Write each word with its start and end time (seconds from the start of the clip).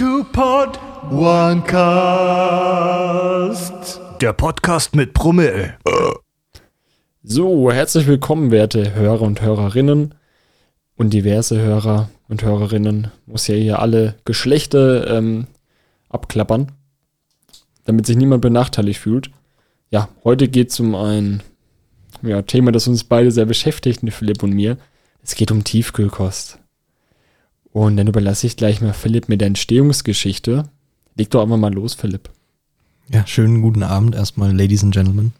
Two 0.00 0.24
Pod 0.32 0.80
One 1.10 1.60
Cast. 1.60 2.00
Der 4.22 4.32
Podcast 4.32 4.96
mit 4.96 5.12
Brummel. 5.12 5.76
So, 7.22 7.70
herzlich 7.70 8.06
willkommen, 8.06 8.50
werte 8.50 8.94
Hörer 8.94 9.20
und 9.20 9.42
Hörerinnen 9.42 10.14
und 10.96 11.12
diverse 11.12 11.60
Hörer 11.60 12.08
und 12.30 12.42
Hörerinnen. 12.42 13.10
Muss 13.26 13.46
ja 13.46 13.56
hier 13.56 13.80
alle 13.80 14.14
Geschlechter 14.24 15.18
ähm, 15.18 15.48
abklappern, 16.08 16.72
damit 17.84 18.06
sich 18.06 18.16
niemand 18.16 18.40
benachteiligt 18.40 19.00
fühlt. 19.00 19.30
Ja, 19.90 20.08
heute 20.24 20.48
geht 20.48 20.70
es 20.70 20.80
um 20.80 20.94
ein 20.94 21.42
ja, 22.22 22.40
Thema, 22.40 22.72
das 22.72 22.88
uns 22.88 23.04
beide 23.04 23.32
sehr 23.32 23.44
beschäftigt, 23.44 24.00
Philipp 24.14 24.42
und 24.42 24.54
mir. 24.54 24.78
Es 25.22 25.34
geht 25.34 25.50
um 25.50 25.62
Tiefkühlkost. 25.62 26.58
Und 27.72 27.96
dann 27.96 28.08
überlasse 28.08 28.46
ich 28.46 28.56
gleich 28.56 28.80
mal 28.80 28.92
Philipp 28.92 29.28
mit 29.28 29.40
der 29.40 29.48
Entstehungsgeschichte. 29.48 30.68
Leg 31.14 31.30
doch 31.30 31.42
einfach 31.42 31.56
mal 31.56 31.72
los, 31.72 31.94
Philipp. 31.94 32.30
Ja, 33.08 33.26
schönen 33.26 33.62
guten 33.62 33.82
Abend 33.82 34.14
erstmal, 34.14 34.56
Ladies 34.56 34.82
and 34.82 34.94
Gentlemen. 34.94 35.32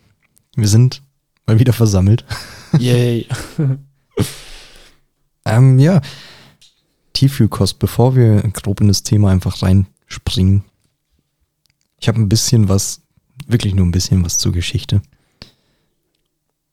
Wir 0.55 0.69
sind 0.69 1.03
mal 1.47 1.59
wieder 1.59 1.73
versammelt. 1.73 2.25
Yay. 2.79 3.27
ähm, 5.45 5.79
ja, 5.79 6.01
Tiefkühlkost, 7.13 7.79
bevor 7.79 8.17
wir 8.17 8.43
grob 8.53 8.81
in 8.81 8.89
das 8.89 9.03
Thema 9.03 9.31
einfach 9.31 9.63
reinspringen. 9.63 10.65
Ich 12.01 12.09
habe 12.09 12.21
ein 12.21 12.29
bisschen 12.29 12.69
was, 12.69 13.03
wirklich 13.47 13.75
nur 13.75 13.87
ein 13.87 13.93
bisschen 13.93 14.25
was 14.25 14.39
zur 14.39 14.53
Geschichte. 14.53 15.03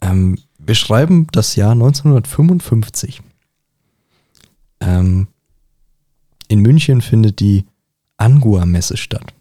Ähm, 0.02 0.38
wir 0.58 0.76
schreiben 0.76 1.28
das 1.32 1.56
Jahr 1.56 1.72
1955. 1.72 3.22
Ähm, 4.80 5.28
in 6.48 6.62
München 6.62 7.02
findet 7.02 7.40
die 7.40 7.66
Angua-Messe 8.18 8.98
statt. 8.98 9.34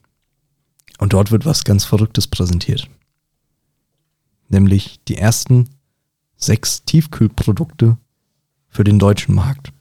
Und 0.99 1.13
dort 1.13 1.31
wird 1.31 1.45
was 1.45 1.65
ganz 1.65 1.85
Verrücktes 1.85 2.27
präsentiert. 2.27 2.89
Nämlich 4.49 5.01
die 5.09 5.17
ersten 5.17 5.69
sechs 6.37 6.85
Tiefkühlprodukte 6.85 7.97
für 8.69 8.85
den 8.85 8.99
deutschen 8.99 9.35
Markt. 9.35 9.73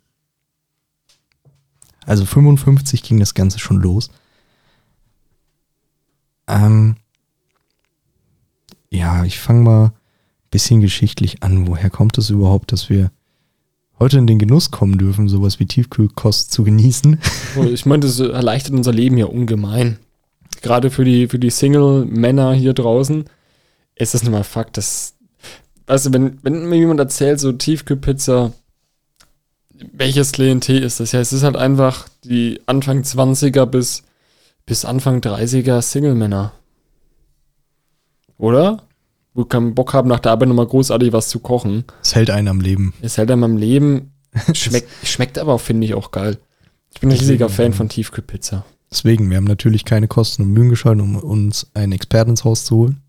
Also 2.06 2.26
55 2.26 3.04
ging 3.04 3.20
das 3.20 3.34
Ganze 3.34 3.60
schon 3.60 3.78
los. 3.78 4.10
Ähm, 6.48 6.98
ja, 8.90 9.24
ich 9.26 9.40
fange 9.40 9.62
mal 9.62 9.86
ein 9.86 9.92
bisschen 10.52 10.82
geschichtlich 10.82 11.44
an. 11.44 11.68
Woher 11.68 11.90
kommt 11.90 12.18
es 12.18 12.30
überhaupt, 12.30 12.72
dass 12.72 12.90
wir 12.90 13.12
heute 14.00 14.18
in 14.18 14.28
den 14.28 14.40
Genuss 14.40 14.72
kommen 14.72 14.98
dürfen, 14.98 15.28
sowas 15.28 15.60
wie 15.60 15.66
Tiefkühlkost 15.66 16.52
zu 16.52 16.64
genießen. 16.64 17.20
Ich 17.72 17.86
meine, 17.86 18.02
das 18.02 18.20
erleichtert 18.20 18.74
unser 18.74 18.94
Leben 18.94 19.18
ja 19.18 19.26
ungemein. 19.26 19.98
Gerade 20.62 20.90
für 20.90 21.06
die, 21.06 21.28
für 21.28 21.40
die 21.40 21.50
Single-Männer 21.50 22.54
hier 22.54 22.74
draußen 22.74 23.26
ist 23.96 24.14
das 24.14 24.24
nun 24.24 24.44
Fakt, 24.44 24.78
dass, 24.78 25.16
du, 25.88 26.14
wenn, 26.14 26.40
wenn 26.44 26.68
mir 26.68 26.78
jemand 26.78 27.00
erzählt, 27.00 27.40
so 27.40 27.52
Tiefkühlpizza, 27.52 28.52
welches 29.94 30.32
Klientel 30.32 30.84
ist 30.84 31.00
das? 31.00 31.12
Ja, 31.12 31.20
es 31.20 31.34
ist 31.34 31.44
halt 31.44 31.56
einfach 31.56 32.08
die 32.24 32.62
Anfang 32.66 33.02
20er 33.02 33.66
bis, 33.66 34.04
bis 34.66 34.86
Anfang 34.86 35.20
30er 35.20 35.82
Single-Männer. 35.82 36.54
Oder? 38.38 38.84
Wo 39.36 39.46
keinen 39.46 39.76
Bock 39.76 39.94
haben, 39.94 40.10
nach 40.10 40.20
der 40.20 40.32
Arbeit 40.32 40.48
nochmal 40.48 40.66
großartig 40.66 41.14
was 41.14 41.30
zu 41.30 41.40
kochen. 41.40 41.84
Es 42.02 42.16
hält 42.16 42.32
einen 42.32 42.48
am 42.48 42.62
Leben. 42.62 42.94
Es 43.02 43.18
hält 43.18 43.30
einem 43.30 43.44
am 43.44 43.58
Leben. 43.58 44.14
Schmeckt, 44.54 44.90
schmeckt 45.04 45.38
aber 45.38 45.54
auch, 45.54 45.62
finde 45.62 45.86
ich, 45.86 45.94
auch 45.94 46.12
geil. 46.12 46.38
Ich 46.94 47.02
bin 47.02 47.10
ein 47.12 47.18
riesiger 47.18 47.50
Fan 47.50 47.74
von 47.74 47.90
Tiefkühlpizza. 47.90 48.66
Deswegen, 48.90 49.30
wir 49.30 49.38
haben 49.38 49.46
natürlich 49.46 49.86
keine 49.86 50.08
Kosten 50.08 50.44
und 50.44 50.52
Mühen 50.52 50.70
gescheut, 50.70 51.00
um 51.00 51.18
uns 51.18 51.68
einen 51.74 51.92
Experten 51.92 52.32
ins 52.32 52.44
Haus 52.44 52.66
zu 52.66 52.76
holen. 52.78 53.02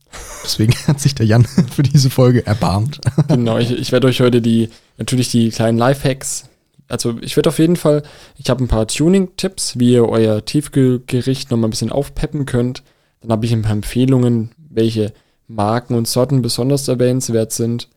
Deswegen 0.45 0.75
hat 0.87 1.01
sich 1.01 1.15
der 1.15 1.27
Jan 1.27 1.45
für 1.71 1.83
diese 1.83 2.11
Folge 2.11 2.47
erbarmt. 2.47 3.01
Genau, 3.29 3.59
ich, 3.59 3.71
ich 3.71 3.93
werde 3.93 4.09
euch 4.09 4.21
heute 4.21 4.43
die, 4.43 4.69
natürlich 4.99 5.31
die 5.31 5.51
kleinen 5.51 5.79
Lifehacks, 5.79 6.49
also 6.89 7.19
ich 7.21 7.37
werde 7.37 7.49
auf 7.49 7.59
jeden 7.59 7.77
Fall, 7.77 8.03
ich 8.37 8.49
habe 8.49 8.63
ein 8.63 8.69
paar 8.69 8.87
Tuning-Tipps, 8.87 9.79
wie 9.79 9.93
ihr 9.93 10.09
euer 10.09 10.45
Tiefkühlgericht 10.45 11.51
nochmal 11.51 11.69
ein 11.69 11.71
bisschen 11.71 11.91
aufpeppen 11.91 12.47
könnt. 12.47 12.83
Dann 13.21 13.33
habe 13.33 13.47
ich 13.47 13.53
ein 13.53 13.63
paar 13.63 13.73
Empfehlungen, 13.73 14.51
welche 14.71 15.13
Marken 15.49 15.95
und 15.95 16.09
Sorten 16.09 16.43
besonders 16.43 16.89
erwähnenswert 16.89 17.53
sind. 17.53 17.89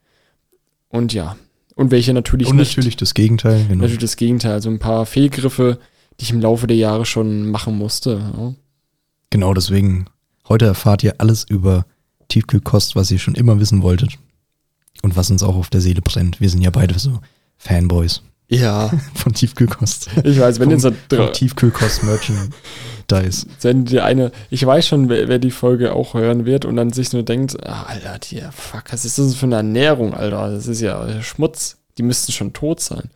Und 0.90 1.14
ja, 1.14 1.36
und 1.76 1.92
welche 1.92 2.14
natürlich 2.14 2.50
und 2.50 2.58
nicht. 2.58 2.76
natürlich 2.76 2.98
das 2.98 3.14
Gegenteil. 3.14 3.64
Genau. 3.64 3.82
Natürlich 3.82 4.00
das 4.00 4.18
Gegenteil, 4.18 4.52
also 4.52 4.70
ein 4.70 4.80
paar 4.80 5.06
Fehlgriffe, 5.06 5.80
die 6.20 6.24
ich 6.24 6.32
im 6.32 6.42
Laufe 6.42 6.68
der 6.68 6.78
Jahre 6.78 7.06
schon 7.06 7.50
machen 7.50 7.78
musste. 7.78 8.22
Ja. 8.38 8.54
Genau, 9.30 9.54
deswegen, 9.54 10.06
heute 10.50 10.66
erfahrt 10.66 11.04
ihr 11.04 11.16
alles 11.20 11.46
über 11.48 11.86
Tiefkühlkost, 12.28 12.96
was 12.96 13.12
ihr 13.12 13.20
schon 13.20 13.36
immer 13.36 13.60
wissen 13.60 13.82
wolltet. 13.82 14.18
Und 15.02 15.16
was 15.16 15.32
uns 15.32 15.44
auch 15.44 15.56
auf 15.56 15.70
der 15.70 15.80
Seele 15.80 16.02
brennt. 16.02 16.42
Wir 16.42 16.50
sind 16.50 16.62
ja 16.62 16.72
beide 16.72 17.00
so 17.00 17.22
Fanboys. 17.58 18.24
Ja. 18.50 18.90
Von 19.14 19.34
Tiefkühlkost. 19.34 20.10
Ich 20.24 20.40
weiß, 20.40 20.60
wenn 20.60 20.72
jetzt 20.72 20.82
so 20.82 20.92
Tiefkühlkost-Merchant 21.28 22.52
da 23.08 23.20
ist. 23.20 23.48
Wenn 23.62 23.86
die 23.86 24.02
eine, 24.02 24.32
ich 24.50 24.66
weiß 24.66 24.88
schon, 24.88 25.08
wer, 25.08 25.28
wer, 25.28 25.40
die 25.40 25.52
Folge 25.52 25.94
auch 25.94 26.16
hören 26.16 26.46
wird 26.46 26.66
und 26.66 26.76
dann 26.76 26.92
sich 26.92 27.14
nur 27.14 27.24
denkt, 27.24 27.58
ah, 27.66 27.84
Alter, 27.88 28.20
die, 28.20 28.42
fuck, 28.52 28.84
was 28.92 29.06
ist 29.06 29.18
das 29.18 29.36
für 29.36 29.46
eine 29.46 29.58
Ernährung, 29.58 30.14
Alter? 30.14 30.52
Das 30.52 30.68
ist 30.68 30.82
ja 30.82 31.22
Schmutz. 31.22 31.78
Die 31.98 32.04
müssten 32.04 32.32
schon 32.32 32.54
tot 32.54 32.80
sein. 32.80 33.10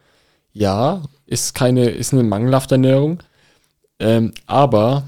Ja, 0.52 1.02
ist 1.26 1.56
keine, 1.56 1.90
ist 1.90 2.14
eine 2.14 2.24
mangelhafte 2.24 2.76
Ernährung. 2.76 3.20
Ähm, 4.00 4.34
aber 4.46 5.06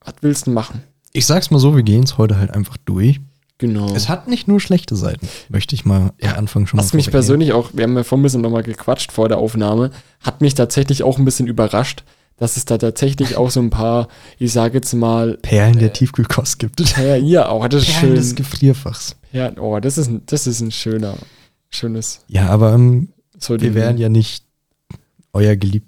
was 0.00 0.14
willst 0.20 0.46
du 0.46 0.50
machen? 0.50 0.82
Ich 1.12 1.26
sag's 1.26 1.50
mal 1.50 1.58
so, 1.58 1.76
wir 1.76 1.82
gehen 1.82 2.04
es 2.04 2.18
heute 2.18 2.38
halt 2.38 2.50
einfach 2.50 2.76
durch. 2.84 3.20
Genau. 3.58 3.94
Es 3.94 4.08
hat 4.10 4.28
nicht 4.28 4.48
nur 4.48 4.60
schlechte 4.60 4.96
Seiten, 4.96 5.28
möchte 5.48 5.74
ich 5.74 5.86
mal 5.86 6.12
ja, 6.20 6.32
am 6.32 6.40
Anfang 6.40 6.66
schon 6.66 6.78
Was 6.78 6.92
mal 6.92 6.98
mich 6.98 7.10
persönlich 7.10 7.52
auch, 7.52 7.70
wir 7.72 7.84
haben 7.84 7.96
ja 7.96 8.04
vorhin 8.04 8.20
ein 8.20 8.24
bisschen 8.24 8.42
nochmal 8.42 8.62
gequatscht 8.62 9.12
vor 9.12 9.28
der 9.28 9.38
Aufnahme, 9.38 9.92
hat 10.20 10.42
mich 10.42 10.54
tatsächlich 10.54 11.02
auch 11.02 11.18
ein 11.18 11.24
bisschen 11.24 11.46
überrascht, 11.46 12.04
dass 12.36 12.58
es 12.58 12.66
da 12.66 12.76
tatsächlich 12.76 13.36
auch 13.36 13.50
so 13.50 13.60
ein 13.60 13.70
paar, 13.70 14.08
ich 14.38 14.52
sage 14.52 14.74
jetzt 14.74 14.92
mal. 14.92 15.38
Perlen 15.40 15.78
der 15.78 15.88
äh, 15.88 15.92
Tiefkühlkost 15.92 16.58
gibt. 16.58 16.80
Ja, 16.98 17.16
ja, 17.16 17.50
oh, 17.50 17.66
das 17.66 17.84
ist 17.84 17.92
Perlen 17.92 18.08
schön. 18.08 18.14
des 18.16 18.34
Gefrierfachs. 18.34 19.16
Ja, 19.32 19.56
oh, 19.58 19.80
das 19.80 19.96
ist, 19.96 20.08
ein, 20.08 20.22
das 20.26 20.46
ist 20.46 20.60
ein 20.60 20.70
schöner, 20.70 21.16
schönes. 21.70 22.20
Ja, 22.28 22.48
aber 22.48 22.74
ähm, 22.74 23.08
so 23.38 23.58
wir 23.58 23.74
wären 23.74 23.96
ja 23.96 24.10
nicht 24.10 24.44
euer 25.32 25.56
gelieb 25.56 25.84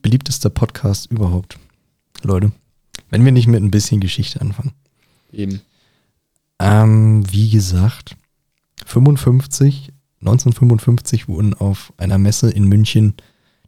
beliebtester 0.00 0.50
Podcast 0.50 1.10
überhaupt, 1.10 1.58
Leute. 2.22 2.52
Wenn 3.10 3.24
wir 3.24 3.32
nicht 3.32 3.46
mit 3.46 3.62
ein 3.62 3.70
bisschen 3.70 4.00
Geschichte 4.00 4.40
anfangen. 4.40 4.72
Eben. 5.32 5.60
Ähm, 6.62 7.24
wie 7.28 7.50
gesagt, 7.50 8.16
55, 8.86 9.92
1955 10.20 11.26
wurden 11.26 11.54
auf 11.54 11.92
einer 11.96 12.18
Messe 12.18 12.50
in 12.50 12.68
München 12.68 13.14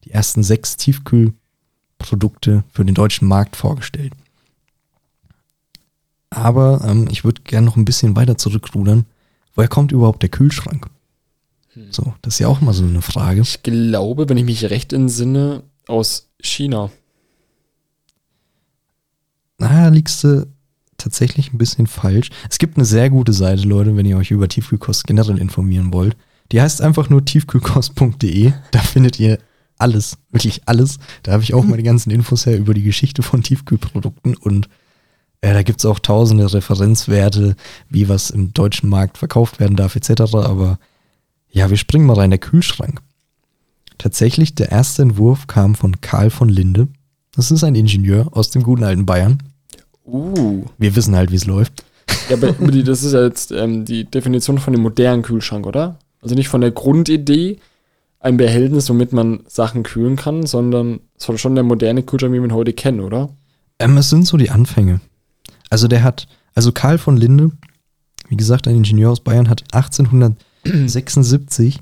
die 0.04 0.12
ersten 0.12 0.44
sechs 0.44 0.76
Tiefkühl 0.76 1.34
Produkte 1.98 2.62
für 2.70 2.84
den 2.84 2.94
deutschen 2.94 3.26
Markt 3.26 3.56
vorgestellt. 3.56 4.12
Aber 6.30 6.84
ähm, 6.86 7.08
ich 7.10 7.24
würde 7.24 7.42
gerne 7.42 7.64
noch 7.66 7.76
ein 7.76 7.84
bisschen 7.84 8.14
weiter 8.14 8.38
zurückrudern. 8.38 9.06
Woher 9.56 9.68
kommt 9.68 9.90
überhaupt 9.90 10.22
der 10.22 10.28
Kühlschrank? 10.28 10.88
Hm. 11.72 11.90
So, 11.90 12.14
das 12.22 12.34
ist 12.34 12.38
ja 12.38 12.48
auch 12.48 12.60
mal 12.60 12.74
so 12.74 12.84
eine 12.84 13.02
Frage. 13.02 13.40
Ich 13.40 13.64
glaube, 13.64 14.28
wenn 14.28 14.36
ich 14.36 14.44
mich 14.44 14.70
recht 14.70 14.92
entsinne, 14.92 15.64
aus 15.88 16.28
China. 16.40 16.92
Na, 19.58 19.88
liegst 19.88 20.22
du 20.22 20.46
tatsächlich 20.98 21.52
ein 21.52 21.58
bisschen 21.58 21.86
falsch. 21.86 22.30
Es 22.50 22.58
gibt 22.58 22.76
eine 22.76 22.84
sehr 22.84 23.10
gute 23.10 23.32
Seite, 23.32 23.62
Leute, 23.62 23.96
wenn 23.96 24.06
ihr 24.06 24.16
euch 24.16 24.30
über 24.30 24.48
Tiefkühlkost 24.48 25.06
generell 25.06 25.38
informieren 25.38 25.92
wollt. 25.92 26.16
Die 26.52 26.60
heißt 26.60 26.82
einfach 26.82 27.10
nur 27.10 27.24
tiefkühlkost.de. 27.24 28.52
Da 28.70 28.78
findet 28.80 29.18
ihr 29.18 29.38
alles, 29.78 30.18
wirklich 30.30 30.62
alles. 30.66 30.98
Da 31.22 31.32
habe 31.32 31.42
ich 31.42 31.54
auch 31.54 31.64
meine 31.64 31.82
ganzen 31.82 32.10
Infos 32.10 32.46
her 32.46 32.58
über 32.58 32.74
die 32.74 32.82
Geschichte 32.82 33.22
von 33.22 33.42
Tiefkühlprodukten 33.42 34.36
und 34.36 34.68
äh, 35.40 35.52
da 35.52 35.62
gibt 35.62 35.80
es 35.80 35.84
auch 35.84 35.98
tausende 35.98 36.52
Referenzwerte, 36.52 37.56
wie 37.90 38.08
was 38.08 38.30
im 38.30 38.54
deutschen 38.54 38.88
Markt 38.88 39.18
verkauft 39.18 39.60
werden 39.60 39.76
darf, 39.76 39.96
etc. 39.96 40.22
Aber 40.34 40.78
ja, 41.50 41.70
wir 41.70 41.76
springen 41.76 42.06
mal 42.06 42.16
rein, 42.16 42.30
der 42.30 42.38
Kühlschrank. 42.38 43.00
Tatsächlich, 43.98 44.54
der 44.54 44.72
erste 44.72 45.02
Entwurf 45.02 45.46
kam 45.46 45.74
von 45.74 46.00
Karl 46.00 46.30
von 46.30 46.48
Linde. 46.48 46.88
Das 47.32 47.50
ist 47.50 47.62
ein 47.62 47.74
Ingenieur 47.74 48.28
aus 48.36 48.50
dem 48.50 48.62
guten 48.62 48.84
alten 48.84 49.06
Bayern. 49.06 49.42
Uh. 50.04 50.64
Wir 50.78 50.94
wissen 50.96 51.16
halt, 51.16 51.30
wie 51.30 51.36
es 51.36 51.46
läuft. 51.46 51.84
Ja, 52.28 52.36
aber 52.36 52.52
das 52.82 53.02
ist 53.02 53.12
ja 53.12 53.24
jetzt 53.24 53.52
ähm, 53.52 53.84
die 53.84 54.04
Definition 54.04 54.58
von 54.58 54.72
dem 54.72 54.82
modernen 54.82 55.22
Kühlschrank, 55.22 55.66
oder? 55.66 55.98
Also 56.20 56.34
nicht 56.34 56.48
von 56.48 56.60
der 56.60 56.70
Grundidee, 56.70 57.58
ein 58.20 58.36
Behältnis, 58.36 58.88
womit 58.88 59.12
man 59.12 59.40
Sachen 59.46 59.82
kühlen 59.82 60.16
kann, 60.16 60.46
sondern 60.46 61.00
es 61.18 61.28
war 61.28 61.36
schon 61.36 61.54
der 61.54 61.64
moderne 61.64 62.02
Kühlschrank, 62.02 62.32
wie 62.32 62.40
man 62.40 62.54
heute 62.54 62.72
kennt, 62.72 63.00
oder? 63.00 63.30
Ähm, 63.78 63.96
es 63.98 64.10
sind 64.10 64.26
so 64.26 64.36
die 64.36 64.50
Anfänge. 64.50 65.00
Also 65.68 65.88
der 65.88 66.02
hat, 66.02 66.26
also 66.54 66.72
Karl 66.72 66.98
von 66.98 67.16
Linde, 67.16 67.50
wie 68.28 68.36
gesagt, 68.36 68.66
ein 68.66 68.76
Ingenieur 68.76 69.10
aus 69.10 69.20
Bayern, 69.20 69.50
hat 69.50 69.64
1876 69.72 71.80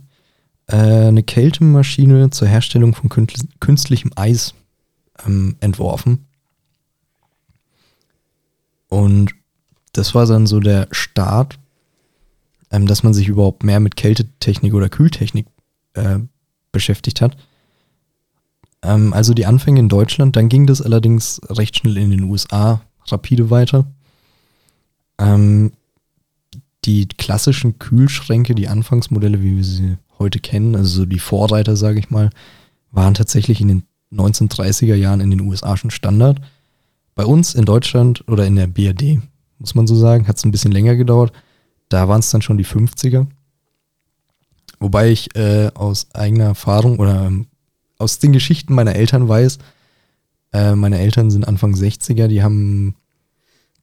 äh, 0.67 0.77
eine 0.77 1.23
Kältemaschine 1.23 2.31
zur 2.31 2.49
Herstellung 2.49 2.95
von 2.95 3.11
künstlichem 3.61 4.11
Eis 4.17 4.55
ähm, 5.25 5.57
entworfen. 5.61 6.27
Und 8.93 9.31
das 9.95 10.15
war 10.15 10.27
dann 10.27 10.47
so 10.47 10.61
der 10.61 10.87
Start, 10.91 11.59
ähm, 12.71 12.87
dass 12.87 13.03
man 13.03 13.15
sich 13.15 13.27
überhaupt 13.27 13.65
mehr 13.65 13.81
mit 13.81 13.97
Kältetechnik 13.97 14.75
oder 14.75 14.91
Kühltechnik 14.91 15.47
äh, 15.95 16.19
beschäftigt 16.73 17.23
hat. 17.23 17.39
Ähm, 18.83 19.15
also 19.15 19.33
die 19.33 19.47
Anfänge 19.47 19.81
in 19.81 19.89
Deutschland, 19.89 20.37
dann 20.37 20.51
ging 20.51 20.67
das 20.67 20.83
allerdings 20.83 21.41
recht 21.49 21.79
schnell 21.79 21.97
in 21.97 22.11
den 22.11 22.25
USA 22.25 22.83
rapide 23.07 23.49
weiter. 23.49 23.87
Ähm, 25.17 25.73
die 26.85 27.09
klassischen 27.09 27.79
Kühlschränke, 27.79 28.55
die 28.55 28.69
Anfangsmodelle, 28.69 29.43
wie 29.43 29.57
wir 29.57 29.65
sie 29.65 29.97
heute 30.19 30.39
kennen, 30.39 30.77
also 30.77 31.01
so 31.01 31.07
die 31.07 31.19
Vorreiter, 31.19 31.77
sage 31.77 31.99
ich 31.99 32.11
mal, 32.11 32.29
waren 32.91 33.15
tatsächlich 33.15 33.63
in 33.63 33.69
den 33.69 33.83
1930er 34.13 34.97
Jahren 34.97 35.21
in 35.21 35.31
den 35.31 35.41
USA 35.41 35.79
schon 35.79 35.91
Standard. 35.91 36.43
Bei 37.15 37.25
uns 37.25 37.55
in 37.55 37.65
Deutschland 37.65 38.25
oder 38.29 38.47
in 38.47 38.57
der 38.57 38.67
BRD, 38.67 39.21
muss 39.59 39.75
man 39.75 39.87
so 39.87 39.95
sagen, 39.95 40.27
hat 40.29 40.37
es 40.37 40.45
ein 40.45 40.51
bisschen 40.51 40.73
länger 40.73 40.97
gedauert. 40.97 41.33
Da 41.89 42.09
waren 42.09 42.21
es 42.21 42.31
dann 42.31 42.43
schon 42.43 42.59
die 42.59 42.65
50er. 42.65 43.27
Wobei 44.81 45.11
ich 45.11 45.37
äh, 45.37 45.71
aus 45.75 46.09
eigener 46.15 46.45
Erfahrung 46.45 46.99
oder 46.99 47.27
ähm, 47.27 47.47
aus 47.99 48.19
den 48.19 48.33
Geschichten 48.33 48.75
meiner 48.75 48.97
Eltern 48.97 49.29
weiß, 49.29 49.59
äh, 50.53 50.75
meine 50.75 50.99
Eltern 50.99 51.31
sind 51.31 51.47
Anfang 51.47 51.75
60er, 51.75 52.27
die 52.27 52.43
haben 52.43 52.97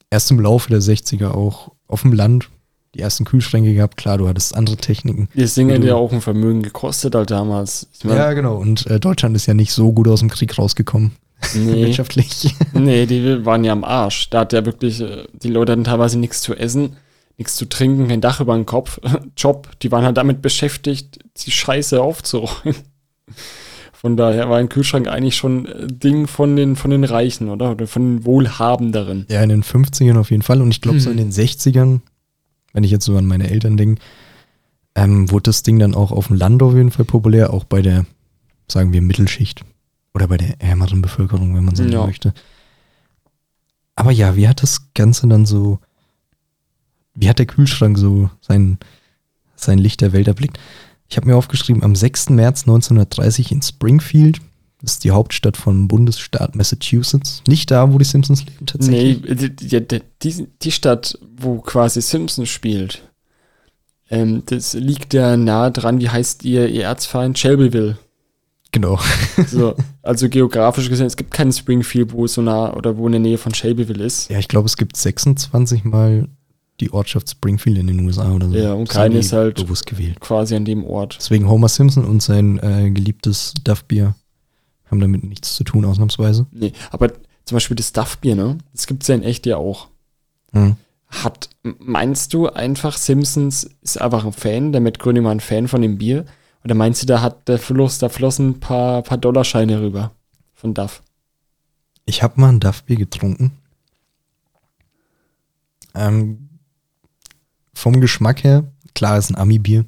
erst 0.10 0.32
im 0.32 0.40
Laufe 0.40 0.70
der 0.70 0.82
60er 0.82 1.32
auch 1.32 1.72
auf 1.88 2.02
dem 2.02 2.14
Land 2.14 2.50
die 2.96 3.00
ersten 3.00 3.24
Kühlschränke 3.24 3.74
gehabt. 3.74 3.98
Klar, 3.98 4.18
du 4.18 4.28
hattest 4.28 4.56
andere 4.56 4.78
Techniken. 4.78 5.30
Das 5.36 5.54
Ding 5.54 5.72
hat 5.72 5.84
ja 5.84 5.96
auch 5.96 6.12
ein 6.12 6.22
Vermögen 6.22 6.64
gekostet 6.64 7.16
halt 7.16 7.30
damals. 7.30 7.88
Ich 7.94 8.04
mein, 8.04 8.18
Ja, 8.18 8.34
genau. 8.34 8.58
Und 8.58 8.88
äh, 8.88 9.00
Deutschland 9.00 9.36
ist 9.36 9.46
ja 9.46 9.54
nicht 9.54 9.72
so 9.72 9.92
gut 9.92 10.08
aus 10.08 10.20
dem 10.20 10.30
Krieg 10.30 10.58
rausgekommen, 10.58 11.12
nee, 11.56 11.86
wirtschaftlich. 11.88 12.56
nee, 12.74 13.06
die 13.06 13.46
waren 13.46 13.64
ja 13.64 13.72
am 13.72 13.84
Arsch. 13.84 14.30
Da 14.30 14.42
hat 14.42 14.54
ja 14.54 14.66
wirklich, 14.66 15.02
äh, 15.02 15.26
die 15.34 15.50
Leute 15.50 15.72
hatten 15.74 15.84
teilweise 15.84 16.20
nichts 16.20 16.42
zu 16.42 16.56
essen, 16.56 16.98
nichts 17.38 17.56
zu 17.56 17.68
trinken, 17.68 18.08
kein 18.08 18.22
Dach 18.22 18.40
über 18.42 18.56
den 18.56 18.66
Kopf, 18.66 19.00
Job. 19.38 19.70
Die 19.82 19.92
waren 19.92 20.06
halt 20.06 20.18
damit 20.18 20.42
beschäftigt, 20.42 21.20
die 21.38 21.52
Scheiße 21.52 22.02
aufzuräumen. 22.02 22.76
Von 23.94 24.16
daher 24.16 24.50
war 24.50 24.60
ein 24.60 24.70
Kühlschrank 24.70 25.10
eigentlich 25.10 25.36
schon 25.36 25.66
äh, 25.66 25.88
Ding 25.88 26.28
von 26.28 26.56
den, 26.56 26.78
von 26.78 26.90
den 26.90 27.04
Reichen, 27.04 27.50
oder? 27.50 27.72
Oder 27.72 27.86
von 27.86 28.16
den 28.16 28.26
Wohlhabenderen. 28.26 29.26
Ja, 29.30 29.44
in 29.44 29.50
den 29.50 29.62
50ern 29.62 30.18
auf 30.18 30.32
jeden 30.32 30.42
Fall. 30.42 30.62
Und 30.62 30.72
ich 30.72 30.80
glaube, 30.80 31.02
so 31.02 31.10
in 31.10 31.18
den 31.18 31.34
60ern, 31.34 32.00
wenn 32.72 32.86
ich 32.86 32.92
jetzt 32.92 33.04
so 33.04 33.18
an 33.18 33.26
meine 33.26 33.50
Eltern 33.50 33.76
denke, 33.76 34.02
ähm, 34.96 35.30
wurde 35.32 35.44
das 35.44 35.64
Ding 35.64 35.80
dann 35.80 35.96
auch 35.96 36.14
auf 36.14 36.28
dem 36.28 36.38
Land 36.38 36.64
auf 36.64 36.76
jeden 36.76 36.92
Fall 36.92 37.04
populär, 37.04 37.54
auch 37.54 37.66
bei 37.66 37.82
der, 37.82 38.06
sagen 38.70 38.94
wir, 38.94 39.02
Mittelschicht. 39.02 39.66
Oder 40.14 40.28
bei 40.28 40.38
der 40.38 40.60
ärmeren 40.62 41.02
Bevölkerung, 41.02 41.56
wenn 41.56 41.66
man 41.66 41.76
so 41.76 41.84
Ja. 41.84 42.06
möchte. 42.06 42.34
Aber 43.96 44.12
ja, 44.12 44.36
wie 44.36 44.48
hat 44.48 44.64
das 44.64 44.94
Ganze 44.94 45.28
dann 45.28 45.46
so, 45.46 45.80
wie 47.16 47.30
hat 47.30 47.40
der 47.40 47.46
Kühlschrank 47.46 47.98
so 47.98 48.30
sein, 48.42 48.78
sein 49.56 49.78
Licht 49.78 50.02
der 50.02 50.14
Welt 50.14 50.28
erblickt? 50.28 50.58
Ich 51.10 51.18
habe 51.18 51.28
mir 51.28 51.36
aufgeschrieben, 51.36 51.84
am 51.84 51.96
6. 51.96 52.30
März 52.30 52.62
1930 52.64 53.52
in 53.52 53.62
Springfield, 53.62 54.40
das 54.82 54.94
ist 54.94 55.04
die 55.04 55.12
Hauptstadt 55.12 55.58
vom 55.58 55.88
Bundesstaat 55.90 56.56
Massachusetts. 56.56 57.44
Nicht 57.48 57.70
da, 57.72 57.92
wo 57.92 57.98
die 57.98 58.06
Simpsons 58.06 58.46
leben, 58.46 58.66
tatsächlich. 58.66 59.22
Nee, 59.22 59.36
die, 59.36 59.56
die, 59.56 60.02
die, 60.22 60.48
die- 60.62 60.72
Stadt, 60.72 61.18
wo 61.36 61.60
quasi 61.60 62.02
Simpson 62.02 62.46
spielt, 62.46 63.04
ähm, 64.10 64.44
das 64.46 64.74
liegt 64.76 65.14
ja 65.14 65.36
nahe 65.36 65.72
dran, 65.72 66.00
wie 66.00 66.10
heißt 66.10 66.46
ihr, 66.46 66.70
ihr 66.70 66.84
Erzfeind? 66.86 67.38
Shelbyville. 67.38 67.98
Genau. 68.72 69.00
So, 69.48 69.76
also 70.04 70.30
geografisch 70.30 70.90
gesehen, 70.90 71.08
es 71.08 71.18
gibt 71.18 71.32
keinen 71.32 71.52
Springfield, 71.52 72.14
wo 72.14 72.28
so 72.28 72.42
nah 72.42 72.74
oder 72.74 72.98
wo 72.98 73.08
in 73.08 73.14
der 73.14 73.22
Nähe 73.22 73.38
von 73.38 73.54
Shelbyville 73.54 74.04
ist. 74.04 74.30
Ja, 74.30 74.38
ich 74.40 74.48
glaube, 74.48 74.68
es 74.68 74.78
gibt 74.78 74.96
26 74.96 75.84
Mal 75.86 76.28
die 76.80 76.94
Ortschaft 76.94 77.30
Springfield 77.30 77.78
in 77.78 77.88
den 77.88 78.00
USA 78.02 78.32
oder 78.32 78.48
so. 78.48 78.56
Ja, 78.56 78.74
und 78.74 78.88
keine 78.88 79.18
ist 79.18 79.34
halt- 79.34 79.56
bewusst 79.56 79.86
gewählt. 79.86 80.20
Quasi 80.20 80.56
an 80.56 80.66
dem 80.66 80.84
Ort. 80.86 81.18
Deswegen 81.20 81.50
Homer 81.50 81.68
Simpson 81.68 82.06
und 82.06 82.22
sein 82.22 82.60
äh, 82.60 82.90
geliebtes 82.92 83.54
Duff-Bier 83.64 84.16
haben 84.90 85.00
damit 85.00 85.24
nichts 85.24 85.56
zu 85.56 85.64
tun, 85.64 85.86
ausnahmsweise. 85.86 86.48
Nee, 86.52 86.74
aber 86.92 87.12
zum 87.46 87.56
Beispiel 87.56 87.76
das 87.76 87.92
Duff-Bier, 87.94 88.36
ne? 88.36 88.58
Das 88.74 88.88
gibt's 88.88 89.08
ja 89.08 89.16
in 89.16 89.24
echt 89.24 89.46
ja 89.46 89.58
auch. 89.58 89.88
Hm. 90.54 90.76
Hat, 91.08 91.50
meinst 91.64 92.34
du 92.34 92.48
einfach, 92.48 92.98
Simpsons 92.98 93.70
ist 93.82 94.00
einfach 94.00 94.26
ein 94.26 94.32
Fan, 94.34 94.72
der 94.72 94.82
Matt 94.82 95.00
Groening 95.00 95.24
war 95.24 95.32
ein 95.32 95.40
Fan 95.40 95.68
von 95.68 95.82
dem 95.82 95.98
Bier? 95.98 96.26
Oder 96.70 96.76
meinst 96.76 97.02
du, 97.02 97.08
da 97.08 97.24
hat 97.24 97.48
der 97.48 97.58
Fluss, 97.58 97.98
da 97.98 98.10
flossen 98.10 98.50
ein 98.50 98.60
paar, 98.60 99.02
paar 99.02 99.18
Dollarscheine 99.18 99.82
rüber 99.82 100.12
von 100.54 100.76
Duff? 100.76 101.02
Ich 102.06 102.22
habe 102.22 102.40
mal 102.40 102.50
ein 102.50 102.60
Duff-Bier 102.60 102.96
getrunken. 102.96 103.54
Ähm, 105.96 106.50
vom 107.74 108.00
Geschmack 108.00 108.44
her, 108.44 108.72
klar, 108.94 109.18
ist 109.18 109.32
ein 109.32 109.36
Ami-Bier. 109.36 109.86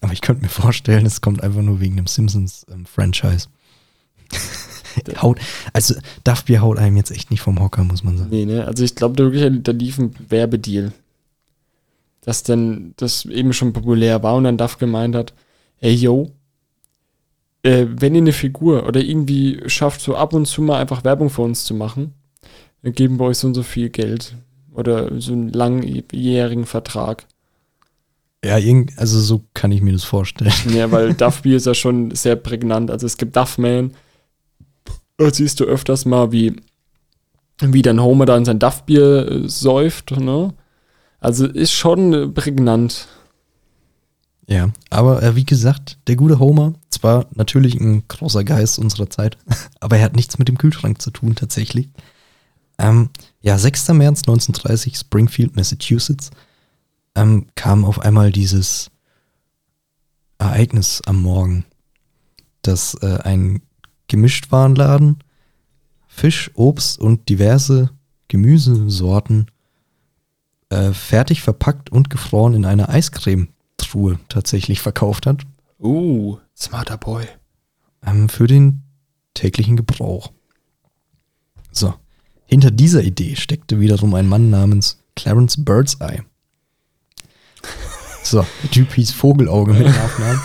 Aber 0.00 0.12
ich 0.12 0.20
könnte 0.20 0.42
mir 0.42 0.48
vorstellen, 0.48 1.06
es 1.06 1.20
kommt 1.20 1.44
einfach 1.44 1.62
nur 1.62 1.78
wegen 1.78 1.94
dem 1.94 2.08
Simpsons-Franchise. 2.08 3.46
haut, 5.22 5.38
also 5.72 5.94
Duff-Bier 6.24 6.60
haut 6.60 6.78
einem 6.78 6.96
jetzt 6.96 7.12
echt 7.12 7.30
nicht 7.30 7.42
vom 7.42 7.60
Hocker, 7.60 7.84
muss 7.84 8.02
man 8.02 8.18
sagen. 8.18 8.30
Nee, 8.30 8.46
ne? 8.46 8.66
Also 8.66 8.82
ich 8.82 8.96
glaube, 8.96 9.14
da 9.14 9.22
wirklich, 9.22 9.62
da 9.62 9.70
lief 9.70 9.96
ein 10.00 10.12
Werbedeal. 10.28 10.92
Dass 12.22 12.42
denn 12.42 12.94
das 12.96 13.26
eben 13.26 13.52
schon 13.52 13.72
populär 13.72 14.24
war 14.24 14.34
und 14.34 14.42
dann 14.42 14.58
Duff 14.58 14.76
gemeint 14.78 15.14
hat, 15.14 15.34
ey 15.80 15.94
yo, 15.94 16.30
äh, 17.62 17.86
wenn 17.88 18.14
ihr 18.14 18.22
eine 18.22 18.32
Figur 18.32 18.86
oder 18.86 19.00
irgendwie 19.00 19.60
schafft, 19.66 20.00
so 20.00 20.14
ab 20.14 20.32
und 20.32 20.46
zu 20.46 20.62
mal 20.62 20.78
einfach 20.78 21.04
Werbung 21.04 21.30
für 21.30 21.42
uns 21.42 21.64
zu 21.64 21.74
machen, 21.74 22.14
dann 22.82 22.92
geben 22.92 23.18
wir 23.18 23.26
euch 23.26 23.38
so 23.38 23.46
und 23.46 23.54
so 23.54 23.62
viel 23.62 23.90
Geld. 23.90 24.36
Oder 24.72 25.20
so 25.20 25.32
einen 25.32 25.50
langjährigen 25.50 26.64
Vertrag. 26.64 27.26
Ja, 28.44 28.56
irgend, 28.56 28.96
also 28.98 29.20
so 29.20 29.44
kann 29.52 29.72
ich 29.72 29.82
mir 29.82 29.92
das 29.92 30.04
vorstellen. 30.04 30.52
Ja, 30.74 30.90
weil 30.90 31.12
Duff 31.14 31.42
Bier 31.42 31.56
ist 31.56 31.66
ja 31.66 31.74
schon 31.74 32.12
sehr 32.12 32.36
prägnant. 32.36 32.90
Also 32.90 33.06
es 33.06 33.16
gibt 33.16 33.36
Duffman. 33.36 33.92
Da 35.18 35.30
siehst 35.30 35.60
du 35.60 35.64
öfters 35.64 36.06
mal, 36.06 36.32
wie, 36.32 36.56
wie 37.60 37.82
dann 37.82 38.00
Homer 38.00 38.24
dann 38.24 38.46
sein 38.46 38.58
Duff-Bier 38.58 39.28
äh, 39.28 39.48
säuft, 39.48 40.12
ne? 40.12 40.54
Also 41.18 41.46
ist 41.46 41.72
schon 41.72 42.32
prägnant. 42.32 43.06
Ja, 44.50 44.72
aber 44.90 45.22
äh, 45.22 45.36
wie 45.36 45.44
gesagt, 45.44 45.98
der 46.08 46.16
gute 46.16 46.40
Homer, 46.40 46.74
zwar 46.90 47.26
natürlich 47.34 47.76
ein 47.80 48.02
großer 48.08 48.42
Geist 48.42 48.80
unserer 48.80 49.08
Zeit, 49.08 49.38
aber 49.80 49.98
er 49.98 50.04
hat 50.04 50.16
nichts 50.16 50.38
mit 50.38 50.48
dem 50.48 50.58
Kühlschrank 50.58 51.00
zu 51.00 51.12
tun 51.12 51.36
tatsächlich. 51.36 51.88
Ähm, 52.76 53.10
ja, 53.42 53.56
6. 53.56 53.90
März 53.90 54.22
1930, 54.22 54.96
Springfield, 54.96 55.54
Massachusetts, 55.54 56.30
ähm, 57.14 57.46
kam 57.54 57.84
auf 57.84 58.00
einmal 58.00 58.32
dieses 58.32 58.90
Ereignis 60.38 61.00
am 61.06 61.22
Morgen, 61.22 61.64
dass 62.62 62.94
äh, 62.94 63.18
ein 63.22 63.62
Gemischtwarenladen 64.08 65.18
Fisch, 66.08 66.50
Obst 66.54 66.98
und 66.98 67.28
diverse 67.28 67.90
Gemüsesorten 68.26 69.46
äh, 70.70 70.92
fertig 70.92 71.40
verpackt 71.42 71.90
und 71.90 72.10
gefroren 72.10 72.54
in 72.54 72.64
einer 72.64 72.88
Eiscremetruhe 73.90 74.18
tatsächlich 74.28 74.80
verkauft 74.80 75.26
hat, 75.26 75.42
Uh, 75.82 76.36
smarter 76.54 76.98
Boy. 76.98 77.24
ähm, 78.06 78.28
für 78.28 78.46
den 78.46 78.82
täglichen 79.34 79.76
Gebrauch. 79.76 80.30
So, 81.72 81.94
hinter 82.44 82.70
dieser 82.70 83.02
Idee 83.02 83.34
steckte 83.36 83.80
wiederum 83.80 84.14
ein 84.14 84.28
Mann 84.28 84.50
namens 84.50 84.98
Clarence 85.16 85.64
Birdseye. 85.64 86.22
So, 88.22 88.44
der 88.62 88.70
Typ 88.70 88.92
hieß 88.92 89.12
Vogelauge 89.12 89.72
mit 89.72 89.86
Nachnamen. 89.86 90.40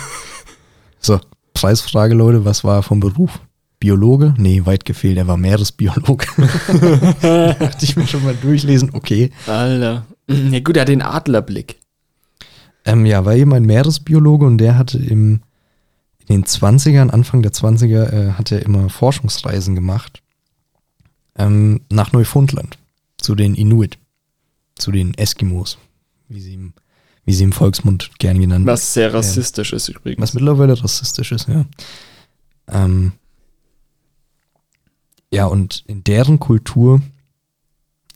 So, 1.00 1.20
Preisfrage, 1.52 2.14
Leute, 2.14 2.44
was 2.46 2.64
war 2.64 2.76
er 2.76 2.82
vom 2.82 3.00
Beruf? 3.00 3.38
Biologe? 3.78 4.32
Nee, 4.38 4.64
weit 4.64 4.86
gefehlt, 4.86 5.18
er 5.18 5.26
war 5.26 5.36
Meeresbiologe. 5.36 6.26
Dachte 7.58 7.84
ich 7.84 7.94
mir 7.96 8.06
schon 8.06 8.24
mal 8.24 8.34
durchlesen, 8.34 8.90
okay. 8.94 9.30
Alter. 9.46 10.06
Ja 10.28 10.60
gut, 10.60 10.76
er 10.76 10.80
hat 10.82 10.88
den 10.88 11.02
Adlerblick. 11.02 11.76
Ähm, 12.86 13.04
ja, 13.04 13.24
war 13.24 13.34
eben 13.34 13.52
ein 13.52 13.64
Meeresbiologe 13.64 14.46
und 14.46 14.58
der 14.58 14.78
hatte 14.78 14.96
im, 14.98 15.40
in 16.20 16.36
den 16.36 16.44
20ern, 16.44 17.10
Anfang 17.10 17.42
der 17.42 17.52
20er, 17.52 18.12
äh, 18.12 18.32
hat 18.32 18.52
er 18.52 18.62
immer 18.62 18.88
Forschungsreisen 18.88 19.74
gemacht 19.74 20.22
ähm, 21.36 21.80
nach 21.90 22.12
Neufundland, 22.12 22.78
zu 23.18 23.34
den 23.34 23.56
Inuit, 23.56 23.98
zu 24.76 24.92
den 24.92 25.14
Eskimos, 25.14 25.78
wie 26.28 26.40
sie 26.40 26.54
im, 26.54 26.74
wie 27.24 27.34
sie 27.34 27.42
im 27.42 27.52
Volksmund 27.52 28.12
gern 28.20 28.40
genannt 28.40 28.64
werden. 28.64 28.72
Was 28.72 28.94
sehr 28.94 29.12
rassistisch 29.12 29.72
ist 29.72 29.88
übrigens. 29.88 30.22
Was 30.22 30.34
mittlerweile 30.34 30.80
rassistisch 30.80 31.32
ist, 31.32 31.48
ja. 31.48 31.66
Ähm, 32.68 33.12
ja, 35.32 35.46
und 35.46 35.82
in 35.88 36.04
deren 36.04 36.38
Kultur, 36.38 37.02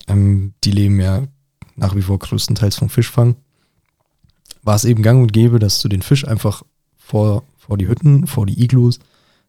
ähm, 0.07 0.55
die 0.63 0.71
leben 0.71 1.01
ja 1.01 1.25
nach 1.75 1.97
wie 1.97 2.03
vor 2.03 2.21
größtenteils 2.21 2.77
vom 2.77 2.89
Fischfang, 2.89 3.35
war 4.71 4.77
es 4.77 4.85
eben 4.85 5.03
gang 5.03 5.21
und 5.21 5.33
gäbe, 5.33 5.59
dass 5.59 5.81
du 5.83 5.89
den 5.89 6.01
Fisch 6.01 6.25
einfach 6.29 6.63
vor, 6.97 7.43
vor 7.59 7.77
die 7.77 7.89
Hütten, 7.89 8.29
vor 8.29 8.47
die 8.47 8.63
Iglus 8.63 9.01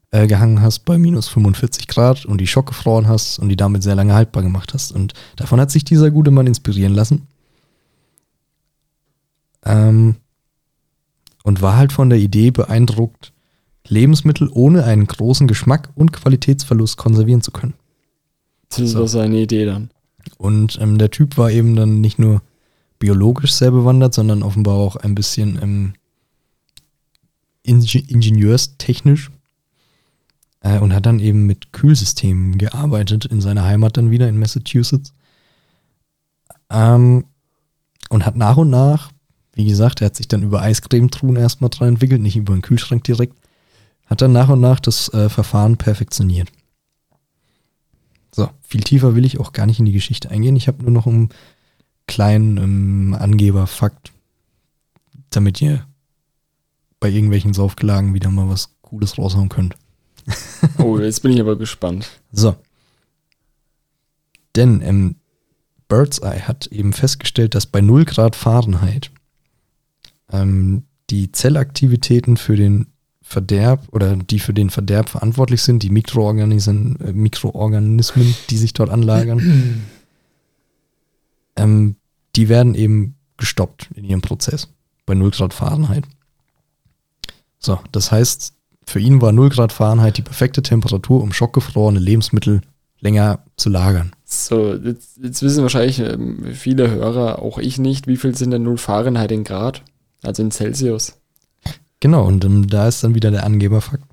äh, 0.10 0.26
gehangen 0.26 0.64
hast 0.64 0.80
bei 0.80 0.98
minus 0.98 1.28
45 1.28 1.88
Grad 1.88 2.26
und 2.26 2.42
die 2.42 2.48
Schock 2.48 2.66
gefroren 2.66 3.08
hast 3.08 3.38
und 3.38 3.50
die 3.50 3.56
damit 3.56 3.84
sehr 3.84 3.94
lange 3.94 4.16
haltbar 4.16 4.42
gemacht 4.42 4.74
hast. 4.74 4.92
Und 4.92 5.14
davon 5.36 5.60
hat 5.60 5.70
sich 5.70 5.86
dieser 5.86 6.10
gute 6.10 6.32
Mann 6.32 6.48
inspirieren 6.48 6.96
lassen. 6.96 7.28
Ähm, 9.64 10.16
und 11.44 11.62
war 11.62 11.78
halt 11.78 11.92
von 11.92 12.10
der 12.10 12.18
Idee 12.18 12.50
beeindruckt, 12.50 13.32
Lebensmittel 13.88 14.50
ohne 14.52 14.86
einen 14.86 15.06
großen 15.06 15.48
Geschmack 15.48 15.90
und 15.94 16.14
Qualitätsverlust 16.14 16.98
konservieren 16.98 17.42
zu 17.42 17.52
können. 17.52 17.76
Das 18.70 18.90
So. 18.90 19.02
war 19.02 19.08
seine 19.08 19.38
Idee 19.38 19.66
dann. 19.66 19.92
Und 20.40 20.80
ähm, 20.82 20.98
der 20.98 21.12
Typ 21.12 21.38
war 21.38 21.52
eben 21.52 21.76
dann 21.76 22.02
nicht 22.02 22.18
nur 22.18 22.42
biologisch 23.02 23.52
sehr 23.52 23.72
bewandert, 23.72 24.14
sondern 24.14 24.44
offenbar 24.44 24.76
auch 24.76 24.96
ein 24.96 25.16
bisschen 25.16 25.60
ähm, 25.62 25.94
Inge 27.64 28.00
ingenieurstechnisch 28.08 29.32
äh, 30.62 30.80
und 30.80 30.94
hat 30.94 31.08
dann 31.08 31.20
eben 31.20 31.46
mit 31.48 31.74
Kühlsystemen 31.74 32.58
gearbeitet 32.60 33.26
in 33.26 33.42
seiner 33.42 33.66
Heimat 33.66 33.98
dann 33.98 34.12
wieder 34.12 34.30
in 34.30 34.40
Massachusetts. 34.40 35.14
Ähm, 36.70 37.26
und 38.10 38.26
hat 38.26 38.36
nach 38.36 38.58
und 38.58 38.70
nach, 38.70 39.12
wie 39.54 39.66
gesagt, 39.66 40.02
er 40.02 40.06
hat 40.06 40.16
sich 40.16 40.28
dann 40.28 40.44
über 40.44 40.62
Eiscremetruhen 40.62 41.38
erstmal 41.38 41.70
dran 41.70 41.90
entwickelt, 41.90 42.22
nicht 42.22 42.38
über 42.38 42.54
einen 42.54 42.62
Kühlschrank 42.62 43.04
direkt, 43.04 43.36
hat 44.06 44.22
dann 44.22 44.32
nach 44.32 44.50
und 44.50 44.62
nach 44.62 44.80
das 44.80 45.12
äh, 45.14 45.28
Verfahren 45.28 45.78
perfektioniert. 45.78 46.50
So, 48.34 48.50
viel 48.62 48.82
tiefer 48.82 49.16
will 49.16 49.26
ich 49.26 49.40
auch 49.40 49.54
gar 49.54 49.66
nicht 49.66 49.80
in 49.80 49.86
die 49.86 49.92
Geschichte 49.92 50.30
eingehen. 50.30 50.56
Ich 50.56 50.68
habe 50.68 50.84
nur 50.84 50.92
noch 50.92 51.08
einen 52.12 52.56
kleinen 52.56 52.58
ähm, 52.58 53.18
Angeberfakt, 53.18 54.12
damit 55.30 55.62
ihr 55.62 55.86
bei 57.00 57.10
irgendwelchen 57.10 57.54
Saufgelagen 57.54 58.14
wieder 58.14 58.30
mal 58.30 58.50
was 58.50 58.76
Cooles 58.82 59.18
raushauen 59.18 59.50
könnt. 59.50 59.76
Oh, 60.78 61.00
jetzt 61.00 61.22
bin 61.22 61.32
ich 61.32 61.42
aber 61.42 61.58
gespannt. 61.58 62.08
So. 62.32 62.56
Denn 64.56 64.82
ähm, 64.84 65.16
Birdseye 65.88 66.42
hat 66.42 66.68
eben 66.68 66.94
festgestellt, 66.94 67.56
dass 67.56 67.66
bei 67.66 67.82
0 67.82 68.06
Grad 68.06 68.36
Fahrenheit 68.36 69.12
ähm, 70.32 70.84
die 71.10 71.32
Zellaktivitäten 71.32 72.38
für 72.38 72.56
den 72.56 72.88
Verderb 73.24 73.88
oder 73.92 74.16
die 74.16 74.40
für 74.40 74.54
den 74.54 74.70
Verderb 74.70 75.10
verantwortlich 75.10 75.64
sind, 75.64 75.82
die 75.82 75.90
Mikroorganismen, 75.90 77.00
äh, 77.00 77.14
Mikroorganismen 77.14 78.36
die 78.50 78.58
sich 78.58 78.74
dort 78.74 78.92
anlagern, 78.92 79.84
ähm, 81.56 81.96
die 82.36 82.50
werden 82.50 82.76
eben 82.76 83.16
gestoppt 83.38 83.90
in 83.96 84.04
ihrem 84.04 84.22
Prozess 84.22 84.70
bei 85.06 85.14
0 85.14 85.32
Grad 85.32 85.54
Fahrenheit. 85.54 86.06
So, 87.60 87.80
das 87.92 88.12
heißt, 88.12 88.54
für 88.86 89.00
ihn 89.00 89.22
war 89.22 89.32
0 89.32 89.50
Grad 89.50 89.72
Fahrenheit 89.72 90.18
die 90.18 90.22
perfekte 90.22 90.62
Temperatur, 90.62 91.22
um 91.22 91.34
schockgefrorene 91.34 92.00
Lebensmittel 92.00 92.62
länger 93.00 93.40
zu 93.58 93.70
lagern. 93.70 94.12
So, 94.26 94.76
jetzt, 94.76 95.18
jetzt 95.22 95.42
wissen 95.42 95.64
wahrscheinlich 95.64 96.00
ähm, 96.00 96.54
viele 96.54 96.90
Hörer, 96.90 97.42
auch 97.42 97.58
ich 97.58 97.78
nicht, 97.80 98.08
wie 98.08 98.18
viel 98.18 98.36
sind 98.36 98.52
denn 98.52 98.64
0 98.64 98.78
Fahrenheit 98.78 99.32
in 99.32 99.44
Grad? 99.44 99.84
Also 100.24 100.44
in 100.44 100.52
Celsius. 100.52 101.20
Genau, 102.00 102.26
und 102.26 102.46
ähm, 102.46 102.68
da 102.68 102.88
ist 102.88 103.04
dann 103.04 103.16
wieder 103.16 103.32
der 103.32 103.44
Angeberfakt. 103.44 104.04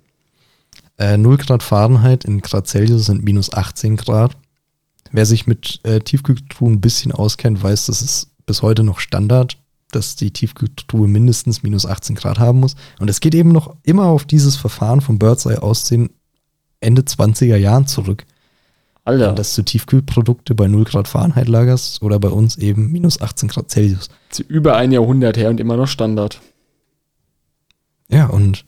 Äh, 0.96 1.16
0 1.16 1.36
Grad 1.36 1.62
Fahrenheit 1.62 2.24
in 2.24 2.40
Grad 2.40 2.66
Celsius 2.66 3.06
sind 3.06 3.22
minus 3.22 3.52
18 3.52 3.96
Grad. 3.96 4.36
Wer 5.12 5.26
sich 5.26 5.46
mit 5.46 5.80
äh, 5.84 6.00
Tiefkühltruhen 6.00 6.74
ein 6.74 6.80
bisschen 6.80 7.12
auskennt, 7.12 7.62
weiß, 7.62 7.86
das 7.86 8.02
ist 8.02 8.30
bis 8.46 8.62
heute 8.62 8.82
noch 8.82 9.00
Standard, 9.00 9.58
dass 9.90 10.16
die 10.16 10.32
Tiefkühltruhe 10.32 11.08
mindestens 11.08 11.62
minus 11.62 11.86
18 11.86 12.16
Grad 12.16 12.38
haben 12.38 12.60
muss. 12.60 12.76
Und 12.98 13.08
es 13.08 13.20
geht 13.20 13.34
eben 13.34 13.52
noch 13.52 13.76
immer 13.82 14.06
auf 14.06 14.24
dieses 14.24 14.56
Verfahren 14.56 15.00
von 15.00 15.18
Birdseye 15.18 15.62
aus 15.62 15.84
den 15.84 16.10
Ende 16.80 17.02
20er 17.02 17.56
Jahren 17.56 17.86
zurück. 17.86 18.24
Alter, 19.04 19.32
Dass 19.32 19.54
du 19.54 19.62
Tiefkühlprodukte 19.62 20.54
bei 20.54 20.68
0 20.68 20.84
Grad 20.84 21.08
Fahrenheit 21.08 21.48
lagerst 21.48 22.02
oder 22.02 22.18
bei 22.18 22.28
uns 22.28 22.58
eben 22.58 22.92
minus 22.92 23.22
18 23.22 23.48
Grad 23.48 23.70
Celsius. 23.70 24.08
das 24.28 24.40
ist 24.40 24.50
über 24.50 24.76
ein 24.76 24.92
Jahrhundert 24.92 25.38
her 25.38 25.48
und 25.48 25.60
immer 25.60 25.78
noch 25.78 25.88
Standard. 25.88 26.42
Ja, 28.10 28.26
und 28.26 28.66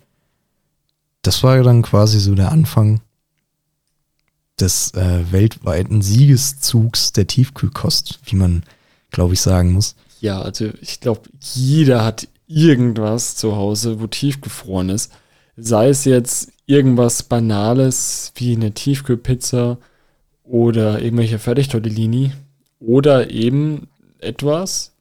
das 1.22 1.42
war 1.42 1.62
dann 1.62 1.82
quasi 1.82 2.18
so 2.18 2.34
der 2.34 2.52
Anfang 2.52 3.02
des 4.60 4.92
äh, 4.94 5.32
weltweiten 5.32 6.02
Siegeszugs 6.02 7.12
der 7.12 7.26
Tiefkühlkost, 7.26 8.20
wie 8.24 8.36
man, 8.36 8.62
glaube 9.10 9.34
ich, 9.34 9.40
sagen 9.40 9.72
muss. 9.72 9.96
Ja, 10.20 10.40
also 10.42 10.70
ich 10.80 11.00
glaube, 11.00 11.22
jeder 11.40 12.04
hat 12.04 12.28
irgendwas 12.46 13.36
zu 13.36 13.56
Hause, 13.56 14.00
wo 14.00 14.06
tiefgefroren 14.06 14.90
ist. 14.90 15.12
Sei 15.56 15.88
es 15.88 16.04
jetzt 16.04 16.52
irgendwas 16.66 17.22
Banales 17.22 18.32
wie 18.36 18.54
eine 18.54 18.72
Tiefkühlpizza 18.72 19.78
oder 20.44 21.00
irgendwelche 21.00 21.38
Fertigtortellini 21.38 22.32
oder 22.80 23.30
eben 23.30 23.88
etwas, 24.18 24.92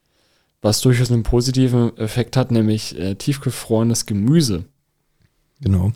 was 0.61 0.81
durchaus 0.81 1.11
einen 1.11 1.23
positiven 1.23 1.97
Effekt 1.97 2.37
hat, 2.37 2.51
nämlich 2.51 2.97
äh, 2.99 3.15
tiefgefrorenes 3.15 4.05
Gemüse. 4.05 4.65
Genau. 5.61 5.91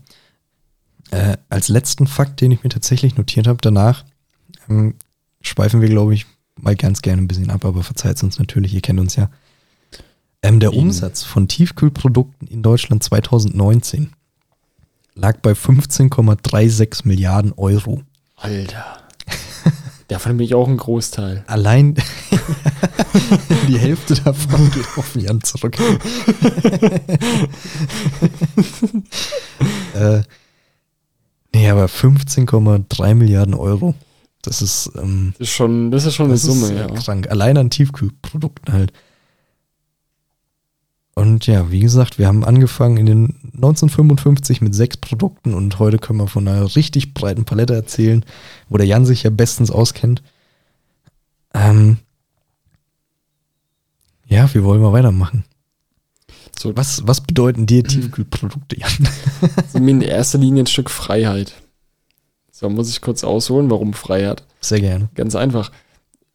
Äh, 1.11 1.37
als 1.49 1.67
letzten 1.67 2.07
Fakt, 2.07 2.41
den 2.41 2.51
ich 2.51 2.63
mir 2.63 2.69
tatsächlich 2.69 3.17
notiert 3.17 3.47
habe, 3.47 3.59
danach 3.61 4.03
ähm, 4.69 4.95
schweifen 5.41 5.81
wir, 5.81 5.89
glaube 5.89 6.13
ich, 6.13 6.25
mal 6.55 6.75
ganz 6.75 7.01
gerne 7.01 7.21
ein 7.21 7.27
bisschen 7.27 7.49
ab, 7.49 7.65
aber 7.65 7.83
verzeiht 7.83 8.21
uns 8.23 8.39
natürlich, 8.39 8.73
ihr 8.73 8.81
kennt 8.81 8.99
uns 8.99 9.15
ja. 9.15 9.29
Ähm, 10.41 10.59
der 10.59 10.71
Eben. 10.71 10.81
Umsatz 10.83 11.23
von 11.23 11.47
Tiefkühlprodukten 11.47 12.47
in 12.47 12.63
Deutschland 12.63 13.03
2019 13.03 14.11
lag 15.15 15.37
bei 15.41 15.51
15,36 15.51 17.07
Milliarden 17.07 17.53
Euro. 17.53 18.01
Alter. 18.35 19.03
Davon 20.09 20.37
bin 20.37 20.45
ich 20.45 20.53
auch 20.53 20.67
ein 20.67 20.77
Großteil. 20.77 21.43
Allein 21.47 21.95
die 23.67 23.79
Hälfte 23.79 24.15
davon 24.15 24.69
geht 24.71 24.85
auf 24.97 25.15
Jan 25.15 25.41
zurück. 25.41 25.79
äh, 29.93 30.23
nee, 31.53 31.69
aber 31.69 31.85
15,3 31.85 33.15
Milliarden 33.15 33.53
Euro. 33.53 33.95
Das 34.41 34.61
ist, 34.61 34.91
ähm, 34.97 35.33
Das 35.39 35.47
ist 35.47 35.53
schon, 35.53 35.91
das 35.91 36.05
ist 36.05 36.15
schon 36.15 36.25
eine 36.25 36.33
das 36.33 36.43
Summe, 36.43 36.65
ist 36.65 36.71
äh, 36.71 36.75
ja. 36.75 36.87
krank. 36.87 37.29
Allein 37.29 37.57
an 37.57 37.69
Tiefkühlprodukten 37.69 38.73
halt. 38.73 38.91
Und 41.15 41.45
ja, 41.45 41.71
wie 41.71 41.79
gesagt, 41.79 42.17
wir 42.17 42.27
haben 42.27 42.43
angefangen 42.43 42.97
in 42.97 43.05
den 43.05 43.25
1955 43.55 44.61
mit 44.61 44.73
sechs 44.73 44.97
Produkten 44.97 45.53
und 45.53 45.77
heute 45.79 45.99
können 45.99 46.19
wir 46.19 46.27
von 46.27 46.47
einer 46.47 46.75
richtig 46.75 47.13
breiten 47.13 47.45
Palette 47.45 47.75
erzählen, 47.75 48.25
wo 48.67 48.77
der 48.77 48.87
Jan 48.87 49.05
sich 49.05 49.23
ja 49.23 49.29
bestens 49.29 49.69
auskennt. 49.69 50.23
Ähm, 51.53 51.97
ja, 54.25 54.51
wie 54.53 54.63
wollen 54.63 54.81
wir 54.81 54.91
weitermachen? 54.91 55.45
So, 56.57 56.75
Was, 56.75 57.05
was 57.07 57.21
bedeuten 57.21 57.65
dir 57.65 57.83
Tiefkühlprodukte, 57.83 58.79
Jan? 58.79 59.09
so 59.71 59.79
mir 59.79 59.91
in 59.91 60.01
erster 60.01 60.37
Linie 60.37 60.63
ein 60.63 60.67
Stück 60.67 60.89
Freiheit. 60.89 61.53
So, 62.51 62.69
muss 62.69 62.89
ich 62.89 63.01
kurz 63.01 63.23
ausholen, 63.23 63.69
warum 63.69 63.93
Freiheit? 63.93 64.43
Sehr 64.61 64.79
gerne. 64.79 65.09
Ganz 65.15 65.35
einfach. 65.35 65.71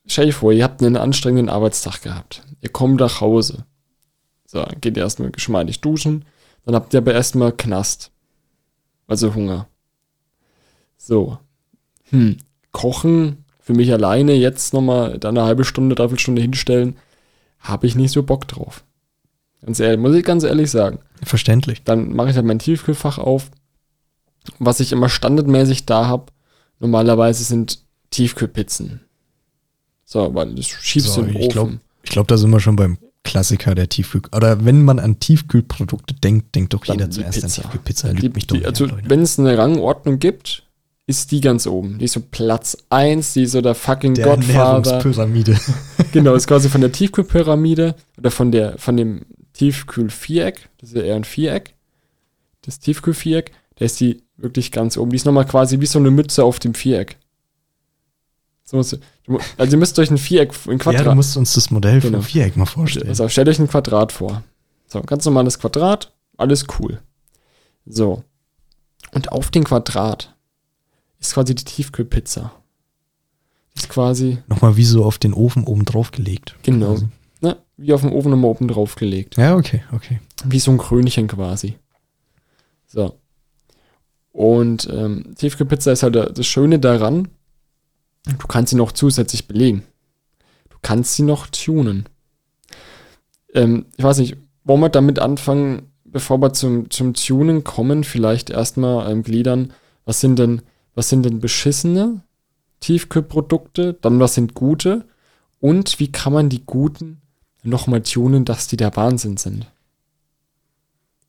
Stell 0.07 0.27
dir 0.27 0.33
vor, 0.33 0.53
ihr 0.53 0.65
habt 0.65 0.83
einen 0.83 0.97
anstrengenden 0.97 1.49
Arbeitstag 1.49 2.03
gehabt. 2.03 2.43
Ihr 2.61 2.71
kommt 2.71 3.01
nach 3.01 3.21
Hause. 3.21 3.65
So, 4.47 4.63
dann 4.63 4.81
geht 4.81 4.97
ihr 4.97 5.03
erstmal 5.03 5.31
geschmeidig 5.31 5.81
duschen. 5.81 6.25
Dann 6.65 6.75
habt 6.75 6.93
ihr 6.93 6.99
aber 6.99 7.15
erstmal 7.15 7.53
Knast. 7.53 8.11
Also 9.07 9.35
Hunger. 9.35 9.69
So. 10.97 11.39
Hm. 12.11 12.39
Kochen 12.73 13.45
für 13.69 13.75
mich 13.75 13.93
alleine 13.93 14.33
jetzt 14.33 14.73
nochmal 14.73 15.19
da 15.19 15.29
eine 15.29 15.43
halbe 15.43 15.63
Stunde, 15.63 15.95
dreiviertel 15.95 16.21
Stunde 16.21 16.41
hinstellen, 16.41 16.97
habe 17.59 17.87
ich 17.87 17.97
nicht 17.97 18.13
so 18.13 18.23
Bock 18.23 18.49
drauf. 18.49 18.83
Ganz 19.65 19.81
ehrlich, 19.81 19.99
muss 19.99 20.15
ich 20.15 20.25
ganz 20.25 20.45
ehrlich 20.45 20.71
sagen. 20.71 20.99
Verständlich. 21.23 21.83
Dann 21.85 22.15
mache 22.15 22.31
ich 22.31 22.37
halt 22.37 22.47
mein 22.47 22.59
Tiefkühlfach 22.59 23.19
auf. 23.19 23.51
Was 24.59 24.81
ich 24.81 24.93
immer 24.93 25.09
standardmäßig 25.09 25.85
da 25.85 26.07
habe, 26.07 26.27
normalerweise 26.79 27.45
sind 27.45 27.81
Tiefkühlpizzen. 28.11 29.01
So, 30.05 30.35
weil 30.35 30.55
das 30.55 30.67
schiebst 30.67 31.13
So, 31.13 31.23
du 31.23 31.33
den 31.33 31.37
ich 31.43 31.49
glaube, 31.51 31.71
Ofen. 31.73 31.81
ich 32.03 32.11
glaub, 32.11 32.29
da 32.29 32.37
sind 32.39 32.51
wir 32.51 32.61
schon 32.61 32.77
beim 32.77 32.97
Klassiker 33.25 33.75
der 33.75 33.89
Tiefkühl. 33.91 34.23
Oder 34.35 34.65
wenn 34.65 34.85
man 34.85 34.99
an 34.99 35.21
Tiefkühlprodukte 35.21 36.15
denkt, 36.15 36.55
denkt 36.55 36.73
doch 36.73 36.85
jeder 36.87 37.11
zuerst 37.11 37.37
an 37.37 37.43
Pizza. 37.51 37.63
Tiefkühlpizza. 37.63 38.13
Die, 38.15 38.29
mich 38.31 38.47
doch 38.47 38.57
die, 38.57 38.65
also, 38.65 38.85
an, 38.85 39.03
wenn 39.05 39.21
es 39.21 39.39
eine 39.39 39.59
Rangordnung 39.59 40.19
gibt, 40.19 40.63
ist 41.07 41.31
die 41.31 41.41
ganz 41.41 41.67
oben. 41.67 41.99
Die 41.99 42.07
ist 42.07 42.13
so 42.13 42.21
Platz 42.31 42.77
1, 42.89 43.35
die 43.35 43.43
ist 43.43 43.53
so 43.53 43.61
der 43.61 43.75
fucking 43.75 44.15
der 44.15 44.27
Godfather. 44.27 44.77
Ernährungspyramide. 44.77 45.59
Genau, 46.13 46.35
ist 46.35 46.47
quasi 46.49 46.71
von 46.71 46.81
der 46.81 46.93
Tiefkühlpyramide 46.93 47.95
oder 48.19 48.31
von 48.31 48.51
der 48.51 48.79
von 48.79 48.97
dem 48.97 49.27
Tiefkühlviereck, 49.59 50.69
das 50.79 50.91
ist 50.91 50.97
ja 50.97 51.03
eher 51.03 51.17
ein 51.17 51.25
Viereck. 51.25 51.75
Das 52.63 52.79
Tiefkühlviereck, 52.81 53.53
da 53.77 53.85
ist 53.85 54.01
die 54.01 54.23
wirklich 54.37 54.71
ganz 54.73 54.97
oben. 54.97 55.11
Die 55.11 55.17
ist 55.17 55.25
nochmal 55.27 55.47
quasi 55.47 55.81
wie 55.81 55.87
so 55.87 55.99
eine 55.99 56.11
Mütze 56.11 56.45
auf 56.45 56.59
dem 56.59 56.75
Viereck. 56.75 57.17
Also 58.71 58.99
ihr 59.27 59.77
müsst 59.79 59.99
euch 59.99 60.11
ein 60.11 60.19
Viereck, 60.19 60.53
ein 60.67 60.73
ja, 60.73 60.73
du 60.73 60.79
Quadrat. 60.79 61.15
musst 61.17 61.37
uns 61.37 61.55
das 61.55 61.71
Modell 61.71 62.01
Genau. 62.01 62.19
vom 62.19 62.27
Viereck 62.27 62.57
mal 62.57 62.67
vorstellen. 62.67 63.09
also 63.09 63.29
stellt 63.29 63.49
euch 63.49 63.59
ein 63.59 63.69
Quadrat 63.69 64.13
vor. 64.13 64.43
So, 64.87 65.01
ganz 65.03 65.25
normales 65.25 65.59
Quadrat, 65.59 66.13
alles 66.37 66.67
cool. 66.79 67.01
So. 67.87 68.23
Und 69.13 69.33
auf 69.33 69.51
den 69.51 69.65
Quadrat 69.65 70.35
ist 71.19 71.33
quasi 71.35 71.55
die 71.55 71.65
Tiefkühlpizza. 71.65 72.53
Die 73.75 73.81
ist 73.81 73.89
quasi, 73.89 74.39
Nochmal 74.49 74.77
wie 74.77 74.85
so 74.85 75.05
auf 75.05 75.17
den 75.19 75.33
Ofen 75.33 75.65
oben 75.65 75.85
drauf 75.87 76.11
gelegt. 76.11 76.55
genau, 76.63 76.93
quasi. 76.95 77.09
Wie 77.79 77.93
auf 77.93 78.03
dem 78.03 78.13
Ofen 78.13 78.31
nochmal 78.31 78.51
oben 78.51 78.69
drauf 78.69 78.97
gelegt. 78.97 79.37
Ja, 79.39 79.57
okay, 79.57 79.83
okay. 79.93 80.21
Wie 80.45 80.59
so 80.59 80.71
ein 80.71 80.79
Krönchen 80.79 81.29
quasi. 81.29 81.77
So. 82.87 83.15
Und 84.33 84.89
ähm, 84.93 85.35
Tiefkühlpizza 85.37 85.93
ist 85.93 86.03
halt 86.03 86.17
das 86.17 86.47
Schöne 86.47 86.79
daran, 86.79 87.29
du 88.25 88.47
kannst 88.47 88.71
sie 88.71 88.77
noch 88.77 88.93
zusätzlich 88.93 89.49
belegen. 89.49 89.85
Du 90.69 90.77
kannst 90.83 91.15
sie 91.15 91.23
noch 91.23 91.47
tunen. 91.47 92.09
Ähm, 93.55 93.87
ich 93.97 94.05
weiß 94.05 94.19
nicht, 94.19 94.37
wollen 94.65 94.81
wir 94.81 94.91
damit 94.91 95.19
anfangen, 95.19 95.93
bevor 96.05 96.39
wir 96.39 96.53
zum, 96.53 96.91
zum 96.91 97.15
Tunen 97.15 97.65
kommen, 97.65 98.05
vielleicht 98.05 98.51
erstmal 98.51 99.11
ähm, 99.11 99.23
gliedern, 99.23 99.73
was 100.05 100.21
sind 100.21 100.39
denn, 100.39 100.63
was 100.95 101.09
sind 101.09 101.25
denn 101.25 101.41
beschissene 101.41 102.23
Tiefkühlprodukte, 102.81 103.95
dann 103.95 104.21
was 104.21 104.35
sind 104.35 104.55
gute 104.55 105.05
und 105.61 105.99
wie 106.01 106.13
kann 106.13 106.33
man 106.33 106.49
die 106.49 106.65
guten 106.65 107.21
nochmal 107.63 108.03
tunen, 108.03 108.45
dass 108.45 108.69
die 108.69 108.77
der 108.77 108.95
Wahnsinn 108.97 109.37
sind. 109.37 109.67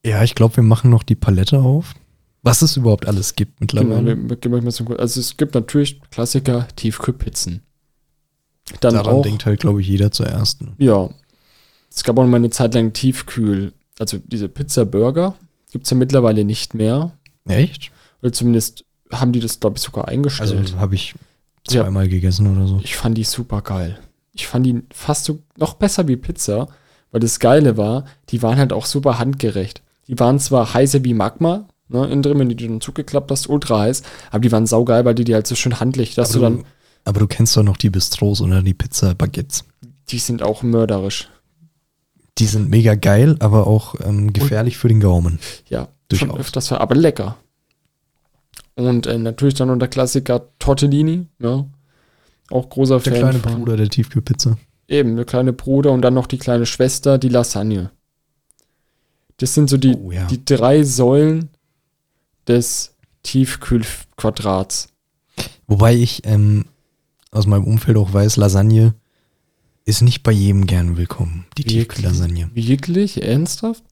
Ja, 0.06 0.24
ich 0.24 0.36
glaube, 0.36 0.58
wir 0.58 0.64
machen 0.64 0.90
noch 0.90 1.04
die 1.04 1.16
Palette 1.16 1.60
auf. 1.60 1.94
Was 2.42 2.62
es 2.62 2.78
überhaupt 2.78 3.06
alles 3.06 3.36
gibt 3.36 3.60
Genau, 3.60 3.84
mittlerweile. 3.84 4.30
wir, 4.30 4.88
wir 4.90 5.00
Also 5.00 5.20
es 5.20 5.36
gibt 5.36 5.56
natürlich 5.56 6.00
Klassiker 6.10 6.68
Tiefkühlpizzen. 6.78 7.62
Dann 8.80 8.94
Daran 8.94 9.16
auch, 9.16 9.22
denkt 9.24 9.46
halt, 9.46 9.60
glaube 9.60 9.82
ich, 9.82 9.88
jeder 9.88 10.12
zuerst. 10.12 10.62
ne? 10.62 10.74
ja, 10.78 11.10
es 11.92 12.04
gab 12.04 12.18
auch 12.18 12.26
mal 12.26 12.38
eine 12.38 12.52
Zeit 12.52 12.76
lang 12.76 12.94
Tiefkühl, 12.94 13.74
also 13.98 14.20
diese 14.20 14.48
Pizza-Burger 14.48 15.36
gibt 15.72 15.86
es 15.86 15.90
ja 15.92 15.98
mittlerweile 15.98 16.46
nicht 16.46 16.76
mehr. 16.76 17.12
Echt? 17.46 17.92
Oder 18.22 18.32
zumindest 18.32 18.86
haben 19.12 19.32
die 19.34 19.40
das, 19.40 19.60
glaube 19.60 19.78
ich, 19.78 19.84
sogar 19.84 20.08
eingestellt. 20.08 20.52
Also 20.56 20.78
habe 20.78 20.96
ich 20.96 21.16
Ja. 21.68 21.84
zweimal 21.84 22.08
gegessen 22.08 22.48
oder 22.56 22.68
so. 22.68 22.80
Ich 22.84 22.96
fand 22.96 23.18
die 23.18 23.24
super 23.24 23.62
geil. 23.64 24.00
Ich 24.34 24.48
fand 24.48 24.66
die 24.66 24.84
fast 24.94 25.26
so 25.26 25.40
noch 25.58 25.74
besser 25.76 26.08
wie 26.08 26.16
Pizza, 26.16 26.68
weil 27.12 27.22
das 27.22 27.40
Geile 27.40 27.78
war, 27.78 28.06
die 28.30 28.42
waren 28.42 28.58
halt 28.58 28.74
auch 28.74 28.86
super 28.86 29.20
handgerecht. 29.20 29.82
Die 30.08 30.20
waren 30.20 30.40
zwar 30.40 30.74
heißer 30.74 31.04
wie 31.04 31.14
Magma, 31.14 31.68
ne, 31.88 32.06
innen 32.08 32.22
drin, 32.22 32.40
wenn 32.40 32.50
du 32.50 32.56
die 32.56 32.68
dann 32.68 32.82
zugeklappt 32.82 33.32
hast, 33.32 33.48
ultra 33.48 33.80
heiß, 33.80 34.04
aber 34.32 34.40
die 34.40 34.52
waren 34.52 34.66
saugeil, 34.66 35.06
weil 35.06 35.16
die 35.16 35.24
die 35.24 35.34
halt 35.34 35.48
so 35.48 35.56
schön 35.56 35.80
handlich, 35.80 36.16
dass 36.16 36.36
aber, 36.36 36.50
du 36.50 36.56
dann, 36.58 36.66
aber 37.06 37.20
du 37.20 37.28
kennst 37.28 37.56
doch 37.58 37.64
noch 37.64 37.78
die 37.78 37.90
Bistros 37.90 38.42
oder 38.42 38.62
die 38.62 38.74
Pizza-Baguettes. 38.74 39.66
die 40.10 40.20
sind 40.20 40.44
auch 40.44 40.64
mörderisch. 40.64 41.30
Die 42.38 42.46
sind 42.46 42.70
mega 42.70 42.96
geil, 42.96 43.36
aber 43.40 43.68
auch 43.68 43.96
ähm, 44.02 44.32
gefährlich 44.32 44.78
für 44.78 44.88
den 44.88 45.02
Gaumen. 45.02 45.40
Ja, 45.68 45.90
schon 46.14 46.30
Durchaus. 46.30 46.40
öfters, 46.40 46.72
aber 46.72 46.96
lecker. 46.96 47.36
Und 48.76 49.08
äh, 49.08 49.18
natürlich 49.18 49.56
dann 49.56 49.68
noch 49.68 49.78
der 49.78 49.90
Klassiker 49.90 50.48
Tortellini, 50.58 51.26
ja. 51.40 51.66
Auch 52.52 52.70
großer 52.70 53.00
Der 53.00 53.12
Fan 53.14 53.22
kleine 53.22 53.40
von. 53.40 53.56
Bruder 53.56 53.78
der 53.78 53.90
Tiefkühlpizza. 53.90 54.58
Eben, 54.88 55.16
der 55.16 55.26
kleine 55.26 55.54
Bruder 55.54 55.92
und 55.92 56.02
dann 56.02 56.14
noch 56.16 56.26
die 56.28 56.38
kleine 56.40 56.66
Schwester, 56.66 57.18
die 57.18 57.30
Lasagne. 57.30 57.92
Das 59.38 59.54
sind 59.54 59.70
so 59.70 59.78
die, 59.78 59.96
Oh, 59.96 60.12
ja. 60.12 60.26
die 60.28 60.44
drei 60.44 60.84
Säulen 60.84 61.50
des 62.48 62.96
Tiefkühlquadrats. 63.24 64.90
Wobei 65.68 65.96
ich 65.96 66.26
ähm, 66.26 66.66
aus 67.32 67.46
meinem 67.46 67.66
Umfeld 67.66 67.98
auch 67.98 68.12
weiß, 68.14 68.38
Lasagne 68.38 68.96
ist 69.86 70.02
nicht 70.02 70.24
bei 70.24 70.32
jedem 70.32 70.66
gern 70.66 70.98
willkommen. 70.98 71.46
Die? 71.58 71.64
Tiefkühllasagne. 71.64 72.50
Wirklich? 72.54 73.22
Ernsthaft? 73.24 73.84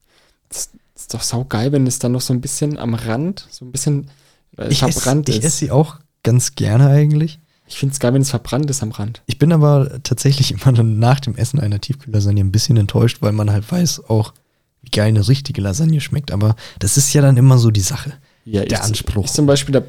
Das, 0.49 0.71
ist 0.95 1.13
doch 1.13 1.21
saugeil, 1.21 1.71
wenn 1.71 1.85
es 1.85 1.99
dann 1.99 2.13
noch 2.13 2.21
so 2.21 2.33
ein 2.33 2.41
bisschen 2.41 2.79
am 2.79 2.95
Rand, 2.95 3.47
so 3.51 3.63
ein 3.65 3.71
bisschen 3.71 4.09
äh, 4.57 4.67
Ich 4.69 4.81
esse 4.81 4.91
verbrannt 4.99 5.29
ich 5.29 5.37
ist. 5.37 5.43
ess 5.43 5.57
sie 5.59 5.69
auch 5.69 5.99
ganz 6.23 6.55
gerne 6.55 6.87
eigentlich. 6.87 7.39
Ich 7.67 7.77
finde 7.77 7.93
es 7.93 7.99
geil, 7.99 8.13
wenn 8.13 8.21
es 8.21 8.29
verbrannt 8.29 8.69
ist 8.69 8.81
am 8.81 8.91
Rand. 8.91 9.21
Ich 9.25 9.37
bin 9.37 9.51
aber 9.51 10.01
tatsächlich 10.03 10.51
immer 10.51 10.71
dann 10.73 10.99
nach 10.99 11.19
dem 11.19 11.35
Essen 11.35 11.59
einer 11.59 11.81
Tiefkühllasagne 11.81 12.41
ein 12.41 12.51
bisschen 12.51 12.77
enttäuscht, 12.77 13.17
weil 13.21 13.33
man 13.33 13.51
halt 13.51 13.69
weiß 13.69 14.09
auch, 14.09 14.33
wie 14.81 14.89
geil 14.89 15.07
eine 15.07 15.27
richtige 15.27 15.61
Lasagne 15.61 15.99
schmeckt. 15.99 16.31
Aber 16.31 16.55
das 16.79 16.97
ist 16.97 17.13
ja 17.13 17.21
dann 17.21 17.37
immer 17.37 17.57
so 17.57 17.69
die 17.69 17.81
Sache. 17.81 18.13
Ja, 18.45 18.63
Der 18.63 18.79
ich, 18.79 18.83
Anspruch. 18.83 19.25
Ich 19.25 19.33
zum 19.33 19.45
Beispiel, 19.45 19.73
da, 19.73 19.83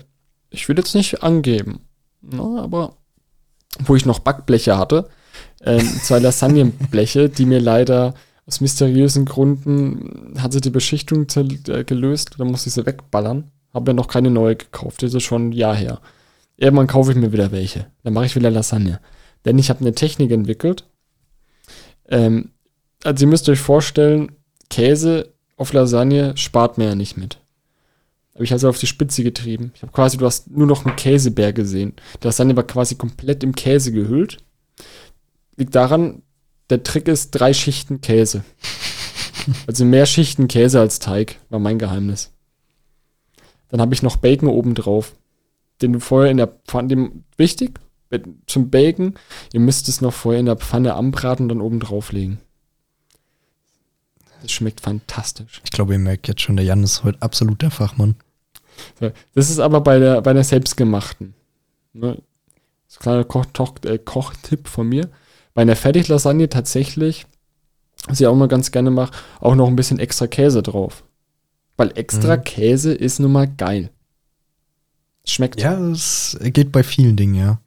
ich 0.51 0.69
will 0.69 0.77
jetzt 0.77 0.95
nicht 0.95 1.23
angeben, 1.23 1.81
ne, 2.21 2.61
aber 2.61 2.97
wo 3.79 3.95
ich 3.95 4.05
noch 4.05 4.19
Backbleche 4.19 4.77
hatte, 4.77 5.09
ähm, 5.63 5.87
zwei 6.03 6.19
Lasagnenbleche, 6.21 7.29
die 7.29 7.47
mir 7.47 7.61
leider 7.61 8.15
aus 8.47 8.61
mysteriösen 8.61 9.27
Gründen 9.27 10.35
hat 10.39 10.53
sie 10.53 10.61
die 10.61 10.71
Beschichtung 10.71 11.27
äh, 11.37 11.85
gelöst, 11.85 12.37
dann 12.39 12.49
musste 12.49 12.71
ich 12.71 12.75
sie 12.75 12.87
wegballern. 12.87 13.53
Habe 13.75 13.91
ja 13.91 13.95
noch 13.95 14.09
keine 14.09 14.31
neue 14.31 14.57
gekauft, 14.57 15.03
das 15.03 15.15
ist 15.15 15.23
schon 15.23 15.51
ein 15.51 15.53
Jahr 15.53 15.77
her. 15.77 16.01
Irgendwann 16.59 16.89
kaufe 16.89 17.13
ich 17.13 17.17
mir 17.17 17.33
wieder 17.33 17.53
welche. 17.53 17.87
Dann 18.03 18.13
mache 18.13 18.27
ich 18.27 18.37
wieder 18.37 18.51
Lasagne. 18.51 19.01
Denn 19.45 19.59
ich 19.59 19.71
habe 19.71 19.81
eine 19.81 19.95
Technik 19.95 20.33
entwickelt. 20.33 20.85
Ähm, 22.09 22.51
also 23.05 23.25
ihr 23.25 23.29
müsst 23.29 23.49
euch 23.49 23.61
vorstellen, 23.61 24.33
Käse 24.69 25.33
auf 25.57 25.73
Lasagne 25.73 26.37
spart 26.37 26.77
mir 26.77 26.87
ja 26.87 26.95
nicht 26.97 27.17
mit. 27.17 27.39
Habe 28.35 28.45
ich 28.45 28.53
also 28.53 28.69
auf 28.69 28.79
die 28.79 28.87
Spitze 28.87 29.23
getrieben. 29.23 29.73
Ich 29.75 29.83
habe 29.83 29.93
quasi, 29.93 30.17
du 30.17 30.27
hast 30.27 30.51
nur 30.51 30.67
noch 30.67 30.85
einen 30.85 30.97
Käsebär 30.97 31.53
gesehen. 31.53 31.95
Die 32.21 32.27
Lasagne 32.27 32.57
war 32.57 32.65
quasi 32.65 32.97
komplett 32.97 33.45
im 33.45 33.55
Käse 33.55 33.93
gehüllt. 33.93 34.39
Liegt 35.57 35.77
daran, 35.77 36.23
der 36.71 36.83
Trick 36.83 37.07
ist 37.07 37.31
drei 37.31 37.55
Schichten 37.55 38.01
Käse. 38.01 38.45
Also 39.67 39.87
mehr 39.87 40.05
Schichten 40.05 40.47
Käse 40.47 40.79
als 40.79 40.99
Teig, 40.99 41.37
war 41.49 41.59
mein 41.59 41.79
Geheimnis. 41.79 42.33
Dann 43.71 43.81
habe 43.81 43.95
ich 43.95 44.03
noch 44.03 44.17
Bacon 44.17 44.51
oben 44.51 44.75
drauf, 44.75 45.15
den 45.83 45.93
du 45.95 46.01
vorher 46.01 46.31
in 46.31 46.37
der 46.37 46.49
Pfanne, 46.49 46.89
dem, 46.89 47.25
wichtig, 47.37 47.79
zum 48.47 48.71
Bacon, 48.71 49.15
ihr 49.53 49.61
müsst 49.61 49.89
es 49.89 50.01
noch 50.01 50.15
vorher 50.15 50.41
in 50.41 50.47
der 50.47 50.57
Pfanne 50.57 50.95
anbraten 50.95 51.45
und 51.45 51.49
dann 51.51 51.61
oben 51.61 51.81
drauflegen. 51.81 52.39
Das 54.43 54.53
schmeckt 54.53 54.81
fantastisch. 54.81 55.61
Ich 55.65 55.71
glaube, 55.71 55.95
ihr 55.95 55.99
merkt 55.99 56.29
jetzt 56.29 56.41
schon, 56.43 56.57
der 56.57 56.65
Jan 56.65 56.85
ist 56.85 57.05
heute 57.05 57.21
absolut 57.21 57.61
der 57.61 57.71
Fachmann. 57.71 58.15
Das 59.35 59.51
ist 59.51 59.59
aber 59.59 59.81
bei 59.81 59.99
der, 59.99 60.23
bei 60.23 60.33
der 60.33 60.45
selbstgemachten. 60.45 61.35
Ne? 61.93 62.15
Das 62.87 62.95
ist 62.95 63.01
ein 63.01 63.03
kleiner 63.03 63.25
Koch, 63.25 63.47
äh, 63.85 63.99
Kochtipp 63.99 64.69
von 64.69 64.89
mir. 64.89 65.11
Bei 65.55 65.63
einer 65.63 65.77
Fertiglasagne 65.77 66.49
tatsächlich, 66.49 67.27
was 68.07 68.21
ich 68.21 68.27
auch 68.27 68.37
mal 68.37 68.49
ganz 68.49 68.71
gerne 68.71 68.91
mache, 68.91 69.13
auch 69.41 69.57
noch 69.57 69.67
ein 69.67 69.77
bisschen 69.77 69.99
extra 69.99 70.29
Käse 70.29 70.63
drauf. 70.63 71.03
Weil 71.77 71.97
extra 71.99 72.37
Mhm. 72.37 72.45
Käse 72.45 72.95
ist 72.95 73.19
nun 73.19 73.33
mal 73.33 73.49
geil. 73.49 73.91
Schmeckt. 75.31 75.61
Ja, 75.61 75.79
es 75.91 76.39
geht 76.41 76.73
bei 76.73 76.83
vielen 76.83 77.17
Dingen, 77.17 77.35
ja. 77.35 77.61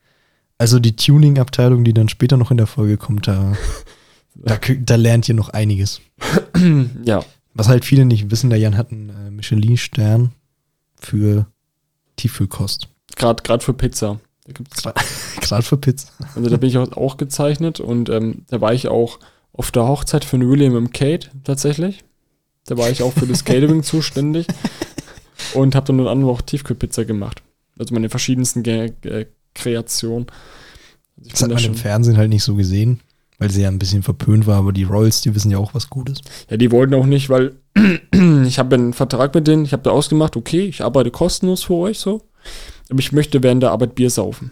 Also 0.58 0.80
die 0.80 0.96
Tuning-Abteilung, 0.96 1.84
die 1.84 1.94
dann 1.94 2.10
später 2.10 2.38
noch 2.38 2.52
in 2.52 2.58
der 2.58 2.68
Folge 2.68 2.98
kommt, 2.98 3.28
da, 3.28 3.54
da, 4.36 4.60
da 4.80 4.96
lernt 4.96 5.28
ihr 5.28 5.36
noch 5.36 5.50
einiges. 5.50 6.02
ja. 7.06 7.24
Was 7.54 7.68
halt 7.68 7.84
viele 7.84 8.06
nicht 8.06 8.32
wissen, 8.32 8.50
der 8.50 8.60
Jan 8.60 8.78
hat 8.78 8.92
einen 8.92 9.10
äh, 9.10 9.32
Michelin-Stern 9.32 10.32
für 10.96 11.48
Tiefkühlkost. 12.16 12.88
Gerade 13.16 13.44
gerade 13.44 13.64
für 13.64 13.74
Pizza. 13.74 14.20
Gerade 15.42 15.64
für 15.64 15.78
Pizza. 15.78 16.10
also 16.36 16.50
da 16.50 16.58
bin 16.58 16.70
ich 16.70 16.78
auch, 16.78 16.92
auch 16.94 17.18
gezeichnet 17.18 17.80
und 17.80 18.10
ähm, 18.10 18.46
da 18.50 18.62
war 18.62 18.74
ich 18.74 18.88
auch 18.88 19.20
auf 19.54 19.72
der 19.72 19.88
Hochzeit 19.88 20.26
von 20.26 20.48
William 20.50 20.76
und 20.76 20.94
Kate 20.94 21.30
tatsächlich. 21.44 22.04
Da 22.66 22.78
war 22.78 22.90
ich 22.90 23.04
auch 23.04 23.14
für 23.14 23.28
das 23.28 23.44
Catering 23.46 23.84
zuständig 23.84 24.48
und 25.54 25.76
habe 25.76 25.88
dann 25.88 26.00
unter 26.00 26.12
anderem 26.12 26.34
auch 26.34 26.42
Tiefkühlpizza 26.42 27.04
gemacht. 27.04 27.42
Also 27.82 27.96
meine 27.96 28.10
verschiedensten 28.10 28.62
Ge 28.62 28.92
äh, 29.06 29.26
Kreationen. 29.56 30.28
Also 31.18 31.26
ich 31.26 31.32
Das 31.34 31.42
hat 31.42 31.50
bin 31.50 31.58
da 31.58 31.64
man 31.64 31.72
im 31.72 31.76
Fernsehen 31.76 32.18
halt 32.18 32.30
nicht 32.30 32.44
so 32.44 32.54
gesehen, 32.54 33.00
weil 33.40 33.50
sie 33.50 33.64
ja 33.64 33.70
ein 33.70 33.80
bisschen 33.80 34.04
verpönt 34.04 34.46
war, 34.46 34.58
aber 34.60 34.72
die 34.72 34.84
Royals, 34.84 35.22
die 35.22 35.34
wissen 35.34 35.50
ja 35.50 35.58
auch 35.58 35.74
was 35.74 35.90
Gutes. 35.90 36.22
ja, 36.48 36.58
die 36.58 36.72
wollten 36.72 36.94
auch 36.94 37.08
nicht, 37.08 37.30
weil 37.30 37.56
ich 38.46 38.60
habe 38.60 38.76
einen 38.76 38.94
Vertrag 38.94 39.34
mit 39.34 39.48
denen, 39.48 39.66
ich 39.66 39.74
habe 39.74 39.82
da 39.82 39.90
ausgemacht, 39.90 40.38
okay, 40.38 40.62
ich 40.62 40.84
arbeite 40.84 41.10
kostenlos 41.10 41.64
für 41.64 41.74
euch 41.74 41.98
so, 41.98 42.22
aber 42.92 43.00
ich 43.00 43.12
möchte 43.12 43.42
während 43.42 43.64
der 43.64 43.72
Arbeit 43.72 43.96
Bier 43.96 44.12
saufen. 44.12 44.52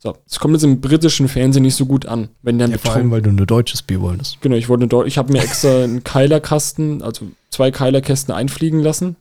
So, 0.00 0.16
das 0.28 0.40
kommt 0.40 0.54
jetzt 0.54 0.64
im 0.64 0.80
britischen 0.80 1.28
Fernsehen 1.28 1.62
nicht 1.62 1.76
so 1.76 1.86
gut 1.86 2.06
an, 2.06 2.28
wenn 2.42 2.58
der 2.58 2.68
Ja, 2.68 2.78
vor 2.78 2.94
allem, 2.94 3.12
weil 3.12 3.22
du 3.22 3.30
ein 3.30 3.36
deutsches 3.36 3.82
Bier 3.82 4.00
wolltest. 4.00 4.40
Genau, 4.40 4.56
ich 4.56 4.68
wollte 4.68 4.88
dort, 4.88 5.06
ich 5.06 5.16
habe 5.16 5.32
mir 5.32 5.42
extra 5.42 5.84
einen 5.84 6.02
Keilerkasten, 6.02 7.02
also 7.02 7.26
zwei 7.50 7.70
Keilerkästen 7.70 8.34
einfliegen 8.34 8.80
lassen. 8.80 9.14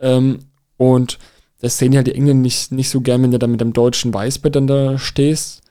Ähm, 0.00 0.40
und 0.76 1.18
das 1.64 1.78
sehen 1.78 1.94
ja 1.94 2.02
die 2.02 2.14
Engländer 2.14 2.42
nicht, 2.42 2.72
nicht 2.72 2.90
so 2.90 3.00
gern, 3.00 3.22
wenn 3.22 3.30
du 3.30 3.38
da 3.38 3.46
mit 3.46 3.62
einem 3.62 3.72
deutschen 3.72 4.12
Weißbett 4.12 4.54
dann 4.54 4.66
da 4.66 4.98
stehst 4.98 5.62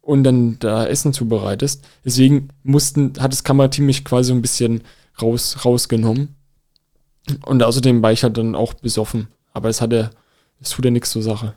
und 0.00 0.24
dann 0.24 0.58
da 0.58 0.84
Essen 0.84 1.12
zubereitest. 1.12 1.86
Deswegen 2.04 2.48
mussten, 2.64 3.12
hat 3.20 3.30
das 3.30 3.44
Kamerateam 3.44 3.86
mich 3.86 4.04
quasi 4.04 4.30
so 4.30 4.34
ein 4.34 4.42
bisschen 4.42 4.82
raus, 5.22 5.64
rausgenommen. 5.64 6.34
Und 7.46 7.62
außerdem 7.62 8.02
war 8.02 8.10
ich 8.10 8.24
halt 8.24 8.36
dann 8.36 8.56
auch 8.56 8.74
besoffen. 8.74 9.28
Aber 9.52 9.68
es 9.68 9.80
hatte, 9.80 10.10
es 10.60 10.70
tut 10.70 10.84
ja 10.86 10.90
nichts 10.90 11.12
zur 11.12 11.22
Sache. 11.22 11.54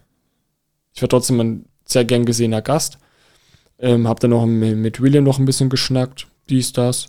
Ich 0.93 1.01
war 1.01 1.09
trotzdem 1.09 1.39
ein 1.39 1.65
sehr 1.83 2.05
gern 2.05 2.25
gesehener 2.25 2.61
Gast. 2.61 2.99
Ähm, 3.79 4.07
hab 4.07 4.19
dann 4.19 4.29
noch 4.29 4.45
mit 4.45 5.01
William 5.01 5.23
noch 5.23 5.39
ein 5.39 5.45
bisschen 5.45 5.69
geschnackt, 5.71 6.27
dies, 6.49 6.71
das. 6.71 7.07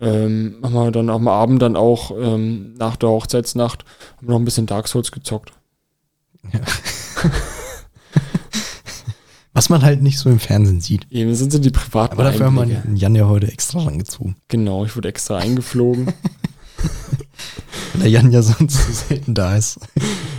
ähm, 0.00 0.58
haben 0.64 0.74
wir 0.74 0.90
dann 0.90 1.10
am 1.10 1.28
Abend 1.28 1.62
dann 1.62 1.76
auch 1.76 2.10
ähm, 2.10 2.74
nach 2.74 2.96
der 2.96 3.10
Hochzeitsnacht 3.10 3.84
noch 4.20 4.34
ein 4.36 4.44
bisschen 4.44 4.66
Dark 4.66 4.88
Souls 4.88 5.12
gezockt. 5.12 5.52
Was 9.54 9.68
man 9.68 9.82
halt 9.82 10.00
nicht 10.02 10.18
so 10.18 10.30
im 10.30 10.38
Fernsehen 10.40 10.80
sieht. 10.80 11.06
Eben 11.10 11.34
sind 11.34 11.52
sie 11.52 11.60
die 11.60 11.70
privaten 11.70 12.14
Aber 12.14 12.24
dafür 12.24 12.46
haben 12.46 12.56
wir. 12.56 12.82
Jan 12.94 13.14
ja 13.14 13.26
heute 13.26 13.52
extra 13.52 13.80
rangezogen. 13.82 14.36
Genau, 14.48 14.84
ich 14.86 14.96
wurde 14.96 15.08
extra 15.08 15.36
eingeflogen. 15.38 16.06
Weil 17.92 18.00
der 18.02 18.08
Jan 18.10 18.32
ja 18.32 18.40
sonst 18.42 18.74
so 18.74 18.92
selten 19.08 19.34
da 19.34 19.56
ist. 19.56 19.78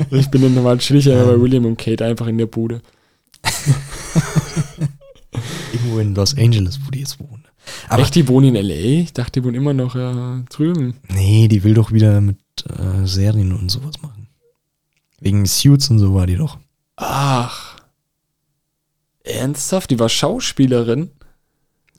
ich 0.09 0.29
bin 0.31 0.41
dann 0.41 0.55
normal 0.55 0.79
chillig 0.79 1.05
ja 1.05 1.13
Ähm. 1.21 1.27
bei 1.27 1.39
William 1.41 1.65
und 1.65 1.77
Kate 1.77 2.03
einfach 2.03 2.25
in 2.27 2.39
der 2.39 2.47
Bude. 2.47 2.81
Irgendwo 5.73 5.99
in 5.99 6.15
Los 6.15 6.35
Angeles, 6.37 6.79
wo 6.85 6.89
die 6.91 6.99
jetzt 7.01 7.19
wohnen. 7.19 7.43
Aber 7.87 8.01
Echt, 8.01 8.15
die 8.15 8.27
wohnen 8.27 8.49
in 8.49 8.55
L.A.? 8.55 9.01
Ich 9.03 9.13
dachte, 9.13 9.39
die 9.39 9.45
wohnen 9.45 9.55
immer 9.55 9.73
noch 9.73 9.95
äh, 9.95 10.43
drüben. 10.49 10.95
nee, 11.13 11.47
die 11.47 11.63
will 11.63 11.73
doch 11.75 11.91
wieder 11.91 12.19
mit 12.19 12.37
äh, 12.67 13.05
Serien 13.05 13.53
und 13.53 13.69
sowas 13.71 14.01
machen. 14.01 14.22
Wegen 15.23 15.45
Suits 15.45 15.89
und 15.89 15.99
so 15.99 16.13
war 16.13 16.27
die 16.27 16.35
doch. 16.35 16.57
Ach. 16.97 17.77
Ernsthaft? 19.23 19.89
Die 19.89 19.99
war 19.99 20.09
Schauspielerin? 20.09 21.11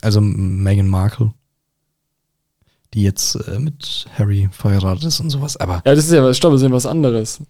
Also 0.03 0.21
Meghan 0.21 0.89
Markle. 0.89 1.33
Die 2.93 3.03
jetzt 3.03 3.35
äh, 3.49 3.59
mit 3.59 4.07
Harry 4.19 4.49
verheiratet 4.53 5.05
ist 5.05 5.21
und 5.21 5.31
sowas. 5.31 5.57
Aber 5.57 5.83
Ja, 5.87 5.95
das 5.95 6.05
ist 6.05 6.13
ja, 6.13 6.23
was- 6.23 6.37
stopp, 6.37 6.53
das 6.53 6.61
ist 6.61 6.69
ja 6.69 6.73
was 6.73 6.87
anderes. 6.87 7.41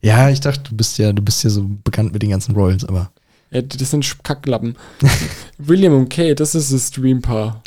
ja, 0.00 0.30
ich 0.30 0.40
dachte, 0.40 0.62
du 0.70 0.76
bist 0.76 0.98
ja, 0.98 1.12
du 1.12 1.20
bist 1.20 1.42
ja 1.42 1.50
so 1.50 1.66
bekannt 1.84 2.12
mit 2.12 2.22
den 2.22 2.30
ganzen 2.30 2.54
Royals, 2.54 2.84
aber 2.84 3.10
Ja, 3.50 3.60
das 3.62 3.90
sind 3.90 4.22
Kacklappen. 4.22 4.76
William 5.58 5.94
und 5.94 6.08
Kate, 6.10 6.36
das 6.36 6.54
ist 6.54 6.72
das 6.72 6.90
Dreampaar. 6.92 7.62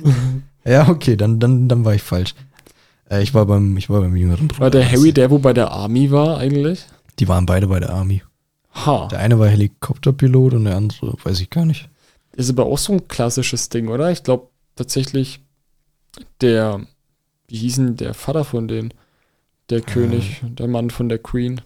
ja, 0.64 0.88
okay, 0.88 1.16
dann, 1.16 1.38
dann, 1.38 1.68
dann 1.68 1.84
war 1.84 1.94
ich 1.94 2.02
falsch. 2.02 2.34
Äh, 3.10 3.22
ich 3.22 3.34
war 3.34 3.46
beim, 3.46 3.76
ich 3.76 3.88
war 3.90 4.00
beim 4.00 4.16
jüngeren 4.16 4.48
Bruder. 4.48 4.60
War 4.60 4.70
der 4.70 4.90
Harry 4.90 5.12
der, 5.12 5.30
wo 5.30 5.38
bei 5.38 5.52
der 5.52 5.70
Army 5.70 6.10
war 6.10 6.38
eigentlich? 6.38 6.84
Die 7.18 7.28
waren 7.28 7.46
beide 7.46 7.66
bei 7.66 7.80
der 7.80 7.90
Army. 7.90 8.22
Ha. 8.74 9.08
Der 9.08 9.18
eine 9.20 9.38
war 9.38 9.48
Helikopterpilot 9.48 10.54
und 10.54 10.64
der 10.64 10.76
andere 10.76 11.14
weiß 11.24 11.40
ich 11.40 11.50
gar 11.50 11.64
nicht. 11.64 11.88
Ist 12.36 12.50
aber 12.50 12.66
auch 12.66 12.78
so 12.78 12.92
ein 12.92 13.08
klassisches 13.08 13.68
Ding, 13.68 13.88
oder? 13.88 14.12
Ich 14.12 14.22
glaube 14.22 14.48
tatsächlich, 14.76 15.40
der, 16.40 16.80
wie 17.48 17.56
hieß 17.56 17.76
denn 17.76 17.96
der 17.96 18.14
Vater 18.14 18.44
von 18.44 18.68
denen? 18.68 18.94
Der 19.70 19.80
König, 19.80 20.40
der 20.42 20.68
Mann 20.68 20.90
von 20.90 21.08
der 21.08 21.18
Queen. 21.18 21.60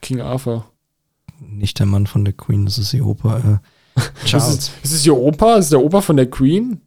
King 0.00 0.20
Arthur. 0.20 0.64
Nicht 1.40 1.78
der 1.78 1.86
Mann 1.86 2.06
von 2.06 2.24
der 2.24 2.34
Queen, 2.34 2.64
das 2.64 2.78
ist 2.78 2.94
ihr 2.94 3.06
Opa. 3.06 3.38
Äh, 3.38 4.00
Ist 4.24 4.26
Charles. 4.26 4.48
es, 4.48 4.70
ist 4.84 4.92
es 4.92 5.06
ihr 5.06 5.16
Opa? 5.16 5.56
Ist 5.56 5.70
der 5.70 5.80
Opa 5.82 6.00
von 6.00 6.16
der 6.16 6.30
Queen? 6.30 6.80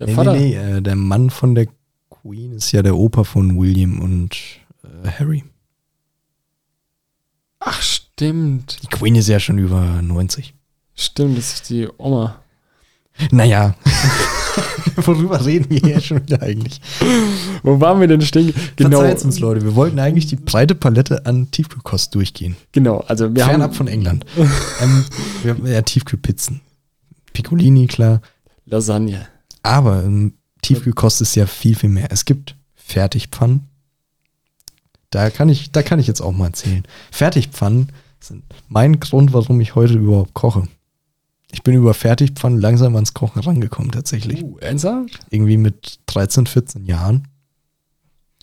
Der 0.00 0.06
Nee, 0.08 0.14
Vater? 0.14 0.32
nee, 0.32 0.38
nee, 0.58 0.76
äh, 0.78 0.82
der 0.82 0.96
Mann 0.96 1.30
von 1.30 1.54
der 1.54 1.68
Queen 2.10 2.52
ist 2.54 2.72
ja 2.72 2.82
der 2.82 2.96
Opa 2.96 3.24
von 3.24 3.58
William 3.60 4.00
und 4.00 4.34
äh, 4.82 5.08
Harry. 5.18 5.44
Ach, 7.60 7.80
stimmt. 7.82 8.78
Die 8.82 8.86
Queen 8.86 9.14
ist 9.14 9.28
ja 9.28 9.38
schon 9.38 9.58
über 9.58 10.00
90. 10.02 10.54
Stimmt, 10.94 11.36
das 11.38 11.52
ist 11.54 11.70
die 11.70 11.88
Oma. 11.98 12.40
Naja. 13.30 13.74
Worüber 14.96 15.44
reden 15.44 15.68
wir 15.70 15.80
hier 15.80 16.00
schon 16.00 16.22
wieder 16.22 16.40
eigentlich? 16.42 16.80
Wo 17.62 17.78
waren 17.80 18.00
wir 18.00 18.08
denn 18.08 18.22
stehen? 18.22 18.52
Genau, 18.76 19.00
Verzeiht's 19.00 19.24
uns, 19.24 19.38
Leute. 19.38 19.62
Wir 19.62 19.74
wollten 19.74 19.98
eigentlich 19.98 20.26
die 20.26 20.36
breite 20.36 20.74
Palette 20.74 21.26
an 21.26 21.50
Tiefkühlkost 21.50 22.14
durchgehen. 22.14 22.56
genau. 22.72 22.98
Also 23.00 23.34
wir 23.34 23.44
Fernab 23.44 23.70
haben 23.70 23.74
von 23.76 23.88
England. 23.88 24.24
ähm, 24.80 25.04
wir 25.42 25.54
haben 25.54 25.66
ja 25.66 25.82
Tiefkühlpizzen. 25.82 26.60
Piccolini, 27.32 27.86
klar. 27.86 28.22
Lasagne. 28.64 29.26
Aber 29.62 30.04
ähm, 30.04 30.34
Tiefkühlkost 30.62 31.20
ist 31.20 31.34
ja 31.34 31.46
viel, 31.46 31.74
viel 31.74 31.90
mehr. 31.90 32.08
Es 32.10 32.24
gibt 32.24 32.56
Fertigpfannen. 32.74 33.68
Da 35.10 35.30
kann 35.30 35.48
ich, 35.48 35.72
da 35.72 35.82
kann 35.82 35.98
ich 35.98 36.06
jetzt 36.06 36.20
auch 36.20 36.32
mal 36.32 36.46
erzählen. 36.46 36.84
Fertigpfannen 37.10 37.90
sind 38.20 38.44
mein 38.68 39.00
Grund, 39.00 39.32
warum 39.32 39.60
ich 39.60 39.74
heute 39.74 39.94
überhaupt 39.94 40.34
koche. 40.34 40.68
Ich 41.52 41.62
bin 41.62 41.74
über 41.74 41.94
Fertigpfannen 41.94 42.60
langsam 42.60 42.94
ans 42.94 43.12
Kochen 43.12 43.40
rangekommen, 43.40 43.90
tatsächlich. 43.90 44.42
Uh, 44.42 44.58
ernsthaft? 44.58 45.18
Irgendwie 45.30 45.56
mit 45.56 45.98
13, 46.06 46.46
14 46.46 46.84
Jahren. 46.84 47.26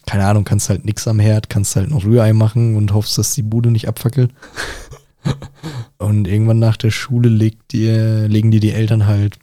Keine 0.05 0.25
Ahnung, 0.25 0.43
kannst 0.43 0.69
halt 0.69 0.85
nix 0.85 1.07
am 1.07 1.19
Herd, 1.19 1.49
kannst 1.49 1.75
halt 1.75 1.89
noch 1.89 2.03
Rührei 2.03 2.33
machen 2.33 2.75
und 2.75 2.93
hoffst, 2.93 3.17
dass 3.17 3.33
die 3.33 3.43
Bude 3.43 3.71
nicht 3.71 3.87
abfackelt. 3.87 4.33
und 5.97 6.27
irgendwann 6.27 6.59
nach 6.59 6.77
der 6.77 6.91
Schule 6.91 7.29
legt 7.29 7.71
dir, 7.71 8.27
legen 8.27 8.51
dir 8.51 8.59
die 8.59 8.71
Eltern 8.71 9.05
halt 9.05 9.37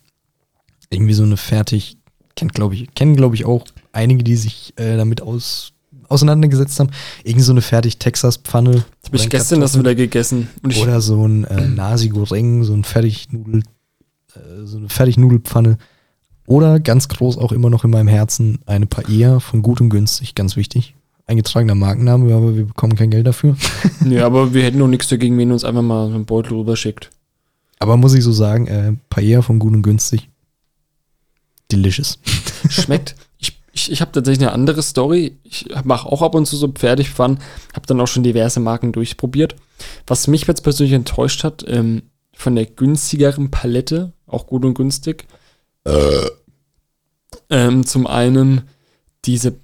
irgendwie 0.90 1.14
so 1.14 1.23
eine 1.23 1.37
fertig, 1.37 1.99
kennt 2.37 2.55
glaube 2.55 2.75
ich, 2.75 2.94
kennen 2.94 3.16
glaube 3.16 3.35
ich 3.35 3.44
auch 3.44 3.64
einige, 3.92 4.25
die 4.25 4.37
sich 4.37 4.75
äh, 4.77 4.97
damit 4.97 5.23
aus, 5.23 5.73
auseinandergesetzt 6.09 6.79
haben, 6.81 6.90
irgendwie 7.23 7.44
so 7.44 7.53
eine 7.53 7.62
fertig 7.62 7.99
Texas-Pfanne. 7.99 8.73
Das 8.73 9.07
habe 9.07 9.16
ich 9.16 9.29
gestern 9.29 9.61
das 9.61 9.79
wieder 9.79 9.94
gegessen. 9.94 10.49
Oder 10.81 11.01
so 11.01 11.27
ein 11.27 11.44
äh, 11.44 11.66
Nasi 11.68 12.09
Goreng, 12.09 12.64
so 12.64 12.75
ein 12.75 12.85
Fertignudel, 12.85 13.62
äh, 14.35 14.64
so 14.64 14.79
eine 14.79 14.88
Fertignudelpfanne. 14.88 15.79
Oder 16.47 16.79
ganz 16.79 17.09
groß 17.09 17.38
auch 17.38 17.53
immer 17.53 17.70
noch 17.70 17.85
in 17.85 17.90
meinem 17.90 18.09
Herzen 18.09 18.59
eine 18.66 18.87
Paella 18.87 19.40
von 19.40 19.62
gut 19.62 19.81
und 19.81 19.88
günstig, 19.88 20.35
ganz 20.35 20.57
wichtig. 20.57 20.94
Eingetragener 21.27 21.75
Markenname, 21.75 22.35
aber 22.35 22.55
wir 22.55 22.66
bekommen 22.66 22.97
kein 22.97 23.09
Geld 23.09 23.27
dafür. 23.27 23.57
nee, 24.05 24.20
aber 24.20 24.53
wir 24.53 24.62
hätten 24.62 24.79
noch 24.79 24.88
nichts 24.88 25.09
dagegen, 25.09 25.38
wenn 25.38 25.49
ihr 25.49 25.55
uns 25.55 25.64
einfach 25.64 25.81
mal 25.81 26.12
einen 26.12 26.27
Beutel 26.27 26.59
rüberschickt. 26.59 27.11
Aber 27.79 27.97
muss 27.97 28.14
ich 28.14 28.23
so 28.23 28.33
sagen, 28.33 28.66
äh, 28.66 28.92
Paella 29.09 29.40
von 29.40 29.59
gut 29.59 29.73
und 29.73 29.83
günstig. 29.83 30.29
Delicious. 31.75 32.19
Schmeckt. 32.69 33.17
Ich, 33.39 33.59
ich, 33.73 33.93
ich 33.93 34.01
habe 34.01 34.13
tatsächlich 34.13 34.47
eine 34.47 34.53
andere 34.53 34.83
Story. 34.83 35.39
Ich 35.43 35.67
mache 35.85 36.09
auch 36.11 36.23
ab 36.23 36.35
und 36.35 36.47
zu 36.47 36.57
so 36.57 36.69
Pferdepfannen. 36.69 37.39
Habe 37.75 37.87
dann 37.87 38.01
auch 38.01 38.09
schon 38.09 38.23
diverse 38.23 38.61
Marken 38.61 38.93
durchprobiert. 38.93 39.57
Was 40.07 40.27
mich 40.27 40.47
jetzt 40.47 40.63
persönlich 40.63 40.95
enttäuscht 40.95 41.45
hat, 41.45 41.65
ähm, 41.67 42.03
von 42.33 42.55
der 42.55 42.67
günstigeren 42.67 43.51
Palette, 43.51 44.13
auch 44.27 44.47
gut 44.47 44.65
und 44.65 44.75
günstig. 44.75 45.27
Ähm, 47.51 47.87
zum 47.87 48.07
einen 48.07 48.63
diese, 49.25 49.57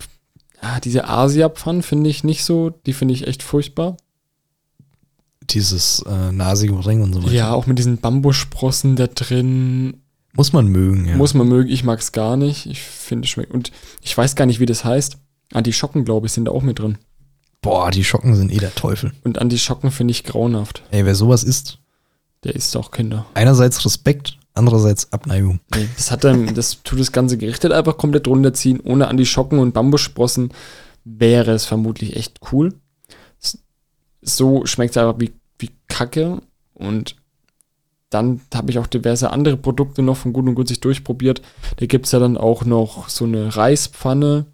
ah, 0.60 0.80
diese 0.80 1.08
Asia-Pfannen 1.08 1.82
finde 1.82 2.10
ich 2.10 2.24
nicht 2.24 2.44
so. 2.44 2.70
Die 2.70 2.92
finde 2.92 3.14
ich 3.14 3.26
echt 3.26 3.42
furchtbar. 3.42 3.96
Dieses 5.50 6.02
äh, 6.06 6.32
Nasi 6.32 6.68
Goreng 6.68 7.02
und 7.02 7.12
so 7.12 7.22
weiter. 7.22 7.32
Ja, 7.32 7.52
auch 7.52 7.66
mit 7.66 7.78
diesen 7.78 7.98
Bambussprossen 7.98 8.96
da 8.96 9.06
drin. 9.06 10.02
Muss 10.34 10.52
man 10.52 10.66
mögen, 10.68 11.06
ja. 11.08 11.16
Muss 11.16 11.34
man 11.34 11.48
mögen, 11.48 11.68
ich 11.70 11.82
mag 11.84 11.98
es 12.00 12.12
gar 12.12 12.36
nicht. 12.36 12.66
Ich 12.66 12.80
finde 12.80 13.26
es 13.26 13.30
schmeckt. 13.30 13.52
Und 13.52 13.72
ich 14.00 14.16
weiß 14.16 14.36
gar 14.36 14.46
nicht, 14.46 14.60
wie 14.60 14.66
das 14.66 14.84
heißt. 14.84 15.18
Antischocken, 15.52 16.04
glaube 16.04 16.26
ich, 16.26 16.32
sind 16.32 16.44
da 16.44 16.52
auch 16.52 16.62
mit 16.62 16.78
drin. 16.78 16.98
Boah, 17.62 17.90
die 17.90 18.04
Schocken 18.04 18.36
sind 18.36 18.52
eh 18.52 18.58
der 18.58 18.74
Teufel. 18.74 19.12
Und 19.24 19.38
Antischocken 19.38 19.90
finde 19.90 20.12
ich 20.12 20.24
grauenhaft. 20.24 20.82
Ey, 20.90 21.04
wer 21.04 21.14
sowas 21.14 21.42
isst, 21.42 21.78
Der 22.44 22.54
isst 22.54 22.76
auch 22.76 22.90
Kinder. 22.92 23.26
einerseits 23.34 23.84
Respekt, 23.84 24.38
andererseits 24.54 25.12
Abneigung. 25.12 25.60
Nee, 25.74 25.88
das 25.96 26.10
hat 26.10 26.24
dann, 26.24 26.54
das 26.54 26.82
tut 26.84 27.00
das 27.00 27.12
ganze 27.12 27.36
Gericht 27.36 27.62
halt 27.64 27.74
einfach 27.74 27.98
komplett 27.98 28.28
runterziehen. 28.28 28.80
Ohne 28.80 29.08
Antischocken 29.08 29.58
und 29.58 29.72
Bambussprossen 29.74 30.52
wäre 31.04 31.50
es 31.52 31.64
vermutlich 31.66 32.16
echt 32.16 32.38
cool. 32.52 32.72
So 34.22 34.66
schmeckt 34.66 34.92
es 34.92 34.96
einfach 35.02 35.18
wie, 35.18 35.32
wie 35.58 35.70
Kacke. 35.88 36.40
Und 36.74 37.16
dann 38.10 38.40
habe 38.52 38.70
ich 38.70 38.78
auch 38.78 38.86
diverse 38.88 39.30
andere 39.30 39.56
Produkte 39.56 40.02
noch 40.02 40.16
von 40.16 40.32
Gut 40.32 40.46
und 40.46 40.56
Günstig 40.56 40.80
durchprobiert. 40.80 41.42
Da 41.76 41.86
gibt 41.86 42.06
es 42.06 42.12
ja 42.12 42.18
dann 42.18 42.36
auch 42.36 42.64
noch 42.64 43.08
so 43.08 43.24
eine 43.24 43.56
Reispfanne. 43.56 44.46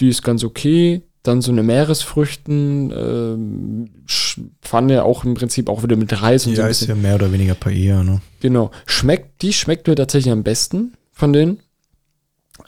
Die 0.00 0.08
ist 0.08 0.22
ganz 0.22 0.44
okay. 0.44 1.02
Dann 1.24 1.42
so 1.42 1.50
eine 1.50 1.64
Meeresfrüchten 1.64 3.90
Sch- 4.06 4.40
Pfanne, 4.62 5.04
auch 5.04 5.24
im 5.24 5.34
Prinzip 5.34 5.68
auch 5.68 5.82
wieder 5.82 5.96
mit 5.96 6.22
Reis 6.22 6.46
und 6.46 6.54
so 6.56 6.62
ein 6.62 6.70
ist 6.70 6.80
bisschen. 6.80 6.96
ja 6.96 7.02
mehr 7.02 7.16
oder 7.16 7.32
weniger 7.32 7.54
Paella, 7.54 8.04
ne? 8.04 8.20
Genau. 8.40 8.70
Schmeckt, 8.86 9.42
die 9.42 9.52
schmeckt 9.52 9.88
mir 9.88 9.96
tatsächlich 9.96 10.32
am 10.32 10.44
besten 10.44 10.94
von 11.12 11.32
denen. 11.32 11.58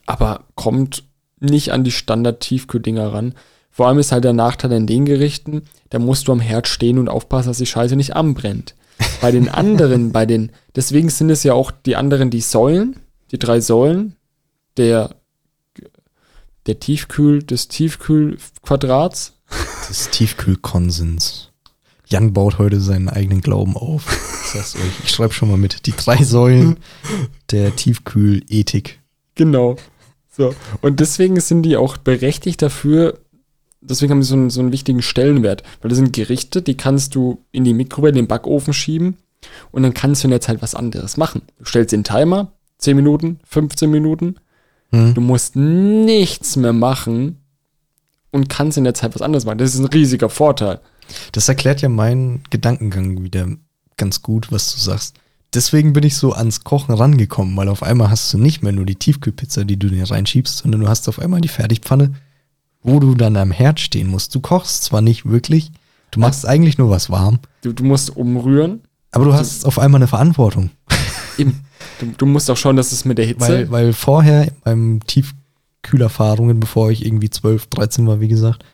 Aber 0.07 0.45
kommt 0.57 1.05
nicht 1.39 1.73
an 1.73 1.85
die 1.85 1.91
Standard-Tiefkühldinger 1.93 3.13
ran. 3.13 3.35
Vor 3.71 3.87
allem 3.87 3.99
ist 3.99 4.13
halt 4.13 4.25
der 4.25 4.33
Nachteil 4.33 4.73
in 4.73 4.87
den 4.87 5.05
Gerichten, 5.05 5.63
da 5.91 5.99
musst 5.99 6.29
du 6.29 6.33
am 6.33 6.41
Herd 6.41 6.69
stehen 6.69 6.99
und 6.99 7.09
aufpassen, 7.09 7.49
dass 7.49 7.59
die 7.59 7.67
Scheiße 7.67 7.97
nicht 7.97 8.17
anbrennt. 8.17 8.75
Bei 9.21 9.31
den 9.31 9.49
anderen, 9.49 10.13
bei 10.13 10.27
den, 10.27 10.53
deswegen 10.75 11.09
sind 11.09 11.31
es 11.31 11.43
ja 11.43 11.53
auch 11.53 11.71
die 11.71 11.97
anderen, 11.97 12.31
die 12.31 12.41
Säulen, 12.41 13.01
die 13.31 13.39
drei 13.39 13.61
Säulen, 13.61 14.17
der, 14.77 15.15
der 16.67 16.81
Tiefkühl, 16.81 17.43
des 17.43 17.69
Tiefkühlquadrats. 17.69 19.35
des 19.89 20.11
Tiefkühlkonsens. 20.11 21.51
Jan 22.07 22.33
baut 22.33 22.59
heute 22.59 22.81
seinen 22.81 23.09
eigenen 23.09 23.41
Glauben 23.41 23.77
auf. 23.77 24.07
Euch. 24.55 24.75
Ich 25.05 25.11
schreibe 25.11 25.33
schon 25.33 25.49
mal 25.49 25.57
mit. 25.57 25.87
Die 25.87 25.93
drei 25.93 26.25
Säulen 26.25 26.79
der 27.53 27.77
Tiefkühlethik. 27.77 28.99
Genau. 29.37 29.77
So. 30.29 30.55
Und 30.81 30.99
deswegen 30.99 31.39
sind 31.41 31.63
die 31.63 31.77
auch 31.77 31.97
berechtigt 31.99 32.63
dafür, 32.63 33.21
deswegen 33.81 34.13
haben 34.13 34.23
sie 34.23 34.29
so 34.29 34.35
einen, 34.35 34.51
so 34.51 34.61
einen 34.61 34.73
wichtigen 34.73 35.03
Stellenwert. 35.03 35.63
Weil 35.81 35.89
das 35.89 35.99
sind 35.99 36.13
Gerichte, 36.13 36.63
die 36.63 36.77
kannst 36.77 37.15
du 37.15 37.45
in 37.53 37.65
die 37.65 37.75
Mikrowelle, 37.75 38.19
in 38.19 38.25
den 38.25 38.29
Backofen 38.29 38.73
schieben 38.73 39.17
und 39.71 39.83
dann 39.83 39.95
kannst 39.95 40.23
du 40.23 40.29
in 40.29 40.33
der 40.33 40.41
Zeit 40.41 40.63
was 40.63 40.75
anderes 40.75 41.17
machen. 41.17 41.43
Du 41.59 41.65
stellst 41.65 41.93
den 41.93 42.05
Timer, 42.05 42.53
10 42.79 42.97
Minuten, 42.97 43.41
15 43.45 43.91
Minuten. 43.91 44.37
Hm. 44.91 45.15
Du 45.15 45.21
musst 45.21 45.57
nichts 45.57 46.57
mehr 46.57 46.73
machen 46.73 47.39
und 48.31 48.49
kannst 48.49 48.79
in 48.79 48.85
der 48.85 48.95
Zeit 48.95 49.15
was 49.15 49.23
anderes 49.23 49.45
machen. 49.45 49.59
Das 49.59 49.75
ist 49.75 49.81
ein 49.81 49.87
riesiger 49.87 50.29
Vorteil. 50.29 50.81
Das 51.33 51.49
erklärt 51.49 51.83
ja 51.83 51.89
meinen 51.89 52.43
Gedankengang 52.51 53.23
wieder 53.23 53.49
ganz 53.97 54.23
gut, 54.23 54.53
was 54.53 54.75
du 54.75 54.81
sagst. 54.81 55.17
Deswegen 55.53 55.93
bin 55.93 56.05
ich 56.05 56.17
so 56.17 56.33
ans 56.33 56.63
Kochen 56.63 56.95
rangekommen, 56.95 57.57
weil 57.57 57.69
auf 57.69 57.83
einmal 57.83 58.09
hast 58.09 58.33
du 58.33 58.39
nicht 58.39 58.63
mehr 58.63 58.73
nur 58.73 58.87
die 58.87 58.95
Tiefkühlpizza, 58.95 59.65
die 59.65 59.79
du 59.79 59.89
dir 59.89 60.09
reinschiebst, 60.09 60.59
sondern 60.59 60.83
du 60.83 60.89
hast 60.89 61.09
auf 61.09 61.19
einmal 61.19 61.41
die 61.41 61.49
Fertigpfanne, 61.49 62.15
wo 62.83 62.99
du 63.01 63.15
dann 63.15 63.37
am 63.37 63.51
Herd 63.51 63.81
stehen 63.81 64.09
musst. 64.09 64.35
Du 64.35 64.41
kochst 64.41 64.85
zwar 64.85 65.01
nicht 65.01 65.27
wirklich, 65.27 65.71
du 66.11 66.21
machst 66.21 66.47
eigentlich 66.47 66.79
nur 66.79 66.91
was 66.91 67.11
warm, 67.11 67.39
Du, 67.63 67.73
du 67.73 67.85
musst 67.85 68.17
umrühren. 68.17 68.81
aber 69.13 69.25
du 69.27 69.33
hast 69.35 69.65
auf 69.67 69.79
einmal 69.79 69.99
eine 70.01 70.09
Verantwortung. 70.09 70.71
Eben. 71.39 71.61
Du, 71.99 72.07
du 72.17 72.27
musst 72.27 72.51
auch 72.51 72.57
schauen, 72.57 72.77
dass 72.77 72.93
es 72.93 73.05
mit 73.05 73.19
der 73.19 73.27
Hitze. 73.27 73.41
Weil, 73.41 73.71
weil 73.71 73.93
vorher 73.93 74.51
meinen 74.65 75.01
Tiefkühlerfahrungen, 75.01 76.61
bevor 76.61 76.91
ich 76.91 77.05
irgendwie 77.05 77.31
12, 77.31 77.67
13 77.67 78.07
war, 78.07 78.21
wie 78.21 78.29
gesagt, 78.29 78.65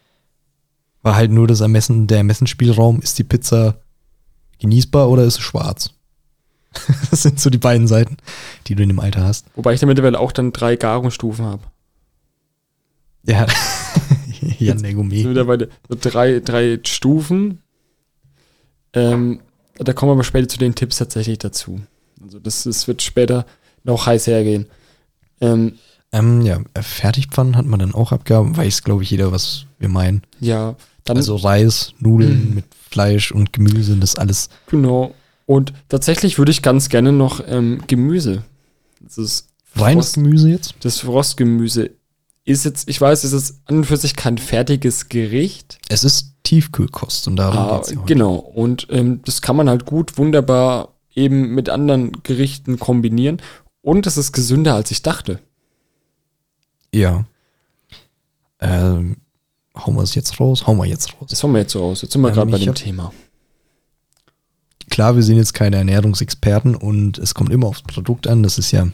war 1.03 1.14
halt 1.16 1.31
nur 1.31 1.47
das 1.47 1.61
Ermessen, 1.61 2.07
der 2.07 2.19
Ermessensspielraum, 2.19 3.01
ist 3.01 3.19
die 3.19 3.25
Pizza 3.25 3.77
genießbar 4.61 5.09
oder 5.09 5.25
ist 5.25 5.35
sie 5.37 5.42
schwarz? 5.42 5.90
das 7.11 7.23
sind 7.23 7.40
so 7.40 7.49
die 7.51 7.59
beiden 7.59 7.87
Seiten, 7.87 8.16
die 8.66 8.75
du 8.75 8.83
in 8.83 8.88
dem 8.90 9.01
Alter 9.01 9.25
hast. 9.25 9.47
wobei 9.55 9.75
ich 9.75 9.81
da 9.81 9.87
mittlerweile 9.87 10.19
auch 10.21 10.33
dann 10.33 10.53
drei 10.53 10.77
Garungsstufen 10.77 11.45
habe. 11.45 11.62
Ja, 13.27 13.47
Jan 14.59 14.83
der 14.83 14.91
So 14.93 14.97
Gourmet. 14.97 15.25
mittlerweile 15.25 15.69
so 15.89 15.97
drei, 16.01 16.41
drei 16.41 16.79
Stufen. 16.85 17.59
Ähm, 18.93 19.41
da 19.79 19.93
kommen 19.93 20.11
wir 20.11 20.15
aber 20.15 20.25
später 20.25 20.49
zu 20.49 20.59
den 20.59 20.75
Tipps 20.75 20.97
tatsächlich 20.99 21.39
dazu. 21.39 21.81
Also 22.23 22.39
das, 22.39 22.65
das 22.65 22.89
wird 22.89 23.03
später 23.03 23.47
noch 23.85 24.07
heiß 24.07 24.27
hergehen. 24.27 24.67
Ähm, 25.41 25.75
Ähm, 26.12 26.43
ja, 26.43 26.61
Fertigpfannen 26.81 27.57
hat 27.57 27.67
man 27.67 27.81
dann 27.81 27.95
auch 27.95 28.12
abgehaben, 28.12 28.57
weiß, 28.57 28.85
glaube 28.85 29.03
ich, 29.03 29.11
jeder, 29.11 29.33
was 29.33 29.67
wir 29.79 29.89
meinen. 29.89 30.23
ja, 30.41 30.77
dann 31.05 31.17
Also 31.19 31.37
Reis, 31.37 31.93
Nudeln 32.01 32.49
Mhm. 32.51 32.55
mit 32.57 32.65
Fleisch 32.91 33.31
und 33.33 33.53
Gemüse, 33.53 33.97
das 33.97 34.17
alles. 34.17 34.49
genau. 34.69 35.15
Und 35.45 35.73
tatsächlich 35.89 36.39
würde 36.39 36.51
ich 36.51 36.62
ganz 36.62 36.89
gerne 36.89 37.12
noch 37.12 37.41
ähm, 37.47 37.81
Gemüse. 37.87 38.43
Das 39.01 39.17
ist 39.19 39.49
Reines 39.77 40.07
Frost- 40.07 40.15
Gemüse 40.15 40.49
jetzt? 40.51 40.75
Das 40.81 40.99
Frostgemüse 41.01 41.91
ist 42.53 42.65
jetzt, 42.65 42.89
ich 42.89 43.01
weiß, 43.01 43.25
es 43.25 43.33
ist 43.33 43.61
an 43.67 43.79
und 43.79 43.85
für 43.85 43.97
sich 43.97 44.15
kein 44.17 44.39
fertiges 44.39 45.09
Gericht. 45.09 45.79
Es 45.89 46.05
ist 46.05 46.35
Tiefkühlkost 46.45 47.27
und 47.29 47.37
darum 47.37 47.59
Ah, 47.59 47.77
geht's 47.77 47.91
heute. 47.91 48.03
genau. 48.07 48.35
Und 48.37 48.87
ähm, 48.91 49.21
das 49.25 49.43
kann 49.43 49.57
man 49.57 49.69
halt 49.69 49.85
gut, 49.85 50.17
wunderbar 50.17 50.95
eben 51.15 51.55
mit 51.55 51.69
anderen 51.69 52.23
Gerichten 52.23 52.79
kombinieren. 52.79 53.43
Und 53.83 54.07
es 54.07 54.17
ist 54.17 54.33
gesünder, 54.33 54.75
als 54.75 54.91
ich 54.91 55.03
dachte. 55.03 55.41
Ja. 56.95 57.25
Ähm, 58.61 59.17
hauen 59.77 59.97
wir 59.97 60.03
es 60.03 60.15
jetzt 60.15 60.39
raus? 60.41 60.67
Hauen 60.67 60.79
wir 60.79 60.87
jetzt 60.87 61.13
raus. 61.15 61.29
Das 61.31 61.43
haben 61.43 61.53
wir 61.53 61.61
jetzt 61.61 61.73
so 61.73 61.83
aus. 61.83 62.03
Jetzt 62.03 62.13
sind 62.13 62.23
wir 62.23 62.29
Ähm, 62.29 62.35
gerade 62.35 62.51
bei 62.51 62.59
dem 62.59 62.75
Thema. 62.75 63.13
Klar, 64.89 65.17
wir 65.17 65.23
sind 65.23 65.37
jetzt 65.37 65.53
keine 65.53 65.77
Ernährungsexperten 65.77 66.77
und 66.77 67.19
es 67.19 67.35
kommt 67.35 67.51
immer 67.51 67.67
aufs 67.67 67.83
Produkt 67.83 68.27
an. 68.29 68.43
Das 68.45 68.57
ist 68.57 68.71
ja 68.71 68.87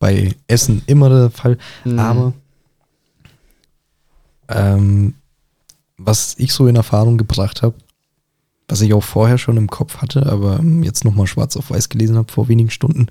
bei 0.00 0.34
Essen 0.48 0.82
immer 0.86 1.08
der 1.08 1.30
Fall. 1.30 1.56
Mhm. 1.84 1.98
Aber 1.98 2.32
ähm, 4.50 5.14
was 5.96 6.34
ich 6.38 6.52
so 6.52 6.66
in 6.66 6.76
Erfahrung 6.76 7.18
gebracht 7.18 7.62
habe, 7.62 7.74
was 8.68 8.80
ich 8.80 8.94
auch 8.94 9.04
vorher 9.04 9.38
schon 9.38 9.56
im 9.56 9.68
Kopf 9.68 9.98
hatte, 9.98 10.26
aber 10.26 10.60
ähm, 10.60 10.82
jetzt 10.82 11.04
nochmal 11.04 11.26
schwarz 11.26 11.56
auf 11.56 11.70
weiß 11.70 11.88
gelesen 11.88 12.16
habe 12.16 12.30
vor 12.30 12.48
wenigen 12.48 12.70
Stunden, 12.70 13.06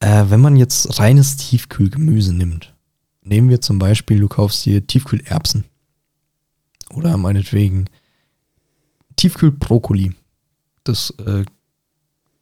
äh, 0.00 0.24
wenn 0.28 0.40
man 0.40 0.56
jetzt 0.56 0.98
reines 0.98 1.36
Tiefkühlgemüse 1.36 2.34
nimmt, 2.34 2.74
nehmen 3.22 3.48
wir 3.48 3.60
zum 3.60 3.78
Beispiel, 3.78 4.20
du 4.20 4.28
kaufst 4.28 4.64
dir 4.64 4.86
Tiefkühlerbsen 4.86 5.64
oder 6.90 7.16
meinetwegen 7.16 7.86
Tiefkühlbrokkoli. 9.16 10.14
Das, 10.84 11.10
äh, 11.24 11.44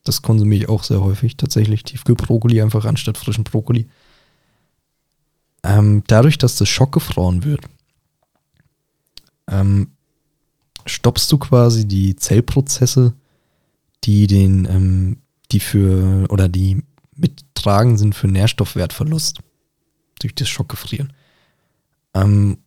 das 0.04 0.22
konsumiere 0.22 0.64
ich 0.64 0.68
auch 0.68 0.85
sehr 0.85 1.02
häufig, 1.02 1.37
tatsächlich. 1.37 1.82
Tiefkühlbrokkoli 1.85 2.62
einfach 2.62 2.85
anstatt 2.85 3.18
frischen 3.18 3.44
Brokkoli. 3.44 3.88
Ähm, 5.64 6.04
dadurch, 6.06 6.38
dass 6.38 6.56
das 6.56 6.68
schockgefroren 6.68 7.44
wird, 7.44 7.62
ähm, 9.50 9.88
stoppst 10.87 11.30
du 11.32 11.38
quasi 11.38 11.87
die 11.87 12.16
Zellprozesse, 12.16 13.14
die 14.04 14.26
den, 14.26 14.66
ähm, 14.70 15.16
die 15.52 15.61
für, 15.61 16.26
oder 16.30 16.48
die 16.48 16.82
mittragen 17.14 17.96
sind 17.98 18.14
für 18.14 18.28
Nährstoffwertverlust 18.28 19.38
durch 20.20 20.35
das 20.35 20.48
Schockgefrieren. 20.48 21.12
Ähm, 22.14 22.59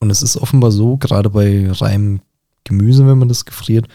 und 0.00 0.10
es 0.10 0.22
ist 0.22 0.36
offenbar 0.36 0.72
so, 0.72 0.96
gerade 0.96 1.30
bei 1.30 1.70
reinem 1.70 2.20
Gemüse, 2.64 3.06
wenn 3.06 3.18
man 3.18 3.28
das 3.28 3.44
gefriert, 3.44 3.88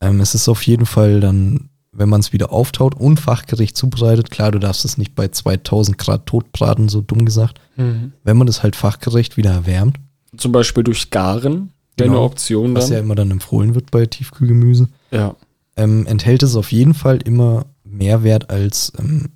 ähm, 0.00 0.20
es 0.20 0.34
ist 0.34 0.48
auf 0.48 0.62
jeden 0.66 0.86
Fall 0.86 1.20
dann, 1.20 1.68
wenn 1.92 2.08
man 2.08 2.20
es 2.20 2.32
wieder 2.32 2.52
auftaut 2.52 2.94
und 2.94 3.20
fachgerecht 3.20 3.76
zubereitet, 3.76 4.30
klar, 4.30 4.50
du 4.52 4.58
darfst 4.58 4.84
es 4.84 4.96
nicht 4.98 5.14
bei 5.14 5.28
2000 5.28 5.98
Grad 5.98 6.26
totbraten, 6.26 6.88
so 6.88 7.00
dumm 7.00 7.24
gesagt, 7.24 7.60
Mhm. 7.76 8.12
wenn 8.24 8.36
man 8.36 8.46
das 8.46 8.62
halt 8.62 8.76
fachgerecht 8.76 9.36
wieder 9.36 9.50
erwärmt, 9.52 9.98
Zum 10.40 10.52
Beispiel 10.52 10.82
durch 10.84 11.10
Garen 11.10 11.70
wäre 11.96 12.08
Genau. 12.08 12.12
eine 12.12 12.20
Option 12.26 12.74
was 12.74 12.88
ja 12.88 12.96
dann. 12.96 13.04
immer 13.04 13.14
dann 13.14 13.30
empfohlen 13.30 13.74
wird 13.74 13.90
bei 13.90 14.06
Tiefkühlgemüse, 14.06 14.88
Ja. 15.10 15.36
ähm, 15.76 16.06
enthält 16.06 16.42
es 16.42 16.56
auf 16.56 16.72
jeden 16.72 16.94
Fall 16.94 17.18
immer 17.22 17.66
mehr 17.84 18.22
Wert 18.24 18.50
als 18.50 18.92
ähm, 18.98 19.30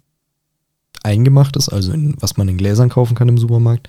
eingemachtes, 1.03 1.69
also 1.69 1.93
in, 1.93 2.15
was 2.21 2.37
man 2.37 2.49
in 2.49 2.57
Gläsern 2.57 2.89
kaufen 2.89 3.15
kann 3.15 3.29
im 3.29 3.39
Supermarkt. 3.39 3.89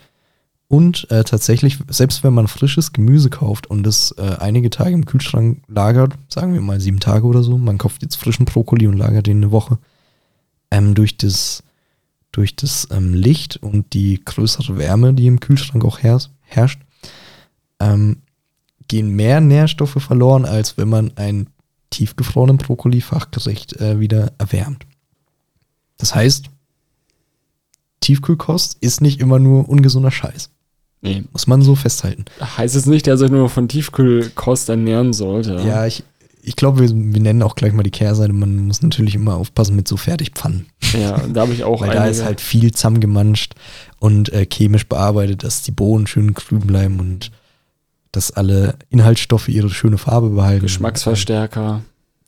Und 0.68 1.10
äh, 1.12 1.24
tatsächlich, 1.24 1.78
selbst 1.90 2.24
wenn 2.24 2.34
man 2.34 2.48
frisches 2.48 2.92
Gemüse 2.92 3.30
kauft 3.30 3.68
und 3.68 3.86
es 3.86 4.12
äh, 4.18 4.36
einige 4.40 4.70
Tage 4.72 4.92
im 4.96 5.06
Kühlschrank 5.06 5.62
lagert, 5.68 6.14
sagen 6.28 6.54
wir 6.54 6.62
mal 6.62 6.82
sieben 6.82 7.00
Tage 7.00 7.28
oder 7.28 7.44
so, 7.44 7.58
man 7.58 7.78
kauft 7.78 8.02
jetzt 8.02 8.16
frischen 8.16 8.46
Brokkoli 8.46 8.88
und 8.88 8.98
lagert 8.98 9.28
den 9.28 9.38
eine 9.38 9.52
Woche, 9.52 9.78
ähm, 10.72 10.96
durch 10.96 11.18
das, 11.18 11.64
durch 12.32 12.56
das 12.56 12.88
ähm, 12.92 13.14
Licht 13.14 13.58
und 13.58 13.94
die 13.94 14.20
größere 14.26 14.78
Wärme, 14.78 15.14
die 15.14 15.28
im 15.28 15.40
Kühlschrank 15.40 15.86
auch 15.86 16.00
herrscht, 16.00 16.82
ähm, 17.80 18.22
gehen 18.88 19.16
mehr 19.16 19.42
Nährstoffe 19.42 19.98
verloren, 20.00 20.46
als 20.46 20.78
wenn 20.78 20.90
man 20.90 21.12
einen 21.18 21.48
tiefgefrorenen 21.90 22.58
Brokkoli 22.58 23.02
fachgerecht 23.02 23.80
äh, 23.80 24.00
wieder 24.00 24.34
erwärmt. 24.38 24.86
Das 25.98 26.14
heißt, 26.14 26.50
Tiefkühlkost 28.02 28.78
ist 28.82 29.02
nicht 29.02 29.20
immer 29.20 29.40
nur 29.40 29.68
ungesunder 29.68 30.12
Scheiß. 30.12 30.50
Nee. 31.02 31.24
Muss 31.32 31.48
man 31.48 31.62
so 31.62 31.76
festhalten. 31.76 32.26
Heißt 32.40 32.76
es 32.76 32.86
nicht, 32.86 33.08
dass 33.08 33.22
er 33.22 33.30
nur 33.30 33.50
von 33.50 33.68
Tiefkühlkost 33.68 34.70
ernähren 34.70 35.14
sollte. 35.14 35.62
Ja, 35.66 35.86
ich, 35.86 36.04
ich 36.42 36.56
glaube, 36.56 36.80
wir, 36.82 36.90
wir 36.90 37.22
nennen 37.22 37.44
auch 37.44 37.56
gleich 37.56 37.74
mal 37.74 37.84
die 37.84 37.92
Kehrseite. 37.92 38.34
Man 38.34 38.68
muss 38.68 38.82
natürlich 38.82 39.16
immer 39.16 39.36
aufpassen 39.36 39.76
mit 39.76 39.88
so 39.88 39.98
Fertigpfannen. 39.98 40.68
Ja, 40.94 41.18
da 41.28 41.42
habe 41.42 41.54
ich 41.54 41.64
auch 41.64 41.82
Weil 41.82 41.92
da 41.92 42.02
einige. 42.02 42.12
ist 42.12 42.26
halt 42.26 42.42
viel 42.42 42.72
zusammengemanscht 42.72 43.54
und 44.00 44.34
äh, 44.34 44.46
chemisch 44.52 44.88
bearbeitet, 44.88 45.44
dass 45.44 45.62
die 45.62 45.72
Bohnen 45.72 46.08
schön 46.08 46.34
grün 46.34 46.62
bleiben 46.62 47.00
und 47.00 47.32
dass 48.16 48.32
alle 48.32 48.76
Inhaltsstoffe 48.90 49.50
ihre 49.50 49.70
schöne 49.70 49.98
Farbe 49.98 50.30
behalten. 50.30 50.64
Geschmacksverstärker. 50.64 51.82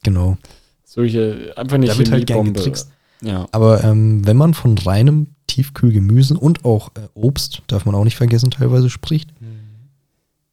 Genau. 0.04 0.38
Solche, 0.84 1.54
einfach 1.56 1.78
nicht 1.78 1.94
Da 1.94 1.98
wird 1.98 2.12
halt 2.12 2.28
gern 2.28 2.54
getrickst. 2.54 2.92
Ja. 3.22 3.48
Aber 3.52 3.84
ähm, 3.84 4.26
wenn 4.26 4.38
man 4.38 4.54
von 4.54 4.78
reinem 4.78 5.28
Tiefkühlgemüse 5.48 6.38
und 6.38 6.66
auch 6.66 6.90
äh, 6.96 7.08
Obst, 7.14 7.64
darf 7.68 7.86
man 7.86 7.96
auch 7.96 8.04
nicht 8.04 8.18
vergessen, 8.18 8.52
teilweise 8.52 8.90
spricht, 8.90 9.32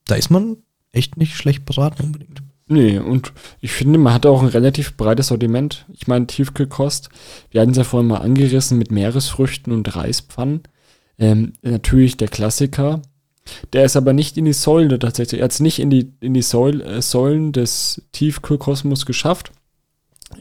da 0.06 0.14
ist 0.14 0.30
man 0.30 0.58
echt 0.92 1.16
nicht 1.16 1.36
schlecht 1.36 1.64
beraten 1.64 2.04
unbedingt. 2.04 2.42
Nee, 2.66 2.98
und 2.98 3.32
ich 3.60 3.72
finde, 3.72 3.98
man 3.98 4.14
hat 4.14 4.24
auch 4.24 4.40
ein 4.40 4.48
relativ 4.48 4.96
breites 4.96 5.26
Sortiment. 5.26 5.84
Ich 5.92 6.06
meine, 6.06 6.26
Tiefkühlkost, 6.26 7.10
wir 7.50 7.60
hatten 7.60 7.72
es 7.72 7.76
ja 7.76 7.84
vorhin 7.84 8.08
mal 8.08 8.18
angerissen 8.18 8.78
mit 8.78 8.90
Meeresfrüchten 8.90 9.72
und 9.72 9.94
Reispfannen. 9.94 10.62
Ähm, 11.18 11.52
natürlich 11.62 12.16
der 12.16 12.28
Klassiker. 12.28 13.02
Der 13.72 13.85
ist 13.85 13.96
aber 13.96 14.12
nicht 14.12 14.37
in 14.37 14.46
die 14.46 14.52
Säule 14.52 14.98
tatsächlich, 14.98 15.40
er 15.40 15.44
hat 15.44 15.52
es 15.52 15.61
nicht 15.61 15.78
in 15.78 15.90
die, 15.90 16.12
in 16.20 16.35
die 16.35 16.42
Säul, 16.42 16.80
äh, 16.80 17.02
Säulen 17.02 17.52
des 17.52 18.02
Tiefkühlkosmos 18.12 19.07
geschafft. 19.07 19.52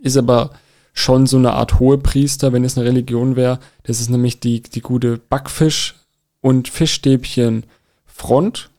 Ist 0.02 0.18
aber 0.18 0.52
schon 0.94 1.26
so 1.26 1.38
eine 1.38 1.54
Art 1.54 1.80
Hohepriester, 1.80 2.54
wenn 2.54 2.64
es 2.64 2.78
eine 2.78 2.88
Religion 2.88 3.36
wäre. 3.36 3.60
Das 3.84 4.00
ist 4.00 4.10
nämlich 4.10 4.40
die, 4.40 4.62
die 4.62 4.82
gute 4.82 5.18
Backfisch- 5.18 5.96
und 6.40 6.70
Fischstäbchen 6.70 7.66
Front. 8.06 8.70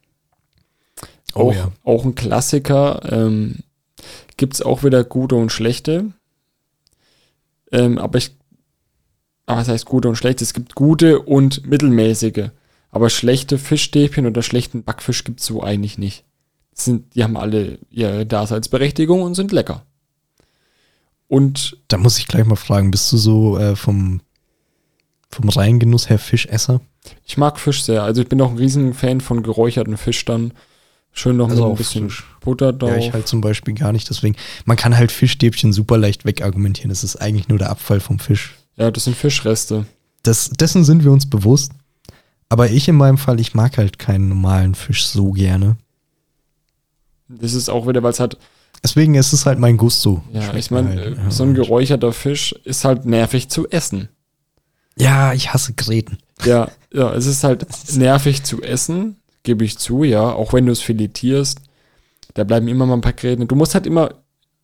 Oh 1.35 1.51
auch, 1.51 1.55
ja. 1.55 1.73
auch 1.83 2.05
ein 2.05 2.15
Klassiker. 2.15 3.01
Ähm, 3.11 3.57
Gibt 4.37 4.55
es 4.55 4.63
auch 4.63 4.85
wieder 4.85 5.05
gute 5.05 5.35
und 5.35 5.51
schlechte. 5.51 6.13
Ähm, 7.73 7.99
aber 7.99 8.19
ich. 8.19 8.33
Aber 9.47 9.61
was 9.61 9.69
heißt 9.69 9.85
gute 9.85 10.09
und 10.09 10.17
schlechte? 10.17 10.45
Es 10.45 10.55
gibt 10.55 10.75
gute 10.75 11.21
und 11.21 11.67
mittelmäßige. 11.67 12.51
Aber 12.95 13.11
schlechte 13.11 13.59
Fischstäbchen 13.59 14.25
oder 14.27 14.43
schlechten 14.43 14.85
Backfisch 14.85 15.25
gibt 15.25 15.41
es 15.41 15.47
so 15.47 15.63
eigentlich 15.63 15.99
nicht. 15.99 16.25
Sind, 16.75 17.15
die 17.15 17.25
haben 17.25 17.37
alle 17.37 17.79
ihre 17.91 18.25
Daseinsberechtigung 18.25 19.23
und 19.23 19.35
sind 19.35 19.53
lecker. 19.53 19.85
Und 21.29 21.79
Da 21.89 21.99
muss 21.99 22.19
ich 22.19 22.29
gleich 22.29 22.45
mal 22.45 22.57
fragen, 22.57 22.91
bist 22.91 23.11
du 23.13 23.17
so 23.17 23.59
äh, 23.59 23.75
vom, 23.77 24.21
vom 25.31 25.49
Reingenuss 25.49 26.09
her 26.09 26.19
Fischesser? 26.19 26.81
ich 27.27 27.37
mag 27.37 27.59
Fisch 27.61 27.83
sehr. 27.83 28.03
Also 28.03 28.23
ich 28.23 28.29
bin 28.29 28.41
auch 28.41 28.51
ein 28.51 28.57
riesen 28.57 28.95
Fan 28.95 29.21
von 29.21 29.43
geräucherten 29.43 29.97
Fisch 29.97 30.25
dann. 30.25 30.53
Schön 31.13 31.37
noch 31.37 31.51
Also 31.51 31.69
ein 31.71 31.77
bisschen 31.77 32.09
frisch. 32.09 32.25
Butter 32.41 32.73
drauf. 32.73 32.91
Ja, 32.91 32.97
ich 32.97 33.13
halt 33.13 33.29
zum 33.29 33.41
Beispiel 33.41 33.75
gar 33.75 33.93
nicht. 33.93 34.09
Deswegen, 34.09 34.37
man 34.65 34.77
kann 34.77 34.97
halt 34.97 35.13
Fischstäbchen 35.13 35.73
super 35.73 35.99
leicht 35.99 36.25
wegargumentieren. 36.25 36.89
Das 36.91 37.05
ist 37.05 37.17
eigentlich 37.17 37.49
nur 37.49 37.59
der 37.59 37.71
Abfall 37.71 38.01
vom 38.01 38.19
Fisch. 38.19 38.55
ja, 38.77 38.91
das 38.91 39.05
sind 39.05 39.17
Fischreste. 39.17 39.87
Das, 40.23 40.51
dessen 40.51 40.85
sind 40.85 41.05
wir 41.05 41.13
uns 41.13 41.29
bewusst. 41.29 41.73
Aber 42.55 42.71
ich 42.71 42.87
in 42.87 42.95
meinem 42.95 43.19
Fall, 43.19 43.41
ich 43.41 43.53
mag 43.57 43.79
halt 43.79 43.99
keinen 43.99 44.29
normalen 44.29 44.77
Fisch 44.77 45.07
so 45.09 45.33
gerne. 45.33 45.77
Das 47.27 47.53
ist 47.53 47.69
auch 47.69 47.89
wieder, 47.89 48.05
weil 48.05 48.13
es 48.13 48.21
halt, 48.21 48.39
Deswegen 48.81 49.17
ist 49.17 49.33
es 49.33 49.45
halt 49.45 49.59
mein 49.59 49.77
Gusto. 49.77 50.23
ja, 50.33 50.41
Schmeckt 50.41 50.59
ich 50.59 50.71
meine, 50.71 50.89
halt, 50.91 51.19
äh, 51.19 51.21
ja. 51.21 51.31
so 51.33 51.43
ein 51.43 51.55
geräucherter 51.55 52.13
Fisch 52.13 52.53
ist 52.63 52.85
halt 52.85 53.07
nervig 53.07 53.49
zu 53.49 53.69
essen. 53.71 54.09
Ja, 54.97 55.33
ich 55.33 55.53
hasse 55.53 55.73
Gräten. 55.73 56.19
Ja, 56.45 56.69
ja, 56.93 57.13
es 57.13 57.27
ist 57.27 57.43
halt 57.43 57.67
nervig 57.97 58.45
zu 58.45 58.63
essen, 58.63 59.17
gebe 59.43 59.65
ich 59.65 59.77
zu, 59.77 60.05
ja, 60.05 60.23
auch 60.23 60.53
wenn 60.53 60.67
du 60.67 60.71
es 60.71 60.81
filetierst. 60.81 61.59
Da 62.35 62.45
bleiben 62.45 62.69
immer 62.69 62.87
mal 62.87 62.95
ein 62.95 63.01
paar 63.01 63.15
Gräten. 63.15 63.49
Du 63.49 63.57
musst 63.57 63.75
halt 63.75 63.85
immer 63.85 64.15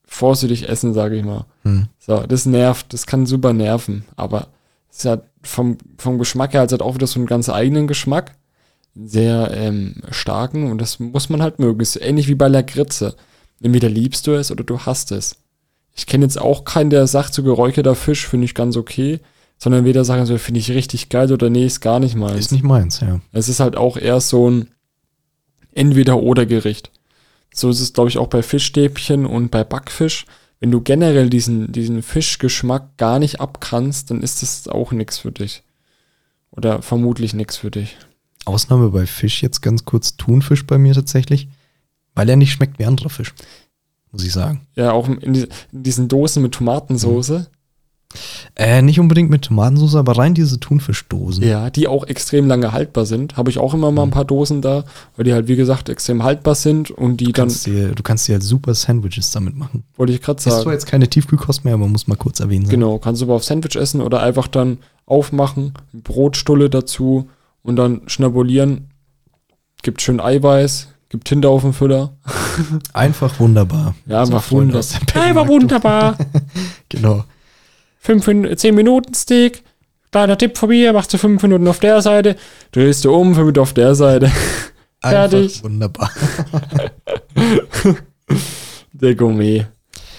vorsichtig 0.05 0.68
essen, 0.68 0.94
sage 0.94 1.16
ich 1.16 1.24
mal. 1.24 1.44
Hm. 1.64 1.88
So, 1.98 2.24
das 2.24 2.46
nervt, 2.46 2.92
das 2.92 3.09
kann 3.09 3.26
super 3.26 3.53
nerven, 3.53 4.05
aber 4.14 4.46
es 4.92 4.98
ist 4.98 5.07
halt 5.07 5.22
vom, 5.42 5.79
vom 5.98 6.18
Geschmack 6.18 6.53
her 6.53 6.61
halt 6.61 6.72
hat 6.72 6.83
auch 6.83 6.94
wieder 6.94 7.07
so 7.07 7.18
einen 7.18 7.26
ganz 7.26 7.48
eigenen 7.48 7.87
Geschmack. 7.87 8.37
Sehr 8.94 9.50
ähm, 9.53 10.03
starken 10.11 10.70
und 10.70 10.81
das 10.81 10.98
muss 10.98 11.29
man 11.29 11.42
halt 11.42 11.59
mögen. 11.59 11.81
Ist 11.81 11.96
ähnlich 11.96 12.29
wie 12.29 12.35
bei 12.35 12.48
Lakritze. 12.48 13.14
Entweder 13.62 13.88
liebst 13.88 14.26
du 14.26 14.33
es 14.33 14.50
oder 14.50 14.64
du 14.64 14.81
hasst 14.81 15.12
es. 15.12 15.37
Ich 15.94 16.07
kenne 16.07 16.24
jetzt 16.24 16.40
auch 16.40 16.64
keinen, 16.64 16.90
der 16.90 17.07
sagt, 17.07 17.35
so 17.35 17.42
geräucherter 17.42 17.94
Fisch 17.94 18.26
finde 18.26 18.46
ich 18.46 18.55
ganz 18.55 18.76
okay, 18.76 19.20
sondern 19.59 19.85
weder 19.85 20.05
sagen 20.05 20.24
so, 20.26 20.38
finde 20.38 20.61
ich 20.61 20.70
richtig 20.70 21.09
geil 21.09 21.33
oder 21.33 21.50
nee, 21.50 21.66
ist 21.66 21.81
gar 21.81 22.00
nicht 22.00 22.16
meins. 22.16 22.38
Ist 22.38 22.53
nicht 22.53 22.64
meins, 22.64 23.00
ja. 23.00 23.20
Es 23.33 23.48
ist 23.48 23.61
halt 23.61 23.76
auch 23.76 23.96
eher 23.96 24.20
so 24.20 24.50
ein 24.50 24.70
Entweder-Oder-Gericht. 25.72 26.90
So 27.53 27.68
ist 27.68 27.81
es, 27.81 27.92
glaube 27.92 28.09
ich, 28.09 28.18
auch 28.18 28.29
bei 28.29 28.42
Fischstäbchen 28.42 29.26
und 29.26 29.50
bei 29.50 29.64
Backfisch. 29.64 30.24
Wenn 30.61 30.70
du 30.70 30.83
generell 30.83 31.31
diesen, 31.31 31.73
diesen 31.73 32.03
Fischgeschmack 32.03 32.99
gar 32.99 33.18
nicht 33.18 33.40
abkannst, 33.40 34.11
dann 34.11 34.23
ist 34.23 34.42
das 34.42 34.68
auch 34.68 34.92
nichts 34.92 35.18
für 35.18 35.33
dich. 35.33 35.62
Oder 36.51 36.83
vermutlich 36.83 37.33
nichts 37.33 37.57
für 37.57 37.70
dich. 37.70 37.96
Ausnahme 38.44 38.90
bei 38.90 39.07
Fisch 39.07 39.42
jetzt 39.42 39.62
ganz 39.62 39.85
kurz 39.85 40.16
Thunfisch 40.16 40.66
bei 40.66 40.77
mir 40.77 40.94
tatsächlich, 40.94 41.49
weil 42.14 42.29
er 42.29 42.37
nicht 42.37 42.53
schmeckt 42.53 42.79
wie 42.79 42.85
anderer 42.85 43.09
Fisch. 43.09 43.35
Muss 44.12 44.25
ich 44.25 44.33
sagen. 44.33 44.66
Ja, 44.75 44.92
auch 44.92 45.09
in, 45.09 45.18
in 45.20 45.49
diesen 45.70 46.09
Dosen 46.09 46.42
mit 46.42 46.53
Tomatensoße. 46.53 47.49
Äh, 48.57 48.83
nicht 48.83 48.99
unbedingt 48.99 49.31
mit 49.31 49.42
Tomatensauce, 49.42 49.94
aber 49.94 50.18
rein 50.18 50.35
diese 50.35 50.59
Thunfischdosen. 50.59 51.44
Ja, 51.44 51.70
die 51.70 51.87
auch 51.87 52.05
extrem 52.07 52.49
lange 52.49 52.73
haltbar 52.73 53.07
sind. 53.07 53.37
Habe 53.37 53.51
ich 53.51 53.59
auch 53.59 53.73
immer 53.73 53.92
mal 53.92 54.03
ein 54.03 54.11
paar 54.11 54.25
Dosen 54.25 54.61
da, 54.62 54.85
weil 55.16 55.25
die 55.25 55.33
halt, 55.33 55.46
wie 55.46 55.55
gesagt, 55.57 55.88
extrem 55.88 56.23
haltbar 56.25 56.57
sind 56.57 56.90
und 56.90 57.18
die 57.18 57.27
Du 57.27 57.33
dann, 57.33 57.49
dir, 57.49 57.94
du 57.94 58.03
kannst 58.03 58.27
dir 58.27 58.33
halt 58.33 58.42
super 58.42 58.75
Sandwiches 58.75 59.31
damit 59.31 59.57
machen. 59.57 59.85
wollte 59.96 60.12
ich 60.12 60.20
gerade 60.20 60.38
Ist 60.38 60.44
zwar 60.44 60.55
sagen. 60.59 60.70
jetzt 60.73 60.87
keine 60.87 61.09
Tiefkühlkost 61.09 61.64
mehr, 61.64 61.75
aber 61.75 61.87
muss 61.87 62.09
mal 62.09 62.16
kurz 62.16 62.40
erwähnen 62.40 62.66
sein. 62.66 62.70
Genau, 62.75 62.99
kannst 62.99 63.20
du 63.23 63.27
aber 63.27 63.35
auf 63.35 63.44
Sandwich 63.44 63.77
essen 63.77 64.01
oder 64.01 64.20
einfach 64.23 64.49
dann 64.49 64.79
aufmachen, 65.07 65.75
Brotstulle 65.92 66.68
dazu 66.68 67.29
und 67.62 67.77
dann 67.77 68.03
schnabulieren. 68.07 68.88
Gibt 69.83 70.03
schön 70.03 70.20
Eiweiß, 70.20 70.88
gibt 71.09 71.29
Tinte 71.29 71.49
auf 71.49 71.62
dem 71.62 71.73
Füller. 71.73 72.12
Einfach 72.92 73.38
wunderbar. 73.38 73.94
Ja, 74.07 74.27
So 74.27 74.38
Freunde 74.40 74.75
wunderbar. 74.75 75.01
Permarkt- 75.07 75.49
wunderbar. 75.49 76.18
Genau. 76.88 77.25
10 78.02 78.74
Minuten 78.74 79.14
Steak. 79.14 79.62
Kleiner 80.12 80.36
Tipp 80.38 80.58
von 80.58 80.68
mir, 80.70 80.92
machst 80.92 81.12
du 81.14 81.18
5 81.18 81.40
Minuten 81.42 81.68
auf 81.68 81.78
der 81.78 82.02
Seite, 82.02 82.36
drehst 82.72 83.04
du 83.04 83.14
um, 83.14 83.28
5 83.34 83.38
Minuten 83.38 83.60
auf 83.60 83.72
der 83.74 83.94
Seite. 83.94 84.30
Fertig. 85.02 85.62
wunderbar. 85.62 86.10
Der 88.92 89.14
Gourmet. 89.14 89.66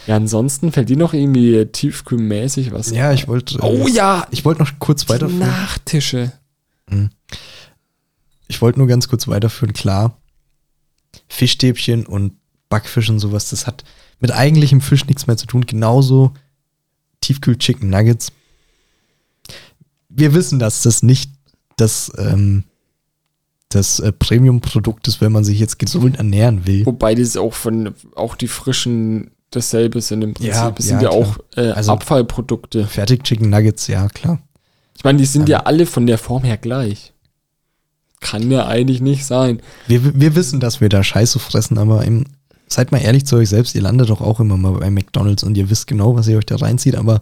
Ja, 0.08 0.16
ansonsten 0.16 0.72
fällt 0.72 0.90
dir 0.90 0.98
noch 0.98 1.14
irgendwie 1.14 1.66
tiefkühlmäßig 1.66 2.72
was 2.72 2.90
Ja, 2.90 3.12
ich 3.14 3.28
wollte. 3.28 3.56
äh, 3.60 3.62
Oh 3.62 3.88
ja, 3.88 4.26
Ich 4.32 4.44
wollte 4.46 4.62
noch 4.64 4.72
kurz 4.80 5.08
weiterführen. 5.10 5.40
Nachtische. 5.40 6.32
Ich 8.48 8.62
wollte 8.62 8.80
nur 8.80 8.88
ganz 8.88 9.08
kurz 9.08 9.28
weiterführen. 9.28 9.74
Klar, 9.74 10.18
Fischstäbchen 11.30 12.06
und 12.08 12.34
Backfisch 12.70 13.10
und 13.10 13.20
sowas, 13.20 13.50
das 13.52 13.68
hat 13.68 13.84
mit 14.20 14.32
eigentlichem 14.32 14.82
Fisch 14.82 15.06
nichts 15.06 15.28
mehr 15.28 15.38
zu 15.38 15.46
tun. 15.46 15.66
Genauso 15.66 16.34
Tiefkühl-Chicken 17.22 17.90
Nuggets. 17.90 18.32
Wir 20.10 20.34
wissen, 20.34 20.60
dass 20.60 20.82
das 20.82 21.04
nicht 21.04 21.32
das, 21.78 22.12
ähm, 22.18 22.64
das 23.70 24.00
äh, 24.00 24.12
Premium-Produkt 24.12 25.08
ist, 25.08 25.22
wenn 25.22 25.32
man 25.32 25.44
sich 25.44 25.60
jetzt 25.60 25.80
gesund 25.80 26.18
ernähren 26.18 26.66
will. 26.66 26.86
Wobei 26.86 27.16
das 27.16 27.38
auch 27.38 27.54
von, 27.54 27.94
auch 28.16 28.36
die 28.36 28.48
frischen 28.48 29.32
dasselbe 29.52 30.02
sind 30.02 30.24
im 30.24 30.34
Prinzip. 30.34 30.54
Ja, 30.54 30.74
es 30.78 30.86
sind 30.86 31.02
ja, 31.02 31.10
ja 31.12 31.18
auch 31.18 31.38
äh, 31.56 31.72
Also- 31.72 31.94
Abfallprodukte. 31.94 32.88
Fertig-Chicken 32.88 33.50
Nuggets, 33.50 33.88
ja, 33.88 34.08
klar. 34.10 34.40
Ich 34.98 35.04
meine, 35.04 35.18
die 35.18 35.26
sind 35.26 35.50
ja 35.50 35.62
alle 35.62 35.86
von 35.86 36.06
der 36.06 36.18
Form 36.18 36.44
her 36.44 36.58
gleich. 36.58 37.14
Kann 38.20 38.52
ja 38.52 38.68
eigentlich 38.68 39.02
nicht 39.02 39.26
sein. 39.26 39.62
Wir, 39.88 40.20
wir 40.20 40.36
wissen, 40.36 40.60
dass 40.60 40.80
wir 40.80 40.90
da 40.90 41.04
Scheiße 41.04 41.40
fressen, 41.40 41.78
aber 41.80 42.04
im, 42.06 42.26
seid 42.74 42.92
mal 42.92 43.00
ehrlich 43.00 43.26
zu 43.26 43.36
euch 43.38 43.50
selbst, 43.50 43.76
ihr 43.76 43.82
landet 43.82 44.10
doch 44.10 44.22
auch 44.22 44.40
immer 44.40 44.58
mal 44.58 44.74
bei 44.74 44.90
McDonalds 44.90 45.44
und 45.44 45.58
ihr 45.58 45.70
wisst 45.70 45.88
genau, 45.88 46.16
was 46.16 46.28
ihr 46.28 46.38
euch 46.38 46.46
da 46.46 46.56
reinzieht, 46.56 46.96
aber 46.96 47.22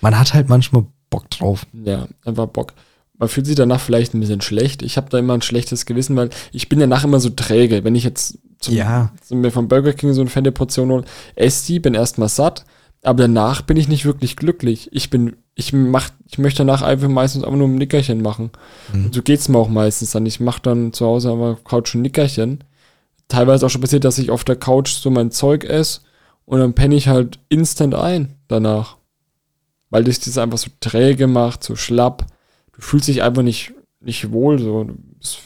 man 0.00 0.18
hat 0.18 0.34
halt 0.34 0.48
manchmal 0.48 0.84
Bock 1.10 1.30
drauf. 1.30 1.66
Ja, 1.84 2.08
einfach 2.24 2.46
Bock. 2.46 2.72
Man 3.18 3.28
fühlt 3.28 3.46
sich 3.46 3.54
danach 3.54 3.80
vielleicht 3.80 4.14
ein 4.14 4.20
bisschen 4.20 4.40
schlecht. 4.40 4.82
Ich 4.82 4.96
habe 4.96 5.08
da 5.10 5.18
immer 5.18 5.34
ein 5.34 5.42
schlechtes 5.42 5.86
Gewissen, 5.86 6.16
weil 6.16 6.30
ich 6.52 6.68
bin 6.68 6.80
danach 6.80 7.04
immer 7.04 7.20
so 7.20 7.30
träge. 7.30 7.84
Wenn 7.84 7.94
ich 7.94 8.02
jetzt 8.02 8.38
zum, 8.58 8.74
Ja. 8.74 9.12
zum 9.22 9.40
mir 9.42 9.50
vom 9.52 9.68
Burger 9.68 9.92
King 9.92 10.12
so 10.12 10.22
eine 10.22 10.30
fette 10.30 10.50
Portion 10.50 10.90
hole, 10.90 11.04
esse 11.36 11.66
die, 11.66 11.78
bin 11.78 11.94
erstmal 11.94 12.28
satt, 12.28 12.64
aber 13.02 13.22
danach 13.24 13.62
bin 13.62 13.76
ich 13.76 13.88
nicht 13.88 14.04
wirklich 14.04 14.36
glücklich. 14.36 14.88
Ich 14.92 15.10
bin, 15.10 15.36
ich 15.54 15.72
mach, 15.72 16.10
ich 16.26 16.38
möchte 16.38 16.58
danach 16.58 16.82
einfach 16.82 17.08
meistens 17.08 17.44
einfach 17.44 17.58
nur 17.58 17.68
ein 17.68 17.76
Nickerchen 17.76 18.22
machen. 18.22 18.50
Mhm. 18.92 19.06
Und 19.06 19.14
so 19.14 19.22
geht's 19.22 19.48
mir 19.48 19.58
auch 19.58 19.68
meistens 19.68 20.12
dann. 20.12 20.26
Ich 20.26 20.40
mache 20.40 20.62
dann 20.62 20.92
zu 20.92 21.06
Hause 21.06 21.32
einfach 21.32 21.62
Couch 21.64 21.94
ein 21.94 22.02
Nickerchen. 22.02 22.64
Teilweise 23.32 23.64
auch 23.64 23.70
schon 23.70 23.80
passiert, 23.80 24.04
dass 24.04 24.18
ich 24.18 24.30
auf 24.30 24.44
der 24.44 24.56
Couch 24.56 24.90
so 24.90 25.10
mein 25.10 25.30
Zeug 25.30 25.64
esse 25.64 26.00
und 26.44 26.58
dann 26.60 26.74
penne 26.74 26.94
ich 26.94 27.08
halt 27.08 27.38
instant 27.48 27.94
ein 27.94 28.36
danach. 28.46 28.98
Weil 29.88 30.04
dich 30.04 30.20
das 30.20 30.36
einfach 30.36 30.58
so 30.58 30.70
träge 30.80 31.26
macht, 31.26 31.64
so 31.64 31.74
schlapp. 31.74 32.26
Du 32.74 32.82
fühlst 32.82 33.08
dich 33.08 33.22
einfach 33.22 33.42
nicht, 33.42 33.72
nicht 34.00 34.30
wohl. 34.32 34.58
So. 34.58 34.86
So 35.20 35.38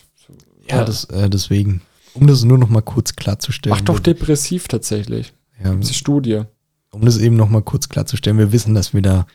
Ja, 0.68 0.85
das, 0.85 1.05
äh, 1.05 1.31
deswegen. 1.31 1.81
Um 2.14 2.27
das 2.27 2.42
nur 2.42 2.59
noch 2.59 2.68
mal 2.70 2.81
kurz 2.83 3.14
klarzustellen. 3.14 3.77
Macht 3.77 3.88
doch 3.88 4.01
depressiv 4.01 4.66
tatsächlich. 4.66 5.33
ja, 5.62 5.72
Das 5.75 5.90
ist 5.90 5.96
Studie. 5.96 6.42
um 6.90 7.05
das 7.05 7.18
eben 7.18 7.37
noch 7.37 7.51
mal 7.51 7.62
kurz 7.62 7.88
klarzustellen, 7.88 8.38
wir 8.38 8.51
wissen, 8.53 8.75
dass 8.75 8.94
wir 8.94 9.03
da 9.03 9.27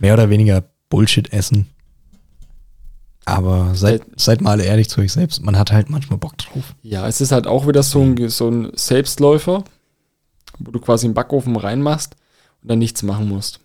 mehr 0.00 0.12
oder 0.14 0.28
weniger 0.28 0.64
Bullshit 0.90 1.32
essen. 1.32 1.68
Aber 3.24 3.74
seid, 3.74 4.02
seid 4.16 4.40
mal 4.40 4.52
alle 4.52 4.64
ehrlich 4.64 4.88
zu 4.88 5.00
euch 5.00 5.12
selbst, 5.12 5.42
man 5.42 5.58
hat 5.58 5.72
halt 5.72 5.90
manchmal 5.90 6.18
Bock 6.18 6.36
drauf. 6.38 6.74
Ja, 6.82 7.06
es 7.06 7.20
ist 7.20 7.32
halt 7.32 7.46
auch 7.46 7.66
wieder 7.66 7.82
so 7.82 8.00
ein, 8.00 8.28
so 8.28 8.48
ein 8.48 8.72
Selbstläufer, 8.74 9.64
wo 10.58 10.70
du 10.70 10.80
quasi 10.80 11.06
im 11.06 11.14
Backofen 11.14 11.56
reinmachst 11.56 12.16
und 12.62 12.70
dann 12.70 12.78
nichts 12.78 13.02
machen 13.02 13.28
musst. 13.28 13.60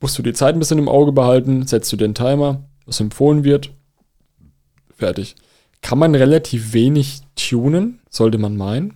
Musst 0.00 0.18
du 0.18 0.22
die 0.22 0.34
Zeit 0.34 0.54
ein 0.54 0.58
bisschen 0.58 0.78
im 0.78 0.88
Auge 0.88 1.12
behalten, 1.12 1.66
setzt 1.66 1.92
du 1.92 1.96
den 1.96 2.14
Timer, 2.14 2.64
was 2.84 3.00
empfohlen 3.00 3.44
wird, 3.44 3.70
fertig. 4.94 5.36
Kann 5.80 5.98
man 5.98 6.14
relativ 6.14 6.72
wenig 6.72 7.20
tunen, 7.34 8.00
sollte 8.10 8.38
man 8.38 8.56
meinen. 8.56 8.94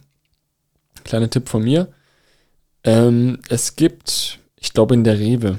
Kleiner 1.04 1.30
Tipp 1.30 1.48
von 1.48 1.62
mir. 1.62 1.88
Ähm, 2.84 3.38
es 3.48 3.76
gibt, 3.76 4.38
ich 4.56 4.72
glaube 4.72 4.94
in 4.94 5.04
der 5.04 5.18
Rewe, 5.18 5.58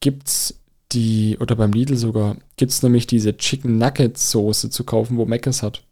gibt's 0.00 0.54
die, 0.94 1.36
oder 1.40 1.56
beim 1.56 1.72
Lidl 1.72 1.96
sogar, 1.96 2.36
gibt's 2.56 2.82
nämlich 2.82 3.06
diese 3.06 3.36
Chicken 3.36 3.78
Nugget 3.78 4.16
Soße 4.16 4.70
zu 4.70 4.84
kaufen, 4.84 5.16
wo 5.16 5.26
Mc's 5.26 5.62
hat. 5.62 5.82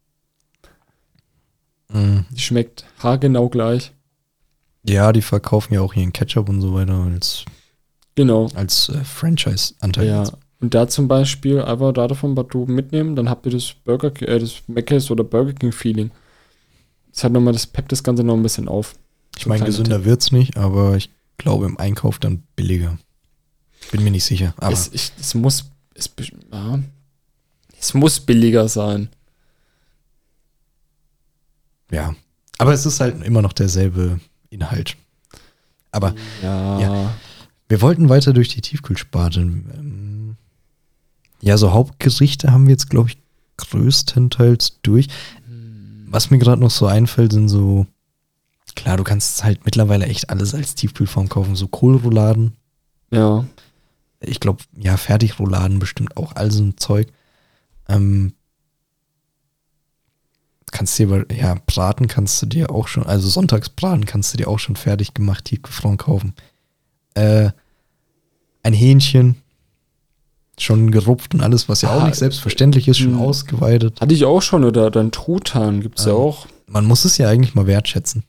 Mhm. 1.92 2.24
Die 2.30 2.40
schmeckt 2.40 2.84
haargenau 2.98 3.48
gleich. 3.48 3.92
Ja, 4.88 5.12
die 5.12 5.22
verkaufen 5.22 5.74
ja 5.74 5.80
auch 5.80 5.92
hier 5.94 6.02
in 6.02 6.12
Ketchup 6.12 6.48
und 6.48 6.60
so 6.60 6.74
weiter 6.74 6.94
als, 6.94 7.44
Genau. 8.14 8.48
als 8.54 8.88
äh, 8.88 9.04
Franchise-Anteil. 9.04 10.06
Ja. 10.06 10.20
jetzt. 10.20 10.32
Und 10.60 10.74
da 10.74 10.86
zum 10.88 11.08
Beispiel 11.08 11.60
einfach 11.60 11.92
da 11.92 12.06
davon 12.06 12.34
Badu 12.34 12.66
mitnehmen, 12.66 13.16
dann 13.16 13.28
habt 13.28 13.46
ihr 13.46 13.52
das 13.52 13.74
Burger 13.84 14.12
äh, 14.22 14.38
das 14.38 14.62
Mc's 14.68 15.10
oder 15.10 15.24
Burger 15.24 15.52
King 15.52 15.72
Feeling. 15.72 16.10
Das 17.12 17.24
hat 17.24 17.32
nochmal, 17.32 17.52
das 17.52 17.66
peppt 17.66 17.92
das 17.92 18.02
Ganze 18.02 18.24
noch 18.24 18.34
ein 18.34 18.42
bisschen 18.42 18.68
auf. 18.68 18.94
Ich 19.36 19.44
So 19.44 19.48
meine, 19.48 19.64
gesünder 19.64 20.04
wird's 20.04 20.32
nicht, 20.32 20.56
aber 20.56 20.96
ich 20.96 21.10
glaube 21.36 21.66
im 21.66 21.78
Einkauf 21.78 22.18
dann 22.18 22.44
billiger. 22.56 22.98
Bin 23.90 24.04
mir 24.04 24.10
nicht 24.10 24.24
sicher. 24.24 24.54
Aber 24.56 24.72
Es, 24.72 24.88
ich, 24.92 25.12
es 25.20 25.34
muss, 25.34 25.64
es, 25.94 26.10
ja, 26.52 26.78
es 27.78 27.94
muss 27.94 28.20
billiger 28.20 28.68
sein. 28.68 29.08
ja. 31.90 32.14
Aber 32.58 32.72
es 32.72 32.86
ist 32.86 33.00
halt 33.00 33.24
immer 33.24 33.42
noch 33.42 33.52
derselbe 33.54 34.20
Inhalt. 34.50 34.96
Aber 35.90 36.14
Ja. 36.42 36.78
Ja. 36.80 37.14
wir 37.68 37.80
wollten 37.80 38.08
weiter 38.08 38.32
durch 38.32 38.48
die 38.48 38.60
Tiefkühlsparte. 38.60 39.50
Ja, 41.40 41.56
so 41.58 41.72
Hauptgerichte 41.72 42.52
haben 42.52 42.66
wir 42.66 42.72
jetzt, 42.72 42.88
glaube 42.88 43.08
ich, 43.10 43.18
größtenteils 43.56 44.78
durch. 44.82 45.08
Was 46.06 46.30
mir 46.30 46.38
gerade 46.38 46.60
noch 46.60 46.70
so 46.70 46.86
einfällt, 46.86 47.32
sind 47.32 47.48
so, 47.48 47.86
klar, 48.76 48.96
du 48.96 49.02
kannst 49.02 49.42
halt 49.42 49.64
mittlerweile 49.64 50.06
echt 50.06 50.30
alles 50.30 50.54
als 50.54 50.74
Tiefkühlform 50.76 51.28
kaufen, 51.28 51.56
so 51.56 51.66
Kohlrouladen. 51.66 52.52
Ja. 53.10 53.44
Ich 54.24 54.40
glaube, 54.40 54.62
ja, 54.78 54.96
Fertigrouladen 54.96 55.78
bestimmt 55.78 56.16
auch 56.16 56.34
all 56.36 56.50
so 56.50 56.62
ein 56.62 56.76
Zeug. 56.76 57.08
Ähm, 57.88 58.32
kannst 60.70 60.98
dir, 60.98 61.26
ja, 61.30 61.56
braten 61.66 62.08
kannst 62.08 62.40
du 62.42 62.46
dir 62.46 62.70
auch 62.70 62.88
schon, 62.88 63.04
also 63.04 63.28
Sonntagsbraten 63.28 64.06
kannst 64.06 64.32
du 64.32 64.38
dir 64.38 64.48
auch 64.48 64.58
schon 64.58 64.76
fertig 64.76 65.14
gemacht, 65.14 65.44
tiefgefroren 65.44 65.98
kaufen. 65.98 66.34
Äh, 67.14 67.50
ein 68.62 68.72
Hähnchen, 68.72 69.36
schon 70.58 70.90
gerupft 70.90 71.34
und 71.34 71.40
alles, 71.40 71.68
was 71.68 71.82
ja 71.82 71.90
auch 71.94 72.02
Ah, 72.02 72.06
nicht 72.06 72.16
selbstverständlich 72.18 72.86
ist, 72.88 72.98
schon 72.98 73.14
mh. 73.16 73.20
ausgeweidet. 73.22 74.00
Hatte 74.00 74.14
ich 74.14 74.24
auch 74.24 74.40
schon, 74.42 74.64
oder 74.64 74.90
dann 74.90 75.10
Truthahn 75.10 75.80
gibt's 75.80 76.04
ja 76.04 76.12
Ähm, 76.12 76.18
auch. 76.18 76.46
Man 76.66 76.84
muss 76.86 77.04
es 77.04 77.18
ja 77.18 77.28
eigentlich 77.28 77.54
mal 77.54 77.66
wertschätzen. 77.66 78.24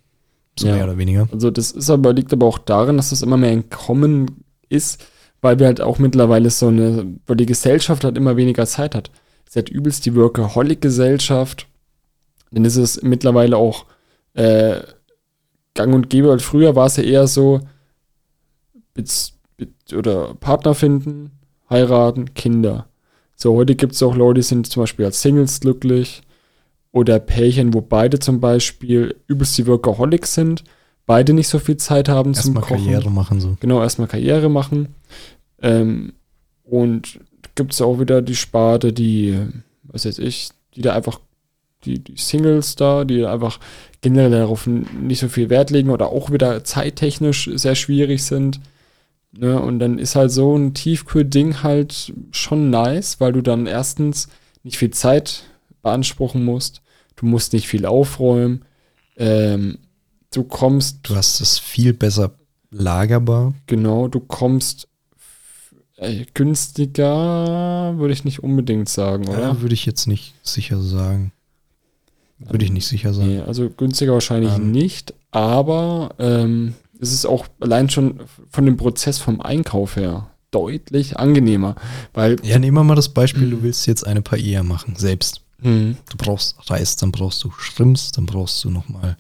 So 0.60 0.68
Ja. 0.68 0.76
mehr 0.76 0.84
oder 0.86 0.98
weniger. 0.98 1.28
Also 1.32 1.50
das 1.52 1.72
ist 1.72 1.90
aber, 1.90 2.14
liegt 2.14 2.34
aber 2.34 2.46
auch 2.46 2.58
daran, 2.60 2.98
dass 2.98 3.10
das 3.12 3.22
immer 3.22 3.38
mehr 3.38 3.52
ein 3.52 3.70
Kommen 3.70 4.44
ist, 4.70 5.04
weil 5.44 5.60
wir 5.60 5.68
halt 5.68 5.82
auch 5.82 6.00
mittlerweile 6.00 6.50
so 6.50 6.70
eine, 6.70 7.16
weil 7.28 7.36
die 7.36 7.46
Gesellschaft 7.46 8.04
halt 8.04 8.18
immer 8.18 8.38
weniger 8.38 8.66
Zeit 8.66 8.96
hat. 8.96 9.12
Es 9.46 9.52
ist 9.52 9.56
halt 9.58 9.70
übelst 9.70 10.06
die 10.06 10.16
Workaholic-Gesellschaft. 10.16 11.68
Dann 12.52 12.66
ist 12.66 12.78
es 12.78 13.04
mittlerweile 13.04 13.58
auch 13.58 13.86
äh, 14.34 14.80
gang 15.74 15.94
und 15.94 16.10
gäbe. 16.10 16.40
Früher 16.40 16.76
war 16.76 16.86
es 16.88 16.98
ja 16.98 17.04
eher 17.04 17.28
so, 17.28 17.60
Bez- 18.96 19.34
Be- 19.58 19.68
oder 19.98 20.34
Partner 20.36 20.74
finden, 20.76 21.32
heiraten, 21.70 22.34
Kinder. 22.36 22.88
So, 23.36 23.56
heute 23.56 23.76
gibt 23.76 23.94
es 23.94 24.04
auch 24.04 24.16
Leute, 24.16 24.40
die 24.40 24.44
sind 24.44 24.68
zum 24.68 24.84
Beispiel 24.84 25.06
als 25.06 25.22
Singles 25.22 25.60
glücklich 25.60 26.22
oder 26.92 27.20
Pärchen, 27.20 27.74
wo 27.74 27.82
beide 27.82 28.20
zum 28.20 28.40
Beispiel 28.40 29.16
übelst 29.28 29.58
die 29.58 29.68
Workaholics 29.68 30.36
sind, 30.36 30.64
beide 31.06 31.34
nicht 31.34 31.48
so 31.48 31.60
viel 31.60 31.78
Zeit 31.78 32.10
haben 32.10 32.34
zum 32.34 32.56
Erstmal 32.56 32.64
Kochen. 32.64 32.86
Karriere 32.86 33.12
machen 33.12 33.40
so. 33.40 33.58
Genau, 33.60 33.82
erstmal 33.82 34.08
Karriere 34.08 34.50
machen. 34.50 34.96
Ähm, 35.62 36.14
und 36.64 37.20
gibt 37.56 37.74
es 37.74 37.82
auch 37.82 38.00
wieder 38.00 38.22
die 38.22 38.36
Sparte, 38.36 38.94
die, 38.94 39.38
was 39.84 40.06
weiß 40.06 40.20
ich, 40.20 40.50
die 40.76 40.82
da 40.82 40.94
einfach, 40.94 41.20
die, 41.86 42.00
die 42.00 42.16
Singles 42.18 42.76
da, 42.76 43.04
die 43.04 43.26
einfach 43.26 43.60
generell 44.02 44.32
darauf 44.32 44.68
nicht 44.68 45.20
so 45.20 45.28
viel 45.28 45.50
Wert 45.50 45.70
legen 45.70 45.90
oder 45.90 46.10
auch 46.10 46.32
wieder 46.32 46.64
zeittechnisch 46.64 47.50
sehr 47.54 47.76
schwierig 47.76 48.24
sind. 48.24 48.60
Ne? 49.32 49.60
Und 49.60 49.80
dann 49.80 50.00
ist 50.00 50.16
halt 50.16 50.32
so 50.32 50.56
ein 50.56 50.74
Tiefkühl-Ding 50.74 51.64
halt 51.64 52.14
schon 52.32 52.70
nice, 52.70 53.20
weil 53.20 53.34
du 53.34 53.42
dann 53.42 53.66
erstens 53.66 54.30
nicht 54.64 54.78
viel 54.78 54.92
Zeit 54.92 55.44
beanspruchen 55.82 56.44
musst. 56.44 56.82
Du 57.16 57.26
musst 57.26 57.54
nicht 57.54 57.68
viel 57.68 57.86
aufräumen. 57.86 58.64
Ähm, 59.18 59.80
du 60.34 60.44
kommst 60.44 61.00
Du 61.04 61.16
hast 61.16 61.40
es 61.42 61.60
viel 61.60 61.94
besser 61.94 62.32
lagerbar. 62.72 63.54
Genau, 63.68 64.08
du 64.08 64.20
kommst 64.20 64.88
äh, 65.98 66.26
günstiger, 66.34 67.94
würde 67.98 68.14
ich 68.14 68.26
nicht 68.26 68.44
unbedingt 68.44 68.90
sagen, 68.90 69.28
oder? 69.28 69.40
Ja, 69.40 69.62
würde 69.62 69.74
ich 69.74 69.86
jetzt 69.86 70.08
nicht 70.08 70.34
sicher 70.44 70.82
sagen. 70.82 71.32
Würde 72.40 72.66
ich 72.66 72.72
nicht 72.72 72.88
sicher 72.88 73.14
sagen. 73.14 73.28
Nee, 73.30 73.40
also 73.42 73.70
günstiger 73.70 74.14
wahrscheinlich 74.14 74.54
Ähm. 74.56 74.72
nicht, 74.72 75.14
aber 75.32 76.16
ähm, 76.20 76.74
es 77.00 77.14
ist 77.14 77.26
auch 77.26 77.48
allein 77.60 77.90
schon 77.90 78.20
von 78.50 78.66
dem 78.66 78.76
Prozess 78.78 79.20
vom 79.20 79.40
Einkauf 79.40 79.96
her 79.96 80.30
deutlich 80.52 81.18
angenehmer, 81.18 81.76
weil 82.14 82.38
Ja, 82.44 82.60
nehmen 82.60 82.78
wir 82.78 82.84
mal 82.84 82.96
das 82.96 83.10
Beispiel, 83.10 83.50
du 83.50 83.64
willst 83.64 83.88
jetzt 83.88 84.06
eine 84.06 84.22
Paella 84.22 84.64
machen, 84.64 84.96
selbst. 84.98 85.42
Hm, 85.62 85.96
Du 86.10 86.18
brauchst 86.18 86.56
Reis, 86.70 86.96
dann 86.98 87.12
brauchst 87.12 87.44
du 87.44 87.52
Shrimps, 87.58 88.12
dann 88.12 88.26
brauchst 88.26 88.64
du 88.64 88.70
nochmal 88.70 89.18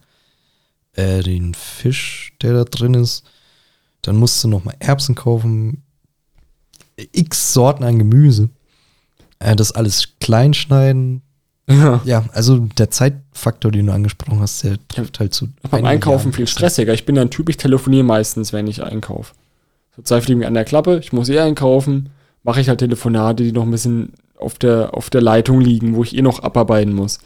äh, 0.96 1.22
den 1.22 1.54
Fisch, 1.54 2.34
der 2.42 2.54
da 2.54 2.64
drin 2.64 2.94
ist. 2.94 3.24
Dann 4.02 4.18
musst 4.18 4.44
du 4.44 4.48
nochmal 4.48 4.76
Erbsen 4.80 5.16
kaufen. 5.16 5.84
X 7.12 7.54
Sorten 7.54 7.84
an 7.84 8.00
Gemüse. 8.00 8.50
Äh, 9.40 9.56
das 9.56 9.72
alles 9.72 10.10
klein 10.20 10.54
schneiden. 10.54 11.22
ja. 11.70 12.02
Ja, 12.06 12.26
also 12.34 12.58
der 12.58 12.92
Zeitfaktor, 12.92 13.72
den 13.72 13.88
du 13.88 13.94
angesprochen 13.94 14.40
hast, 14.42 14.64
der 14.64 14.78
trifft 14.88 15.20
halt 15.20 15.34
zu. 15.34 15.48
beim 15.70 15.86
1 15.86 15.94
Einkaufen 15.94 16.16
Milliarden 16.16 16.34
viel 16.34 16.48
stressiger. 16.48 16.94
Ich 16.94 17.06
bin 17.06 17.16
dann 17.16 17.30
Typ, 17.30 17.50
ich 17.50 17.58
telefoniere 17.58 18.04
meistens, 18.04 18.54
wenn 18.54 18.68
ich 18.68 18.84
einkaufe. 18.84 19.34
So 19.96 20.02
zwei 20.02 20.22
Fliegen 20.22 20.44
an 20.44 20.54
der 20.54 20.66
Klappe, 20.66 21.00
ich 21.00 21.14
muss 21.14 21.30
eh 21.30 21.40
einkaufen, 21.40 22.10
mache 22.44 22.60
ich 22.62 22.68
halt 22.68 22.80
Telefonate, 22.80 23.44
die 23.44 23.52
noch 23.52 23.64
ein 23.64 23.72
bisschen 23.72 24.14
auf 24.38 24.58
der, 24.58 24.94
auf 24.94 25.10
der 25.10 25.22
Leitung 25.22 25.62
liegen, 25.62 25.96
wo 25.96 26.04
ich 26.04 26.16
eh 26.16 26.22
noch 26.22 26.42
abarbeiten 26.42 26.94
muss. 26.94 27.20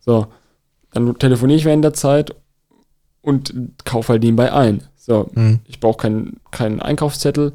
So, 0.00 0.28
dann 0.92 1.18
telefoniere 1.18 1.58
ich 1.58 1.64
während 1.64 1.84
der 1.84 1.94
Zeit 1.94 2.34
und 3.22 3.54
kaufe 3.84 4.12
halt 4.12 4.22
nebenbei 4.22 4.52
ein. 4.52 4.82
So, 4.96 5.30
Mhm. 5.34 5.60
ich 5.66 5.80
brauche 5.80 5.96
keinen 5.98 6.36
keinen 6.50 6.80
Einkaufszettel. 6.80 7.52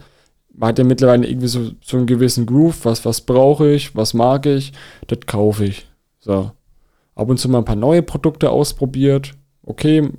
Man 0.54 0.70
hat 0.70 0.80
ja 0.80 0.84
mittlerweile 0.86 1.28
irgendwie 1.28 1.48
so, 1.48 1.72
so 1.82 1.98
einen 1.98 2.08
gewissen 2.08 2.46
Groove, 2.46 2.84
was, 2.86 3.06
was 3.06 3.22
brauche 3.22 3.70
ich, 3.72 3.96
was 3.96 4.14
mag 4.14 4.46
ich, 4.48 4.74
das 5.08 5.20
kaufe 5.28 5.66
ich. 5.66 5.88
So. 6.20 6.52
Ab 7.16 7.30
und 7.30 7.38
zu 7.40 7.48
mal 7.50 7.60
ein 7.60 7.66
paar 7.66 7.76
neue 7.76 8.02
Produkte 8.02 8.50
ausprobiert. 8.50 9.34
Okay, 9.64 10.10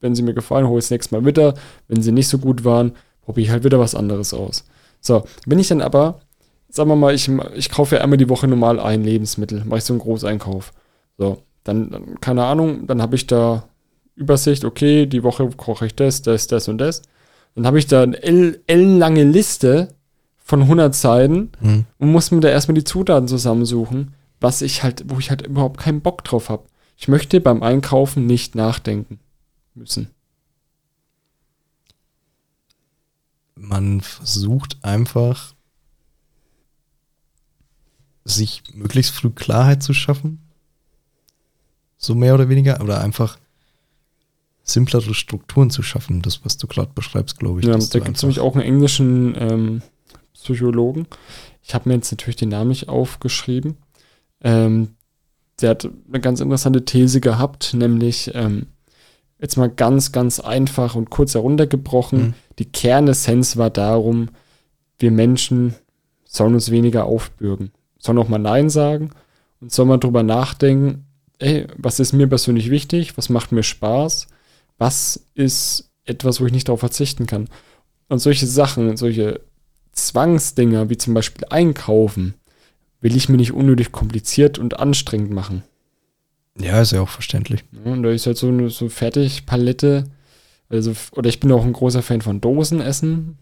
wenn 0.00 0.14
sie 0.14 0.22
mir 0.22 0.34
gefallen, 0.34 0.66
hole 0.68 0.78
ich 0.78 0.84
das 0.84 0.90
nächste 0.90 1.14
Mal 1.14 1.24
wieder. 1.26 1.54
Wenn 1.88 2.02
sie 2.02 2.12
nicht 2.12 2.28
so 2.28 2.38
gut 2.38 2.64
waren, 2.64 2.92
probiere 3.22 3.44
ich 3.46 3.50
halt 3.50 3.64
wieder 3.64 3.78
was 3.80 3.94
anderes 3.94 4.32
aus. 4.32 4.64
So, 5.00 5.24
wenn 5.46 5.58
ich 5.58 5.68
dann 5.68 5.82
aber, 5.82 6.20
sagen 6.68 6.88
wir 6.90 6.96
mal, 6.96 7.14
ich, 7.14 7.28
ich 7.54 7.70
kaufe 7.70 7.96
ja 7.96 8.02
einmal 8.02 8.16
die 8.18 8.28
Woche 8.28 8.46
normal 8.48 8.80
ein 8.80 9.02
Lebensmittel, 9.04 9.64
mache 9.64 9.78
ich 9.78 9.84
so 9.84 9.92
einen 9.92 10.00
Großeinkauf. 10.00 10.72
So, 11.16 11.38
dann, 11.64 11.90
dann 11.90 12.20
keine 12.20 12.44
Ahnung, 12.44 12.86
dann 12.86 13.02
habe 13.02 13.16
ich 13.16 13.26
da 13.26 13.64
Übersicht, 14.18 14.64
okay, 14.64 15.06
die 15.06 15.22
Woche 15.22 15.48
koche 15.56 15.86
ich 15.86 15.94
das, 15.94 16.22
das, 16.22 16.46
das 16.46 16.68
und 16.68 16.78
das. 16.78 17.02
Dann 17.54 17.66
habe 17.66 17.78
ich 17.78 17.86
da 17.86 18.02
eine 18.02 18.22
el- 18.22 18.62
ellenlange 18.66 19.24
Liste 19.24 19.94
von 20.38 20.62
100 20.62 20.94
Seiten 20.94 21.50
Mhm. 21.60 21.86
und 21.98 22.12
muss 22.12 22.30
mir 22.30 22.40
da 22.40 22.48
erstmal 22.48 22.74
die 22.74 22.84
Zutaten 22.84 23.28
zusammensuchen, 23.28 24.14
was 24.40 24.62
ich 24.62 24.82
halt, 24.82 25.04
wo 25.08 25.18
ich 25.18 25.30
halt 25.30 25.42
überhaupt 25.46 25.78
keinen 25.78 26.00
Bock 26.00 26.24
drauf 26.24 26.48
habe. 26.48 26.64
Ich 26.96 27.08
möchte 27.08 27.40
beim 27.40 27.62
Einkaufen 27.62 28.26
nicht 28.26 28.54
nachdenken 28.54 29.18
müssen. 29.74 30.08
Man 33.54 34.00
versucht 34.00 34.78
einfach, 34.82 35.54
sich 38.24 38.62
möglichst 38.74 39.12
früh 39.12 39.30
Klarheit 39.30 39.82
zu 39.82 39.94
schaffen. 39.94 40.40
So 41.96 42.14
mehr 42.14 42.34
oder 42.34 42.48
weniger. 42.48 42.80
Oder 42.82 43.00
einfach 43.00 43.38
simplere 44.70 45.14
Strukturen 45.14 45.70
zu 45.70 45.82
schaffen. 45.82 46.22
Das, 46.22 46.44
was 46.44 46.56
du 46.56 46.66
gerade 46.66 46.90
beschreibst, 46.94 47.38
glaube 47.38 47.60
ich. 47.60 47.66
Ja, 47.66 47.76
da 47.76 47.98
gibt 47.98 48.16
es 48.16 48.22
nämlich 48.22 48.40
auch 48.40 48.54
einen 48.54 48.64
englischen 48.64 49.34
ähm, 49.38 49.82
Psychologen. 50.34 51.06
Ich 51.62 51.74
habe 51.74 51.88
mir 51.88 51.96
jetzt 51.96 52.10
natürlich 52.10 52.36
den 52.36 52.50
Namen 52.50 52.68
nicht 52.68 52.88
aufgeschrieben. 52.88 53.76
Ähm, 54.42 54.94
der 55.60 55.70
hat 55.70 55.88
eine 56.08 56.20
ganz 56.20 56.40
interessante 56.40 56.84
These 56.84 57.20
gehabt, 57.20 57.74
nämlich 57.74 58.30
ähm, 58.34 58.66
jetzt 59.40 59.56
mal 59.56 59.68
ganz, 59.68 60.12
ganz 60.12 60.40
einfach 60.40 60.94
und 60.94 61.10
kurz 61.10 61.34
heruntergebrochen. 61.34 62.18
Mhm. 62.18 62.34
Die 62.58 62.66
Kernessenz 62.66 63.56
war 63.56 63.70
darum, 63.70 64.28
wir 64.98 65.10
Menschen 65.10 65.74
sollen 66.24 66.54
uns 66.54 66.70
weniger 66.70 67.04
aufbürgen. 67.04 67.72
Sollen 67.98 68.18
auch 68.18 68.28
mal 68.28 68.38
Nein 68.38 68.70
sagen 68.70 69.10
und 69.60 69.72
sollen 69.72 69.88
mal 69.88 69.98
drüber 69.98 70.22
nachdenken, 70.22 71.06
ey, 71.38 71.66
was 71.76 72.00
ist 72.00 72.12
mir 72.12 72.28
persönlich 72.28 72.70
wichtig? 72.70 73.16
Was 73.16 73.28
macht 73.28 73.52
mir 73.52 73.62
Spaß? 73.62 74.28
Was 74.78 75.26
ist 75.34 75.90
etwas, 76.04 76.40
wo 76.40 76.46
ich 76.46 76.52
nicht 76.52 76.68
darauf 76.68 76.80
verzichten 76.80 77.26
kann? 77.26 77.48
Und 78.08 78.20
solche 78.20 78.46
Sachen, 78.46 78.96
solche 78.96 79.40
Zwangsdinger, 79.92 80.88
wie 80.88 80.96
zum 80.96 81.14
Beispiel 81.14 81.44
Einkaufen, 81.50 82.34
will 83.00 83.16
ich 83.16 83.28
mir 83.28 83.36
nicht 83.36 83.52
unnötig 83.52 83.92
kompliziert 83.92 84.58
und 84.58 84.78
anstrengend 84.80 85.30
machen. 85.30 85.62
Ja, 86.60 86.80
ist 86.80 86.92
ja 86.92 87.00
auch 87.00 87.08
verständlich. 87.08 87.64
Ja, 87.84 87.92
und 87.92 88.02
da 88.02 88.10
ist 88.10 88.26
halt 88.26 88.36
so 88.36 88.48
eine 88.48 88.70
so 88.70 88.88
Fertigpalette. 88.88 90.04
Also, 90.68 90.92
oder 91.12 91.28
ich 91.28 91.40
bin 91.40 91.52
auch 91.52 91.64
ein 91.64 91.72
großer 91.72 92.02
Fan 92.02 92.20
von 92.20 92.40
Dosenessen. 92.40 93.36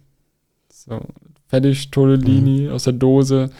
So, 0.71 1.01
fertig, 1.49 1.91
Tortellini 1.91 2.69
aus 2.69 2.85
der 2.85 2.93
Dose, 2.93 3.51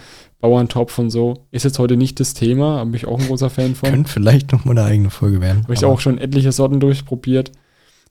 Bauerntopf 0.41 0.99
und 0.99 1.11
so. 1.11 1.47
Ist 1.51 1.65
jetzt 1.65 1.79
heute 1.79 1.97
nicht 1.97 2.21
das 2.21 2.35
Thema, 2.35 2.81
aber 2.81 2.91
bin 2.91 2.97
ich 2.97 3.07
auch 3.07 3.19
ein 3.19 3.27
großer 3.27 3.51
Fan 3.51 3.75
von. 3.75 3.91
Könnte 3.91 4.11
vielleicht 4.11 4.53
noch 4.53 4.65
mal 4.65 4.73
eine 4.73 4.85
eigene 4.85 5.11
Folge 5.11 5.41
werden. 5.41 5.63
Habe 5.65 5.75
ich 5.75 5.85
auch 5.85 6.01
schon 6.01 6.19
etliche 6.19 6.53
Sorten 6.53 6.81
durchprobiert. 6.81 7.53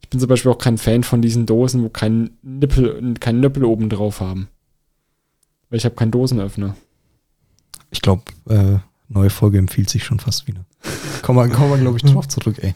Ich 0.06 0.10
bin 0.10 0.20
zum 0.20 0.30
Beispiel 0.30 0.52
auch 0.52 0.60
kein 0.60 0.78
Fan 0.78 1.04
von 1.04 1.24
diesen 1.24 1.48
Dosen, 1.48 1.82
wo 1.84 1.90
kein 1.90 2.30
Nippel, 2.44 3.16
kein 3.20 3.40
Nippel 3.40 3.64
oben 3.66 3.90
drauf 3.90 4.20
haben. 4.22 4.50
Weil 5.72 5.78
ich 5.78 5.86
habe 5.86 5.96
keinen 5.96 6.12
Dosenöffner. 6.12 6.76
Ich 7.90 8.02
glaube, 8.02 8.22
äh, 8.48 8.78
neue 9.10 9.32
Folge 9.32 9.58
empfiehlt 9.58 9.90
sich 9.90 10.04
schon 10.04 10.20
fast 10.20 10.46
wieder. 10.48 10.64
kommen 11.24 11.40
wir, 11.40 11.56
kommen 11.56 11.72
wir 11.72 11.80
glaube 11.80 11.98
ich, 11.98 12.04
drauf 12.04 12.28
zurück, 12.28 12.58
ey. 12.62 12.76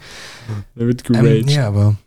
Da 0.74 0.88
wird 0.88 1.08
Ähm, 1.12 1.14
geraged. 1.24 1.52
ja, 1.52 1.68
aber 1.68 1.98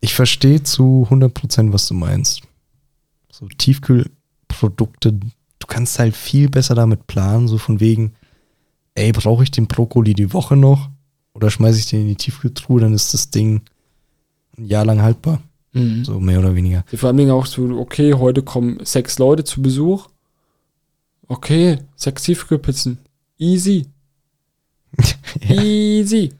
Ich 0.00 0.14
verstehe 0.14 0.62
zu 0.62 1.08
100%, 1.10 1.72
was 1.72 1.86
du 1.88 1.94
meinst. 1.94 2.42
So 3.32 3.46
Tiefkühlprodukte, 3.48 5.12
du 5.14 5.66
kannst 5.66 5.98
halt 5.98 6.14
viel 6.14 6.50
besser 6.50 6.74
damit 6.74 7.06
planen, 7.06 7.48
so 7.48 7.56
von 7.56 7.80
wegen, 7.80 8.12
ey, 8.94 9.10
brauche 9.12 9.42
ich 9.42 9.50
den 9.50 9.68
Brokkoli 9.68 10.12
die 10.12 10.34
Woche 10.34 10.54
noch? 10.54 10.90
Oder 11.38 11.50
schmeiße 11.52 11.78
ich 11.78 11.86
den 11.86 12.00
in 12.00 12.08
die 12.08 12.16
Tiefkühltruhe, 12.16 12.80
dann 12.80 12.94
ist 12.94 13.14
das 13.14 13.30
Ding 13.30 13.62
ein 14.56 14.64
Jahr 14.64 14.84
lang 14.84 15.00
haltbar. 15.00 15.40
Mhm. 15.72 16.04
So 16.04 16.18
mehr 16.18 16.40
oder 16.40 16.56
weniger. 16.56 16.82
Vor 16.92 17.10
allem 17.10 17.30
auch 17.30 17.46
so, 17.46 17.62
okay, 17.78 18.12
heute 18.14 18.42
kommen 18.42 18.80
sechs 18.84 19.20
Leute 19.20 19.44
zu 19.44 19.62
Besuch. 19.62 20.08
Okay, 21.28 21.78
sechs 21.94 22.24
Tiefkühlpizzen. 22.24 22.98
Easy. 23.38 23.86
Ja. 25.46 25.62
Easy. 25.62 26.32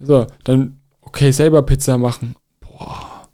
So, 0.00 0.26
dann, 0.42 0.78
okay, 1.02 1.30
selber 1.30 1.62
Pizza 1.62 1.96
machen. 1.98 2.34
Boah. 2.60 3.28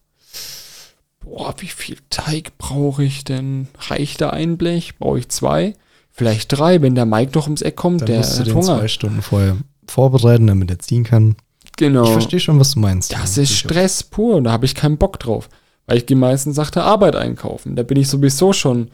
Boah, 1.20 1.54
wie 1.58 1.68
viel 1.68 1.96
Teig 2.10 2.58
brauche 2.58 3.02
ich 3.04 3.24
denn? 3.24 3.68
Reicht 3.78 4.20
da 4.20 4.30
ein 4.30 4.58
Blech? 4.58 4.98
Brauche 4.98 5.20
ich 5.20 5.28
zwei? 5.30 5.74
Vielleicht 6.10 6.52
drei, 6.52 6.82
wenn 6.82 6.96
der 6.96 7.06
Mike 7.06 7.32
noch 7.34 7.44
ums 7.46 7.62
Eck 7.62 7.76
kommt, 7.76 8.02
Dann 8.02 8.06
der 8.08 8.18
hat 8.24 8.52
Hunger. 8.52 8.78
zwei 8.80 8.88
Stunden 8.88 9.22
vorher 9.22 9.56
vorbereiten, 9.90 10.46
damit 10.46 10.70
er 10.70 10.78
ziehen 10.78 11.04
kann. 11.04 11.36
Genau. 11.76 12.04
Ich 12.04 12.10
verstehe 12.10 12.40
schon, 12.40 12.58
was 12.58 12.72
du 12.72 12.80
meinst. 12.80 13.12
Das 13.12 13.36
Ja, 13.36 13.42
ist. 13.42 13.52
Stress 13.52 14.02
pur 14.02 14.36
und 14.36 14.44
da 14.44 14.52
habe 14.52 14.66
ich 14.66 14.74
keinen 14.74 14.98
Bock 14.98 15.18
drauf. 15.18 15.48
Weil 15.86 15.98
ich 15.98 16.06
gehe 16.06 16.16
meistens 16.16 16.56
nach 16.56 16.70
der 16.70 16.84
Arbeit 16.84 17.16
einkaufen. 17.16 17.76
Da 17.76 17.82
bin 17.82 17.96
ich 17.98 18.08
sowieso 18.08 18.52
schon 18.52 18.90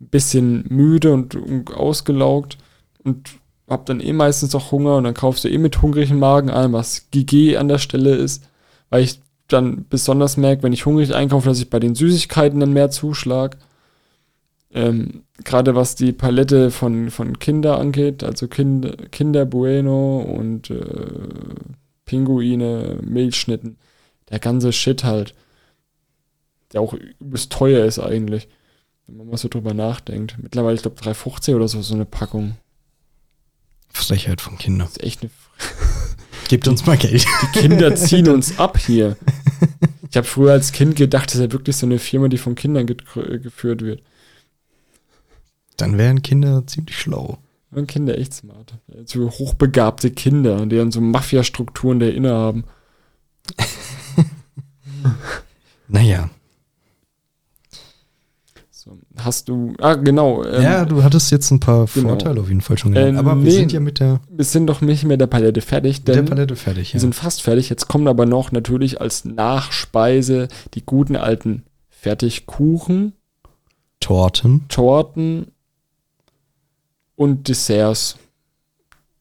ein 0.00 0.08
bisschen 0.10 0.64
müde 0.68 1.12
und, 1.12 1.34
und 1.34 1.74
ausgelaugt 1.74 2.58
und 3.02 3.30
habe 3.68 3.82
dann 3.86 4.00
eh 4.00 4.12
meistens 4.12 4.54
auch 4.54 4.70
Hunger 4.70 4.96
und 4.96 5.04
dann 5.04 5.14
kaufst 5.14 5.42
du 5.44 5.48
eh 5.48 5.58
mit 5.58 5.82
hungrigem 5.82 6.18
Magen 6.18 6.50
ein, 6.50 6.72
was 6.72 7.06
GG 7.10 7.56
an 7.56 7.68
der 7.68 7.78
Stelle 7.78 8.14
ist. 8.14 8.44
Weil 8.90 9.02
ich 9.02 9.20
dann 9.48 9.86
besonders 9.88 10.36
merke, 10.36 10.62
wenn 10.62 10.72
ich 10.72 10.86
hungrig 10.86 11.14
einkaufe, 11.14 11.48
dass 11.48 11.58
ich 11.58 11.70
bei 11.70 11.80
den 11.80 11.94
Süßigkeiten 11.94 12.60
dann 12.60 12.72
mehr 12.72 12.90
zuschlag. 12.90 13.56
Ähm, 14.76 15.22
Gerade 15.42 15.74
was 15.74 15.94
die 15.94 16.12
Palette 16.12 16.70
von, 16.70 17.10
von 17.10 17.38
Kinder 17.38 17.78
angeht, 17.78 18.22
also 18.22 18.46
kind, 18.46 19.10
Kinder 19.10 19.46
Bueno 19.46 20.18
und 20.20 20.70
äh, 20.70 20.84
Pinguine, 22.04 22.98
Milchschnitten, 23.02 23.78
der 24.30 24.38
ganze 24.38 24.72
Shit 24.72 25.02
halt, 25.02 25.34
der 26.72 26.82
auch 26.82 26.92
übelst 26.92 27.52
teuer 27.52 27.86
ist 27.86 27.98
eigentlich, 27.98 28.48
wenn 29.06 29.16
man 29.16 29.28
mal 29.28 29.38
so 29.38 29.48
drüber 29.48 29.72
nachdenkt. 29.72 30.36
Mittlerweile, 30.42 30.76
ich 30.76 30.82
glaube, 30.82 31.00
3,50 31.00 31.56
oder 31.56 31.68
so, 31.68 31.80
so 31.80 31.94
eine 31.94 32.04
Packung. 32.04 32.56
Frechheit 33.88 34.42
von 34.42 34.58
Kindern. 34.58 34.88
Das 34.88 34.98
ist 34.98 35.02
echt 35.02 35.22
eine 35.22 35.30
Gebt 36.48 36.68
uns 36.68 36.84
mal 36.84 36.98
Geld. 36.98 37.24
Die 37.42 37.60
Kinder 37.60 37.94
ziehen 37.96 38.28
uns 38.28 38.58
ab 38.58 38.78
hier. 38.78 39.16
Ich 40.10 40.16
habe 40.18 40.26
früher 40.26 40.52
als 40.52 40.72
Kind 40.72 40.96
gedacht, 40.96 41.28
das 41.28 41.36
ist 41.36 41.40
ja 41.40 41.52
wirklich 41.52 41.76
so 41.76 41.86
eine 41.86 41.98
Firma, 41.98 42.28
die 42.28 42.38
von 42.38 42.54
Kindern 42.54 42.86
geführt 42.86 43.80
wird. 43.82 44.02
Dann 45.76 45.98
wären 45.98 46.22
Kinder 46.22 46.66
ziemlich 46.66 46.98
schlau. 46.98 47.38
Und 47.70 47.88
Kinder 47.88 48.16
echt 48.18 48.32
smart. 48.34 48.74
So 49.04 49.30
hochbegabte 49.30 50.10
Kinder, 50.10 50.64
die 50.66 50.76
dann 50.76 50.92
so 50.92 51.00
Mafia-Strukturen 51.00 51.98
der 51.98 52.14
Inne 52.14 52.32
haben. 52.32 52.64
Naja. 55.88 56.30
So, 58.70 58.98
hast 59.18 59.48
du. 59.48 59.74
Ah, 59.78 59.94
genau. 59.94 60.44
ähm, 60.44 60.62
ja, 60.62 60.84
du 60.84 61.02
hattest 61.02 61.30
jetzt 61.30 61.50
ein 61.50 61.60
paar 61.60 61.86
genau. 61.92 62.10
Vorteile 62.10 62.40
auf 62.40 62.48
jeden 62.48 62.60
Fall 62.60 62.78
schon 62.78 62.92
genannt. 62.92 63.16
Äh, 63.16 63.18
aber 63.18 63.36
wir 63.36 63.44
nee. 63.44 63.50
sind 63.50 63.72
ja 63.72 63.80
mit 63.80 64.00
der, 64.00 64.20
Wir 64.28 64.44
sind 64.44 64.66
doch 64.66 64.80
nicht 64.80 65.04
mit 65.04 65.20
der 65.20 65.26
Palette 65.26 65.60
fertig, 65.60 65.98
mit 65.98 66.08
der 66.08 66.16
denn 66.16 66.26
Palette 66.26 66.56
fertig. 66.56 66.92
wir 66.92 66.98
Ja. 66.98 67.00
sind 67.00 67.14
fast 67.14 67.42
fertig. 67.42 67.68
Jetzt 67.68 67.88
kommen 67.88 68.08
aber 68.08 68.26
noch 68.26 68.52
natürlich 68.52 69.00
als 69.00 69.24
Nachspeise 69.24 70.48
die 70.74 70.84
guten 70.84 71.16
alten 71.16 71.64
Fertigkuchen, 71.88 73.12
Torten. 74.00 74.66
Torten 74.68 75.48
und 77.16 77.48
Desserts. 77.48 78.16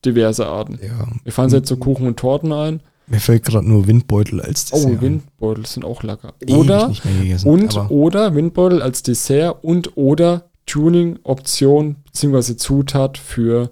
Diverse 0.04 0.46
Arten. 0.46 0.78
Ja. 0.84 1.08
Wir 1.24 1.32
fahren 1.32 1.50
jetzt 1.50 1.68
so 1.68 1.78
Kuchen 1.78 2.06
und 2.06 2.18
Torten 2.18 2.52
ein. 2.52 2.82
Mir 3.08 3.20
fällt 3.20 3.44
gerade 3.44 3.68
nur 3.68 3.88
Windbeutel 3.88 4.40
als 4.42 4.72
Oh, 4.72 4.76
Dessert. 4.78 4.92
ein. 4.92 5.02
Windbeutel 5.02 5.66
sind 5.66 5.84
auch 5.86 6.04
lecker. 6.04 6.34
Oder 6.48 6.88
nicht 6.90 7.04
mehr 7.06 7.22
gegessen. 7.22 7.50
und 7.50 7.76
oder 7.90 8.36
Windbeutel 8.36 8.82
als 8.84 9.02
Dessert 9.04 9.64
und 9.64 9.98
oder 9.98 10.50
Tuning-Option 10.68 11.96
beziehungsweise 12.06 12.58
Zutat 12.58 13.18
für 13.18 13.72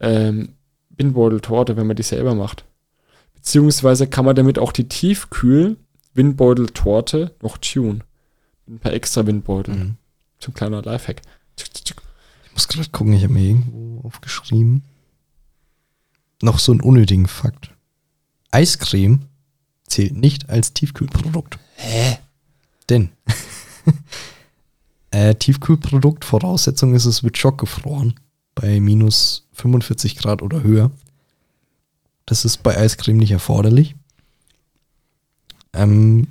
ähm, 0.00 0.50
Windbeuteltorte, 0.96 1.76
wenn 1.76 1.86
man 1.86 1.96
die 1.96 2.02
selber 2.02 2.34
macht. 2.34 2.64
Beziehungsweise 3.34 4.06
kann 4.06 4.24
man 4.26 4.36
damit 4.36 4.58
auch 4.58 4.72
die 4.72 4.88
tiefkühl 4.88 5.76
Windbeuteltorte 6.14 7.34
noch 7.42 7.56
tun. 7.58 8.02
Mit 8.66 8.76
ein 8.76 8.78
paar 8.80 8.92
extra 8.92 9.26
Windbeutel. 9.26 9.74
Mhm. 9.74 9.94
Zum 10.38 10.54
kleiner 10.54 10.82
Lifehack. 10.82 11.22
Ich 12.50 12.54
muss 12.54 12.68
gerade 12.68 12.90
gucken, 12.90 13.12
ich 13.12 13.22
habe 13.22 13.32
mir 13.32 13.48
irgendwo 13.48 14.00
aufgeschrieben. 14.06 14.82
Noch 16.42 16.58
so 16.58 16.72
einen 16.72 16.80
unnötigen 16.80 17.28
Fakt. 17.28 17.72
Eiscreme 18.50 19.26
zählt 19.86 20.16
nicht 20.16 20.50
als 20.50 20.72
Tiefkühlprodukt. 20.72 21.58
Hä? 21.76 22.18
Denn 22.88 23.10
äh, 25.10 25.34
Tiefkühlprodukt, 25.34 26.24
Voraussetzung 26.24 26.94
ist, 26.94 27.04
es 27.04 27.22
wird 27.22 27.38
schockgefroren 27.38 28.18
bei 28.54 28.80
minus 28.80 29.46
45 29.52 30.16
Grad 30.16 30.42
oder 30.42 30.62
höher. 30.62 30.90
Das 32.26 32.44
ist 32.44 32.62
bei 32.62 32.76
Eiscreme 32.76 33.18
nicht 33.18 33.32
erforderlich. 33.32 33.94
Ähm, 35.72 36.28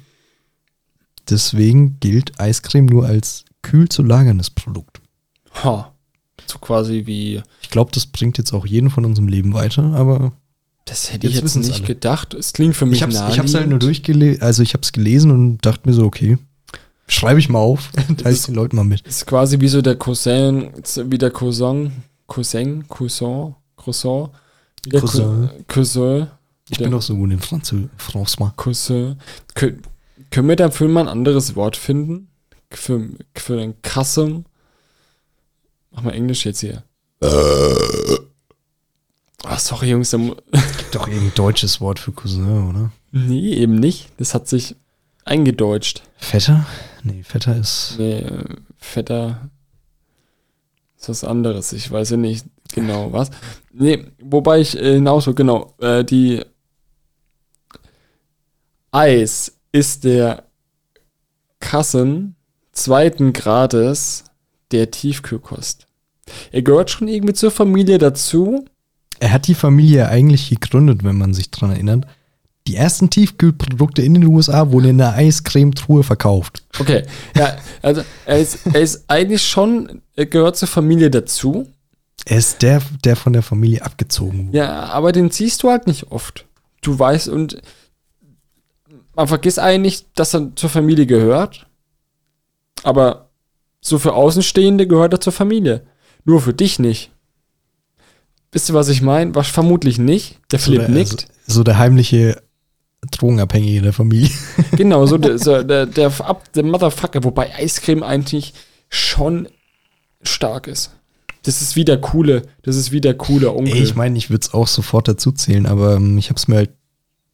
deswegen 1.29 1.99
gilt 1.99 2.39
Eiscreme 2.39 2.87
nur 2.87 3.05
als 3.05 3.45
kühl 3.61 3.87
zu 3.89 4.03
lagerndes 4.03 4.49
Produkt. 4.49 5.01
Ha. 5.63 5.93
So 6.49 6.57
quasi 6.59 7.03
wie. 7.05 7.41
Ich 7.61 7.69
glaube, 7.69 7.91
das 7.93 8.05
bringt 8.05 8.37
jetzt 8.37 8.53
auch 8.53 8.65
jeden 8.65 8.89
von 8.89 9.05
unserem 9.05 9.27
Leben 9.27 9.53
weiter, 9.53 9.83
aber 9.93 10.31
Das 10.85 11.13
hätte 11.13 11.27
ich 11.27 11.35
Jetzt 11.35 11.55
nicht 11.55 11.73
alle. 11.73 11.83
gedacht. 11.83 12.33
Es 12.33 12.53
klingt 12.53 12.75
für 12.75 12.85
mich 12.85 12.97
ich 12.97 13.03
habe 13.03 13.45
es 13.45 13.53
halt 13.53 13.69
nur 13.69 13.79
durchgelesen, 13.79 14.41
also 14.41 14.63
ich 14.63 14.73
habe 14.73 14.81
es 14.81 14.91
gelesen 14.91 15.31
und 15.31 15.65
dachte 15.65 15.87
mir 15.87 15.93
so, 15.93 16.03
okay, 16.05 16.37
schreibe 17.07 17.39
ich 17.39 17.49
mal 17.49 17.59
auf, 17.59 17.91
teile 18.17 18.35
ich 18.35 18.43
den 18.43 18.55
Leuten 18.55 18.75
mal 18.75 18.83
mit. 18.83 19.01
ist 19.01 19.27
quasi 19.27 19.59
wie 19.59 19.67
so 19.67 19.81
der 19.81 19.95
Cousin, 19.95 20.71
wie 21.05 21.17
der 21.17 21.31
Cousin, 21.31 21.91
Cousin, 22.27 22.87
Cousin, 22.87 23.53
wie 24.83 24.89
der 24.89 25.01
Cousin. 25.01 25.23
Cousin, 25.67 25.67
Cousin, 25.67 26.27
Ich 26.69 26.77
bin 26.79 26.93
auch 26.93 27.01
so 27.01 27.15
gut 27.15 27.31
in 27.31 27.39
Französisch. 27.39 27.89
François. 27.99 28.51
Cousin. 28.55 29.17
Kö 29.55 29.73
können 30.31 30.47
wir 30.49 30.55
dafür 30.55 30.87
mal 30.87 31.01
ein 31.01 31.07
anderes 31.07 31.55
Wort 31.55 31.75
finden? 31.75 32.27
Für, 32.71 33.01
für 33.33 33.57
den 33.57 33.73
Cousin? 33.81 34.45
Mach 35.99 36.05
mal 36.05 36.13
Englisch 36.13 36.45
jetzt 36.45 36.61
hier. 36.61 36.83
Ah, 39.43 39.57
sorry, 39.57 39.89
Jungs. 39.89 40.13
mu- 40.13 40.35
Gibt 40.77 40.95
doch 40.95 41.09
irgendein 41.09 41.33
deutsches 41.35 41.81
Wort 41.81 41.99
für 41.99 42.13
Cousin, 42.13 42.69
oder? 42.69 42.93
Nee, 43.11 43.53
eben 43.55 43.75
nicht. 43.75 44.07
Das 44.15 44.33
hat 44.33 44.47
sich 44.47 44.77
eingedeutscht. 45.25 46.03
Vetter? 46.15 46.65
Nee, 47.03 47.23
Vetter 47.23 47.57
ist. 47.57 47.95
Nee, 47.97 48.19
äh, 48.19 48.45
fetter 48.77 49.49
ist 50.97 51.09
was 51.09 51.25
anderes. 51.25 51.73
Ich 51.73 51.91
weiß 51.91 52.11
ja 52.11 52.17
nicht 52.17 52.45
genau 52.73 53.11
was. 53.11 53.29
Nee, 53.73 54.05
wobei 54.21 54.61
ich 54.61 54.77
äh, 54.77 54.93
hinaus 54.93 55.27
will, 55.27 55.33
genau. 55.35 55.73
Äh, 55.79 56.05
die 56.05 56.45
Eis 58.91 59.51
ist 59.73 60.05
der 60.05 60.45
Kassen 61.59 62.37
zweiten 62.71 63.33
Grades 63.33 64.23
der 64.71 64.91
Tiefkühlkost. 64.91 65.87
Er 66.51 66.61
gehört 66.61 66.89
schon 66.89 67.07
irgendwie 67.07 67.33
zur 67.33 67.51
Familie 67.51 67.97
dazu. 67.97 68.65
Er 69.19 69.31
hat 69.31 69.47
die 69.47 69.55
Familie 69.55 70.09
eigentlich 70.09 70.49
gegründet, 70.49 71.03
wenn 71.03 71.17
man 71.17 71.33
sich 71.33 71.51
dran 71.51 71.71
erinnert. 71.71 72.05
Die 72.67 72.75
ersten 72.75 73.09
Tiefkühlprodukte 73.09 74.01
in 74.01 74.13
den 74.13 74.25
USA 74.27 74.71
wurden 74.71 74.89
in 74.89 75.01
einer 75.01 75.15
Eiscremetruhe 75.15 76.03
verkauft. 76.03 76.63
Okay, 76.79 77.03
ja, 77.35 77.57
also 77.81 78.03
er 78.25 78.39
ist, 78.39 78.59
er 78.67 78.81
ist 78.81 79.05
eigentlich 79.07 79.41
schon, 79.41 80.01
er 80.15 80.27
gehört 80.27 80.55
zur 80.55 80.67
Familie 80.67 81.09
dazu. 81.09 81.67
Er 82.25 82.37
ist 82.37 82.61
der, 82.61 82.81
der 83.03 83.15
von 83.15 83.33
der 83.33 83.41
Familie 83.41 83.83
abgezogen 83.83 84.49
wurde. 84.49 84.57
Ja, 84.57 84.83
aber 84.83 85.11
den 85.11 85.31
siehst 85.31 85.63
du 85.63 85.69
halt 85.69 85.87
nicht 85.87 86.11
oft. 86.11 86.45
Du 86.81 86.97
weißt 86.97 87.29
und 87.29 87.61
man 89.15 89.27
vergisst 89.27 89.59
eigentlich, 89.59 90.05
dass 90.13 90.33
er 90.33 90.55
zur 90.55 90.69
Familie 90.69 91.05
gehört. 91.05 91.65
Aber 92.83 93.29
so 93.81 93.99
für 93.99 94.13
Außenstehende 94.13 94.87
gehört 94.87 95.13
er 95.13 95.21
zur 95.21 95.33
Familie. 95.33 95.87
Nur 96.25 96.41
für 96.41 96.53
dich 96.53 96.79
nicht. 96.79 97.11
Wisst 98.51 98.69
ihr, 98.69 98.73
was 98.73 98.89
ich 98.89 99.01
meine? 99.01 99.35
Was 99.35 99.47
vermutlich 99.47 99.97
nicht. 99.99 100.39
Der 100.51 100.59
Philipp 100.59 100.81
der, 100.81 100.89
nickt. 100.89 101.27
So, 101.47 101.55
so 101.55 101.63
der 101.63 101.77
heimliche 101.77 102.41
Drogenabhängige 103.11 103.81
der 103.81 103.93
Familie. 103.93 104.29
Genau, 104.75 105.05
so 105.05 105.17
der, 105.17 105.37
so 105.37 105.61
der, 105.63 105.85
der, 105.85 106.07
Ab- 106.21 106.51
der 106.53 106.63
Motherfucker, 106.63 107.23
wobei 107.23 107.53
Eiscreme 107.55 108.03
eigentlich 108.03 108.53
schon 108.89 109.47
stark 110.21 110.67
ist. 110.67 110.91
Das 111.43 111.61
ist 111.61 111.75
wie 111.75 111.85
der 111.85 112.01
coole, 112.01 112.41
das 112.63 112.75
ist 112.75 112.91
wie 112.91 112.99
der 113.01 113.13
coole 113.13 113.53
Onkel. 113.53 113.75
Ey, 113.75 113.83
ich 113.83 113.95
meine, 113.95 114.17
ich 114.17 114.29
würde 114.29 114.41
es 114.45 114.53
auch 114.53 114.67
sofort 114.67 115.07
dazu 115.07 115.31
zählen, 115.31 115.65
aber 115.65 115.95
ähm, 115.95 116.17
ich 116.17 116.29
habe 116.29 116.37
es 116.37 116.47
mir 116.49 116.57
halt 116.57 116.71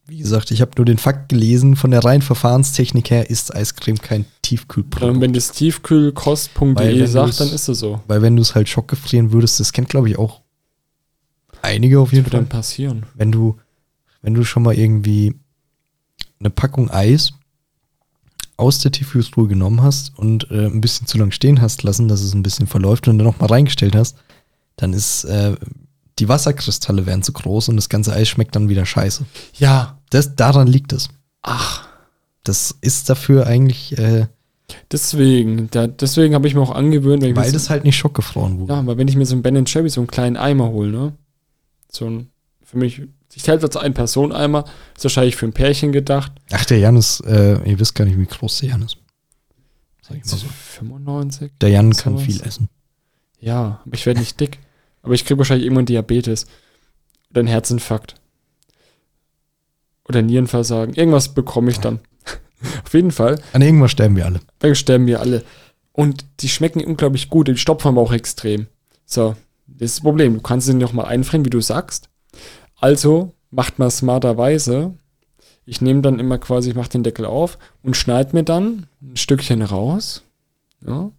Wie 0.06 0.20
gesagt, 0.20 0.52
ich 0.52 0.62
habe 0.62 0.72
nur 0.78 0.86
den 0.86 1.00
Fakt 1.00 1.30
gelesen, 1.30 1.76
von 1.76 1.90
der 1.92 2.04
reinen 2.04 2.22
Verfahrenstechnik 2.22 3.10
her 3.10 3.30
ist 3.32 3.56
Eiscreme 3.56 3.98
kein 3.98 4.26
Tiefkühlprodukt. 4.48 5.16
Und 5.16 5.22
wenn 5.22 5.34
das 5.34 5.52
tiefkühlkost.de 5.52 7.06
sagt, 7.06 7.40
dann 7.40 7.50
ist 7.50 7.68
es 7.68 7.80
so. 7.80 8.02
Weil 8.08 8.22
wenn 8.22 8.36
du 8.36 8.42
es 8.42 8.56
halt 8.56 8.70
schockgefrieren 8.70 9.32
würdest, 9.32 9.60
das 9.60 9.74
kennt 9.74 9.90
glaube 9.90 10.10
ich 10.10 10.18
auch 10.18 10.42
einige 11.66 12.00
auf 12.00 12.14
jeden 12.14 12.26
wird 12.26 12.34
dann 12.34 12.48
Fall. 12.48 12.60
passieren? 12.60 13.06
Wenn 13.16 13.32
du, 13.32 13.58
wenn 14.22 14.34
du 14.34 14.44
schon 14.44 14.64
mal 14.64 14.78
irgendwie 14.78 15.36
eine 16.40 16.50
Packung 16.50 16.90
Eis 16.92 17.34
aus 18.58 18.80
der 18.80 18.92
Tiefkühltruhe 18.92 19.48
genommen 19.48 19.82
hast 19.82 20.18
und 20.18 20.50
äh, 20.52 20.68
ein 20.68 20.80
bisschen 20.82 21.08
zu 21.08 21.18
lang 21.18 21.32
stehen 21.32 21.62
hast 21.62 21.84
lassen, 21.84 22.08
dass 22.08 22.22
es 22.22 22.34
ein 22.34 22.44
bisschen 22.44 22.68
verläuft 22.68 23.08
und 23.08 23.18
dann 23.18 23.28
noch 23.28 23.40
mal 23.40 23.48
reingestellt 23.48 23.96
hast, 23.96 24.18
dann 24.78 24.94
ist 24.94 25.26
äh, 25.26 25.56
die 26.20 26.30
Wasserkristalle 26.30 27.06
werden 27.06 27.24
zu 27.24 27.34
groß 27.34 27.70
und 27.70 27.76
das 27.76 27.90
ganze 27.90 28.14
Eis 28.14 28.30
schmeckt 28.30 28.56
dann 28.56 28.70
wieder 28.70 28.86
scheiße. 28.86 29.26
Ja. 29.56 29.98
Das, 30.12 30.36
daran 30.36 30.68
liegt 30.68 30.94
es. 30.94 31.10
Ach, 31.42 31.88
Das 32.44 32.76
ist 32.80 33.10
dafür 33.10 33.48
eigentlich, 33.48 33.98
äh, 33.98 34.28
deswegen. 34.92 35.70
Da, 35.72 35.88
deswegen 35.88 36.34
habe 36.36 36.48
ich 36.48 36.56
mir 36.56 36.62
auch 36.62 36.74
angewöhnt, 36.74 37.24
weil 37.24 37.34
mir 37.34 37.52
das 37.52 37.66
so, 37.66 37.70
halt 37.70 37.84
nicht 37.84 37.98
schockgefroren 37.98 38.60
wurde. 38.60 38.74
ja, 38.74 38.86
weil 38.86 38.98
wenn 38.98 39.08
ich 39.08 39.16
mir 39.16 39.26
so 39.26 39.34
einen 39.36 39.44
Ben 39.44 39.66
Cherry, 39.66 39.90
so 39.90 40.02
einen 40.02 40.08
kleinen 40.08 40.38
Eimer 40.38 40.70
hole, 40.70 40.92
ne? 40.92 41.14
So 41.92 42.06
ein, 42.06 42.30
für 42.64 42.78
mich, 42.78 43.02
ich 43.34 43.48
hält 43.48 43.64
als 43.64 43.78
ein 43.78 43.94
Personeneimer, 43.94 44.66
ist 44.96 45.04
wahrscheinlich 45.04 45.36
für 45.36 45.46
ein 45.46 45.54
Pärchen 45.54 45.92
gedacht. 45.92 46.32
Ach, 46.52 46.66
der 46.66 46.80
Jan 46.80 46.98
ist, 46.98 47.22
äh, 47.22 47.62
ihr 47.70 47.80
wisst 47.80 47.96
gar 47.96 48.06
nicht, 48.06 48.18
wie 48.18 48.26
groß 48.26 48.60
der 48.60 48.70
Jan 48.70 48.82
ist. 48.82 48.98
Sag 50.02 50.18
ich 50.18 50.26
mal 50.26 50.38
so. 50.38 50.48
95? 50.48 51.52
Der 51.62 51.70
Jan 51.70 51.92
kann 51.94 52.14
Sowas. 52.14 52.26
viel 52.26 52.42
essen. 52.42 52.70
Ja, 53.40 53.82
aber 53.86 53.96
ich 53.96 54.06
werde 54.06 54.20
nicht 54.20 54.40
dick. 54.40 54.60
Aber 55.02 55.14
ich 55.14 55.26
kriege 55.26 55.38
wahrscheinlich 55.38 55.66
irgendwann 55.66 55.86
Diabetes. 55.86 56.46
Oder 57.30 57.40
einen 57.40 57.48
Herzinfarkt. 57.48 58.16
Oder 60.08 60.22
Nierenversagen. 60.22 60.96
Irgendwas 60.96 61.34
bekomme 61.34 61.72
ich 61.72 61.80
dann. 61.80 62.00
Auf 62.86 62.94
jeden 62.94 63.12
Fall. 63.12 63.40
An 63.54 63.62
irgendwas 63.62 63.92
sterben 63.92 64.16
wir 64.16 64.26
alle. 64.26 64.40
Dann 64.60 64.76
sterben 64.76 65.08
wir 65.08 65.20
alle. 65.20 65.44
Und 65.92 66.26
die 66.42 66.50
schmecken 66.50 66.84
unglaublich 66.84 67.30
gut. 67.30 67.48
Die 67.48 67.58
stopfen 67.58 67.90
aber 67.90 68.02
auch 68.02 68.12
extrem. 68.12 68.68
So, 69.06 69.36
das 69.68 69.92
ist 69.92 69.98
das 69.98 70.04
Problem. 70.04 70.36
Du 70.36 70.42
kannst 70.42 70.68
sie 70.68 70.74
noch 70.74 70.94
mal 70.94 71.06
einfrieren, 71.06 71.46
wie 71.46 71.50
du 71.50 71.62
sagst. 71.62 72.10
Also 72.80 73.34
macht 73.52 73.80
man 73.80 73.90
smarterweise. 73.90 74.94
Ich 75.66 75.82
nehme 75.82 76.02
dann 76.02 76.20
immer 76.20 76.38
quasi, 76.38 76.70
ich 76.70 76.76
mache 76.76 76.90
den 76.90 77.04
Deckel 77.04 77.26
auf 77.26 77.58
und 77.82 77.98
schneide 77.98 78.36
mir 78.36 78.44
dann 78.44 78.88
ein 79.02 79.18
Stückchen 79.18 79.62
raus. 79.62 80.24
Ja. 80.86 81.12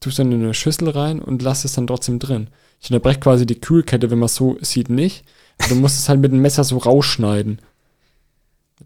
Tue 0.00 0.10
es 0.10 0.16
dann 0.16 0.32
in 0.32 0.42
eine 0.42 0.52
Schüssel 0.52 0.90
rein 0.90 1.22
und 1.22 1.40
lasse 1.40 1.66
es 1.66 1.74
dann 1.74 1.86
trotzdem 1.86 2.18
drin. 2.18 2.48
Ich 2.80 2.90
unterbreche 2.90 3.20
quasi 3.20 3.46
die 3.46 3.60
Kühlkette, 3.60 4.10
wenn 4.10 4.18
man 4.18 4.26
es 4.26 4.34
so 4.34 4.58
sieht, 4.60 4.90
nicht. 4.90 5.24
Du 5.68 5.74
musst 5.76 5.98
es 5.98 6.08
halt 6.08 6.20
mit 6.20 6.32
dem 6.32 6.42
Messer 6.42 6.64
so 6.64 6.76
rausschneiden. 6.76 7.60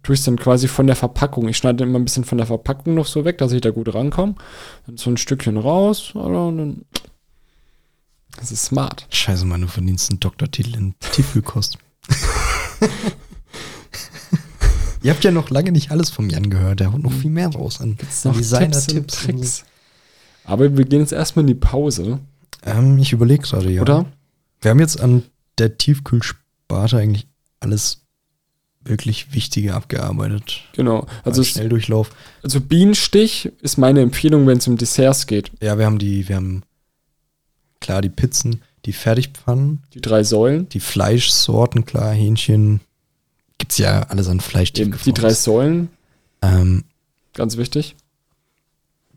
Tue 0.03 0.15
ich 0.15 0.21
es 0.21 0.25
dann 0.25 0.37
quasi 0.39 0.69
von 0.69 0.87
der 0.87 0.97
Verpackung. 0.97 1.49
Ich 1.49 1.57
schneide 1.57 1.85
immer 1.85 1.99
ein 1.99 2.05
bisschen 2.05 2.25
von 2.25 2.39
der 2.39 2.47
Verpackung 2.47 2.95
noch 2.95 3.07
so 3.07 3.25
weg, 3.25 3.39
dass 3.39 3.53
ich 3.53 3.61
da 3.61 3.71
gut 3.71 3.93
rankomme. 3.95 4.35
Dann 4.87 4.97
so 4.97 5.11
ein 5.11 5.17
Stückchen 5.17 5.57
raus. 5.57 6.13
Und 6.15 6.33
dann. 6.33 6.83
Das 8.39 8.53
ist 8.53 8.65
smart. 8.67 9.07
Scheiße, 9.11 9.45
Mann, 9.45 9.63
du 9.63 9.67
verdienst 9.67 10.11
einen 10.11 10.21
Doktortitel 10.21 10.77
in 10.77 10.95
Tiefkühlkost. 11.13 11.79
Ihr 15.03 15.13
habt 15.13 15.23
ja 15.25 15.31
noch 15.31 15.51
lange 15.51 15.71
nicht 15.73 15.91
alles 15.91 16.11
vom 16.11 16.29
Jan 16.29 16.51
gehört. 16.51 16.81
Der 16.81 16.93
haut 16.93 17.03
noch 17.03 17.13
viel 17.13 17.31
mehr 17.31 17.49
raus 17.49 17.81
an 17.81 17.97
Noch 18.25 18.37
Designer-Tipps. 18.37 19.21
so. 19.21 19.27
Tricks. 19.27 19.65
Aber 20.45 20.77
wir 20.77 20.85
gehen 20.85 21.01
jetzt 21.01 21.13
erstmal 21.13 21.43
in 21.45 21.49
die 21.49 21.55
Pause, 21.55 22.21
Ähm, 22.65 22.99
ich 22.99 23.13
überlege 23.13 23.43
gerade, 23.43 23.71
ja. 23.71 23.83
oder? 23.83 24.07
Wir 24.61 24.71
haben 24.73 24.81
jetzt 24.81 25.01
an 25.01 25.23
der 25.59 25.79
Tiefkühlsparte 25.79 26.97
eigentlich 26.99 27.29
alles 27.61 28.03
wirklich 28.89 29.33
Wichtige 29.35 29.75
abgearbeitet. 29.75 30.63
Genau. 30.75 31.07
Also 31.25 31.43
es, 31.43 31.49
Schnelldurchlauf. 31.49 32.11
also 32.43 32.61
Bienenstich 32.61 33.51
ist 33.63 33.77
meine 33.79 34.01
Empfehlung, 34.01 34.47
wenn 34.47 34.59
es 34.59 34.69
um 34.69 34.77
Desserts 34.77 35.27
geht. 35.27 35.51
Ja, 35.63 35.79
wir 35.79 35.87
haben 35.87 35.99
die, 35.99 36.29
wir 36.29 36.37
haben 36.37 36.63
klar 37.81 38.01
die 38.03 38.09
Pizzen, 38.09 38.63
die 38.85 38.93
Fertigpfannen, 38.93 39.83
Die 39.95 40.01
drei 40.01 40.23
Säulen. 40.25 40.69
die 40.69 40.81
Fleischsorten, 40.81 41.85
klar, 41.85 42.13
Hähnchen. 42.13 42.81
Gibt's 43.59 43.79
ja 43.79 44.03
alles 44.03 44.29
an 44.29 44.41
Fleisch. 44.41 44.73
Die 44.73 44.83
tiefgefroren 44.85 45.15
drei. 45.15 45.33
Säulen, 45.35 45.89
Ähm, 46.43 46.85
ganz 47.35 47.57
wichtig. 47.57 47.97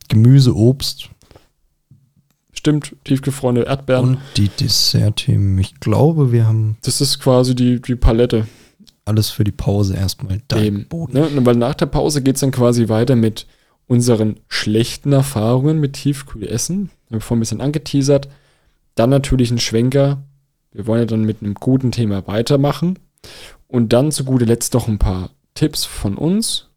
Gemüse, 0.09 0.55
Obst 0.55 1.09
Stimmt, 2.53 2.95
tiefgefrorene 3.05 3.63
Erdbeeren. 3.63 4.05
und 4.17 4.19
die 4.37 4.49
Dessertthemen. 4.49 5.57
Ich 5.57 5.79
glaube, 5.79 6.31
wir 6.31 6.45
haben 6.45 6.77
das 6.83 7.01
ist 7.01 7.19
quasi 7.19 7.55
die, 7.55 7.81
die 7.81 7.95
Palette. 7.95 8.45
Alles 9.11 9.29
für 9.29 9.43
die 9.43 9.51
Pause 9.51 9.95
erstmal 9.95 10.41
da 10.47 10.59
Eben. 10.59 10.87
Ne? 11.11 11.27
Und 11.27 11.45
Weil 11.45 11.55
nach 11.55 11.75
der 11.75 11.85
Pause 11.85 12.21
geht 12.21 12.35
es 12.35 12.41
dann 12.41 12.51
quasi 12.51 12.89
weiter 12.89 13.15
mit 13.15 13.45
unseren 13.87 14.39
schlechten 14.47 15.11
Erfahrungen 15.11 15.79
mit 15.79 15.93
Tiefkühlessen. 15.93 16.89
Wir 17.09 17.15
haben 17.15 17.21
vorhin 17.21 17.39
ein 17.39 17.41
bisschen 17.41 17.61
angeteasert. 17.61 18.29
Dann 18.95 19.09
natürlich 19.09 19.51
ein 19.51 19.59
Schwenker. 19.59 20.23
Wir 20.71 20.87
wollen 20.87 21.01
ja 21.01 21.05
dann 21.05 21.25
mit 21.25 21.41
einem 21.41 21.55
guten 21.55 21.91
Thema 21.91 22.25
weitermachen. 22.25 22.99
Und 23.67 23.91
dann 23.91 24.11
zu 24.11 24.23
guter 24.23 24.45
Letzt 24.45 24.75
doch 24.75 24.87
ein 24.87 24.97
paar 24.97 25.31
Tipps 25.55 25.83
von 25.83 26.15
uns. 26.15 26.69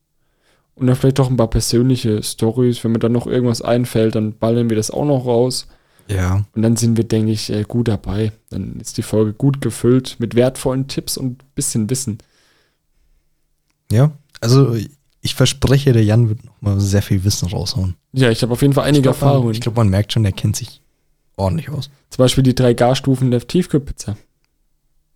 Und 0.74 0.89
dann 0.89 0.97
vielleicht 0.97 1.20
doch 1.20 1.30
ein 1.30 1.37
paar 1.37 1.51
persönliche 1.51 2.20
Stories. 2.22 2.82
Wenn 2.82 2.93
mir 2.93 2.99
dann 2.99 3.12
noch 3.12 3.28
irgendwas 3.28 3.62
einfällt, 3.62 4.16
dann 4.16 4.37
ballern 4.37 4.68
wir 4.68 4.76
das 4.76 4.91
auch 4.91 5.05
noch 5.05 5.24
raus. 5.24 5.68
Ja, 6.09 6.45
Und 6.55 6.63
dann 6.63 6.77
sind 6.77 6.97
wir, 6.97 7.05
denke 7.05 7.33
ich, 7.33 7.51
äh, 7.51 7.63
gut 7.67 7.89
dabei. 7.89 8.33
Dann 8.51 8.79
ist 8.81 8.99
die 8.99 9.03
Folge 9.03 9.33
gut 9.33 9.61
gefüllt 9.61 10.17
mit 10.19 10.35
wertvollen 10.35 10.87
Tipps 10.87 11.17
und 11.17 11.43
ein 11.43 11.47
bisschen 11.55 11.89
Wissen. 11.91 12.19
ja. 13.91 14.11
Also 14.41 14.77
ich 15.23 15.35
verspreche, 15.35 15.95
der 15.95 16.05
Jan 16.05 16.29
wird 16.29 16.45
noch 16.45 16.61
mal 16.61 16.79
sehr 16.79 17.01
viel 17.01 17.25
Wissen 17.25 17.49
raushauen. 17.49 17.95
Ja, 18.13 18.29
ich 18.29 18.43
habe 18.43 18.53
auf 18.53 18.61
jeden 18.61 18.75
Fall 18.75 18.85
einige 18.85 18.99
ich 18.99 19.03
glaub, 19.05 19.21
man, 19.23 19.29
Erfahrungen. 19.29 19.55
ich 19.55 19.61
glaube, 19.63 19.77
man 19.77 19.89
merkt 19.89 20.13
schon, 20.13 20.23
der 20.23 20.33
kennt 20.33 20.55
sich 20.57 20.83
ordentlich 21.37 21.71
aus. 21.71 21.89
Zum 22.11 22.23
Beispiel 22.23 22.43
die 22.45 22.55
drei 22.55 22.75
Garstufen 22.75 23.31
der 23.31 23.41
Tiefkühlpizza. 23.47 24.19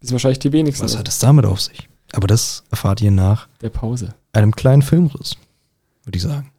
Das 0.01 0.09
sind 0.09 0.13
wahrscheinlich 0.13 0.39
die 0.39 0.53
wenigsten 0.53 0.85
Was 0.85 0.97
hat 0.97 1.09
es 1.09 1.19
damit 1.19 1.45
auf 1.45 1.61
sich? 1.61 1.91
Aber 2.13 2.27
das 2.27 2.65
erfahrt 2.71 3.03
ihr 3.03 3.11
nach 3.11 3.49
der 3.61 3.69
Pause. 3.69 4.15
einem 4.33 4.53
kleinen 4.57 4.81
Filmriss, 4.81 5.37
würde 6.05 6.17
ich 6.17 6.23
sagen. 6.23 6.51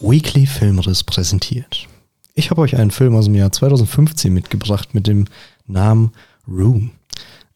Weekly 0.00 0.46
Filmriss 0.46 1.04
präsentiert. 1.04 1.86
Ich 2.34 2.50
habe 2.50 2.62
euch 2.62 2.76
einen 2.76 2.90
Film 2.90 3.14
aus 3.14 3.26
dem 3.26 3.34
Jahr 3.34 3.52
2015 3.52 4.32
mitgebracht 4.32 4.94
mit 4.94 5.06
dem 5.06 5.26
Namen 5.66 6.12
Room. 6.48 6.92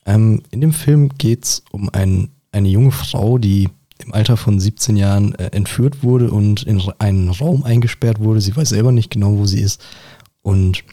Ähm, 0.04 0.42
in 0.50 0.60
dem 0.60 0.72
Film 0.72 1.08
geht 1.16 1.44
es 1.44 1.62
um 1.70 1.88
ein, 1.88 2.28
eine 2.52 2.68
junge 2.68 2.90
Frau, 2.90 3.38
die 3.38 3.70
im 4.04 4.12
Alter 4.12 4.36
von 4.36 4.60
17 4.60 4.96
Jahren 4.96 5.34
äh, 5.36 5.46
entführt 5.52 6.02
wurde 6.02 6.30
und 6.30 6.64
in 6.64 6.82
einen 6.98 7.30
Raum 7.30 7.62
eingesperrt 7.62 8.20
wurde. 8.20 8.40
Sie 8.40 8.54
weiß 8.54 8.70
selber 8.70 8.92
nicht 8.92 9.10
genau, 9.10 9.38
wo 9.38 9.46
sie 9.46 9.60
ist. 9.60 9.82
Und 10.42 10.84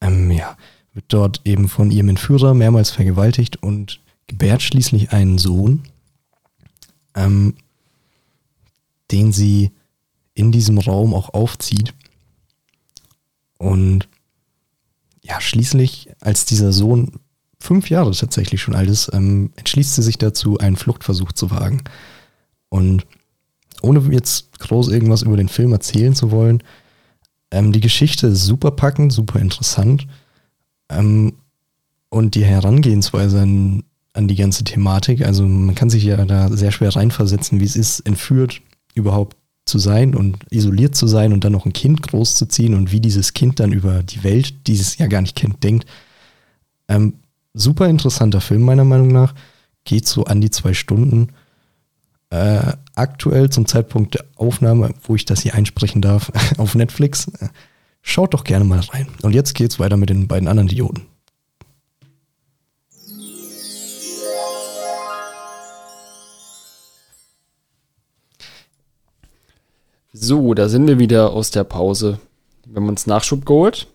ähm, 0.00 0.30
ja, 0.30 0.56
wird 0.94 1.06
dort 1.08 1.42
eben 1.44 1.68
von 1.68 1.90
ihrem 1.90 2.08
Entführer 2.08 2.54
mehrmals 2.54 2.90
vergewaltigt 2.90 3.62
und 3.62 4.00
gebärt 4.26 4.62
schließlich 4.62 5.12
einen 5.12 5.38
Sohn, 5.38 5.82
ähm, 7.14 7.54
den 9.10 9.32
sie 9.32 9.72
in 10.38 10.52
diesem 10.52 10.78
Raum 10.78 11.14
auch 11.14 11.34
aufzieht. 11.34 11.94
Und 13.58 14.08
ja, 15.22 15.40
schließlich, 15.40 16.10
als 16.20 16.44
dieser 16.44 16.72
Sohn 16.72 17.20
fünf 17.58 17.90
Jahre 17.90 18.12
tatsächlich 18.12 18.62
schon 18.62 18.76
alt 18.76 18.88
ist, 18.88 19.10
ähm, 19.12 19.50
entschließt 19.56 19.96
sie 19.96 20.02
sich 20.02 20.16
dazu, 20.16 20.58
einen 20.58 20.76
Fluchtversuch 20.76 21.32
zu 21.32 21.50
wagen. 21.50 21.82
Und 22.68 23.04
ohne 23.82 24.00
jetzt 24.12 24.58
groß 24.60 24.88
irgendwas 24.88 25.22
über 25.22 25.36
den 25.36 25.48
Film 25.48 25.72
erzählen 25.72 26.14
zu 26.14 26.30
wollen, 26.30 26.62
ähm, 27.50 27.72
die 27.72 27.80
Geschichte 27.80 28.28
ist 28.28 28.44
super 28.44 28.70
packend, 28.70 29.12
super 29.12 29.40
interessant. 29.40 30.06
Ähm, 30.88 31.34
und 32.10 32.36
die 32.36 32.44
Herangehensweise 32.44 33.40
an, 33.40 33.82
an 34.12 34.28
die 34.28 34.36
ganze 34.36 34.62
Thematik, 34.62 35.26
also 35.26 35.46
man 35.46 35.74
kann 35.74 35.90
sich 35.90 36.04
ja 36.04 36.24
da 36.24 36.48
sehr 36.48 36.70
schwer 36.70 36.94
reinversetzen, 36.94 37.60
wie 37.60 37.64
es 37.64 37.76
ist, 37.76 38.00
entführt 38.00 38.62
überhaupt 38.94 39.36
zu 39.68 39.78
sein 39.78 40.14
und 40.14 40.38
isoliert 40.50 40.94
zu 40.94 41.06
sein 41.06 41.32
und 41.32 41.44
dann 41.44 41.52
noch 41.52 41.66
ein 41.66 41.72
Kind 41.72 42.02
großzuziehen 42.02 42.74
und 42.74 42.90
wie 42.90 43.00
dieses 43.00 43.34
Kind 43.34 43.60
dann 43.60 43.72
über 43.72 44.02
die 44.02 44.24
Welt, 44.24 44.66
die 44.66 44.74
es 44.74 44.98
ja 44.98 45.06
gar 45.06 45.20
nicht 45.20 45.36
kennt, 45.36 45.62
denkt. 45.62 45.86
Ähm, 46.88 47.14
super 47.54 47.88
interessanter 47.88 48.40
Film, 48.40 48.62
meiner 48.62 48.84
Meinung 48.84 49.08
nach. 49.08 49.34
Geht 49.84 50.06
so 50.06 50.24
an 50.24 50.40
die 50.40 50.50
zwei 50.50 50.74
Stunden. 50.74 51.28
Äh, 52.30 52.72
aktuell 52.94 53.50
zum 53.50 53.66
Zeitpunkt 53.66 54.14
der 54.14 54.24
Aufnahme, 54.36 54.92
wo 55.02 55.14
ich 55.14 55.24
das 55.24 55.42
hier 55.42 55.54
einsprechen 55.54 56.02
darf, 56.02 56.32
auf 56.58 56.74
Netflix. 56.74 57.30
Schaut 58.02 58.34
doch 58.34 58.44
gerne 58.44 58.64
mal 58.64 58.80
rein. 58.80 59.08
Und 59.22 59.34
jetzt 59.34 59.54
geht's 59.54 59.78
weiter 59.78 59.96
mit 59.96 60.10
den 60.10 60.28
beiden 60.28 60.48
anderen 60.48 60.68
Dioden. 60.68 61.06
So, 70.20 70.52
da 70.52 70.68
sind 70.68 70.88
wir 70.88 70.98
wieder 70.98 71.30
aus 71.32 71.52
der 71.52 71.62
Pause. 71.62 72.18
Wir 72.66 72.76
haben 72.80 72.88
uns 72.88 73.06
Nachschub 73.06 73.46
geholt. 73.46 73.86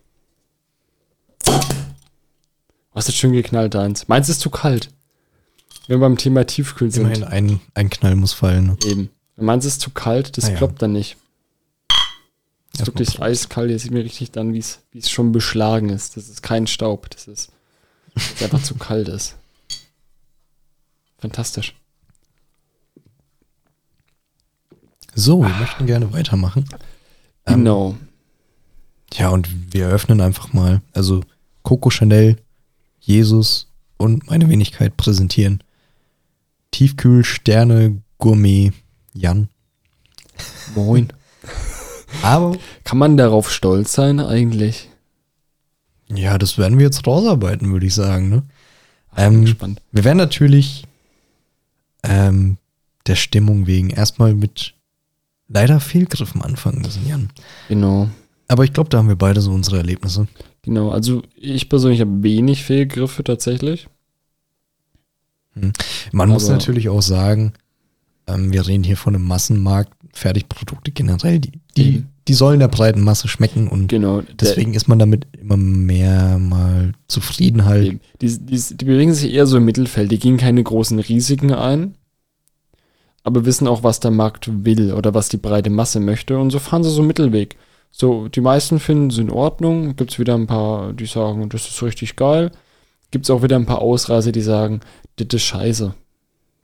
Was 2.94 3.10
ist 3.10 3.18
schön 3.18 3.34
geknallt, 3.34 3.76
eins. 3.76 4.08
Meins 4.08 4.30
ist 4.30 4.40
zu 4.40 4.50
kalt. 4.50 4.90
Wenn 5.88 6.00
wir 6.00 6.08
beim 6.08 6.18
Thema 6.18 6.46
Tiefkühl 6.46 6.92
sind. 6.92 7.04
Immerhin 7.08 7.24
ein, 7.26 7.60
ein 7.74 7.90
Knall 7.90 8.16
muss 8.16 8.32
fallen. 8.32 8.68
Ne? 8.68 8.78
Eben. 8.86 9.10
Wenn 9.36 9.46
meins 9.46 9.66
ist 9.66 9.82
zu 9.82 9.90
kalt, 9.90 10.38
das 10.38 10.46
Ah 10.46 10.52
ja. 10.52 10.56
klappt 10.58 10.82
dann 10.82 10.94
nicht. 10.94 11.18
Das 12.72 12.82
ist 12.82 12.88
wirklich 12.88 13.22
eiskalt. 13.22 13.70
Jetzt 13.70 13.82
sieht 13.82 13.92
mir 13.92 14.06
richtig 14.06 14.32
dann, 14.32 14.54
wie 14.54 14.60
es 14.60 15.10
schon 15.10 15.34
beschlagen 15.34 15.90
ist. 15.90 16.16
Das 16.16 16.30
ist 16.30 16.42
kein 16.42 16.68
Staub. 16.68 17.10
Das 17.10 17.28
ist, 17.28 17.52
es 18.16 18.42
einfach 18.42 18.64
zu 18.64 18.76
kalt 18.76 19.10
ist. 19.10 19.36
Fantastisch. 21.18 21.76
So, 25.16 25.42
wir 25.42 25.50
möchten 25.50 25.86
gerne 25.86 26.12
weitermachen. 26.14 26.66
Ähm, 27.46 27.56
Genau. 27.60 27.96
Ja, 29.14 29.30
und 29.30 29.48
wir 29.74 29.86
eröffnen 29.86 30.22
einfach 30.22 30.54
mal. 30.54 30.82
Also 30.94 31.22
Coco 31.62 31.90
Chanel, 31.92 32.38
Jesus 33.00 33.68
und 33.98 34.28
meine 34.28 34.50
Wenigkeit 34.50 34.98
präsentieren. 34.98 35.64
Tiefkühl, 36.72 37.24
Sterne, 37.24 38.02
Gourmet, 38.18 38.72
Jan. 39.14 39.50
Moin. 40.74 41.14
Aber 42.24 42.58
Kann 42.84 42.98
man 42.98 43.18
darauf 43.18 43.52
stolz 43.52 43.94
sein 43.94 44.20
eigentlich? 44.20 44.90
ja, 46.10 46.38
das 46.38 46.58
werden 46.60 46.78
wir 46.78 46.86
jetzt 46.86 47.08
rausarbeiten, 47.08 47.72
würde 47.72 47.86
ich 47.88 47.94
sagen. 47.94 48.30
Ne? 48.30 48.44
Ähm, 49.18 49.46
gespannt. 49.46 49.82
Wir 49.92 50.04
werden 50.04 50.18
natürlich 50.18 50.86
ähm, 52.04 52.58
der 53.08 53.16
Stimmung 53.16 53.66
wegen 53.68 53.90
erstmal 53.90 54.34
mit 54.36 54.74
leider 55.54 55.80
Fehlgriffen 55.80 56.42
anfangen 56.42 56.82
müssen, 56.82 57.08
Jan. 57.08 57.30
Genau. 57.70 58.10
Aber 58.48 58.64
ich 58.64 58.74
glaube, 58.74 58.90
da 58.90 58.98
haben 58.98 59.08
wir 59.08 59.16
beide 59.16 59.40
so 59.42 59.52
unsere 59.52 59.78
Erlebnisse. 59.78 60.28
Genau. 60.64 60.90
Also 60.90 61.22
ich 61.36 61.70
persönlich 61.70 62.02
habe 62.02 62.24
wenig 62.24 62.64
Fehlgriffe 62.64 63.24
tatsächlich. 63.24 63.88
Man 66.12 66.30
muss 66.30 66.46
Aber- 66.46 66.54
natürlich 66.54 66.90
auch 66.90 67.02
sagen, 67.02 67.54
ähm, 68.28 68.52
wir 68.52 68.66
reden 68.68 68.84
hier 68.84 68.98
von 68.98 69.16
einem 69.16 69.26
Massenmarkt, 69.26 69.94
Fertigprodukte 70.14 70.92
generell, 70.92 71.40
die, 71.40 71.52
die, 71.78 71.88
Eben. 71.96 72.08
die 72.28 72.34
sollen 72.34 72.60
der 72.60 72.68
breiten 72.70 73.02
Masse 73.02 73.28
schmecken 73.28 73.68
und 73.68 73.88
Genau. 73.88 74.22
deswegen 74.40 74.74
ist 74.74 74.88
man 74.88 74.98
damit 75.00 75.28
immer 75.40 75.58
mehr 75.58 76.38
mal 76.40 76.94
zufrieden 77.08 77.66
halt. 77.66 78.00
Die, 78.22 78.28
die, 78.38 78.62
die 78.78 78.86
bewegen 78.86 79.14
sich 79.14 79.32
eher 79.34 79.46
so 79.46 79.58
im 79.58 79.66
Mittelfeld. 79.66 80.12
Die 80.12 80.20
gehen 80.20 80.38
keine 80.38 80.64
großen 80.64 81.00
Risiken 81.00 81.52
ein, 81.52 81.96
aber 83.24 83.46
wissen 83.46 83.68
auch, 83.68 83.84
was 83.84 84.00
der 84.00 84.12
Markt 84.12 84.50
will 84.66 84.94
oder 84.94 85.14
was 85.14 85.30
die 85.30 85.38
breite 85.38 85.70
Masse 85.70 86.00
möchte. 86.00 86.38
Und 86.38 86.52
so 86.52 86.60
fahren 86.60 86.84
sie 86.84 86.92
so 86.92 87.00
einen 87.00 87.08
Mittelweg. 87.08 87.56
So, 87.92 88.28
die 88.28 88.42
meisten 88.42 88.80
finden 88.80 89.10
es 89.10 89.18
in 89.18 89.30
Ordnung. 89.30 89.96
Gibt 89.96 90.12
es 90.12 90.20
wieder 90.20 90.36
ein 90.36 90.48
paar, 90.48 90.94
die 90.94 91.06
sagen, 91.06 91.48
das 91.50 91.68
ist 91.68 91.82
richtig 91.82 92.16
geil. 92.16 92.52
Gibt 93.12 93.26
es 93.26 93.30
auch 93.30 93.44
wieder 93.44 93.56
ein 93.56 93.66
paar 93.66 93.82
Ausreißer, 93.82 94.32
die 94.32 94.42
sagen, 94.42 94.82
das 95.16 95.28
ist 95.32 95.44
scheiße. 95.44 95.94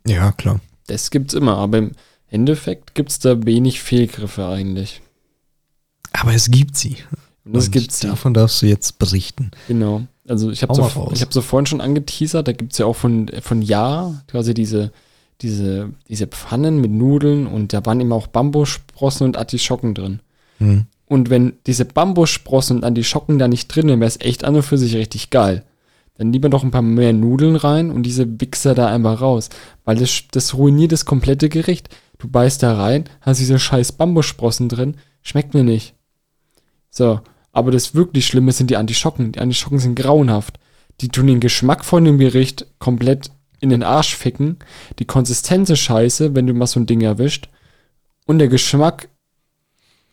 Ja, 0.08 0.32
klar. 0.32 0.60
Das 0.88 1.12
gibt's 1.12 1.34
immer, 1.34 1.58
aber 1.58 1.78
im 1.78 1.92
Endeffekt 2.30 2.96
gibt 2.96 3.12
es 3.12 3.20
da 3.20 3.46
wenig 3.46 3.82
Fehlgriffe 3.82 4.48
eigentlich. 4.48 5.02
Aber 6.12 6.34
es 6.34 6.50
gibt 6.50 6.76
sie. 6.76 6.98
Und 7.46 7.56
Und 7.56 7.72
gibt's 7.72 8.02
ja. 8.02 8.10
Davon 8.10 8.34
darfst 8.34 8.62
du 8.62 8.66
jetzt 8.66 9.00
berichten. 9.00 9.52
Genau. 9.68 10.08
Also 10.28 10.52
ich 10.52 10.62
habe 10.62 10.76
so, 10.76 11.10
ich 11.14 11.22
hab 11.22 11.34
so 11.34 11.42
vorhin 11.42 11.66
schon 11.66 11.82
angeteasert, 11.82 12.48
da 12.48 12.52
gibt's 12.52 12.78
ja 12.78 12.86
auch 12.86 12.96
von, 12.96 13.30
von 13.42 13.62
Ja 13.62 14.22
quasi 14.28 14.54
diese, 14.54 14.92
diese, 15.42 15.92
diese 16.08 16.28
Pfannen 16.28 16.82
mit 16.82 16.92
Nudeln 16.92 17.48
und 17.48 17.74
da 17.74 17.86
waren 17.86 18.02
immer 18.02 18.16
auch 18.16 18.28
Bambussprossen 18.28 19.26
und 19.26 19.38
Artischocken 19.38 19.94
drin. 19.94 20.20
Hm. 20.58 20.86
Und 21.06 21.30
wenn 21.30 21.54
diese 21.66 21.86
Bambussprossen 21.86 22.78
und 22.78 22.84
Artischocken 22.84 23.40
da 23.40 23.48
nicht 23.48 23.68
drin 23.68 23.88
wären, 23.88 24.00
wäre 24.00 24.10
es 24.10 24.20
echt 24.20 24.44
an 24.44 24.56
und 24.56 24.64
für 24.64 24.78
sich 24.78 24.96
richtig 24.96 25.30
geil. 25.30 25.64
Dann 26.16 26.34
lieber 26.34 26.50
noch 26.50 26.64
ein 26.64 26.72
paar 26.72 26.82
mehr 26.82 27.14
Nudeln 27.14 27.56
rein 27.56 27.92
und 27.92 28.04
diese 28.04 28.42
Wichser 28.42 28.76
da 28.76 28.88
einfach 28.88 29.22
raus. 29.22 29.50
Weil 29.86 29.96
das, 29.96 30.24
das 30.32 30.54
ruiniert 30.54 30.92
das 30.92 31.06
komplette 31.06 31.48
Gericht. 31.48 31.90
Du 32.18 32.28
beißt 32.28 32.62
da 32.62 32.76
rein, 32.76 33.06
hast 33.22 33.40
diese 33.40 33.58
scheiß 33.58 33.94
Bambussprossen 33.94 34.68
drin, 34.68 34.98
schmeckt 35.22 35.54
mir 35.54 35.64
nicht. 35.64 35.96
So, 36.90 37.22
aber 37.54 37.72
das 37.72 37.96
wirklich 37.96 38.28
Schlimme 38.28 38.52
sind 38.52 38.70
die 38.70 38.78
Antischocken. 38.78 39.32
Die 39.32 39.40
Antischocken 39.40 39.80
sind 39.80 39.96
grauenhaft. 39.96 40.60
Die 41.02 41.08
tun 41.08 41.28
den 41.28 41.40
Geschmack 41.40 41.86
von 41.86 42.04
dem 42.04 42.18
Gericht 42.18 42.68
komplett 42.80 43.32
in 43.60 43.70
den 43.70 43.84
Arsch 43.84 44.16
ficken. 44.16 44.58
Die 45.00 45.06
Konsistenz 45.06 45.70
ist 45.70 45.80
scheiße, 45.80 46.36
wenn 46.36 46.48
du 46.48 46.54
mal 46.54 46.68
so 46.68 46.80
ein 46.80 46.86
Ding 46.86 47.02
erwischt. 47.02 47.50
Und 48.26 48.40
der 48.40 48.48
Geschmack. 48.48 49.10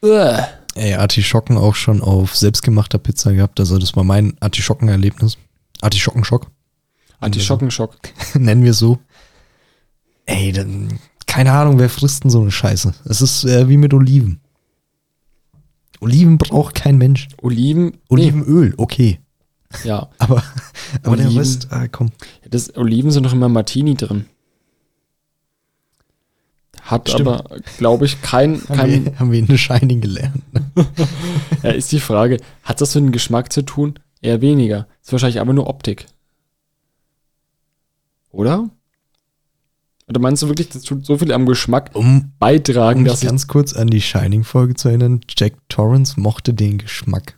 Uah. 0.03 0.49
Ey, 0.75 0.95
Artischocken 0.95 1.57
auch 1.57 1.75
schon 1.75 2.03
auf 2.03 2.37
selbstgemachter 2.37 2.99
Pizza 2.99 3.33
gehabt. 3.33 3.61
Also 3.61 3.79
das 3.79 3.97
war 3.97 4.05
mein 4.05 4.37
Artischockenerlebnis. 4.41 5.39
Artischockenschock. 5.81 6.51
Antischockenschock. 7.21 7.97
Nennen 8.35 8.63
wir 8.63 8.73
es 8.73 8.79
so. 8.79 8.99
Ey, 10.27 10.53
dann, 10.53 10.99
keine 11.27 11.53
Ahnung, 11.53 11.79
wer 11.79 11.89
frisst 11.89 12.25
denn 12.25 12.31
so 12.31 12.41
eine 12.41 12.51
Scheiße? 12.51 12.95
Es 13.05 13.23
ist 13.23 13.45
äh, 13.45 13.69
wie 13.69 13.77
mit 13.77 13.95
Oliven. 13.95 14.41
Oliven 16.01 16.37
braucht 16.37 16.75
kein 16.75 16.99
Mensch. 16.99 17.29
Oliven. 17.41 17.99
Olivenöl, 18.09 18.75
okay. 18.77 19.21
Ja. 19.85 20.09
Aber, 20.19 20.43
aber 21.03 21.17
der. 21.17 21.35
Rest, 21.35 21.69
ah, 21.71 21.89
komm. 21.89 22.11
Das 22.49 22.77
Oliven 22.77 23.11
sind 23.11 23.27
doch 23.27 23.33
immer 23.33 23.49
Martini 23.49 23.95
drin. 23.95 24.27
Hat 26.83 27.09
Stimmt. 27.09 27.29
aber, 27.29 27.61
glaube 27.79 28.05
ich, 28.05 28.23
kein. 28.23 28.61
Haben, 28.69 28.77
kein 28.77 29.05
wir, 29.05 29.19
haben 29.19 29.33
wir 29.33 29.41
in 29.41 29.59
Shining 29.59 30.01
gelernt. 30.01 30.43
ja, 31.65 31.71
ist 31.71 31.91
die 31.91 31.99
Frage, 31.99 32.39
hat 32.63 32.81
das 32.81 32.95
mit 32.95 33.05
dem 33.07 33.13
Geschmack 33.13 33.53
zu 33.53 33.63
tun? 33.63 33.99
Eher 34.23 34.41
weniger. 34.41 34.87
Ist 35.03 35.11
wahrscheinlich 35.11 35.41
aber 35.41 35.53
nur 35.53 35.67
Optik. 35.67 36.07
Oder? 38.31 38.71
Oder 40.09 40.21
meinst 40.21 40.43
du 40.43 40.49
wirklich, 40.49 40.69
das 40.69 40.83
tut 40.83 41.05
so 41.05 41.19
viel 41.19 41.33
am 41.33 41.47
Geschmack 41.47 41.91
Um, 41.95 42.33
beitragen, 42.39 43.01
um 43.01 43.05
dass 43.07 43.23
ganz 43.23 43.49
kurz 43.49 43.73
an 43.73 43.89
die 43.89 44.01
Shining-Folge 44.01 44.75
zu 44.75 44.89
erinnern, 44.89 45.21
Jack 45.29 45.55
Torrance 45.69 46.21
mochte 46.21 46.55
den 46.55 46.79
Geschmack. 46.79 47.36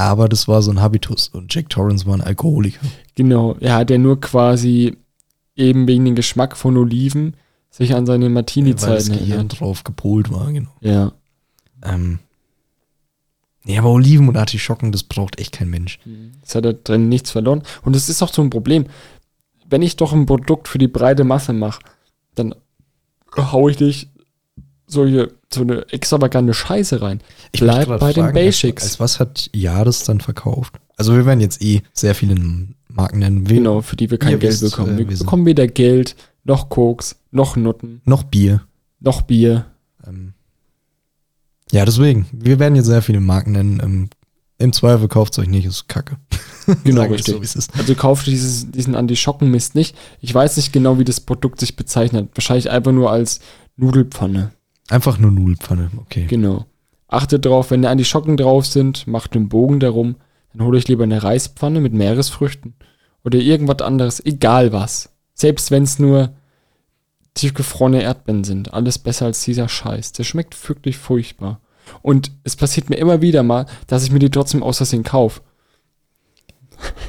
Aber 0.00 0.30
das 0.30 0.48
war 0.48 0.62
so 0.62 0.70
ein 0.70 0.80
Habitus 0.80 1.28
und 1.28 1.54
Jack 1.54 1.68
Torrance 1.68 2.06
war 2.06 2.14
ein 2.14 2.22
Alkoholiker. 2.22 2.80
Genau, 3.16 3.54
er 3.60 3.74
hat 3.74 3.90
ja 3.90 3.98
nur 3.98 4.18
quasi 4.18 4.96
eben 5.56 5.86
wegen 5.86 6.06
dem 6.06 6.14
Geschmack 6.14 6.56
von 6.56 6.78
Oliven 6.78 7.34
sich 7.68 7.94
an 7.94 8.06
seine 8.06 8.24
das 8.24 8.32
Martini-Zeiten 8.32 9.12
Gehirn 9.12 9.30
erinnert. 9.30 9.60
drauf 9.60 9.84
gepolt 9.84 10.32
war, 10.32 10.50
genau. 10.52 10.70
Ja. 10.80 11.12
Ähm, 11.84 12.18
nee, 13.64 13.78
aber 13.78 13.90
Oliven 13.90 14.26
und 14.26 14.38
Artischocken, 14.38 14.90
das 14.90 15.02
braucht 15.02 15.38
echt 15.38 15.52
kein 15.52 15.68
Mensch. 15.68 15.98
Es 16.42 16.54
hat 16.54 16.64
da 16.64 16.72
drin 16.72 17.10
nichts 17.10 17.30
verloren. 17.30 17.62
Und 17.82 17.94
es 17.94 18.08
ist 18.08 18.22
auch 18.22 18.32
so 18.32 18.40
ein 18.40 18.48
Problem. 18.48 18.86
Wenn 19.68 19.82
ich 19.82 19.96
doch 19.96 20.14
ein 20.14 20.24
Produkt 20.24 20.66
für 20.66 20.78
die 20.78 20.88
breite 20.88 21.24
Masse 21.24 21.52
mache, 21.52 21.82
dann 22.34 22.54
hau 23.36 23.68
ich 23.68 23.76
dich 23.76 24.08
solche, 24.90 25.32
so 25.52 25.60
eine 25.62 25.86
extravagante 25.92 26.54
Scheiße 26.54 27.00
rein. 27.02 27.20
Ich 27.52 27.60
Bleib 27.60 27.88
bei 27.88 28.12
den 28.12 28.24
fragen, 28.24 28.34
Basics. 28.34 28.82
Als, 28.82 28.92
als 28.92 29.00
was 29.00 29.20
hat 29.20 29.50
Jades 29.54 30.04
dann 30.04 30.20
verkauft? 30.20 30.74
Also 30.96 31.14
wir 31.14 31.24
werden 31.26 31.40
jetzt 31.40 31.62
eh 31.62 31.82
sehr 31.92 32.14
viele 32.14 32.34
Marken 32.88 33.18
nennen. 33.20 33.48
Wir- 33.48 33.56
Genau, 33.56 33.80
für 33.80 33.96
die 33.96 34.10
wir 34.10 34.18
kein 34.18 34.38
Geld 34.38 34.42
wisst, 34.60 34.62
bekommen. 34.62 34.94
äh, 34.94 34.98
Wir 34.98 35.08
wir 35.08 35.18
bekommen 35.18 35.46
weder 35.46 35.66
Geld, 35.66 36.16
noch 36.44 36.68
Koks, 36.68 37.16
noch 37.30 37.56
Nutten, 37.56 38.00
Noch 38.04 38.22
Bier. 38.24 38.62
noch 39.00 39.22
Bier. 39.22 39.66
Ähm, 40.06 40.32
ja, 41.72 41.84
deswegen. 41.84 42.26
Wir 42.32 42.58
werden 42.58 42.74
jetzt 42.76 42.86
sehr 42.86 43.02
viele 43.02 43.20
Marken 43.20 43.52
nennen. 43.52 43.80
Ähm, 43.82 44.08
Im 44.58 44.72
Zweifel 44.72 45.08
kauft 45.08 45.32
es 45.34 45.38
euch 45.38 45.48
nicht, 45.48 45.64
ist 45.66 45.88
kacke. 45.88 46.16
Genau, 46.84 47.02
richtig. 47.02 47.34
So, 47.34 47.40
ist. 47.40 47.70
Also 47.76 47.94
kauft 47.96 48.26
dieses, 48.26 48.70
diesen 48.70 48.94
Anti-Schocken-Mist 48.94 49.74
nicht. 49.74 49.96
Ich 50.20 50.32
weiß 50.32 50.56
nicht 50.56 50.72
genau, 50.72 50.98
wie 51.00 51.04
das 51.04 51.18
Produkt 51.20 51.58
sich 51.58 51.74
bezeichnet. 51.74 52.28
Wahrscheinlich 52.34 52.70
einfach 52.70 52.92
nur 52.92 53.10
als 53.10 53.40
Nudelpfanne. 53.76 54.52
Einfach 54.90 55.18
nur 55.18 55.30
Nudelpfanne, 55.30 55.90
okay. 55.98 56.26
Genau. 56.26 56.66
Achtet 57.08 57.44
drauf, 57.44 57.70
wenn 57.70 57.82
da 57.82 57.90
Anti-Schocken 57.90 58.36
drauf 58.36 58.66
sind, 58.66 59.06
macht 59.06 59.34
einen 59.34 59.48
Bogen 59.48 59.80
darum. 59.80 60.16
Dann 60.52 60.66
holt 60.66 60.76
euch 60.76 60.88
lieber 60.88 61.04
eine 61.04 61.22
Reispfanne 61.22 61.80
mit 61.80 61.92
Meeresfrüchten. 61.92 62.74
Oder 63.24 63.38
irgendwas 63.38 63.82
anderes, 63.82 64.24
egal 64.24 64.72
was. 64.72 65.10
Selbst 65.34 65.70
wenn 65.70 65.84
es 65.84 65.98
nur 65.98 66.34
tiefgefrorene 67.34 68.02
Erdbeeren 68.02 68.44
sind. 68.44 68.74
Alles 68.74 68.98
besser 68.98 69.26
als 69.26 69.44
dieser 69.44 69.68
Scheiß. 69.68 70.12
Der 70.12 70.24
schmeckt 70.24 70.68
wirklich 70.68 70.98
furchtbar. 70.98 71.60
Und 72.02 72.32
es 72.44 72.56
passiert 72.56 72.90
mir 72.90 72.96
immer 72.96 73.20
wieder 73.20 73.42
mal, 73.42 73.66
dass 73.86 74.04
ich 74.04 74.10
mir 74.10 74.18
die 74.18 74.30
trotzdem 74.30 74.62
aus 74.62 74.78
Versehen 74.78 75.04
kaufe. 75.04 75.40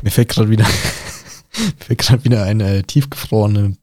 Mir 0.03 0.11
fällt 0.11 0.29
gerade 0.29 0.49
wieder, 0.49 0.65
mir 1.57 1.86
fällt 1.86 1.99
gerade 1.99 2.23
wieder 2.23 2.43
eine 2.43 2.84
tiefgefrorene 2.84 3.77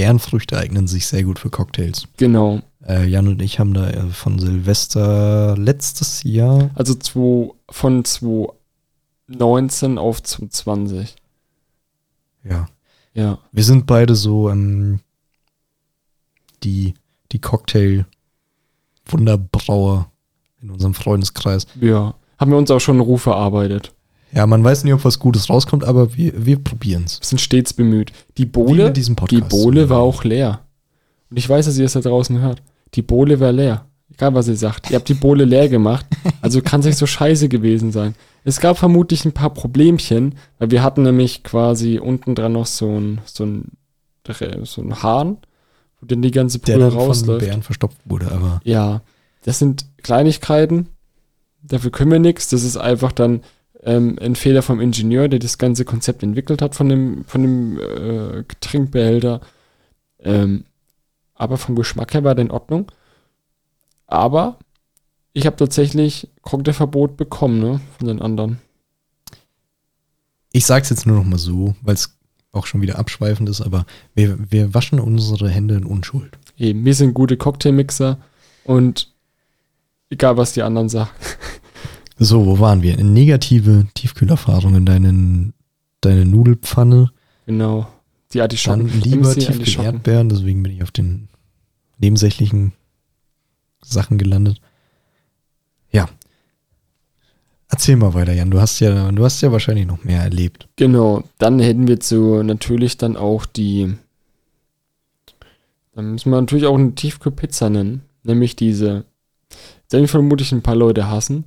Bärenfrüchte 0.00 0.56
eignen 0.56 0.86
sich 0.86 1.06
sehr 1.06 1.24
gut 1.24 1.38
für 1.38 1.50
Cocktails. 1.50 2.08
Genau. 2.16 2.62
Äh, 2.86 3.06
Jan 3.06 3.28
und 3.28 3.42
ich 3.42 3.58
haben 3.58 3.74
da 3.74 3.90
äh, 3.90 4.08
von 4.08 4.38
Silvester 4.38 5.54
letztes 5.58 6.22
Jahr 6.22 6.70
Also 6.74 6.94
zwei, 6.94 7.50
von 7.68 8.02
2019 8.06 9.98
auf 9.98 10.22
2020. 10.22 11.16
ja, 12.44 12.66
Ja. 13.12 13.40
Wir 13.52 13.62
sind 13.62 13.84
beide 13.84 14.14
so 14.14 14.48
ähm, 14.48 15.00
die, 16.62 16.94
die 17.32 17.40
Cocktail-Wunderbrauer 17.42 20.10
in 20.62 20.70
unserem 20.70 20.94
Freundeskreis. 20.94 21.66
Ja. 21.78 22.14
Haben 22.38 22.52
wir 22.52 22.58
uns 22.58 22.70
auch 22.70 22.80
schon 22.80 22.94
einen 22.96 23.04
Ruf 23.04 23.26
erarbeitet. 23.26 23.92
Ja, 24.32 24.46
man 24.46 24.62
weiß 24.62 24.84
nie, 24.84 24.92
ob 24.92 25.04
was 25.04 25.18
Gutes 25.18 25.50
rauskommt, 25.50 25.84
aber 25.84 26.16
wir, 26.16 26.46
wir 26.46 26.62
probieren 26.62 27.04
es. 27.04 27.20
Wir 27.20 27.26
sind 27.26 27.40
stets 27.40 27.72
bemüht. 27.72 28.12
Die 28.38 28.46
Bohle, 28.46 28.92
die. 28.92 29.40
Bohle 29.40 29.88
war 29.88 29.98
auch 30.00 30.24
leer. 30.24 30.60
Und 31.30 31.36
ich 31.36 31.48
weiß, 31.48 31.66
dass 31.66 31.78
ihr 31.78 31.86
es 31.86 31.94
da 31.94 32.00
draußen 32.00 32.40
hört. 32.40 32.62
Die 32.94 33.02
Bohle 33.02 33.40
war 33.40 33.52
leer. 33.52 33.86
Egal, 34.12 34.34
was 34.34 34.48
ihr 34.48 34.56
sagt. 34.56 34.90
Ihr 34.90 34.96
habt 34.96 35.08
die 35.08 35.14
Bohle 35.14 35.44
leer 35.44 35.68
gemacht. 35.68 36.06
Also 36.42 36.62
kann 36.62 36.80
es 36.80 36.86
nicht 36.86 36.98
so 36.98 37.06
scheiße 37.06 37.48
gewesen 37.48 37.92
sein. 37.92 38.14
Es 38.44 38.60
gab 38.60 38.78
vermutlich 38.78 39.24
ein 39.24 39.32
paar 39.32 39.50
Problemchen, 39.50 40.34
weil 40.58 40.70
wir 40.70 40.82
hatten 40.82 41.02
nämlich 41.02 41.42
quasi 41.42 41.98
unten 41.98 42.34
dran 42.34 42.52
noch 42.52 42.66
so 42.66 42.88
ein, 42.98 43.20
so 43.24 43.44
ein, 43.44 43.72
so 44.64 44.82
ein 44.82 45.02
Hahn, 45.02 45.38
wo 46.00 46.06
dann 46.06 46.22
die 46.22 46.30
ganze 46.30 46.58
der 46.58 46.74
Brühe 46.74 46.84
dann 46.84 46.92
von 46.92 47.00
rausläuft. 47.00 47.44
Bären 47.44 47.62
verstopft 47.62 47.98
wurde, 48.04 48.32
aber 48.32 48.60
Ja, 48.64 49.02
das 49.42 49.58
sind 49.58 49.86
Kleinigkeiten. 50.02 50.88
Dafür 51.62 51.90
können 51.90 52.10
wir 52.10 52.18
nichts. 52.18 52.48
Das 52.48 52.62
ist 52.64 52.76
einfach 52.76 53.12
dann 53.12 53.42
ähm, 53.82 54.18
ein 54.20 54.36
Fehler 54.36 54.62
vom 54.62 54.80
Ingenieur, 54.80 55.28
der 55.28 55.38
das 55.38 55.58
ganze 55.58 55.84
Konzept 55.84 56.22
entwickelt 56.22 56.62
hat 56.62 56.74
von 56.74 56.88
dem, 56.88 57.24
von 57.24 57.42
dem 57.42 57.78
äh, 57.78 58.44
Getränkbehälter. 58.46 59.40
Ähm, 60.18 60.64
aber 61.34 61.56
vom 61.56 61.76
Geschmack 61.76 62.12
her 62.12 62.24
war 62.24 62.34
der 62.34 62.44
in 62.44 62.50
Ordnung. 62.50 62.92
Aber 64.06 64.58
ich 65.32 65.46
habe 65.46 65.56
tatsächlich 65.56 66.28
Cocktailverbot 66.42 67.16
bekommen, 67.16 67.60
ne? 67.60 67.80
Von 67.98 68.08
den 68.08 68.20
anderen. 68.20 68.58
ich 70.52 70.66
sag's 70.66 70.90
jetzt 70.90 71.06
nur 71.06 71.16
noch 71.16 71.24
mal 71.24 71.38
so, 71.38 71.74
weil 71.82 71.94
es 71.94 72.18
auch 72.52 72.66
schon 72.66 72.82
wieder 72.82 72.98
abschweifend 72.98 73.48
ist, 73.48 73.60
aber 73.60 73.86
wir, 74.14 74.36
wir 74.50 74.74
waschen 74.74 74.98
unsere 74.98 75.48
Hände 75.48 75.76
in 75.76 75.84
Unschuld. 75.84 76.36
Eben, 76.58 76.84
wir 76.84 76.94
sind 76.94 77.14
gute 77.14 77.36
Cocktailmixer 77.36 78.18
und 78.64 79.12
egal 80.10 80.36
was 80.36 80.52
die 80.52 80.62
anderen 80.62 80.88
sagen. 80.88 81.10
So, 82.22 82.44
wo 82.44 82.58
waren 82.58 82.82
wir? 82.82 83.02
Negative 83.02 83.86
Tiefkühlerfahrungen, 83.94 84.84
deinen, 84.84 85.54
deine 86.02 86.26
Nudelpfanne, 86.26 87.10
Genau. 87.46 87.88
Die 88.32 88.38
dann 88.38 88.42
Artischocken. 88.42 89.00
lieber 89.00 89.30
MC 89.30 89.34
Tiefkühl 89.34 89.56
Artischocken. 89.58 89.86
Erdbeeren, 89.94 90.28
deswegen 90.28 90.62
bin 90.62 90.72
ich 90.72 90.82
auf 90.82 90.90
den 90.92 91.28
nebensächlichen 91.98 92.74
Sachen 93.82 94.18
gelandet. 94.18 94.60
Ja. 95.90 96.08
Erzähl 97.68 97.96
mal 97.96 98.14
weiter, 98.14 98.34
Jan. 98.34 98.50
Du 98.50 98.60
hast 98.60 98.78
ja, 98.80 99.10
du 99.10 99.24
hast 99.24 99.40
ja 99.40 99.50
wahrscheinlich 99.50 99.86
noch 99.86 100.04
mehr 100.04 100.22
erlebt. 100.22 100.68
Genau, 100.76 101.24
dann 101.38 101.58
hätten 101.58 101.88
wir 101.88 102.00
zu 102.00 102.42
natürlich 102.42 102.98
dann 102.98 103.16
auch 103.16 103.46
die. 103.46 103.94
Dann 105.94 106.12
müssen 106.12 106.30
wir 106.30 106.40
natürlich 106.40 106.66
auch 106.66 106.76
eine 106.78 106.94
Tiefkühlpizza 106.94 107.70
nennen. 107.70 108.02
Nämlich 108.22 108.54
diese. 108.56 109.04
Den 109.90 110.06
vermutlich 110.06 110.52
ein 110.52 110.62
paar 110.62 110.76
Leute 110.76 111.08
hassen. 111.08 111.44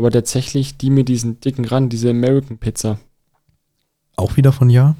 Aber 0.00 0.10
tatsächlich 0.10 0.78
die 0.78 0.88
mit 0.88 1.10
diesen 1.10 1.40
dicken 1.40 1.66
Rand, 1.66 1.92
diese 1.92 2.08
American 2.08 2.56
Pizza. 2.56 2.98
Auch 4.16 4.38
wieder 4.38 4.50
von 4.50 4.70
Ja? 4.70 4.96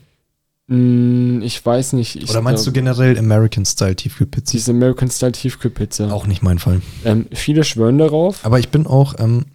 Hm, 0.69 1.41
ich 1.41 1.65
weiß 1.65 1.95
nicht. 1.95 2.17
Ich 2.17 2.29
Oder 2.29 2.43
meinst 2.43 2.67
du 2.67 2.71
glaub, 2.71 2.85
generell 2.85 3.19
American 3.19 3.65
Style 3.65 3.97
Tiefkühlpizza? 3.97 4.53
diese 4.53 4.73
American 4.73 5.11
Style 5.11 5.33
Tiefkühlpizza? 5.33 6.13
Auch 6.13 6.27
nicht 6.27 6.43
mein 6.43 6.59
Fall. 6.59 6.83
Ähm, 7.07 7.29
viele 7.33 7.65
schwören 7.65 7.97
darauf. 7.97 8.45
Aber 8.45 8.59
ich 8.59 8.69
bin 8.69 8.87
auch, 8.87 9.15
ähm, 9.19 9.47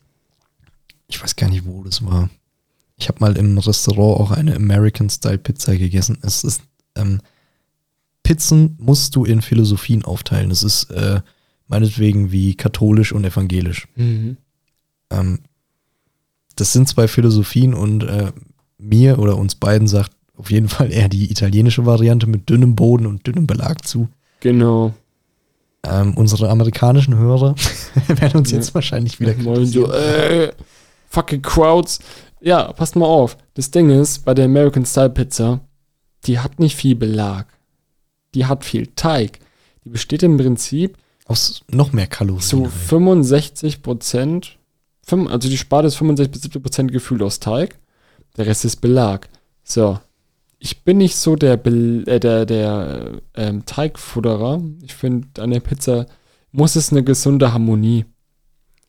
ich 1.07 1.21
weiß 1.21 1.35
gar 1.35 1.51
nicht, 1.51 1.67
wo 1.67 1.83
das 1.83 2.03
war. 2.03 2.31
Ich 2.97 3.07
habe 3.07 3.19
mal 3.19 3.37
im 3.37 3.55
Restaurant 3.59 4.19
auch 4.19 4.31
eine 4.31 4.55
American 4.55 5.11
Style 5.11 5.37
Pizza 5.37 5.77
gegessen. 5.77 6.17
Es 6.23 6.43
ist, 6.43 6.63
ähm, 6.95 7.21
Pizzen 8.23 8.77
musst 8.79 9.15
du 9.15 9.25
in 9.25 9.43
Philosophien 9.43 10.03
aufteilen. 10.03 10.49
Es 10.49 10.63
ist 10.63 10.89
äh, 10.89 11.21
meinetwegen 11.67 12.31
wie 12.31 12.55
katholisch 12.55 13.11
und 13.11 13.25
evangelisch. 13.25 13.87
Mhm. 13.95 14.37
Ähm, 15.09 15.39
das 16.55 16.73
sind 16.73 16.87
zwei 16.87 17.07
Philosophien 17.07 17.73
und 17.73 18.03
äh, 18.03 18.31
mir 18.77 19.19
oder 19.19 19.37
uns 19.37 19.55
beiden 19.55 19.87
sagt 19.87 20.11
auf 20.37 20.51
jeden 20.51 20.67
Fall 20.69 20.91
eher 20.91 21.09
die 21.09 21.31
italienische 21.31 21.85
Variante 21.85 22.27
mit 22.27 22.49
dünnem 22.49 22.75
Boden 22.75 23.05
und 23.05 23.25
dünnem 23.27 23.47
Belag 23.47 23.85
zu. 23.87 24.09
Genau. 24.41 24.93
Ähm, 25.83 26.13
unsere 26.15 26.49
amerikanischen 26.49 27.15
Hörer 27.17 27.55
werden 28.07 28.39
uns 28.39 28.51
Ja. 28.51 28.57
jetzt 28.57 28.73
wahrscheinlich 28.75 29.19
wieder 29.19 29.41
Wollen 29.45 29.65
so, 29.65 29.91
äh, 29.91 30.51
fucking 31.09 31.41
Crowds. 31.41 31.99
Ja, 32.41 32.71
passt 32.73 32.95
mal 32.95 33.05
auf. 33.05 33.37
Das 33.53 33.71
Ding 33.71 33.89
ist, 33.89 34.25
bei 34.25 34.33
der 34.33 34.45
American 34.45 34.85
Style 34.85 35.09
Pizza, 35.09 35.61
die 36.25 36.39
hat 36.39 36.59
nicht 36.59 36.75
viel 36.75 36.95
Belag. 36.95 37.47
Die 38.33 38.45
hat 38.45 38.65
viel 38.65 38.87
Teig. 38.87 39.39
Die 39.85 39.89
besteht 39.89 40.23
im 40.23 40.37
Prinzip 40.37 40.97
Aus 41.25 41.61
noch 41.71 41.93
mehr 41.93 42.07
Kalorien. 42.07 42.41
zu 42.41 42.63
halt. 42.63 42.71
65 42.73 43.81
Prozent, 43.81 44.57
also 45.09 45.49
die 45.49 45.57
Sparte 45.57 45.87
ist 45.87 45.95
65 45.95 46.31
bis 46.31 46.41
70 46.43 46.61
Prozent 46.63 46.91
gefüllt 46.91 47.21
aus 47.21 47.39
Teig. 47.39 47.77
Der 48.37 48.45
Rest 48.45 48.65
ist 48.65 48.77
Belag. 48.77 49.29
So. 49.63 49.99
Ich 50.59 50.83
bin 50.83 50.97
nicht 50.97 51.15
so 51.17 51.35
der, 51.35 51.57
Bel 51.57 52.03
äh, 52.07 52.19
der, 52.19 52.45
der 52.45 53.21
ähm, 53.35 53.65
Teigfutterer. 53.65 54.61
Ich 54.83 54.93
finde, 54.95 55.41
an 55.41 55.51
der 55.51 55.59
Pizza 55.59 56.05
muss 56.51 56.75
es 56.75 56.91
eine 56.91 57.03
gesunde 57.03 57.53
Harmonie. 57.53 58.05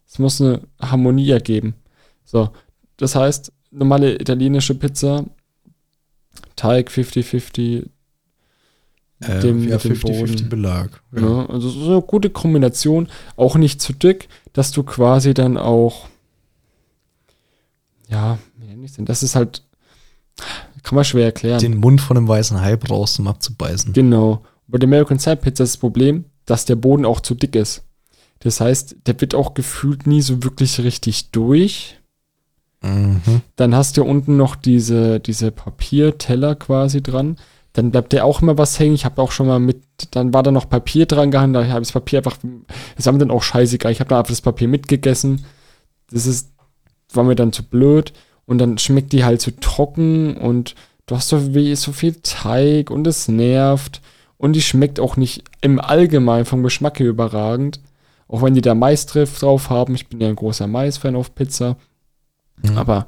Es 0.08 0.18
muss 0.18 0.40
eine 0.40 0.62
Harmonie 0.80 1.30
ergeben. 1.30 1.74
So. 2.24 2.50
Das 2.96 3.14
heißt, 3.14 3.52
normale 3.72 4.14
italienische 4.20 4.74
Pizza, 4.74 5.24
Teig 6.54 6.88
50-50, 6.90 7.88
Äh, 9.20 9.40
dem- 9.40 9.66
ja, 9.68 9.74
mit 9.74 9.84
dem 9.84 9.92
50-50 9.94 10.00
Boden. 10.36 10.48
Belag. 10.48 11.02
Ja. 11.14 11.20
Ja, 11.22 11.46
also 11.46 11.68
so 11.68 11.90
eine 11.92 12.02
gute 12.02 12.30
Kombination, 12.30 13.08
auch 13.36 13.56
nicht 13.56 13.80
zu 13.82 13.92
dick, 13.92 14.28
dass 14.57 14.72
du 14.72 14.84
quasi 14.84 15.34
dann 15.34 15.59
auch, 15.59 16.07
ja, 18.09 18.38
wie 18.57 18.66
nenn 18.66 18.82
ich's 18.82 18.94
denn? 18.94 19.04
das 19.04 19.22
ist 19.22 19.36
halt, 19.36 19.62
kann 20.82 20.96
man 20.96 21.04
schwer 21.04 21.26
erklären. 21.26 21.61
Den 21.61 21.76
Mund 21.76 22.00
von 22.00 22.16
einem 22.16 22.26
weißen 22.26 22.59
Hai 22.59 22.76
brauchst, 22.76 23.18
um 23.18 23.28
abzubeißen. 23.28 23.92
genau. 23.92 24.42
Bei 24.66 24.78
der 24.78 24.88
American 24.88 25.18
Style 25.18 25.36
Pizza 25.36 25.64
ist 25.64 25.74
das 25.74 25.76
Problem, 25.76 26.24
dass 26.46 26.64
der 26.64 26.76
Boden 26.76 27.04
auch 27.04 27.20
zu 27.20 27.34
dick 27.34 27.54
ist. 27.54 27.84
Das 28.38 28.61
heißt, 28.61 28.96
der 29.07 29.20
wird 29.20 29.34
auch 29.34 29.52
gefühlt 29.52 30.07
nie 30.07 30.22
so 30.22 30.42
wirklich 30.42 30.80
richtig 30.80 31.30
durch. 31.32 32.00
Mhm. 32.80 33.42
Dann 33.57 33.74
hast 33.74 33.98
du 33.98 34.04
unten 34.04 34.38
noch 34.38 34.57
diese, 34.57 35.20
diese 35.20 35.50
Papierteller 35.50 36.54
quasi 36.54 37.02
dran. 37.02 37.36
Dann 37.77 37.91
bleibt 37.91 38.14
der 38.14 38.24
auch 38.24 38.41
immer 38.41 38.57
was 38.57 38.79
hängen. 38.79 38.95
Ich 38.95 39.05
habe 39.05 39.20
auch 39.20 39.31
schon 39.31 39.47
mal 39.47 39.59
mit, 39.59 39.83
dann 40.12 40.33
war 40.33 40.43
da 40.43 40.51
noch 40.51 40.70
Papier 40.70 41.05
dran 41.05 41.31
gehangen, 41.31 41.53
da 41.53 41.61
habe 41.66 41.83
ich 41.83 41.89
das 41.89 41.93
Papier 41.93 42.20
einfach, 42.20 42.39
das 42.97 43.05
war 43.05 43.12
mir 43.12 43.18
dann 43.18 43.31
auch 43.31 43.43
scheißegal. 43.43 43.93
Ich 43.93 44.01
habe 44.01 44.09
dann 44.09 44.18
einfach 44.18 44.31
das 44.31 44.41
Papier 44.41 44.66
mitgegessen. 44.66 45.45
Das 46.11 46.24
ist, 46.24 46.53
war 47.12 47.24
mir 47.24 47.35
dann 47.35 47.53
zu 47.53 47.62
blöd. 47.62 48.14
Und 48.47 48.59
dann 48.59 48.79
schmeckt 48.79 49.12
die 49.12 49.24
halt 49.24 49.43
zu 49.43 49.55
trocken 49.61 50.39
und 50.39 50.74
du 51.05 51.16
hast 51.16 51.29
so, 51.29 51.55
wie, 51.55 51.77
so 51.77 51.93
viel 51.93 52.14
Teig 52.22 52.91
und 52.91 53.07
es 53.07 53.29
nervt. 53.29 54.01
Und 54.39 54.55
die 54.55 54.62
schmeckt 54.62 54.99
auch 54.99 55.18
nicht 55.18 55.45
im 55.61 55.79
Allgemeinen 55.79 56.47
vom 56.47 56.62
Geschmack 56.62 56.99
her 56.99 57.09
überragend. 57.09 57.81
Auch 58.27 58.41
wenn 58.41 58.55
die 58.55 58.62
da 58.62 58.74
Mais 58.74 59.05
drauf 59.05 59.68
haben. 59.68 59.95
Ich 59.95 60.09
bin 60.09 60.20
ja 60.20 60.29
ein 60.29 60.37
großer 60.37 60.66
Mais-Fan 60.66 61.14
auf 61.14 61.35
Pizza. 61.35 61.77
Mhm. 62.62 62.79
Aber 62.79 63.05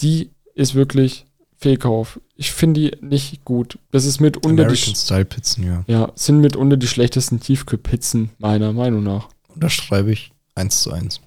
die 0.00 0.30
ist 0.54 0.74
wirklich 0.74 1.26
Fehlkauf. 1.60 2.18
Ich 2.36 2.52
finde 2.52 2.80
die 2.80 3.04
nicht 3.04 3.44
gut. 3.44 3.78
Das 3.90 4.04
ist 4.06 4.18
mitunter 4.20 4.48
die, 4.48 4.62
American 4.62 4.94
sch- 4.94 5.04
Style 5.04 5.24
Pizzen, 5.26 5.64
ja. 5.64 5.84
ja, 5.86 6.12
sind 6.14 6.40
mitunter 6.40 6.76
die 6.78 6.86
schlechtesten 6.88 7.38
Tiefkühlpizzen, 7.40 8.30
meiner 8.38 8.72
Meinung 8.72 9.02
nach. 9.02 9.28
Unterschreibe 9.48 10.10
ich 10.12 10.32
eins 10.54 10.80
zu 10.82 10.90
eins. 10.92 11.20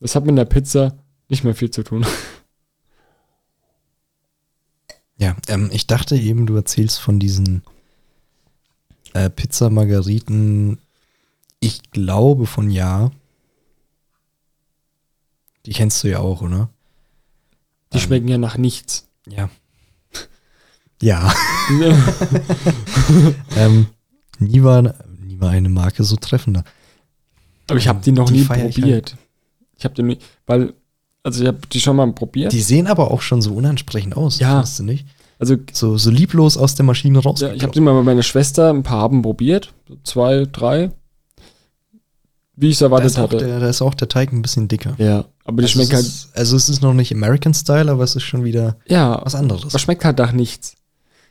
Das 0.00 0.14
hat 0.14 0.24
mit 0.24 0.38
der 0.38 0.46
Pizza 0.46 0.96
nicht 1.28 1.44
mehr 1.44 1.54
viel 1.54 1.70
zu 1.70 1.82
tun. 1.82 2.06
Ja, 5.16 5.36
ähm, 5.48 5.68
ich 5.70 5.86
dachte 5.86 6.16
eben, 6.16 6.46
du 6.46 6.56
erzählst 6.56 6.98
von 6.98 7.20
diesen 7.20 7.62
äh, 9.12 9.28
Pizza 9.28 9.68
Margariten. 9.68 10.78
Ich 11.60 11.90
glaube 11.90 12.46
von 12.46 12.70
ja. 12.70 13.10
Die 15.66 15.72
kennst 15.72 16.02
du 16.02 16.08
ja 16.08 16.20
auch, 16.20 16.40
oder? 16.40 16.70
Die 17.92 17.98
Ähm. 17.98 18.02
schmecken 18.02 18.28
ja 18.28 18.38
nach 18.38 18.56
nichts. 18.56 19.08
Ja. 19.28 19.48
Ja. 21.02 21.32
ähm, 23.56 23.86
nie, 24.38 24.62
war, 24.62 24.82
nie 24.82 25.40
war 25.40 25.50
eine 25.50 25.68
Marke 25.68 26.04
so 26.04 26.16
treffender. 26.16 26.64
Aber 27.68 27.78
ich 27.78 27.88
habe 27.88 28.00
die 28.04 28.12
noch 28.12 28.26
Die 28.26 28.34
nie 28.34 28.40
ich 28.40 28.48
probiert. 28.48 29.16
Ich 29.78 29.84
habe 29.84 29.94
die 29.94 30.02
nie, 30.02 30.18
weil, 30.46 30.74
also 31.22 31.42
ich 31.42 31.48
habe 31.48 31.58
die 31.72 31.80
schon 31.80 31.96
mal 31.96 32.12
probiert. 32.12 32.52
Die 32.52 32.60
sehen 32.60 32.86
aber 32.86 33.10
auch 33.10 33.22
schon 33.22 33.40
so 33.40 33.54
unansprechend 33.54 34.16
aus, 34.16 34.38
Ja. 34.40 34.54
findest 34.56 34.78
du 34.80 34.82
nicht? 34.84 35.06
also 35.38 35.56
So, 35.72 35.96
so 35.96 36.10
lieblos 36.10 36.56
aus 36.58 36.74
der 36.74 36.84
Maschine 36.84 37.18
raus. 37.20 37.40
Ja, 37.40 37.52
ich 37.54 37.62
habe 37.62 37.72
die 37.72 37.80
mal 37.80 37.94
bei 37.94 38.02
meiner 38.02 38.22
Schwester 38.22 38.70
ein 38.70 38.82
paar 38.82 39.00
haben 39.00 39.22
probiert. 39.22 39.72
So 39.88 39.96
zwei, 40.04 40.46
drei. 40.50 40.90
Wie 42.60 42.68
ich 42.68 42.74
es 42.76 42.80
erwartet 42.80 43.10
ist 43.12 43.18
hatte. 43.18 43.38
der, 43.38 43.58
da 43.60 43.68
ist 43.68 43.82
auch 43.82 43.94
der 43.94 44.08
Teig 44.08 44.32
ein 44.32 44.42
bisschen 44.42 44.68
dicker. 44.68 44.94
ja, 44.98 45.24
aber 45.44 45.58
die 45.58 45.64
also, 45.64 45.72
schmeckt 45.72 45.90
es 45.92 45.94
halt. 45.94 46.04
ist, 46.06 46.28
also 46.36 46.56
es 46.56 46.68
ist 46.68 46.82
noch 46.82 46.94
nicht 46.94 47.12
American 47.12 47.54
Style, 47.54 47.90
aber 47.90 48.04
es 48.04 48.14
ist 48.16 48.22
schon 48.22 48.44
wieder 48.44 48.76
Ja, 48.86 49.20
was 49.24 49.34
anderes. 49.34 49.64
aber 49.64 49.78
schmeckt 49.78 50.04
halt 50.04 50.18
nach 50.18 50.32
nichts. 50.32 50.74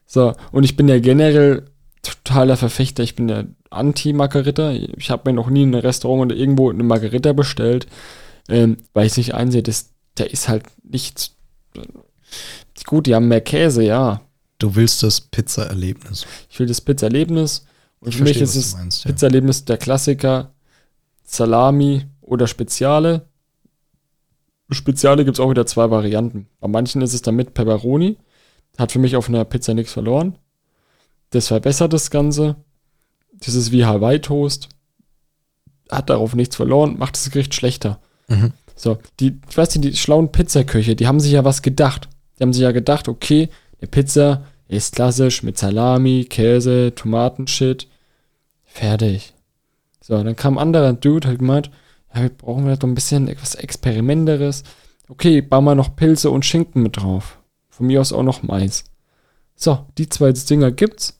So, 0.05 0.33
und 0.51 0.63
ich 0.63 0.75
bin 0.75 0.87
ja 0.87 0.99
generell 0.99 1.65
totaler 2.01 2.57
Verfechter. 2.57 3.03
Ich 3.03 3.15
bin 3.15 3.29
ja 3.29 3.43
Anti-Margarita. 3.69 4.71
Ich 4.71 5.11
habe 5.11 5.29
mir 5.29 5.35
noch 5.35 5.49
nie 5.49 5.63
in 5.63 5.73
einem 5.75 5.81
Restaurant 5.83 6.31
oder 6.31 6.39
irgendwo 6.39 6.69
eine 6.71 6.83
Margarita 6.83 7.33
bestellt, 7.33 7.85
ähm, 8.47 8.77
weil 8.93 9.05
ich 9.05 9.11
es 9.13 9.17
nicht 9.17 9.35
einsehe. 9.35 9.61
Das, 9.61 9.89
der 10.17 10.31
ist 10.31 10.49
halt 10.49 10.63
nicht 10.83 11.33
Gut, 12.85 13.07
die 13.07 13.15
haben 13.15 13.27
mehr 13.27 13.41
Käse, 13.41 13.83
ja. 13.83 14.21
Du 14.57 14.75
willst 14.75 15.03
das 15.03 15.21
Pizza-Erlebnis. 15.21 16.25
Ich 16.49 16.59
will 16.59 16.67
das 16.67 16.81
Pizza-Erlebnis. 16.81 17.65
Und 17.99 18.09
Ich 18.09 18.17
für 18.17 18.23
mich 18.23 18.37
verstehe, 18.37 18.61
ist 18.61 18.65
es 18.67 18.71
du 18.71 18.77
meinst, 18.77 19.03
ja. 19.05 19.11
Pizza-Erlebnis 19.11 19.65
der 19.65 19.77
Klassiker 19.77 20.51
Salami 21.29 22.05
oder 22.21 22.47
Speziale. 22.47 23.27
Speziale 24.71 25.25
gibt 25.25 25.37
es 25.37 25.39
auch 25.39 25.49
wieder 25.49 25.65
zwei 25.65 25.89
Varianten. 25.91 26.47
Bei 26.59 26.67
manchen 26.67 27.01
ist 27.01 27.13
es 27.13 27.21
dann 27.21 27.35
mit 27.35 27.53
Pepperoni. 27.53 28.17
Hat 28.77 28.91
für 28.91 28.99
mich 28.99 29.15
auf 29.15 29.29
einer 29.29 29.45
Pizza 29.45 29.73
nichts 29.73 29.93
verloren. 29.93 30.37
Das 31.29 31.47
verbessert 31.47 31.93
das 31.93 32.09
Ganze. 32.09 32.55
Das 33.33 33.53
ist 33.53 33.71
wie 33.71 33.85
Hawaii-Toast. 33.85 34.69
Hat 35.91 36.09
darauf 36.09 36.35
nichts 36.35 36.55
verloren, 36.55 36.97
macht 36.97 37.15
das 37.15 37.29
Gericht 37.29 37.53
schlechter. 37.53 37.99
Mhm. 38.27 38.53
So, 38.75 38.97
die, 39.19 39.39
ich 39.49 39.57
weiß 39.57 39.75
nicht, 39.75 39.93
die 39.93 39.97
schlauen 39.97 40.31
Pizzaköche, 40.31 40.95
die 40.95 41.07
haben 41.07 41.19
sich 41.19 41.31
ja 41.31 41.45
was 41.45 41.61
gedacht. 41.61 42.09
Die 42.37 42.43
haben 42.43 42.53
sich 42.53 42.63
ja 42.63 42.71
gedacht, 42.71 43.07
okay, 43.07 43.49
eine 43.79 43.87
Pizza 43.87 44.45
ist 44.67 44.95
klassisch 44.95 45.43
mit 45.43 45.57
Salami, 45.57 46.25
Käse, 46.29 46.93
Tomatenshit. 46.95 47.87
Fertig. 48.63 49.33
So, 50.09 50.23
dann 50.23 50.35
kam 50.35 50.57
ein 50.57 50.61
anderer 50.63 50.93
Dude, 50.93 51.27
hat 51.27 51.37
gemeint, 51.37 51.69
ja, 52.13 52.23
wir 52.23 52.29
brauchen 52.29 52.63
vielleicht 52.63 52.81
doch 52.81 52.87
ein 52.87 52.95
bisschen 52.95 53.27
etwas 53.27 53.53
Experimenteres. 53.53 54.63
Okay, 55.07 55.41
bauen 55.41 55.65
wir 55.65 55.75
noch 55.75 55.95
Pilze 55.95 56.31
und 56.31 56.45
Schinken 56.45 56.81
mit 56.81 56.97
drauf. 56.97 57.37
Von 57.69 57.85
mir 57.85 58.01
aus 58.01 58.11
auch 58.11 58.23
noch 58.23 58.41
Mais. 58.41 58.85
So, 59.55 59.85
die 59.99 60.09
zwei 60.09 60.31
Dinger 60.31 60.71
gibt's. 60.71 61.19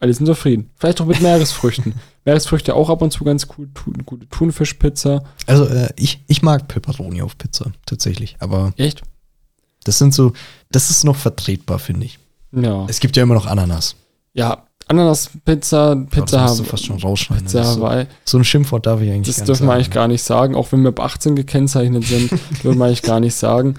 Alle 0.00 0.12
sind 0.12 0.26
zufrieden. 0.26 0.70
Vielleicht 0.74 1.00
auch 1.00 1.06
mit 1.06 1.22
Meeresfrüchten. 1.22 1.94
Meeresfrüchte 2.24 2.74
auch 2.74 2.90
ab 2.90 3.02
und 3.02 3.12
zu 3.12 3.22
ganz 3.22 3.46
cool. 3.56 3.68
Thun, 3.72 4.02
gute 4.04 4.28
Thunfischpizza. 4.28 5.22
Also 5.46 5.66
äh, 5.66 5.90
ich, 5.94 6.24
ich 6.26 6.42
mag 6.42 6.66
Pepperoni 6.66 7.22
auf 7.22 7.38
Pizza, 7.38 7.70
tatsächlich. 7.86 8.34
Aber 8.40 8.72
Echt? 8.76 9.02
das 9.84 9.98
sind 9.98 10.12
so, 10.12 10.32
das 10.72 10.90
ist 10.90 11.04
noch 11.04 11.16
vertretbar, 11.16 11.78
finde 11.78 12.06
ich. 12.06 12.18
Ja. 12.50 12.84
Es 12.88 12.98
gibt 12.98 13.16
ja 13.16 13.22
immer 13.22 13.34
noch 13.34 13.46
Ananas. 13.46 13.94
Ja, 14.32 14.63
Ananas-Pizza, 14.88 15.96
Pizza, 16.10 16.36
du 16.36 16.42
Hawaii- 16.42 16.64
fast 16.64 16.84
schon 16.86 16.98
rausschneiden. 17.00 17.44
Pizza 17.46 17.60
ist 17.62 17.74
so, 17.74 17.80
Hawaii. 17.86 18.06
so 18.24 18.38
ein 18.38 18.44
Schimpfwort 18.44 18.86
darf 18.86 19.00
ich 19.00 19.10
eigentlich 19.10 19.34
Das 19.34 19.44
dürfen 19.44 19.66
wir 19.66 19.74
eigentlich 19.74 19.90
gar 19.90 20.08
nicht 20.08 20.22
sagen, 20.22 20.54
auch 20.54 20.70
wenn 20.72 20.82
wir 20.82 20.88
ab 20.90 21.00
18 21.00 21.34
gekennzeichnet 21.36 22.04
sind, 22.04 22.30
dürfen 22.62 22.78
wir 22.78 22.84
eigentlich 22.86 23.02
gar 23.02 23.20
nicht 23.20 23.34
sagen. 23.34 23.76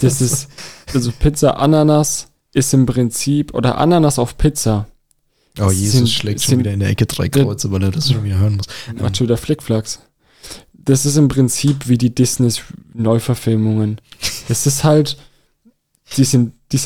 Das 0.00 0.20
ist, 0.20 0.48
also 0.94 1.10
Pizza 1.12 1.58
Ananas 1.58 2.28
ist 2.52 2.72
im 2.72 2.86
Prinzip, 2.86 3.52
oder 3.54 3.78
Ananas 3.78 4.18
auf 4.18 4.38
Pizza, 4.38 4.86
Oh, 5.60 5.70
Jesus 5.70 5.92
sind- 5.98 6.08
schlägt 6.10 6.40
sind- 6.40 6.50
schon 6.50 6.58
wieder 6.60 6.72
in 6.72 6.80
der 6.80 6.88
Ecke 6.90 7.06
drei 7.06 7.28
Kreuze, 7.28 7.70
weil 7.70 7.82
er 7.84 7.90
das 7.92 8.10
schon 8.10 8.24
wieder 8.24 8.38
hören 8.38 8.56
muss. 8.56 8.66
macht 9.00 9.16
schon 9.16 9.26
wieder 9.26 9.36
Flickflacks. 9.36 10.00
Das 10.72 11.06
ist 11.06 11.16
im 11.16 11.28
Prinzip 11.28 11.88
wie 11.88 11.96
die 11.96 12.14
Disney-Neuverfilmungen. 12.14 14.00
Das 14.48 14.66
ist 14.66 14.84
halt, 14.84 15.16
die 16.16 16.24
sind, 16.24 16.52
die, 16.72 16.80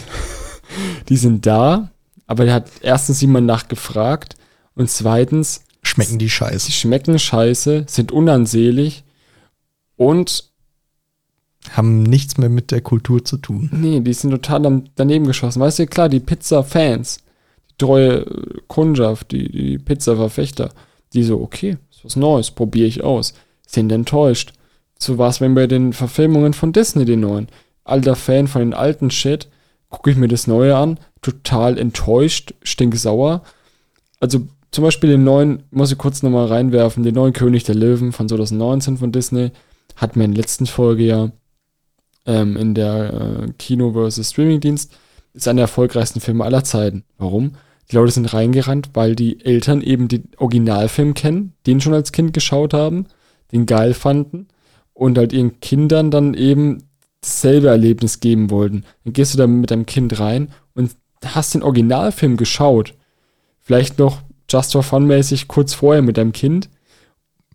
die 1.08 1.16
sind 1.16 1.46
da, 1.46 1.90
aber 2.28 2.44
da 2.44 2.52
hat 2.52 2.70
erstens 2.82 3.20
jemand 3.20 3.46
nachgefragt 3.46 4.36
und 4.74 4.88
zweitens, 4.88 5.64
Schmecken 5.82 6.18
die 6.18 6.30
scheiße. 6.30 6.70
schmecken 6.70 7.18
scheiße, 7.18 7.86
sind 7.88 8.12
unansehlich 8.12 9.02
und 9.96 10.44
Haben 11.70 12.02
nichts 12.02 12.38
mehr 12.38 12.50
mit 12.50 12.70
der 12.70 12.82
Kultur 12.82 13.24
zu 13.24 13.38
tun. 13.38 13.70
Nee, 13.72 14.00
die 14.00 14.12
sind 14.12 14.30
total 14.30 14.82
daneben 14.94 15.26
geschossen. 15.26 15.60
Weißt 15.60 15.80
du, 15.80 15.86
klar, 15.86 16.08
die 16.08 16.20
Pizza-Fans, 16.20 17.18
die 17.70 17.74
treue 17.78 18.20
äh, 18.20 18.60
Kundschaft, 18.68 19.32
die, 19.32 19.50
die 19.50 19.78
Pizza-Verfechter, 19.78 20.70
die 21.14 21.22
so, 21.24 21.40
okay, 21.40 21.78
ist 21.90 22.04
was 22.04 22.16
Neues, 22.16 22.50
probiere 22.50 22.86
ich 22.86 23.02
aus, 23.02 23.34
sind 23.66 23.90
enttäuscht. 23.90 24.52
So 24.98 25.18
war 25.18 25.30
es, 25.30 25.40
wenn 25.40 25.54
bei 25.54 25.66
den 25.66 25.92
Verfilmungen 25.92 26.52
von 26.52 26.72
Disney, 26.72 27.04
den 27.04 27.20
neuen. 27.20 27.48
Alter 27.84 28.16
Fan 28.16 28.48
von 28.48 28.60
den 28.60 28.74
alten 28.74 29.10
Shit, 29.10 29.48
gucke 29.88 30.10
ich 30.10 30.16
mir 30.16 30.28
das 30.28 30.46
Neue 30.46 30.76
an, 30.76 30.98
total 31.22 31.78
enttäuscht, 31.78 32.54
stinksauer. 32.62 33.42
Also 34.20 34.46
zum 34.70 34.84
Beispiel 34.84 35.10
den 35.10 35.24
neuen, 35.24 35.62
muss 35.70 35.92
ich 35.92 35.98
kurz 35.98 36.22
nochmal 36.22 36.46
reinwerfen, 36.46 37.02
den 37.02 37.14
neuen 37.14 37.32
König 37.32 37.64
der 37.64 37.74
Löwen 37.74 38.12
von 38.12 38.28
2019 38.28 38.98
von 38.98 39.12
Disney, 39.12 39.50
hat 39.96 40.16
mir 40.16 40.24
in 40.24 40.32
der 40.32 40.42
letzten 40.42 40.66
Folge 40.66 41.04
ja 41.04 41.32
ähm, 42.26 42.56
in 42.56 42.74
der 42.74 43.14
äh, 43.48 43.52
Kino 43.58 43.92
versus 43.92 44.30
Streamingdienst, 44.30 44.92
ist 45.32 45.48
einer 45.48 45.56
der 45.58 45.64
erfolgreichsten 45.64 46.20
Filme 46.20 46.44
aller 46.44 46.64
Zeiten. 46.64 47.04
Warum? 47.16 47.52
Die 47.90 47.96
Leute 47.96 48.12
sind 48.12 48.32
reingerannt, 48.32 48.90
weil 48.92 49.16
die 49.16 49.44
Eltern 49.44 49.80
eben 49.80 50.08
den 50.08 50.28
Originalfilm 50.36 51.14
kennen, 51.14 51.54
den 51.66 51.80
schon 51.80 51.94
als 51.94 52.12
Kind 52.12 52.34
geschaut 52.34 52.74
haben, 52.74 53.06
den 53.50 53.64
geil 53.64 53.94
fanden 53.94 54.48
und 54.92 55.16
halt 55.16 55.32
ihren 55.32 55.60
Kindern 55.60 56.10
dann 56.10 56.34
eben 56.34 56.84
dasselbe 57.22 57.68
Erlebnis 57.68 58.20
geben 58.20 58.50
wollten. 58.50 58.84
Dann 59.04 59.14
gehst 59.14 59.32
du 59.32 59.38
da 59.38 59.46
mit 59.46 59.70
deinem 59.70 59.86
Kind 59.86 60.20
rein 60.20 60.48
und 60.74 60.92
hast 61.24 61.54
den 61.54 61.62
Originalfilm 61.62 62.36
geschaut. 62.36 62.94
Vielleicht 63.60 63.98
noch 63.98 64.22
just 64.50 64.72
for 64.72 64.82
fun 64.82 65.06
mäßig 65.06 65.48
kurz 65.48 65.74
vorher 65.74 66.02
mit 66.02 66.16
deinem 66.16 66.32
Kind, 66.32 66.68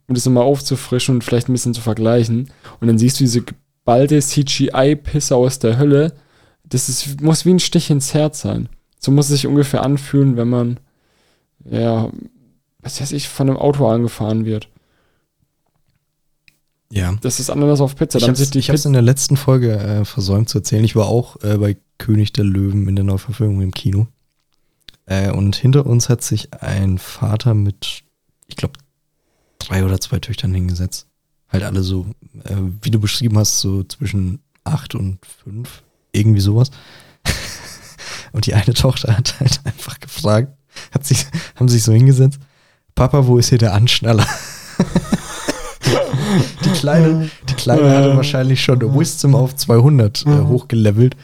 um 0.07 0.15
das 0.15 0.25
nochmal 0.25 0.43
aufzufrischen 0.43 1.15
und 1.15 1.23
vielleicht 1.23 1.49
ein 1.49 1.53
bisschen 1.53 1.73
zu 1.73 1.81
vergleichen. 1.81 2.51
Und 2.79 2.87
dann 2.87 2.97
siehst 2.97 3.19
du 3.19 3.23
diese 3.23 3.41
geballte 3.41 4.19
CGI-Pisse 4.19 5.35
aus 5.35 5.59
der 5.59 5.77
Hölle. 5.77 6.13
Das 6.63 6.89
ist, 6.89 7.21
muss 7.21 7.45
wie 7.45 7.53
ein 7.53 7.59
Stich 7.59 7.89
ins 7.89 8.13
Herz 8.13 8.41
sein. 8.41 8.69
So 8.99 9.11
muss 9.11 9.25
es 9.25 9.31
sich 9.31 9.47
ungefähr 9.47 9.83
anfühlen, 9.83 10.37
wenn 10.37 10.49
man, 10.49 10.79
ja, 11.69 12.09
was 12.79 13.01
weiß 13.01 13.11
ich, 13.11 13.27
von 13.27 13.49
einem 13.49 13.57
Auto 13.57 13.87
angefahren 13.87 14.45
wird. 14.45 14.69
Ja. 16.91 17.15
Das 17.21 17.39
ist 17.39 17.49
anders 17.49 17.81
auf 17.81 17.95
Pizza. 17.95 18.19
Ich 18.19 18.27
hab's 18.27 18.51
Pizza, 18.51 18.85
in 18.85 18.93
der 18.93 19.01
letzten 19.01 19.35
Folge 19.35 19.73
äh, 19.73 20.05
versäumt 20.05 20.47
zu 20.47 20.59
erzählen. 20.59 20.83
Ich 20.83 20.95
war 20.95 21.07
auch 21.07 21.41
äh, 21.43 21.57
bei 21.57 21.75
König 21.97 22.33
der 22.33 22.43
Löwen 22.43 22.87
in 22.87 22.95
der 22.95 23.05
Neuverfilmung 23.05 23.61
im 23.61 23.71
Kino. 23.71 24.07
Äh, 25.05 25.31
und 25.31 25.55
hinter 25.55 25.85
uns 25.85 26.09
hat 26.09 26.23
sich 26.23 26.53
ein 26.53 26.97
Vater 26.97 27.53
mit, 27.53 28.03
ich 28.47 28.55
glaube, 28.55 28.79
drei 29.59 29.85
oder 29.85 29.99
zwei 29.99 30.19
Töchtern 30.19 30.53
hingesetzt. 30.53 31.07
Halt 31.49 31.63
alle 31.63 31.83
so, 31.83 32.07
äh, 32.45 32.55
wie 32.81 32.91
du 32.91 32.99
beschrieben 32.99 33.37
hast, 33.37 33.59
so 33.59 33.83
zwischen 33.83 34.39
acht 34.63 34.95
und 34.95 35.19
fünf. 35.25 35.83
Irgendwie 36.11 36.41
sowas. 36.41 36.71
und 38.31 38.45
die 38.45 38.53
eine 38.53 38.73
Tochter 38.73 39.17
hat 39.17 39.39
halt 39.39 39.61
einfach 39.65 39.99
gefragt, 39.99 40.53
hat 40.91 41.05
sich, 41.05 41.25
haben 41.55 41.69
sich 41.69 41.83
so 41.83 41.91
hingesetzt, 41.91 42.39
Papa, 42.95 43.25
wo 43.25 43.37
ist 43.37 43.49
hier 43.49 43.57
der 43.57 43.73
Anschnaller? 43.73 44.25
die 46.65 46.69
Kleine, 46.69 47.29
die 47.49 47.53
Kleine 47.55 47.89
hatte 47.89 48.15
wahrscheinlich 48.15 48.63
schon 48.63 48.79
Wisdom 48.95 49.35
auf 49.35 49.55
200 49.55 50.25
äh, 50.25 50.29
hochgelevelt. 50.41 51.17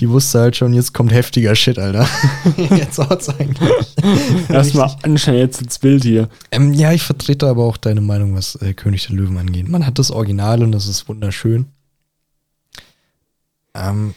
Die 0.00 0.08
wusste 0.08 0.40
halt 0.40 0.56
schon, 0.56 0.72
jetzt 0.72 0.94
kommt 0.94 1.12
heftiger 1.12 1.54
Shit, 1.54 1.78
Alter. 1.78 2.08
jetzt 2.56 2.98
haut's 2.98 3.28
eigentlich. 3.28 3.70
erstmal 4.48 4.96
anschauen 5.02 5.36
jetzt 5.36 5.60
ins 5.60 5.78
Bild 5.78 6.04
hier. 6.04 6.30
Ähm, 6.50 6.72
ja, 6.72 6.90
ich 6.92 7.02
vertrete 7.02 7.46
aber 7.46 7.64
auch 7.64 7.76
deine 7.76 8.00
Meinung, 8.00 8.34
was 8.34 8.54
äh, 8.56 8.72
König 8.72 9.06
der 9.06 9.16
Löwen 9.16 9.36
angeht. 9.36 9.68
Man 9.68 9.84
hat 9.84 9.98
das 9.98 10.10
Original 10.10 10.62
und 10.62 10.72
das 10.72 10.86
ist 10.86 11.06
wunderschön. 11.06 11.66
Ähm, 13.74 14.14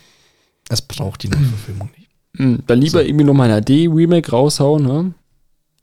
es 0.69 0.81
braucht 0.81 1.23
die 1.23 1.27
Neuverfilmung 1.27 1.89
nicht. 1.97 2.07
Hm, 2.37 2.63
dann 2.65 2.79
lieber 2.79 3.05
irgendwie 3.05 3.25
noch 3.25 3.33
mal 3.33 3.51
ein 3.51 3.61
HD-Remake 3.61 4.31
raushauen, 4.31 4.83
ne? 4.83 5.13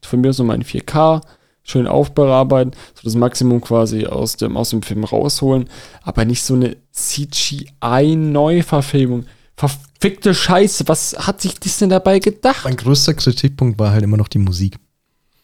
Von 0.03 0.23
mir 0.23 0.33
so 0.33 0.45
mal 0.45 0.55
in 0.55 0.65
4K, 0.65 1.21
schön 1.63 1.87
aufbearbeiten, 1.87 2.73
so 2.95 3.03
das 3.05 3.17
Maximum 3.17 3.61
quasi 3.61 4.07
aus 4.07 4.37
dem, 4.37 4.57
aus 4.57 4.71
dem 4.71 4.81
Film 4.81 5.05
rausholen, 5.05 5.69
aber 6.03 6.25
nicht 6.25 6.43
so 6.43 6.55
eine 6.55 6.79
CGI-Neuverfilmung. 6.93 9.27
Verfickte 9.61 10.35
Scheiße, 10.35 10.89
was 10.89 11.15
hat 11.19 11.43
sich 11.43 11.61
Disney 11.61 11.89
dabei 11.89 12.19
gedacht? 12.19 12.65
Mein 12.65 12.77
größter 12.77 13.13
Kritikpunkt 13.13 13.79
war 13.79 13.91
halt 13.91 14.03
immer 14.03 14.17
noch 14.17 14.29
die 14.29 14.39
Musik. 14.39 14.79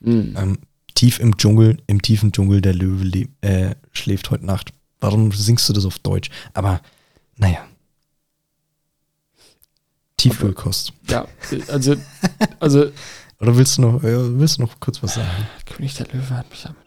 Hm. 0.03 0.35
Ähm, 0.39 0.59
tief 0.95 1.19
im 1.21 1.37
Dschungel, 1.37 1.77
im 1.87 2.01
tiefen 2.01 2.33
Dschungel, 2.33 2.63
der 2.63 2.73
Löwe 2.73 3.29
äh, 3.43 3.75
schläft 3.93 4.31
heute 4.31 4.47
Nacht. 4.47 4.73
Warum 5.01 5.33
singst 5.33 5.69
du 5.69 5.75
das 5.75 5.85
auf 5.85 5.99
Deutsch? 5.99 6.31
Aber, 6.55 6.81
naja. 7.37 7.59
Tiefkühlkost. 10.17 10.95
Ja, 11.11 11.29
also, 11.69 11.97
also 12.59 12.87
Oder 13.39 13.55
willst 13.59 13.77
du 13.77 13.83
noch, 13.83 14.03
äh, 14.03 14.39
willst 14.39 14.57
du 14.57 14.63
noch 14.63 14.81
kurz 14.81 15.03
was 15.03 15.17
sagen? 15.17 15.29
König 15.67 15.93
der 15.93 16.07
Löwe 16.09 16.31
hat 16.31 16.49
mich 16.49 16.63
damit. 16.63 16.79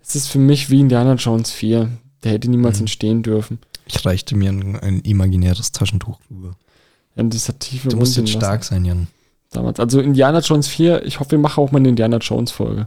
Es 0.00 0.16
ist 0.16 0.28
für 0.28 0.38
mich 0.38 0.70
wie 0.70 0.80
Indiana 0.80 1.16
Jones 1.16 1.50
4. 1.50 1.90
Der 2.24 2.32
hätte 2.32 2.48
niemals 2.50 2.78
Mhm. 2.78 2.84
entstehen 2.84 3.22
dürfen. 3.22 3.58
Ich 3.92 4.04
reichte 4.06 4.36
mir 4.36 4.50
ein, 4.50 4.76
ein 4.76 5.00
imaginäres 5.00 5.72
Taschentuch 5.72 6.20
rüber. 6.30 6.56
Ja, 7.16 7.22
das 7.24 7.48
hat 7.48 7.60
tiefe 7.60 7.88
Du 7.88 7.96
musst 7.96 8.16
jetzt 8.16 8.28
lassen 8.28 8.40
stark 8.40 8.64
sein, 8.64 8.84
Jan. 8.84 9.08
damals. 9.50 9.80
Also 9.80 10.00
Indiana 10.00 10.38
Jones 10.40 10.68
4, 10.68 11.04
ich 11.04 11.18
hoffe, 11.18 11.32
wir 11.32 11.38
machen 11.38 11.62
auch 11.62 11.72
mal 11.72 11.78
eine 11.78 11.88
Indiana 11.88 12.18
Jones 12.18 12.52
Folge. 12.52 12.82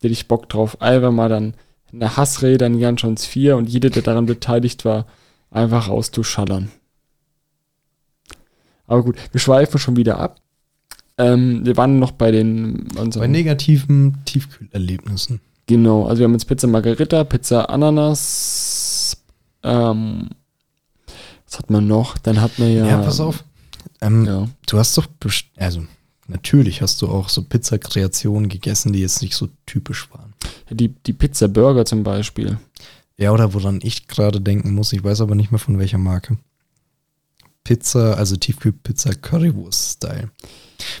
Da 0.00 0.04
hätte 0.04 0.12
ich 0.12 0.28
Bock 0.28 0.48
drauf. 0.48 0.80
Einfach 0.80 1.10
mal 1.10 1.28
dann 1.28 1.54
eine 1.92 2.16
Hassrede 2.16 2.66
an 2.66 2.74
Indiana 2.74 2.96
Jones 2.96 3.26
4 3.26 3.56
und 3.56 3.68
jeder, 3.68 3.90
der 3.90 4.02
daran 4.02 4.26
beteiligt 4.26 4.84
war, 4.84 5.06
einfach 5.50 5.88
auszuschallern. 5.88 6.70
Aber 8.86 9.02
gut, 9.02 9.16
wir 9.32 9.40
schweifen 9.40 9.78
schon 9.78 9.96
wieder 9.96 10.18
ab. 10.18 10.40
Ähm, 11.18 11.66
wir 11.66 11.76
waren 11.76 11.98
noch 11.98 12.12
bei 12.12 12.30
den 12.30 12.88
Bei 12.94 13.26
negativen 13.26 14.18
Tiefkühlerlebnissen. 14.24 15.40
Genau, 15.66 16.06
also 16.06 16.20
wir 16.20 16.24
haben 16.24 16.32
jetzt 16.32 16.46
Pizza 16.46 16.66
Margarita, 16.66 17.24
Pizza 17.24 17.68
Ananas, 17.68 18.67
ähm, 19.62 20.28
Was 21.46 21.58
hat 21.58 21.70
man 21.70 21.86
noch? 21.86 22.18
Dann 22.18 22.40
hat 22.40 22.58
man 22.58 22.70
ja. 22.70 22.86
Ja, 22.86 22.98
pass 22.98 23.20
auf. 23.20 23.44
Ähm, 24.00 24.24
Ja. 24.24 24.48
Du 24.66 24.78
hast 24.78 24.96
doch, 24.98 25.06
also 25.56 25.84
natürlich 26.26 26.82
hast 26.82 27.00
du 27.02 27.08
auch 27.08 27.28
so 27.28 27.42
Pizzakreationen 27.42 28.48
gegessen, 28.48 28.92
die 28.92 29.00
jetzt 29.00 29.22
nicht 29.22 29.34
so 29.34 29.48
typisch 29.66 30.08
waren. 30.12 30.34
Die, 30.70 30.88
die 30.88 31.12
Pizza 31.12 31.48
Burger 31.48 31.84
zum 31.84 32.02
Beispiel. 32.02 32.58
Ja, 33.16 33.32
oder 33.32 33.52
woran 33.54 33.80
ich 33.82 34.06
gerade 34.06 34.40
denken 34.40 34.74
muss, 34.74 34.92
ich 34.92 35.02
weiß 35.02 35.20
aber 35.22 35.34
nicht 35.34 35.50
mehr 35.50 35.58
von 35.58 35.78
welcher 35.78 35.98
Marke. 35.98 36.38
Pizza, 37.64 38.14
also 38.16 38.36
Tiefkühlpizza 38.36 39.12
Currywurst-Style. 39.14 40.30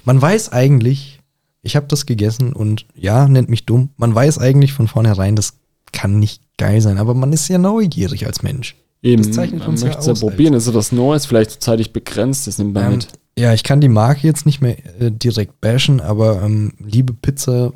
Man 0.04 0.20
weiß 0.20 0.50
eigentlich, 0.52 1.20
ich 1.62 1.76
habe 1.76 1.86
das 1.86 2.06
gegessen 2.06 2.52
und 2.52 2.86
ja, 2.94 3.28
nennt 3.28 3.48
mich 3.48 3.66
dumm, 3.66 3.90
man 3.96 4.14
weiß 4.14 4.38
eigentlich 4.38 4.72
von 4.72 4.88
vornherein, 4.88 5.36
das 5.36 5.57
kann 5.98 6.18
nicht 6.20 6.42
geil 6.58 6.80
sein, 6.80 6.98
aber 6.98 7.14
man 7.14 7.32
ist 7.32 7.48
ja 7.48 7.58
neugierig 7.58 8.26
als 8.26 8.42
Mensch. 8.42 8.76
Eben, 9.02 9.22
Das 9.24 9.32
zeichnet 9.32 9.60
man 9.60 9.70
uns 9.70 9.82
möchte 9.82 9.98
es 9.98 10.06
ja 10.06 10.14
probieren. 10.14 10.54
Ist 10.54 10.66
so 10.66 10.74
was 10.74 10.92
Neues, 10.92 11.26
vielleicht 11.26 11.60
zeitlich 11.62 11.92
begrenzt, 11.92 12.46
das 12.46 12.58
nimmt 12.58 12.74
man 12.74 12.84
Ähm, 12.84 12.92
mit. 12.94 13.08
ja, 13.38 13.52
ich 13.54 13.64
kann 13.64 13.80
die 13.80 13.88
Marke 13.88 14.26
jetzt 14.26 14.46
nicht 14.46 14.60
mehr 14.60 14.76
äh, 15.00 15.10
direkt 15.10 15.60
bashen, 15.60 16.00
aber 16.00 16.42
ähm, 16.42 16.74
liebe 16.78 17.12
Pizza, 17.14 17.72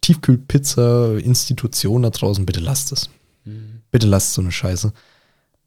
Tiefkühlpizza-Institution 0.00 2.02
da 2.02 2.10
draußen, 2.10 2.46
bitte 2.46 2.60
lasst 2.60 2.92
es. 2.92 3.10
Mhm. 3.44 3.80
Bitte 3.90 4.06
lasst 4.06 4.34
so 4.34 4.42
eine 4.42 4.52
Scheiße. 4.52 4.92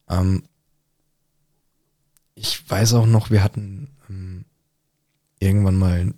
Ähm, 0.10 0.44
ich 2.36 2.70
weiß 2.70 2.94
auch 2.96 3.06
noch, 3.06 3.30
wir 3.30 3.44
hatten 3.44 3.90
ähm, 4.10 4.46
irgendwann 5.40 5.76
mal 5.76 6.14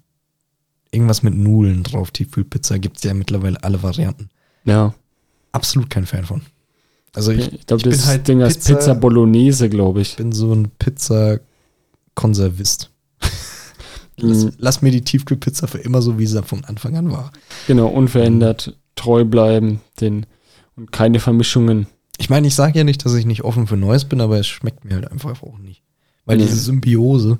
irgendwas 0.92 1.24
mit 1.24 1.34
Nudeln 1.36 1.84
drauf. 1.84 2.12
Tiefkühlpizza 2.12 2.78
gibt 2.78 2.98
es 2.98 3.04
ja 3.04 3.14
mittlerweile 3.14 3.62
alle 3.64 3.82
Varianten. 3.84 4.30
Ja. 4.66 4.94
Absolut 5.54 5.90
kein 5.90 6.06
Fan 6.06 6.26
von. 6.26 6.42
Also 7.16 7.32
ich, 7.32 7.54
Ich, 7.54 7.66
glaube, 7.68 7.78
ich 7.80 7.84
bin 7.84 7.92
das 7.92 8.06
halt 8.08 8.28
Ding 8.28 8.42
heißt 8.42 8.60
Pizza- 8.60 8.76
Pizza 8.76 8.96
Bolognese, 8.96 9.70
glaube 9.70 10.02
ich. 10.02 10.16
bin 10.18 10.32
so 10.34 10.52
ein 10.54 10.70
Pizza-Konservist. 12.16 12.90
Lass, 14.18 14.44
Mhm. 14.46 14.52
lass 14.58 14.82
mir 14.84 14.92
die 14.92 15.02
Tiefkühlpizza 15.04 15.66
für 15.68 15.80
immer 15.80 16.02
so, 16.02 16.20
wie 16.20 16.28
sie 16.28 16.44
von 16.44 16.64
Anfang 16.66 16.96
an 16.98 17.12
war. 17.12 17.32
Genau, 17.68 17.88
unverändert, 17.88 18.78
treu 18.96 19.26
bleiben, 19.26 19.80
den 20.02 20.26
und 20.76 20.92
keine 20.92 21.20
Vermischungen. 21.20 21.88
Ich 22.20 22.30
meine, 22.30 22.46
ich 22.48 22.54
sage 22.56 22.78
ja 22.78 22.84
nicht, 22.84 23.04
dass 23.06 23.14
ich 23.16 23.26
nicht 23.26 23.44
offen 23.44 23.66
für 23.68 23.76
Neues 23.78 24.06
bin, 24.06 24.22
aber 24.22 24.40
es 24.40 24.46
schmeckt 24.48 24.86
mir 24.86 24.94
halt 24.96 25.12
einfach 25.12 25.42
auch 25.44 25.58
nicht. 25.58 25.82
Weil 26.26 26.38
Nee. 26.38 26.44
diese 26.44 26.58
Symbiose. 26.60 27.40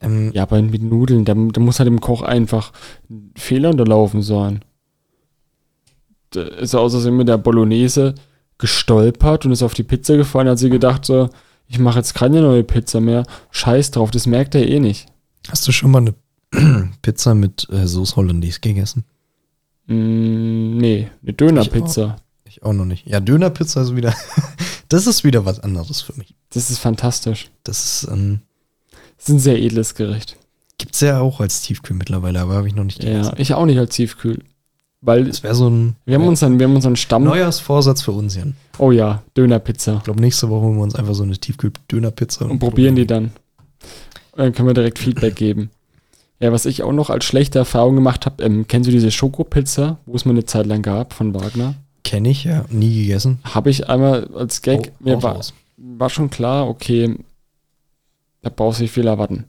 Ähm, 0.00 0.30
Ja, 0.32 0.42
aber 0.44 0.62
mit 0.62 0.82
Nudeln, 0.82 1.24
da, 1.24 1.34
da 1.34 1.60
muss 1.60 1.78
halt 1.80 1.88
im 1.88 2.00
Koch 2.00 2.22
einfach 2.22 2.72
ein 3.10 3.32
Fehler 3.36 3.70
unterlaufen 3.70 4.22
sein. 4.22 4.64
Da 6.30 6.42
ist 6.42 6.74
er 6.74 6.80
aus 6.80 6.92
Versehen 6.92 7.16
mit 7.16 7.28
der 7.28 7.38
Bolognese 7.38 8.14
gestolpert 8.58 9.46
und 9.46 9.52
ist 9.52 9.62
auf 9.62 9.74
die 9.74 9.82
Pizza 9.82 10.16
gefallen, 10.16 10.48
hat 10.48 10.58
sie 10.58 10.70
gedacht 10.70 11.04
so, 11.04 11.30
ich 11.66 11.78
mache 11.78 11.98
jetzt 11.98 12.14
keine 12.14 12.42
neue 12.42 12.64
Pizza 12.64 13.00
mehr. 13.00 13.24
Scheiß 13.50 13.90
drauf, 13.92 14.10
das 14.10 14.26
merkt 14.26 14.54
er 14.54 14.66
eh 14.68 14.80
nicht. 14.80 15.06
Hast 15.48 15.66
du 15.66 15.72
schon 15.72 15.90
mal 15.90 15.98
eine 16.02 16.14
Pizza 17.02 17.34
mit 17.34 17.68
äh, 17.70 17.86
Sauce 17.86 18.16
Hollandaise 18.16 18.60
gegessen? 18.60 19.04
Mm, 19.86 20.76
nee, 20.78 21.08
eine 21.22 21.32
Dönerpizza. 21.32 22.16
Ich 22.44 22.62
auch 22.62 22.72
noch 22.72 22.84
nicht. 22.84 23.06
Ja, 23.06 23.20
Dönerpizza 23.20 23.82
ist 23.82 23.96
wieder, 23.96 24.14
das 24.88 25.06
ist 25.06 25.24
wieder 25.24 25.44
was 25.46 25.60
anderes 25.60 26.02
für 26.02 26.14
mich. 26.14 26.34
Das 26.52 26.70
ist 26.70 26.78
fantastisch. 26.78 27.50
Das 27.64 28.02
ist, 28.02 28.08
ähm, 28.10 28.40
Das 29.16 29.28
ist 29.28 29.34
ein 29.34 29.38
sehr 29.38 29.58
edles 29.62 29.94
Gericht. 29.94 30.36
gibt's 30.78 31.00
ja 31.00 31.20
auch 31.20 31.40
als 31.40 31.62
Tiefkühl 31.62 31.96
mittlerweile, 31.96 32.40
aber 32.40 32.54
habe 32.54 32.68
ich 32.68 32.74
noch 32.74 32.84
nicht 32.84 33.02
Ja, 33.04 33.32
ich 33.36 33.54
auch 33.54 33.66
nicht 33.66 33.78
als 33.78 33.94
Tiefkühl. 33.94 34.42
Weil 35.02 35.24
Das 35.24 35.42
wäre 35.42 35.54
so 35.54 35.68
ein 35.68 35.96
wir 36.04 36.16
haben, 36.16 36.26
unseren, 36.26 36.58
wir 36.58 36.66
haben 36.66 36.74
unseren 36.76 36.96
Stamm. 36.96 37.24
Neujahrsvorsatz 37.24 38.02
für 38.02 38.12
uns, 38.12 38.36
Jan. 38.36 38.54
Oh 38.78 38.90
ja, 38.92 39.22
Dönerpizza. 39.36 39.96
Ich 39.98 40.02
glaube, 40.04 40.20
nächste 40.20 40.50
Woche 40.50 40.66
holen 40.66 40.76
wir 40.76 40.82
uns 40.82 40.94
einfach 40.94 41.14
so 41.14 41.22
eine 41.22 41.38
Tiefkühl-Dönerpizza 41.38 42.44
Und 42.44 42.58
probieren 42.58 42.96
die 42.96 43.06
dann. 43.06 43.26
Und 44.32 44.38
dann 44.38 44.52
können 44.52 44.68
wir 44.68 44.74
direkt 44.74 44.98
Feedback 44.98 45.36
geben. 45.36 45.70
Ja, 46.38 46.52
was 46.52 46.64
ich 46.66 46.82
auch 46.82 46.92
noch 46.92 47.10
als 47.10 47.24
schlechte 47.24 47.58
Erfahrung 47.58 47.94
gemacht 47.96 48.24
habe, 48.26 48.42
ähm, 48.42 48.66
kennst 48.68 48.88
du 48.88 48.92
diese 48.92 49.10
Schokopizza, 49.10 49.98
wo 50.06 50.16
es 50.16 50.24
mal 50.24 50.32
eine 50.32 50.44
Zeit 50.44 50.66
lang 50.66 50.82
gab 50.82 51.12
von 51.12 51.34
Wagner? 51.34 51.74
Kenne 52.04 52.30
ich, 52.30 52.44
ja. 52.44 52.64
Nie 52.70 53.02
gegessen. 53.02 53.40
Habe 53.44 53.70
ich 53.70 53.88
einmal 53.88 54.28
als 54.34 54.62
Gag, 54.62 54.78
Hau- 54.88 54.92
mir 55.04 55.22
war, 55.22 55.36
raus. 55.36 55.52
war 55.76 56.08
schon 56.10 56.30
klar, 56.30 56.66
okay, 56.68 57.14
da 58.42 58.50
brauchst 58.54 58.78
du 58.80 58.84
nicht 58.84 58.92
viel 58.92 59.06
erwarten. 59.06 59.44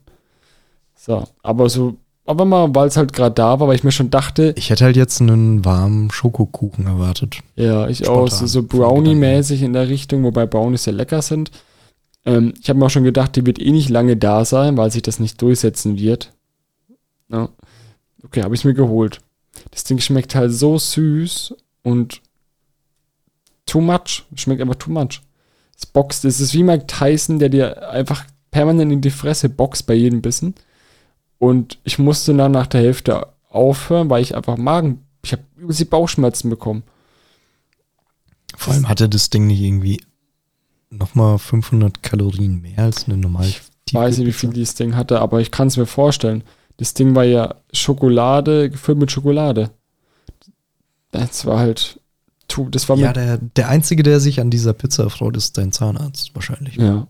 So, 0.94 1.26
aber 1.42 1.68
so, 1.70 1.96
aber 2.24 2.44
mal, 2.44 2.74
weil 2.74 2.88
es 2.88 2.96
halt 2.96 3.12
gerade 3.12 3.34
da 3.34 3.58
war, 3.58 3.68
weil 3.68 3.74
ich 3.74 3.84
mir 3.84 3.92
schon 3.92 4.10
dachte, 4.10 4.54
Ich 4.56 4.70
hätte 4.70 4.84
halt 4.84 4.96
jetzt 4.96 5.20
einen 5.20 5.64
warmen 5.64 6.10
Schokokuchen 6.10 6.86
erwartet. 6.86 7.38
Ja, 7.56 7.88
ich 7.88 8.08
auch. 8.08 8.28
Spontan, 8.28 8.38
So, 8.38 8.46
so 8.46 8.60
vom 8.60 8.68
Brownie-mäßig 8.68 9.62
in 9.62 9.72
der 9.72 9.88
Richtung, 9.88 10.22
wobei 10.24 10.46
Brownies 10.46 10.86
ja 10.86 10.92
lecker 10.92 11.22
sind. 11.22 11.50
Ähm, 12.24 12.54
ich 12.60 12.68
habe 12.68 12.78
mir 12.78 12.86
auch 12.86 12.90
schon 12.90 13.04
gedacht, 13.04 13.34
die 13.36 13.44
wird 13.46 13.60
eh 13.60 13.72
nicht 13.72 13.88
lange 13.88 14.16
da 14.16 14.44
sein, 14.44 14.76
weil 14.76 14.90
sich 14.92 15.02
das 15.02 15.18
nicht 15.18 15.40
durchsetzen 15.42 15.98
wird. 15.98 16.32
Ja. 17.28 17.48
Okay, 18.24 18.42
habe 18.42 18.54
ich 18.54 18.64
mir 18.64 18.74
geholt. 18.74 19.20
Das 19.70 19.84
Ding 19.84 19.98
schmeckt 19.98 20.34
halt 20.34 20.52
so 20.52 20.78
süß 20.78 21.54
und 21.82 22.20
too 23.66 23.80
much. 23.80 24.24
Schmeckt 24.36 24.60
einfach 24.60 24.76
too 24.76 24.92
much. 24.92 25.22
Es 25.76 25.86
boxt, 25.86 26.24
es 26.24 26.40
ist 26.40 26.54
wie 26.54 26.62
Mike 26.62 26.86
Tyson, 26.86 27.38
der 27.38 27.48
dir 27.48 27.90
einfach 27.90 28.24
permanent 28.50 28.92
in 28.92 29.00
die 29.00 29.10
Fresse 29.10 29.48
boxt 29.48 29.86
bei 29.86 29.94
jedem 29.94 30.22
Bissen. 30.22 30.54
Und 31.42 31.80
ich 31.82 31.98
musste 31.98 32.36
dann 32.36 32.52
nach 32.52 32.68
der 32.68 32.82
Hälfte 32.82 33.26
aufhören, 33.48 34.08
weil 34.08 34.22
ich 34.22 34.36
einfach 34.36 34.56
Magen, 34.56 35.04
ich 35.24 35.32
habe 35.32 35.42
übelst 35.56 35.90
Bauchschmerzen 35.90 36.48
bekommen. 36.50 36.84
Vor 38.56 38.72
allem 38.72 38.88
hatte 38.88 39.08
das 39.08 39.28
Ding 39.28 39.48
nicht 39.48 39.60
irgendwie 39.60 40.00
nochmal 40.88 41.40
500 41.40 42.00
Kalorien 42.00 42.62
mehr 42.62 42.78
als 42.78 43.06
eine 43.08 43.16
normale 43.16 43.48
Ich 43.48 43.60
weiß 43.92 44.18
nicht, 44.18 44.28
wie 44.28 44.32
viel 44.32 44.50
dieses 44.50 44.76
Ding 44.76 44.94
hatte, 44.94 45.20
aber 45.20 45.40
ich 45.40 45.50
kann 45.50 45.66
es 45.66 45.76
mir 45.76 45.86
vorstellen. 45.86 46.44
Das 46.76 46.94
Ding 46.94 47.16
war 47.16 47.24
ja 47.24 47.56
Schokolade, 47.72 48.70
gefüllt 48.70 48.98
mit 48.98 49.10
Schokolade. 49.10 49.70
Das 51.10 51.44
war 51.44 51.58
halt, 51.58 51.98
das 52.70 52.88
war 52.88 52.96
Ja, 52.98 53.12
der, 53.12 53.38
der 53.38 53.68
Einzige, 53.68 54.04
der 54.04 54.20
sich 54.20 54.40
an 54.40 54.50
dieser 54.50 54.74
Pizza 54.74 55.02
erfreut, 55.02 55.36
ist 55.36 55.58
dein 55.58 55.72
Zahnarzt 55.72 56.36
wahrscheinlich. 56.36 56.76
ja, 56.76 57.08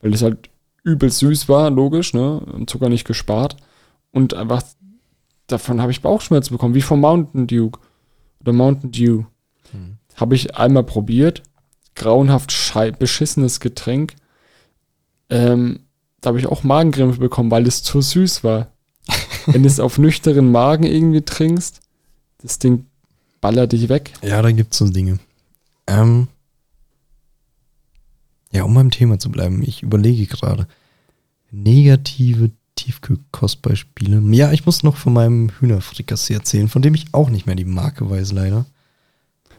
weil 0.00 0.12
das 0.12 0.22
halt 0.22 0.48
übel 0.84 1.10
süß 1.10 1.48
war, 1.48 1.70
logisch, 1.70 2.14
ne, 2.14 2.38
und 2.38 2.70
Zucker 2.70 2.88
nicht 2.88 3.06
gespart 3.06 3.56
und 4.12 4.34
einfach 4.34 4.62
davon 5.46 5.80
habe 5.80 5.92
ich 5.92 6.02
Bauchschmerzen 6.02 6.54
bekommen, 6.54 6.74
wie 6.74 6.82
vom 6.82 7.00
Mountain 7.00 7.46
Dew 7.46 7.70
oder 8.40 8.52
Mountain 8.52 8.92
Dew. 8.92 9.24
Hm. 9.72 9.96
Habe 10.16 10.34
ich 10.34 10.56
einmal 10.56 10.84
probiert, 10.84 11.42
grauenhaft 11.94 12.52
schei 12.52 12.90
beschissenes 12.90 13.60
Getränk. 13.60 14.14
Ähm, 15.30 15.80
da 16.20 16.28
habe 16.28 16.38
ich 16.38 16.46
auch 16.46 16.62
Magenkrämpfe 16.62 17.18
bekommen, 17.18 17.50
weil 17.50 17.66
es 17.66 17.82
zu 17.82 18.00
süß 18.00 18.44
war. 18.44 18.68
Wenn 19.46 19.62
du 19.62 19.68
es 19.68 19.80
auf 19.80 19.98
nüchteren 19.98 20.50
Magen 20.50 20.84
irgendwie 20.84 21.22
trinkst, 21.22 21.80
das 22.38 22.58
Ding 22.58 22.86
ballert 23.40 23.72
dich 23.72 23.88
weg. 23.88 24.12
Ja, 24.22 24.40
da 24.40 24.50
gibt's 24.52 24.78
so 24.78 24.88
Dinge. 24.88 25.18
Ähm, 25.86 26.28
ja, 28.54 28.62
um 28.62 28.74
beim 28.74 28.90
Thema 28.90 29.18
zu 29.18 29.30
bleiben, 29.30 29.62
ich 29.62 29.82
überlege 29.82 30.26
gerade. 30.26 30.68
Negative 31.50 32.52
Tiefkühlkostbeispiele. 32.76 34.22
Ja, 34.34 34.52
ich 34.52 34.64
muss 34.64 34.82
noch 34.82 34.96
von 34.96 35.12
meinem 35.12 35.50
Hühnerfrikassee 35.50 36.34
erzählen, 36.34 36.68
von 36.68 36.82
dem 36.82 36.94
ich 36.94 37.06
auch 37.12 37.30
nicht 37.30 37.46
mehr 37.46 37.56
die 37.56 37.64
Marke 37.64 38.08
weiß, 38.08 38.32
leider. 38.32 38.66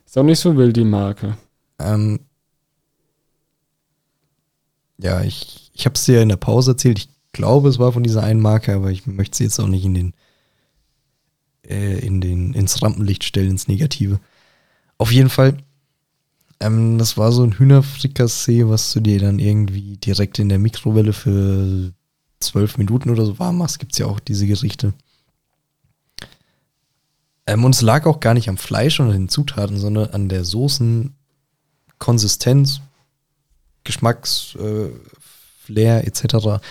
Ist 0.06 0.18
auch 0.18 0.24
nicht 0.24 0.40
so 0.40 0.56
wild, 0.56 0.78
die 0.78 0.86
Marke. 0.86 1.38
Ähm, 1.78 2.22
ja, 4.98 5.22
ich, 5.24 5.72
ich 5.74 5.86
habe 5.86 5.96
es 5.96 6.06
dir 6.06 6.22
in 6.22 6.30
der 6.30 6.38
Pause 6.38 6.72
erzählt. 6.72 7.00
Ich 7.00 7.10
glaube, 7.34 7.68
es 7.68 7.80
war 7.80 7.92
von 7.92 8.04
dieser 8.04 8.24
einen 8.24 8.40
Marke, 8.40 8.74
aber 8.74 8.92
ich 8.92 9.08
möchte 9.08 9.38
sie 9.38 9.44
jetzt 9.44 9.60
auch 9.60 9.68
nicht 9.68 9.84
in 9.84 9.94
den, 9.94 10.14
äh, 11.68 12.00
in 12.00 12.22
den, 12.22 12.54
ins 12.54 12.82
Rampenlicht 12.82 13.26
stellen, 13.26 13.52
ins 13.52 13.68
Negative. 13.68 14.20
Auf 14.98 15.12
jeden 15.12 15.30
Fall, 15.30 15.58
ähm, 16.60 16.98
das 16.98 17.18
war 17.18 17.32
so 17.32 17.44
ein 17.44 17.54
Hühnerfrikassee, 17.54 18.68
was 18.68 18.92
du 18.94 19.00
dir 19.00 19.20
dann 19.20 19.40
irgendwie 19.40 19.98
direkt 19.98 20.40
in 20.40 20.50
der 20.50 20.60
Mikrowelle 20.60 21.14
für 21.14 21.94
zwölf 22.40 22.78
Minuten 22.78 23.10
oder 23.10 23.26
so 23.26 23.40
warm 23.40 23.58
machst. 23.58 23.80
Gibt's 23.80 23.98
ja 23.98 24.06
auch 24.06 24.20
diese 24.20 24.46
Gerichte. 24.48 24.94
Ähm, 27.48 27.64
und 27.64 27.76
es 27.76 27.82
lag 27.82 28.06
auch 28.06 28.20
gar 28.20 28.34
nicht 28.34 28.50
am 28.50 28.58
Fleisch 28.58 29.00
und 29.00 29.12
den 29.12 29.30
Zutaten, 29.30 29.78
sondern 29.78 30.10
an 30.12 30.28
der 30.30 30.44
Soßenkonsistenz, 30.46 32.82
Geschmacks, 33.84 34.56
äh, 34.56 34.90
Flair 35.64 36.08
etc. 36.08 36.62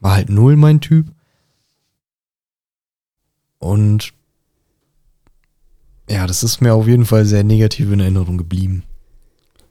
War 0.00 0.14
halt 0.14 0.30
null 0.30 0.56
mein 0.56 0.80
Typ. 0.80 1.06
Und 3.58 4.14
ja, 6.08 6.26
das 6.26 6.42
ist 6.42 6.60
mir 6.60 6.74
auf 6.74 6.88
jeden 6.88 7.04
Fall 7.04 7.26
sehr 7.26 7.44
negativ 7.44 7.92
in 7.92 8.00
Erinnerung 8.00 8.38
geblieben. 8.38 8.82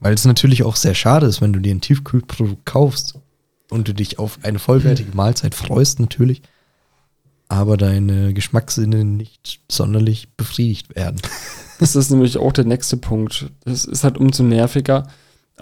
Weil 0.00 0.14
es 0.14 0.24
natürlich 0.24 0.62
auch 0.62 0.76
sehr 0.76 0.94
schade 0.94 1.26
ist, 1.26 1.40
wenn 1.40 1.52
du 1.52 1.60
dir 1.60 1.74
ein 1.74 1.82
Tiefkühlprodukt 1.82 2.64
kaufst 2.64 3.14
und 3.68 3.86
du 3.86 3.94
dich 3.94 4.18
auf 4.18 4.38
eine 4.42 4.58
vollwertige 4.58 5.14
Mahlzeit 5.14 5.54
freust, 5.54 6.00
natürlich, 6.00 6.42
aber 7.48 7.76
deine 7.76 8.32
Geschmackssinne 8.32 9.04
nicht 9.04 9.60
sonderlich 9.70 10.28
befriedigt 10.36 10.94
werden. 10.96 11.20
Das 11.80 11.96
ist 11.96 12.10
nämlich 12.10 12.36
auch 12.36 12.52
der 12.52 12.66
nächste 12.66 12.98
Punkt. 12.98 13.46
Das 13.64 13.86
ist 13.86 14.04
halt 14.04 14.18
umso 14.18 14.42
nerviger. 14.42 15.08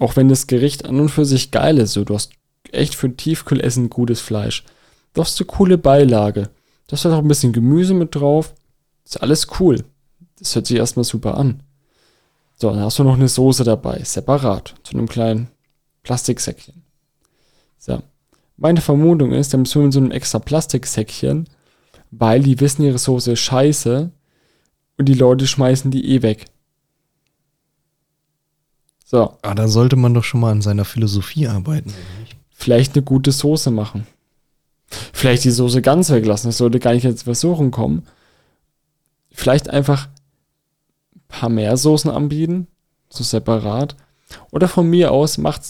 auch 0.00 0.16
wenn 0.16 0.28
das 0.28 0.48
Gericht 0.48 0.84
an 0.84 0.98
und 0.98 1.10
für 1.10 1.24
sich 1.24 1.52
geil 1.52 1.78
ist, 1.78 1.94
du 1.94 2.04
hast 2.12 2.32
echt 2.72 2.96
für 2.96 3.16
Tiefkühlessen 3.16 3.88
gutes 3.88 4.20
Fleisch. 4.20 4.64
Du 5.14 5.20
hast 5.20 5.38
eine 5.38 5.46
coole 5.46 5.78
Beilage. 5.78 6.50
Du 6.88 6.92
hast 6.92 7.04
halt 7.04 7.14
auch 7.14 7.20
ein 7.20 7.28
bisschen 7.28 7.52
Gemüse 7.52 7.94
mit 7.94 8.16
drauf. 8.16 8.52
Ist 9.04 9.22
alles 9.22 9.46
cool. 9.60 9.84
Das 10.40 10.56
hört 10.56 10.66
sich 10.66 10.78
erstmal 10.78 11.04
super 11.04 11.36
an. 11.36 11.62
So, 12.60 12.70
dann 12.70 12.80
hast 12.80 12.98
du 12.98 13.04
noch 13.04 13.14
eine 13.14 13.28
Soße 13.28 13.62
dabei, 13.64 14.02
separat, 14.02 14.74
zu 14.82 14.94
einem 14.96 15.08
kleinen 15.08 15.48
Plastiksäckchen. 16.02 16.82
So. 17.78 18.02
Meine 18.56 18.80
Vermutung 18.80 19.30
ist, 19.30 19.54
dann 19.54 19.60
müssen 19.60 19.80
wir 19.80 19.86
in 19.86 19.92
so 19.92 20.00
einem 20.00 20.10
extra 20.10 20.40
Plastiksäckchen, 20.40 21.48
weil 22.10 22.42
die 22.42 22.58
wissen, 22.58 22.82
ihre 22.82 22.98
Soße 22.98 23.32
ist 23.32 23.40
scheiße 23.40 24.10
und 24.98 25.04
die 25.08 25.14
Leute 25.14 25.46
schmeißen 25.46 25.92
die 25.92 26.08
eh 26.12 26.22
weg. 26.22 26.46
So, 29.04 29.38
Ah, 29.42 29.54
da 29.54 29.68
sollte 29.68 29.96
man 29.96 30.12
doch 30.14 30.24
schon 30.24 30.40
mal 30.40 30.50
an 30.50 30.60
seiner 30.62 30.84
Philosophie 30.84 31.46
arbeiten. 31.46 31.94
vielleicht 32.50 32.96
eine 32.96 33.04
gute 33.04 33.30
Soße 33.30 33.70
machen. 33.70 34.06
Vielleicht 35.12 35.44
die 35.44 35.50
Soße 35.50 35.80
ganz 35.82 36.10
weglassen. 36.10 36.48
Das 36.48 36.58
sollte 36.58 36.80
gar 36.80 36.94
nicht 36.94 37.06
als 37.06 37.22
Versuchung 37.22 37.70
kommen. 37.70 38.06
Vielleicht 39.30 39.70
einfach 39.70 40.06
ein 40.06 40.12
paar 41.28 41.48
mehr 41.48 41.76
Soßen 41.76 42.10
anbieten, 42.10 42.66
so 43.10 43.22
separat. 43.22 43.96
Oder 44.50 44.68
von 44.68 44.88
mir 44.88 45.12
aus 45.12 45.38
macht 45.38 45.62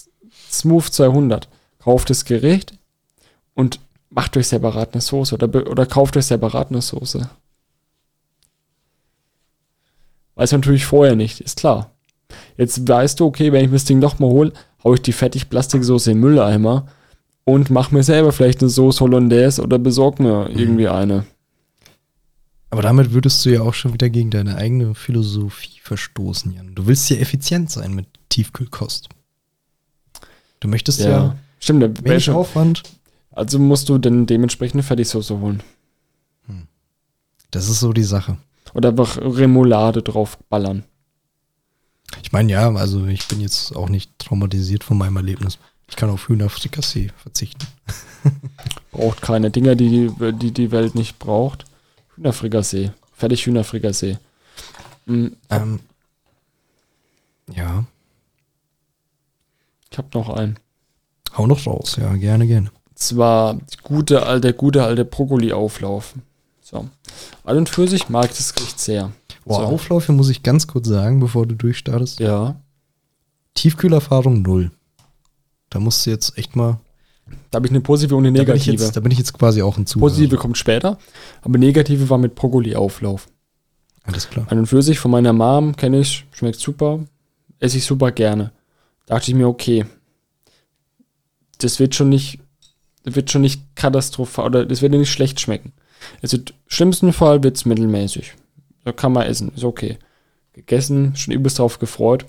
Smooth 0.50 0.84
200. 0.84 1.48
Kauft 1.78 2.10
das 2.10 2.24
Gericht 2.24 2.74
und 3.54 3.80
macht 4.10 4.36
euch 4.36 4.48
separat 4.48 4.94
eine 4.94 5.00
Soße 5.00 5.34
oder, 5.34 5.48
oder 5.70 5.86
kauft 5.86 6.16
euch 6.16 6.26
separat 6.26 6.70
eine 6.70 6.82
Soße. 6.82 7.28
Weiß 10.34 10.52
man 10.52 10.60
natürlich 10.60 10.86
vorher 10.86 11.16
nicht, 11.16 11.40
ist 11.40 11.58
klar. 11.58 11.90
Jetzt 12.56 12.86
weißt 12.86 13.20
du, 13.20 13.26
okay, 13.26 13.52
wenn 13.52 13.64
ich 13.64 13.70
mir 13.70 13.76
das 13.76 13.84
Ding 13.84 13.98
nochmal 13.98 14.30
hole, 14.30 14.52
hau 14.84 14.94
ich 14.94 15.02
die 15.02 15.12
fertig 15.12 15.50
Plastiksoße 15.50 16.12
im 16.12 16.20
Mülleimer 16.20 16.86
und 17.44 17.70
mach 17.70 17.90
mir 17.90 18.02
selber 18.02 18.32
vielleicht 18.32 18.60
eine 18.60 18.70
Sauce 18.70 19.00
Hollandaise 19.00 19.62
oder 19.62 19.78
besorg 19.78 20.20
mir 20.20 20.48
irgendwie 20.50 20.88
eine. 20.88 21.24
Aber 22.70 22.82
damit 22.82 23.12
würdest 23.12 23.44
du 23.44 23.50
ja 23.50 23.62
auch 23.62 23.74
schon 23.74 23.94
wieder 23.94 24.10
gegen 24.10 24.30
deine 24.30 24.56
eigene 24.56 24.94
Philosophie 24.94 25.80
verstoßen, 25.82 26.52
Jan. 26.52 26.74
Du 26.74 26.86
willst 26.86 27.08
ja 27.08 27.16
effizient 27.16 27.70
sein 27.70 27.94
mit 27.94 28.06
Tiefkühlkost. 28.28 29.08
Du 30.60 30.68
möchtest 30.68 31.00
ja, 31.00 31.36
Stimmt, 31.60 31.82
der 31.82 31.96
wenig 31.96 32.04
welche, 32.04 32.34
Aufwand. 32.34 32.82
also 33.30 33.58
musst 33.58 33.88
du 33.88 33.96
dann 33.98 34.26
dementsprechend 34.26 34.76
eine 34.76 34.82
Fertigsoße 34.82 35.38
holen. 35.38 35.62
Das 37.50 37.68
ist 37.68 37.80
so 37.80 37.92
die 37.92 38.04
Sache. 38.04 38.36
Oder 38.74 38.90
einfach 38.90 39.16
Remoulade 39.16 40.02
drauf 40.02 40.38
ballern. 40.48 40.84
Ich 42.22 42.32
meine, 42.32 42.52
ja, 42.52 42.70
also 42.70 43.06
ich 43.06 43.26
bin 43.28 43.40
jetzt 43.40 43.74
auch 43.74 43.88
nicht 43.88 44.18
traumatisiert 44.18 44.84
von 44.84 44.98
meinem 44.98 45.16
Erlebnis. 45.16 45.58
Ich 45.88 45.96
kann 45.96 46.10
auf 46.10 46.28
Hühnerfrikassee 46.28 47.10
verzichten. 47.16 47.66
Braucht 48.92 49.22
keine 49.22 49.50
Dinger, 49.50 49.74
die, 49.74 50.10
die, 50.32 50.52
die 50.52 50.70
Welt 50.70 50.94
nicht 50.94 51.18
braucht. 51.18 51.64
Hühnerfrikassee. 52.18 52.90
Fertig 53.12 53.46
Hühnerfrikassee. 53.46 54.18
Hm, 55.06 55.36
Ähm, 55.50 55.80
ja, 57.54 57.84
Ich 59.90 59.98
habe 59.98 60.08
noch 60.14 60.28
einen. 60.28 60.58
hau 61.36 61.46
noch 61.46 61.66
raus. 61.66 61.96
Ja, 61.98 62.14
gerne, 62.16 62.46
gerne. 62.46 62.70
zwar 62.94 63.58
gute 63.82 64.24
alte, 64.26 64.40
der 64.42 64.52
gute 64.52 64.84
alte 64.84 65.04
Brokkoli-Auflauf. 65.04 66.14
So. 66.60 66.88
An 67.44 67.56
und 67.56 67.68
für 67.68 67.88
sich 67.88 68.08
mag 68.10 68.28
das 68.28 68.54
Gericht 68.54 68.78
sehr. 68.78 69.12
Boah, 69.44 69.60
so. 69.60 69.66
Auflauf, 69.74 70.06
hier 70.06 70.14
muss 70.14 70.28
ich 70.28 70.42
ganz 70.42 70.66
kurz 70.66 70.88
sagen, 70.88 71.20
bevor 71.20 71.46
du 71.46 71.54
durchstartest. 71.54 72.20
Ja. 72.20 72.56
Tiefkühlerfahrung 73.54 74.42
null. 74.42 74.70
Da 75.70 75.80
musst 75.80 76.04
du 76.04 76.10
jetzt 76.10 76.36
echt 76.36 76.54
mal. 76.56 76.78
Da 77.50 77.56
habe 77.56 77.66
ich 77.66 77.72
eine 77.72 77.80
positive 77.80 78.16
und 78.16 78.26
eine 78.26 78.36
Da 78.36 78.44
bin, 78.44 78.56
ich 78.56 78.66
negative. 78.66 78.84
jetzt, 78.84 78.96
da 78.96 79.00
bin 79.00 79.12
ich 79.12 79.18
jetzt 79.18 79.32
quasi 79.32 79.62
auch 79.62 79.78
ein 79.78 79.86
Zuhörer. 79.86 80.10
positive 80.10 80.36
kommt 80.36 80.58
später, 80.58 80.98
aber 81.42 81.58
negative 81.58 82.10
war 82.10 82.18
mit 82.18 82.34
Brokkoli-Auflauf. 82.34 83.28
Alles 84.04 84.28
klar. 84.28 84.46
An 84.50 84.58
und 84.58 84.66
für 84.66 84.82
sich 84.82 84.98
von 84.98 85.10
meiner 85.10 85.32
Mom 85.32 85.76
kenne 85.76 86.00
ich, 86.00 86.26
schmeckt 86.32 86.58
super, 86.60 87.00
esse 87.58 87.78
ich 87.78 87.84
super 87.84 88.10
gerne. 88.12 88.52
Da 89.06 89.16
dachte 89.16 89.30
ich 89.30 89.36
mir, 89.36 89.48
okay, 89.48 89.86
das 91.58 91.78
wird 91.78 91.94
schon 91.94 92.08
nicht, 92.08 92.38
das 93.04 93.14
wird 93.16 93.30
schon 93.30 93.42
nicht 93.42 93.62
katastrophal 93.74 94.46
oder 94.46 94.66
das 94.66 94.82
wird 94.82 94.92
nicht 94.92 95.10
schlecht 95.10 95.40
schmecken. 95.40 95.72
Also 96.22 96.36
im 96.36 96.44
schlimmsten 96.66 97.12
Fall 97.12 97.42
wird 97.42 97.56
es 97.56 97.64
mittelmäßig. 97.64 98.34
Da 98.84 98.92
kann 98.92 99.12
man 99.12 99.26
essen, 99.26 99.52
ist 99.54 99.64
okay. 99.64 99.98
Gegessen, 100.52 101.14
schon 101.16 101.34
übelst 101.34 101.58
drauf 101.58 101.78
gefreut. 101.78 102.26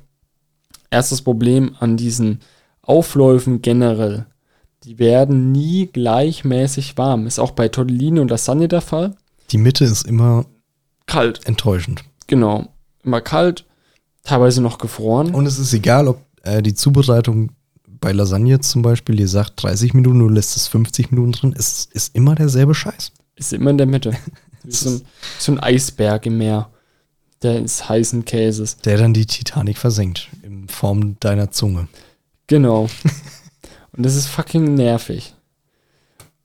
Erstes 0.92 1.22
Problem 1.22 1.76
an 1.80 1.98
diesen 1.98 2.40
Aufläufen 2.82 3.62
generell. 3.62 4.26
Die 4.84 4.98
werden 5.00 5.52
nie 5.52 5.88
gleichmäßig 5.88 6.98
warm. 6.98 7.28
Ist 7.28 7.40
auch 7.40 7.52
bei 7.52 7.68
Tortellini 7.68 8.20
und 8.20 8.30
Lasagne 8.32 8.68
der 8.68 8.82
Fall. 8.82 9.16
Die 9.52 9.58
Mitte 9.58 9.84
ist 9.86 10.08
immer 10.08 10.46
Kalt. 11.06 11.46
enttäuschend. 11.46 12.04
Genau. 12.28 12.68
Immer 13.04 13.22
kalt, 13.22 13.66
teilweise 14.24 14.62
noch 14.62 14.78
gefroren. 14.78 15.34
Und 15.34 15.46
es 15.46 15.58
ist 15.58 15.74
egal, 15.74 16.08
ob 16.08 16.22
äh, 16.44 16.62
die 16.62 16.74
Zubereitung 16.74 17.52
bei 18.00 18.12
Lasagne 18.12 18.60
zum 18.60 18.82
Beispiel 18.82 19.16
dir 19.16 19.28
sagt 19.28 19.62
30 19.64 19.94
Minuten, 19.94 20.20
du 20.20 20.30
lässt 20.30 20.56
es 20.56 20.68
50 20.68 21.12
Minuten 21.12 21.32
drin, 21.34 21.56
es 21.58 21.88
ist 21.92 22.16
immer 22.16 22.36
derselbe 22.36 22.74
Scheiß. 22.76 23.12
ist 23.36 23.54
immer 23.54 23.72
in 23.72 23.78
der 23.78 23.88
Mitte. 23.88 24.14
So, 24.68 24.90
ein, 24.90 25.02
so 25.40 25.52
ein 25.54 25.60
Eisberg 25.62 26.26
im 26.26 26.38
Meer 26.38 26.70
des 27.42 27.88
heißen 27.88 28.26
Käses. 28.26 28.76
Der 28.80 28.98
dann 28.98 29.14
die 29.14 29.26
Titanic 29.26 29.78
versenkt 29.78 30.28
in 30.44 30.68
Form 30.68 31.16
deiner 31.22 31.50
Zunge. 31.50 31.88
Genau. 32.48 32.90
Und 34.00 34.06
das 34.06 34.16
ist 34.16 34.28
fucking 34.28 34.76
nervig. 34.76 35.36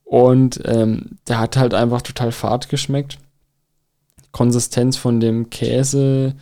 Und 0.03 0.61
ähm, 0.65 1.19
der 1.29 1.39
hat 1.39 1.57
halt 1.57 1.73
einfach 1.73 2.03
total 2.03 2.33
fad 2.33 2.69
geschmeckt. 2.69 3.19
Konsistenz 4.33 4.97
von 4.97 5.21
dem 5.21 5.51
Käse, 5.51 6.35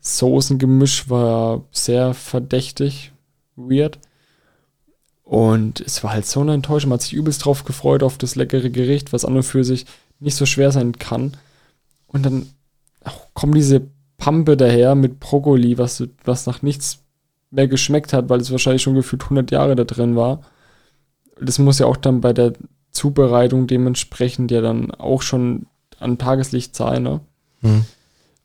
Soßengemisch 0.00 1.08
war 1.08 1.62
sehr 1.70 2.12
verdächtig, 2.12 3.12
weird. 3.54 4.00
Und 5.22 5.80
es 5.80 6.02
war 6.02 6.10
halt 6.10 6.26
so 6.26 6.40
eine 6.40 6.54
Enttäuschung. 6.54 6.88
Man 6.88 6.96
hat 6.96 7.02
sich 7.02 7.12
übelst 7.12 7.44
drauf 7.44 7.62
gefreut 7.62 8.02
auf 8.02 8.18
das 8.18 8.34
leckere 8.34 8.70
Gericht, 8.70 9.12
was 9.12 9.24
an 9.24 9.36
und 9.36 9.44
für 9.44 9.62
sich 9.62 9.86
nicht 10.18 10.34
so 10.34 10.44
schwer 10.44 10.72
sein 10.72 10.98
kann. 10.98 11.36
Und 12.08 12.26
dann 12.26 12.48
ach, 13.04 13.16
kommt 13.32 13.54
diese 13.54 13.86
Pampe 14.16 14.56
daher 14.56 14.96
mit 14.96 15.20
Brokkoli, 15.20 15.78
was, 15.78 16.02
was 16.24 16.46
nach 16.46 16.62
nichts 16.62 17.04
mehr 17.50 17.68
geschmeckt 17.68 18.12
hat, 18.12 18.28
weil 18.28 18.40
es 18.40 18.50
wahrscheinlich 18.50 18.82
schon 18.82 18.94
gefühlt 18.94 19.22
100 19.24 19.50
Jahre 19.50 19.76
da 19.76 19.84
drin 19.84 20.16
war. 20.16 20.42
Das 21.40 21.58
muss 21.58 21.78
ja 21.78 21.86
auch 21.86 21.96
dann 21.96 22.20
bei 22.20 22.32
der 22.32 22.52
Zubereitung 22.90 23.66
dementsprechend 23.66 24.50
ja 24.50 24.60
dann 24.60 24.90
auch 24.92 25.22
schon 25.22 25.66
an 26.00 26.18
Tageslicht 26.18 26.74
sein, 26.74 27.02
ne? 27.02 27.20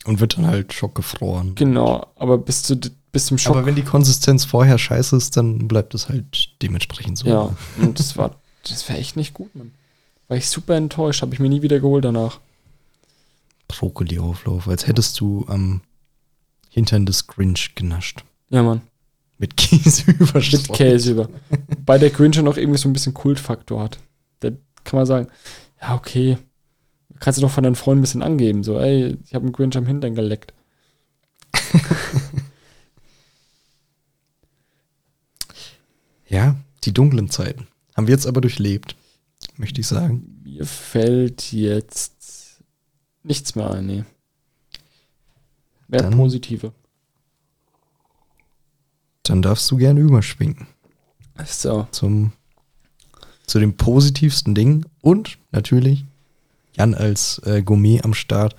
Und 0.05 0.19
wird 0.19 0.38
dann 0.38 0.47
halt 0.47 0.73
schockgefroren. 0.73 1.55
Genau, 1.55 2.07
aber 2.15 2.38
bis, 2.38 2.63
zu, 2.63 2.77
bis 3.11 3.27
zum 3.27 3.38
Schock. 3.38 3.55
Aber 3.55 3.65
wenn 3.65 3.75
die 3.75 3.84
Konsistenz 3.84 4.45
vorher 4.45 4.77
scheiße 4.77 5.15
ist, 5.15 5.38
dann 5.38 5.67
bleibt 5.67 5.93
es 5.93 6.09
halt 6.09 6.49
dementsprechend 6.61 7.17
so. 7.17 7.27
ja, 7.27 7.55
und 7.80 7.99
das 7.99 8.17
war, 8.17 8.35
das 8.67 8.88
war 8.89 8.97
echt 8.97 9.15
nicht 9.15 9.34
gut, 9.34 9.55
Mann. 9.55 9.71
War 10.27 10.38
ich 10.38 10.49
super 10.49 10.75
enttäuscht, 10.75 11.21
habe 11.21 11.34
ich 11.34 11.39
mir 11.39 11.49
nie 11.49 11.61
wieder 11.61 11.80
geholt 11.80 12.05
danach. 12.05 12.39
Brokkoli-Auflauf, 13.67 14.67
als 14.67 14.88
hättest 14.88 15.19
du 15.19 15.45
am 15.47 15.81
Hintern 16.69 17.05
des 17.05 17.27
Grinch 17.27 17.75
genascht. 17.75 18.23
Ja, 18.49 18.63
Mann. 18.63 18.81
Mit 19.44 19.57
Käse 19.57 20.03
Mit 20.07 20.22
überstreut. 20.22 20.78
Käse 20.78 21.11
über. 21.11 21.30
Bei 21.86 21.98
der 21.98 22.11
Grinch 22.11 22.41
noch 22.41 22.56
irgendwie 22.56 22.80
so 22.80 22.88
ein 22.88 22.94
bisschen 22.94 23.14
Kultfaktor 23.14 23.84
hat. 23.84 23.99
Da 24.40 24.52
kann 24.86 24.98
man 24.98 25.06
sagen, 25.06 25.28
ja, 25.82 25.95
okay. 25.95 26.38
Kannst 27.20 27.40
du 27.40 27.41
doch 27.41 27.52
von 27.52 27.65
deinen 27.65 27.76
Freunden 27.76 27.99
ein 27.99 28.03
bisschen 28.03 28.22
angeben. 28.22 28.64
So, 28.64 28.80
ey, 28.80 29.18
ich 29.26 29.34
habe 29.36 29.44
einen 29.44 29.52
Grinch 29.52 29.76
am 29.76 29.86
Hintern 29.86 30.15
geleckt. 30.15 30.53
Ja, 36.28 36.56
die 36.84 36.94
dunklen 36.94 37.30
Zeiten. 37.30 37.68
Haben 37.95 38.07
wir 38.07 38.14
jetzt 38.14 38.26
aber 38.26 38.41
durchlebt, 38.41 38.95
möchte 39.56 39.82
ich 39.82 39.88
sagen. 39.88 40.41
Mir 40.44 40.65
fällt 40.65 41.52
jetzt 41.52 42.61
nichts 43.24 43.56
mehr 43.56 43.70
ein, 43.72 43.86
nee. 43.86 44.03
Mehr 45.88 46.02
Dann- 46.02 46.18
positive. 46.18 46.74
Dann 49.24 49.41
darfst 49.41 49.70
du 49.72 49.78
gerne 49.78 50.00
überschwingen 50.02 50.68
So, 51.45 51.88
zum, 51.91 52.34
zu 53.48 53.60
dem 53.60 53.76
positivsten 53.78 54.54
Ding. 54.56 54.86
Und 55.02 55.38
natürlich, 55.52 56.06
Jan 56.76 56.94
als 56.94 57.40
äh, 57.45 57.62
Gourmet 57.64 58.02
am 58.04 58.14
Start, 58.14 58.56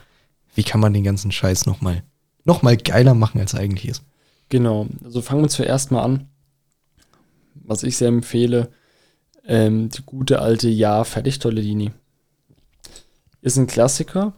wie 0.54 0.62
kann 0.62 0.80
man 0.80 0.94
den 0.94 1.04
ganzen 1.04 1.32
Scheiß 1.32 1.66
nochmal 1.66 2.02
noch 2.46 2.62
mal 2.62 2.76
geiler 2.76 3.14
machen, 3.14 3.40
als 3.40 3.54
er 3.54 3.60
eigentlich 3.60 3.88
ist? 3.88 4.02
genau. 4.50 4.86
Also 5.02 5.20
fangen 5.22 5.42
wir 5.42 5.48
zuerst 5.48 5.90
mal 5.90 6.02
an. 6.02 6.28
Was 7.54 7.82
ich 7.82 7.96
sehr 7.96 8.08
empfehle, 8.08 8.70
ähm, 9.46 9.88
die 9.88 10.02
gute 10.04 10.40
alte 10.40 10.68
Ja 10.68 11.02
fertig 11.04 11.38
Tortellini. 11.38 11.90
Ist 13.40 13.56
ein 13.58 13.66
Klassiker, 13.66 14.32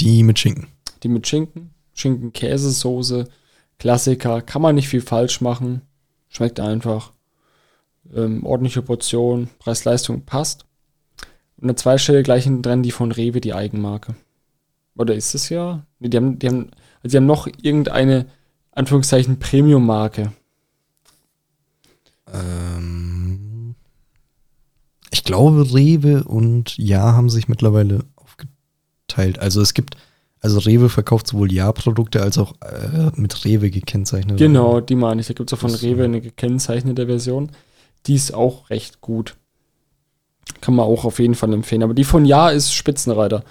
Die 0.00 0.22
mit 0.22 0.38
Schinken. 0.38 0.68
die 1.02 1.08
mit 1.08 1.26
Schinken, 1.26 1.70
Schinken, 1.94 2.32
Käsesoße, 2.32 3.28
Klassiker, 3.78 4.42
kann 4.42 4.62
man 4.62 4.74
nicht 4.74 4.88
viel 4.88 5.00
falsch 5.00 5.40
machen. 5.40 5.82
schmeckt 6.28 6.60
einfach. 6.60 7.12
Ähm, 8.14 8.44
ordentliche 8.44 8.82
Portion, 8.82 9.48
Preis-Leistung 9.58 10.24
passt. 10.24 10.64
Und 11.56 11.70
an 11.70 11.76
zweiter 11.76 11.98
Stelle 11.98 12.22
gleich 12.22 12.44
hinten 12.44 12.62
dran 12.62 12.82
die 12.82 12.90
von 12.90 13.12
Rewe, 13.12 13.40
die 13.40 13.54
Eigenmarke. 13.54 14.14
Oder 14.96 15.14
ist 15.14 15.34
es 15.34 15.48
ja? 15.48 15.86
Nee, 15.98 16.08
die 16.08 16.16
haben, 16.16 16.38
die 16.38 16.48
haben, 16.48 16.70
also 17.02 17.12
die 17.12 17.16
haben 17.16 17.26
noch 17.26 17.46
irgendeine, 17.46 18.26
Anführungszeichen, 18.72 19.38
Premium-Marke. 19.38 20.32
Ähm, 22.32 23.74
ich 25.10 25.24
glaube, 25.24 25.72
Rewe 25.72 26.24
und 26.24 26.76
Ja 26.78 27.12
haben 27.12 27.30
sich 27.30 27.48
mittlerweile 27.48 28.04
aufgeteilt. 28.16 29.38
Also 29.38 29.60
es 29.60 29.74
gibt, 29.74 29.96
also 30.40 30.58
Rewe 30.58 30.88
verkauft 30.88 31.26
sowohl 31.26 31.52
Ja-Produkte 31.52 32.22
als 32.22 32.38
auch 32.38 32.54
äh, 32.62 33.10
mit 33.14 33.44
Rewe 33.44 33.70
gekennzeichnete. 33.70 34.42
Genau, 34.42 34.80
die 34.80 34.94
meine 34.94 35.20
ich. 35.20 35.26
Da 35.26 35.34
gibt 35.34 35.50
es 35.50 35.58
auch 35.58 35.60
von 35.60 35.74
Rewe 35.74 36.04
eine 36.04 36.20
gekennzeichnete 36.20 37.06
Version. 37.06 37.50
Die 38.06 38.14
ist 38.14 38.32
auch 38.32 38.70
recht 38.70 39.00
gut. 39.00 39.36
Kann 40.60 40.74
man 40.74 40.86
auch 40.86 41.04
auf 41.04 41.18
jeden 41.18 41.34
Fall 41.34 41.52
empfehlen. 41.52 41.82
Aber 41.82 41.94
die 41.94 42.04
von 42.04 42.24
Ja 42.24 42.50
ist 42.50 42.72
Spitzenreiter. 42.72 43.44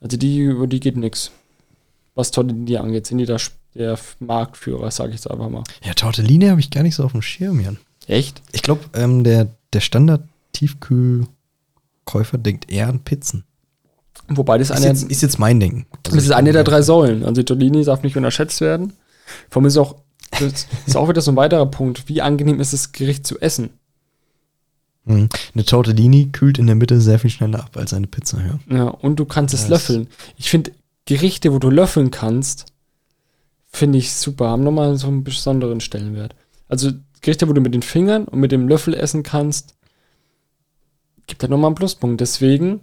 Also 0.00 0.16
die, 0.16 0.40
über 0.40 0.66
die 0.66 0.80
geht 0.80 0.96
nix. 0.96 1.30
Was 2.14 2.32
Tortellini 2.32 2.76
angeht, 2.76 3.06
sind 3.06 3.18
die 3.18 3.26
da 3.26 3.36
der 3.74 3.98
Marktführer, 4.18 4.90
sage 4.90 5.10
ich 5.10 5.16
jetzt 5.16 5.30
einfach 5.30 5.48
mal. 5.48 5.62
Ja, 5.82 5.94
Tortellini 5.94 6.48
habe 6.48 6.60
ich 6.60 6.70
gar 6.70 6.82
nicht 6.82 6.96
so 6.96 7.04
auf 7.04 7.12
dem 7.12 7.22
Schirm, 7.22 7.60
Jan. 7.60 7.78
Echt? 8.06 8.42
Ich 8.52 8.62
glaube, 8.62 8.82
ähm, 8.94 9.24
der, 9.24 9.48
der 9.72 9.80
Standard-Tiefkühlkäufer 9.80 12.38
denkt 12.38 12.70
eher 12.70 12.88
an 12.88 13.00
Pizzen. 13.00 13.44
Wobei 14.28 14.58
das 14.58 14.70
Ist 14.70 14.76
eine, 14.76 14.86
jetzt, 14.86 15.04
ist 15.10 15.20
jetzt 15.22 15.38
mein 15.38 15.60
Denken. 15.60 15.86
Also 16.06 16.16
das 16.16 16.24
ist 16.24 16.30
ich 16.30 16.36
eine 16.36 16.52
der 16.52 16.64
drei 16.64 16.82
Säulen. 16.82 17.22
Also 17.24 17.42
die 17.42 17.44
Tortellini 17.44 17.84
darf 17.84 18.02
nicht 18.02 18.16
unterschätzt 18.16 18.60
werden. 18.60 18.92
Vor 19.50 19.60
allem 19.60 19.66
ist 19.66 19.76
auch, 19.76 19.96
das 20.38 20.66
ist 20.86 20.96
auch 20.96 21.08
wieder 21.08 21.20
so 21.20 21.32
ein 21.32 21.36
weiterer 21.36 21.66
Punkt. 21.66 22.08
Wie 22.08 22.22
angenehm 22.22 22.60
ist 22.60 22.72
das 22.72 22.92
Gericht 22.92 23.26
zu 23.26 23.38
essen? 23.40 23.70
Mhm. 25.04 25.28
Eine 25.54 25.64
Tortellini 25.64 26.28
kühlt 26.32 26.58
in 26.58 26.66
der 26.66 26.76
Mitte 26.76 27.00
sehr 27.00 27.18
viel 27.18 27.30
schneller 27.30 27.60
ab 27.64 27.76
als 27.76 27.92
eine 27.92 28.06
Pizza, 28.06 28.38
ja. 28.40 28.76
Ja, 28.76 28.84
und 28.84 29.16
du 29.16 29.24
kannst 29.24 29.52
es 29.54 29.62
Das- 29.62 29.70
löffeln. 29.70 30.06
Ich 30.36 30.48
finde, 30.48 30.72
Gerichte, 31.04 31.52
wo 31.52 31.58
du 31.58 31.68
löffeln 31.70 32.10
kannst, 32.12 32.66
finde 33.66 33.98
ich 33.98 34.12
super, 34.14 34.48
haben 34.50 34.62
nochmal 34.62 34.96
so 34.96 35.08
einen 35.08 35.24
besonderen 35.24 35.80
Stellenwert. 35.80 36.36
Also 36.68 36.92
Gerichte, 37.20 37.48
wo 37.48 37.52
du 37.52 37.60
mit 37.60 37.74
den 37.74 37.82
Fingern 37.82 38.24
und 38.26 38.38
mit 38.38 38.52
dem 38.52 38.68
Löffel 38.68 38.94
essen 38.94 39.22
kannst, 39.24 39.74
gibt 41.26 41.42
da 41.42 41.48
nochmal 41.48 41.68
einen 41.68 41.74
Pluspunkt. 41.74 42.20
Deswegen 42.20 42.80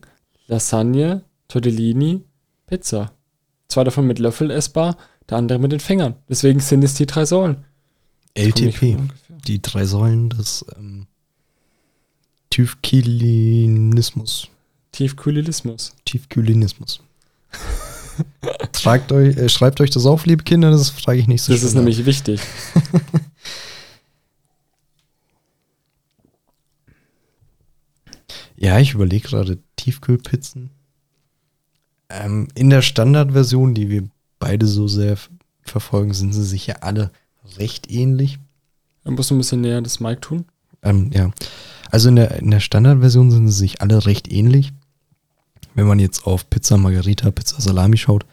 Lasagne, 0.48 1.22
Tortellini, 1.50 2.24
Pizza. 2.68 3.12
Zwei 3.68 3.84
davon 3.84 4.08
mit 4.08 4.20
Löffel 4.20 4.50
essbar, 4.50 4.98
der 5.30 5.38
andere 5.38 5.60
mit 5.60 5.74
den 5.74 5.82
Fingern. 5.82 6.16
Deswegen 6.30 6.62
sind 6.62 6.84
es 6.84 6.94
die 6.94 7.06
drei 7.06 7.26
Säulen. 7.26 7.66
Ich 8.34 8.46
LTP. 8.46 8.98
Die 9.46 9.62
drei 9.62 9.86
Säulen 9.86 10.30
des 10.30 10.66
ähm, 10.78 11.08
Tiefkühlinismus. 12.50 14.48
Tiefkühlilismus. 14.94 15.94
Tiefkühlinismus. 16.06 17.02
Tragt 18.72 19.12
euch, 19.12 19.36
äh, 19.38 19.50
schreibt 19.50 19.82
euch 19.82 19.90
das 19.90 20.06
auf, 20.06 20.26
liebe 20.26 20.44
Kinder, 20.44 20.72
das 20.72 20.90
frage 20.90 21.20
ich 21.20 21.28
nicht 21.28 21.42
so 21.42 21.52
Das 21.52 21.64
ist 21.64 21.76
nämlich 21.76 22.06
wichtig. 22.06 22.42
Ja, 28.62 28.78
ich 28.78 28.94
überlege 28.94 29.26
gerade 29.26 29.58
Tiefkühlpizzen. 29.78 30.70
Ähm, 32.10 32.48
in 32.56 32.70
der 32.70 32.82
Standardversion, 32.82 33.74
die 33.74 33.90
wir 33.90 34.08
beide 34.40 34.66
so 34.66 34.88
sehr 34.88 35.18
verfolgen, 35.62 36.14
sind 36.14 36.34
sie 36.34 36.44
sich 36.44 36.68
ja 36.68 36.76
alle 36.82 37.12
recht 37.58 37.90
ähnlich. 37.92 38.40
Man 39.04 39.16
muss 39.16 39.32
ein 39.32 39.38
bisschen 39.38 39.62
näher 39.62 39.82
das 39.82 40.00
Mic 40.00 40.22
tun. 40.22 40.46
Ähm, 40.82 41.12
ja. 41.14 41.32
Also 41.92 42.10
in 42.10 42.16
der, 42.16 42.36
in 42.40 42.52
der 42.52 42.60
Standardversion 42.60 43.32
sind 43.32 43.48
sie 43.48 43.58
sich 43.58 43.82
alle 43.82 44.06
recht 44.06 44.32
ähnlich. 44.32 44.72
Wenn 45.76 45.88
man 45.88 46.00
jetzt 46.00 46.26
auf 46.26 46.50
Pizza 46.50 46.78
Margarita, 46.78 47.32
Pizza 47.32 47.62
Salami 47.62 47.98
schaut, 47.98 48.26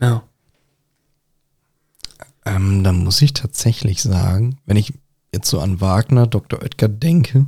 Ja. 0.00 0.22
ähm, 2.44 2.82
dann 2.84 3.04
muss 3.04 3.20
ich 3.22 3.32
tatsächlich 3.34 4.02
sagen, 4.02 4.58
wenn 4.66 4.76
ich 4.76 4.94
jetzt 5.32 5.48
so 5.50 5.60
an 5.60 5.80
Wagner, 5.80 6.26
Dr. 6.26 6.62
Oetker 6.62 6.88
denke, 6.88 7.46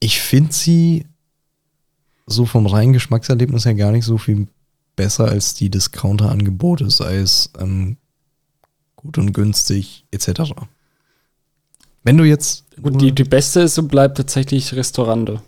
ich 0.00 0.20
finde 0.20 0.52
sie 0.52 1.06
so 2.26 2.46
vom 2.46 2.66
reinen 2.66 2.92
Geschmackserlebnis 2.92 3.64
her 3.64 3.74
gar 3.74 3.92
nicht 3.92 4.04
so 4.04 4.18
viel 4.18 4.46
besser 4.96 5.28
als 5.28 5.54
die 5.54 5.70
Discounter-Angebote, 5.70 6.90
sei 6.90 7.16
es 7.16 7.50
ähm, 7.58 7.96
gut 8.96 9.18
und 9.18 9.32
günstig 9.32 10.04
etc. 10.10 10.52
Wenn 12.04 12.16
du 12.16 12.24
jetzt, 12.24 12.64
Gut, 12.80 13.00
die, 13.00 13.12
die 13.12 13.24
beste 13.24 13.60
ist 13.60 13.78
und 13.78 13.88
bleibt 13.88 14.16
tatsächlich 14.16 14.74
Restaurante. 14.74 15.40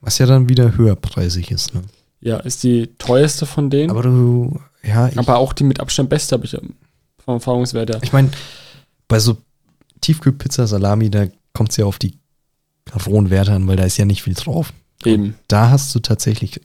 was 0.00 0.18
ja 0.18 0.26
dann 0.26 0.48
wieder 0.48 0.76
höherpreisig 0.76 1.50
ist, 1.50 1.74
ne? 1.74 1.82
Ja, 2.20 2.38
ist 2.38 2.62
die 2.62 2.88
teuerste 2.98 3.46
von 3.46 3.70
denen. 3.70 3.90
Aber 3.90 4.02
du, 4.02 4.58
ja, 4.82 5.08
ich, 5.08 5.18
aber 5.18 5.36
auch 5.36 5.52
die 5.52 5.64
mit 5.64 5.80
Abstand 5.80 6.08
beste 6.08 6.34
habe 6.34 6.44
ich 6.44 6.56
vom 7.18 7.34
Erfahrungswert 7.34 7.90
her. 7.90 8.00
Ich 8.02 8.12
meine, 8.12 8.30
bei 9.06 9.18
so 9.18 9.36
Tiefkühlpizza, 10.00 10.66
Salami, 10.66 11.10
da 11.10 11.26
kommt 11.52 11.70
es 11.70 11.76
ja 11.76 11.84
auf 11.84 11.98
die 11.98 12.18
rohen 13.06 13.30
Werte 13.30 13.52
an, 13.52 13.66
weil 13.66 13.76
da 13.76 13.84
ist 13.84 13.96
ja 13.96 14.04
nicht 14.04 14.22
viel 14.22 14.34
drauf. 14.34 14.72
Eben. 15.04 15.34
Da 15.48 15.70
hast 15.70 15.94
du 15.94 16.00
tatsächlich 16.00 16.60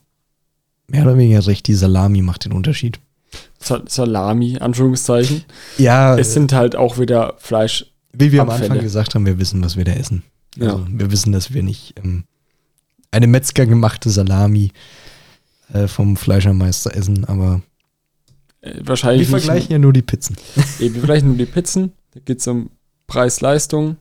mehr 0.88 1.04
oder 1.04 1.18
weniger 1.18 1.46
recht, 1.48 1.68
die 1.68 1.74
Salami 1.76 2.22
macht 2.22 2.46
den 2.46 2.54
Unterschied. 2.54 3.00
Sa- 3.60 3.84
Salami, 3.88 4.58
Anführungszeichen. 4.58 5.44
Ja, 5.78 6.18
Es 6.18 6.34
sind 6.34 6.54
halt 6.54 6.76
auch 6.76 6.98
wieder 6.98 7.36
Fleisch. 7.38 7.86
wie 8.14 8.32
wir 8.32 8.42
am 8.42 8.50
Abfälle. 8.50 8.72
Anfang 8.72 8.84
gesagt 8.84 9.16
haben, 9.16 9.26
wir 9.26 9.40
wissen, 9.40 9.64
was 9.64 9.78
wir 9.78 9.86
da 9.86 9.94
essen. 9.94 10.24
Ja. 10.58 10.74
Also, 10.74 10.86
wir 10.90 11.12
wissen, 11.12 11.32
dass 11.32 11.54
wir 11.54 11.64
nicht 11.64 11.94
ähm, 12.04 12.26
eine 13.12 13.28
Metzger 13.28 13.66
gemachte 13.66 14.10
Salami 14.10 14.72
äh, 15.74 15.88
vom 15.88 16.18
Fleischermeister 16.18 16.94
essen, 16.96 17.24
aber 17.26 17.62
Äh, 18.62 18.76
wir 18.80 18.88
wahrscheinlich 18.88 19.30
vergleichen 19.30 19.72
ja 19.72 19.80
nur 19.80 19.94
die 19.94 20.02
Pizzen. 20.02 20.36
Eben, 20.80 20.96
wir 20.96 21.02
vergleichen 21.02 21.30
nur 21.30 21.38
die 21.38 21.46
Pizzen. 21.46 21.94
Da 22.14 22.20
geht 22.26 22.40
es 22.40 22.48
um 22.48 22.70
Preis-Leistung, 23.08 23.96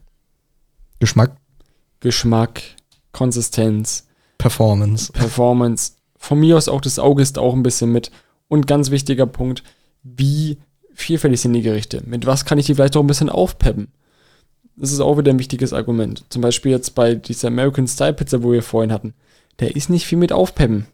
Geschmack, 0.98 1.36
Geschmack, 2.01 2.62
Konsistenz, 3.12 4.07
Performance. 4.41 5.12
Performance. 5.12 5.93
Von 6.17 6.41
mir 6.41 6.57
aus 6.57 6.69
auch 6.69 6.81
das 6.81 6.99
Auge 6.99 7.23
ist 7.23 7.39
auch 7.39 7.55
ein 7.55 7.62
bisschen 7.62 7.93
mit. 7.93 8.11
Und 8.49 8.67
ganz 8.67 8.91
wichtiger 8.91 9.27
Punkt, 9.27 9.62
wie 10.03 10.59
vielfältig 10.95 11.41
sind 11.41 11.53
die 11.53 11.62
Gerichte? 11.62 12.03
Mit 12.07 12.27
was 12.27 12.47
kann 12.47 12.59
ich 12.59 12.67
die 12.67 12.75
vielleicht 12.75 12.97
auch 12.97 13.03
ein 13.03 13.07
bisschen 13.07 13.29
aufpeppen? 13.29 13.89
Das 14.77 14.93
ist 14.93 15.01
auch 15.01 15.19
wieder 15.19 15.31
ein 15.31 15.39
wichtiges 15.39 15.75
Argument. 15.75 16.25
Zum 16.31 16.41
Beispiel 16.41 16.73
jetzt 16.73 16.95
bei 16.95 17.15
dieser 17.15 17.49
American 17.49 17.87
Style 17.87 18.15
Pizza, 18.15 18.43
wo 18.43 18.53
wir 18.53 18.62
vorhin 18.62 18.93
hatten. 18.93 19.12
Der 19.59 19.77
ist 19.77 19.91
nicht 19.91 20.07
viel 20.07 20.17
mit 20.19 20.33
aufpeppen. 20.33 20.87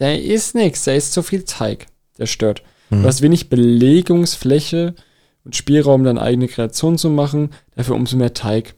Der 0.00 0.20
ist 0.20 0.56
nichts, 0.56 0.82
der 0.82 0.96
ist 0.96 1.12
zu 1.12 1.22
viel 1.22 1.44
Teig. 1.44 1.86
Der 2.18 2.26
stört. 2.26 2.64
Hm. 2.88 3.02
Du 3.02 3.08
hast 3.08 3.22
wenig 3.22 3.48
Belegungsfläche 3.48 4.96
und 5.44 5.54
Spielraum, 5.54 6.02
dann 6.02 6.18
eigene 6.18 6.48
Kreation 6.48 6.98
zu 6.98 7.08
machen, 7.08 7.50
dafür 7.76 7.94
umso 7.94 8.16
mehr 8.16 8.34
Teig. 8.34 8.74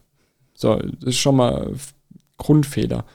So, 0.53 0.75
das 0.75 1.09
ist 1.09 1.17
schon 1.17 1.35
mal 1.35 1.73
Grundfehler 2.37 3.05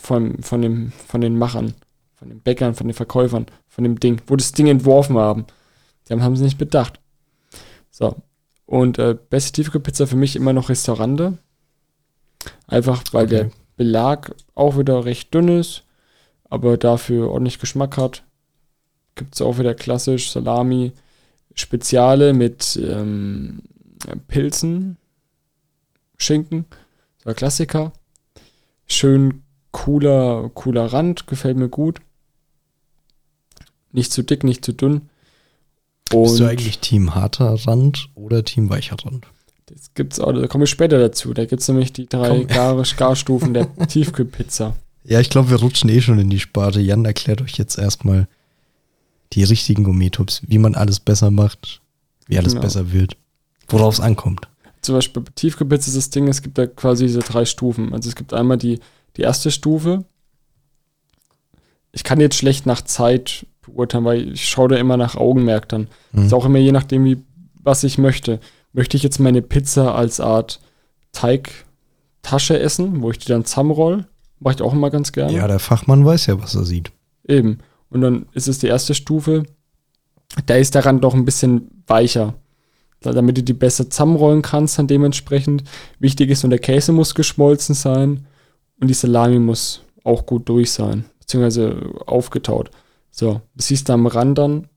von, 0.00 0.42
von, 0.42 0.62
dem, 0.62 0.92
von 1.06 1.20
den 1.20 1.38
Machern, 1.38 1.74
von 2.14 2.28
den 2.28 2.40
Bäckern, 2.40 2.74
von 2.74 2.86
den 2.86 2.94
Verkäufern, 2.94 3.46
von 3.68 3.84
dem 3.84 3.98
Ding, 4.00 4.20
wo 4.26 4.36
das 4.36 4.52
Ding 4.52 4.66
entworfen 4.66 5.16
haben. 5.16 5.46
Die 6.08 6.12
haben, 6.12 6.36
sie 6.36 6.44
nicht 6.44 6.58
bedacht. 6.58 7.00
So. 7.90 8.16
Und 8.66 8.98
äh, 8.98 9.16
beste 9.30 9.52
Tiefkühlpizza 9.52 10.06
für 10.06 10.16
mich 10.16 10.36
immer 10.36 10.52
noch 10.52 10.68
Restaurante. 10.68 11.38
Einfach, 12.66 13.02
weil 13.12 13.24
Okay. 13.26 13.36
der 13.36 13.50
Belag 13.76 14.34
auch 14.54 14.78
wieder 14.78 15.04
recht 15.04 15.32
dünn 15.34 15.48
ist, 15.48 15.84
aber 16.48 16.76
dafür 16.76 17.30
ordentlich 17.30 17.58
Geschmack 17.58 17.96
hat. 17.96 18.22
Gibt 19.14 19.34
es 19.34 19.42
auch 19.42 19.58
wieder 19.58 19.74
klassisch 19.74 20.30
Salami, 20.30 20.92
Speziale 21.54 22.34
mit 22.34 22.78
ähm, 22.82 23.62
Pilzen, 24.28 24.96
Schinken, 26.18 26.66
so 27.22 27.30
ein 27.30 27.36
Klassiker. 27.36 27.92
Schön 28.86 29.42
cooler, 29.76 30.50
cooler 30.54 30.86
Rand, 30.86 31.26
gefällt 31.26 31.58
mir 31.58 31.68
gut. 31.68 31.98
Nicht 33.92 34.10
zu 34.10 34.22
dick, 34.22 34.42
nicht 34.42 34.64
zu 34.64 34.72
dünn. 34.72 35.02
Und 36.12 36.22
Bist 36.22 36.40
du 36.40 36.46
eigentlich 36.46 36.78
Team 36.78 37.14
harter 37.14 37.54
Rand 37.66 38.08
oder 38.14 38.42
Team 38.42 38.70
weicher 38.70 38.96
Rand? 39.04 39.26
das 39.66 39.92
gibt's 39.94 40.20
auch, 40.20 40.32
da 40.32 40.46
komme 40.46 40.64
ich 40.64 40.70
später 40.70 40.98
dazu. 40.98 41.34
Da 41.34 41.44
gibt 41.44 41.60
es 41.60 41.68
nämlich 41.68 41.92
die 41.92 42.06
drei. 42.08 42.44
Gar 42.44 42.82
Garstufen 42.96 43.52
der 43.52 43.74
Tiefkühlpizza. 43.88 44.76
Ja, 45.04 45.20
ich 45.20 45.28
glaube, 45.28 45.50
wir 45.50 45.58
rutschen 45.58 45.90
eh 45.90 46.00
schon 46.00 46.18
in 46.20 46.30
die 46.30 46.38
Sparte. 46.40 46.80
Jan 46.80 47.04
erklärt 47.04 47.42
euch 47.42 47.58
jetzt 47.58 47.76
erstmal 47.76 48.28
die 49.34 49.44
richtigen 49.44 49.84
Gourmet-Tipps, 49.84 50.42
wie 50.46 50.58
man 50.58 50.74
alles 50.74 51.00
besser 51.00 51.30
macht, 51.30 51.80
wie 52.28 52.38
alles 52.38 52.52
Genau. 52.52 52.62
besser 52.62 52.92
wird, 52.92 53.16
worauf 53.68 53.94
es 53.94 54.00
ankommt. 54.00 54.48
Zum 54.82 54.94
Beispiel 54.94 55.22
bei 55.22 55.32
Tiefkühlpizza 55.34 55.88
ist 55.88 55.96
das 55.96 56.10
Ding, 56.10 56.28
es 56.28 56.42
gibt 56.42 56.56
da 56.58 56.66
quasi 56.66 57.06
diese 57.06 57.18
drei 57.20 57.44
Stufen. 57.44 57.92
Also 57.92 58.08
es 58.08 58.14
gibt 58.14 58.32
einmal 58.32 58.56
die, 58.56 58.78
die 59.16 59.22
erste 59.22 59.50
Stufe. 59.50 60.04
Ich 61.92 62.04
kann 62.04 62.20
jetzt 62.20 62.36
schlecht 62.36 62.66
nach 62.66 62.82
Zeit 62.82 63.46
beurteilen, 63.62 64.04
weil 64.04 64.32
ich 64.32 64.48
schaue 64.48 64.68
da 64.68 64.76
immer 64.76 64.96
nach 64.96 65.16
Augenmerk 65.16 65.68
dann. 65.68 65.88
Mhm. 66.12 66.26
Ist 66.26 66.34
auch 66.34 66.44
immer 66.44 66.58
je 66.58 66.72
nachdem, 66.72 67.04
wie, 67.04 67.22
was 67.54 67.84
ich 67.84 67.98
möchte. 67.98 68.40
Möchte 68.72 68.96
ich 68.96 69.02
jetzt 69.02 69.18
meine 69.18 69.42
Pizza 69.42 69.94
als 69.94 70.20
Art 70.20 70.60
Teigtasche 71.12 72.58
essen, 72.58 73.02
wo 73.02 73.10
ich 73.10 73.18
die 73.18 73.28
dann 73.28 73.44
zusammenroll? 73.44 74.06
Mache 74.38 74.56
ich 74.56 74.62
auch 74.62 74.72
immer 74.74 74.90
ganz 74.90 75.12
gerne. 75.12 75.32
Ja, 75.32 75.48
der 75.48 75.58
Fachmann 75.58 76.04
weiß 76.04 76.26
ja, 76.26 76.40
was 76.42 76.54
er 76.54 76.64
sieht. 76.64 76.92
Eben. 77.26 77.58
Und 77.88 78.02
dann 78.02 78.26
ist 78.32 78.48
es 78.48 78.58
die 78.58 78.66
erste 78.66 78.94
Stufe. 78.94 79.44
Da 80.44 80.56
ist 80.56 80.74
der 80.74 80.84
Rand 80.84 81.02
doch 81.02 81.14
ein 81.14 81.24
bisschen 81.24 81.82
weicher. 81.86 82.34
Da- 83.00 83.12
Damit 83.12 83.38
du 83.38 83.42
die 83.42 83.54
besser 83.54 83.88
zusammenrollen 83.88 84.42
kannst, 84.42 84.78
dann 84.78 84.86
dementsprechend. 84.86 85.64
Wichtig 85.98 86.28
ist, 86.30 86.44
und 86.44 86.50
der 86.50 86.58
Käse 86.58 86.92
muss 86.92 87.14
geschmolzen 87.14 87.74
sein 87.74 88.26
und 88.80 88.88
die 88.88 88.94
Salami 88.94 89.38
muss 89.38 89.82
auch 90.04 90.26
gut 90.26 90.48
durch 90.48 90.70
sein, 90.72 91.04
beziehungsweise 91.20 91.80
aufgetaut. 92.06 92.70
So, 93.10 93.40
das 93.54 93.68
siehst 93.68 93.88
du 93.88 93.92
am 93.92 94.06
Rand 94.06 94.38
dann, 94.38 94.68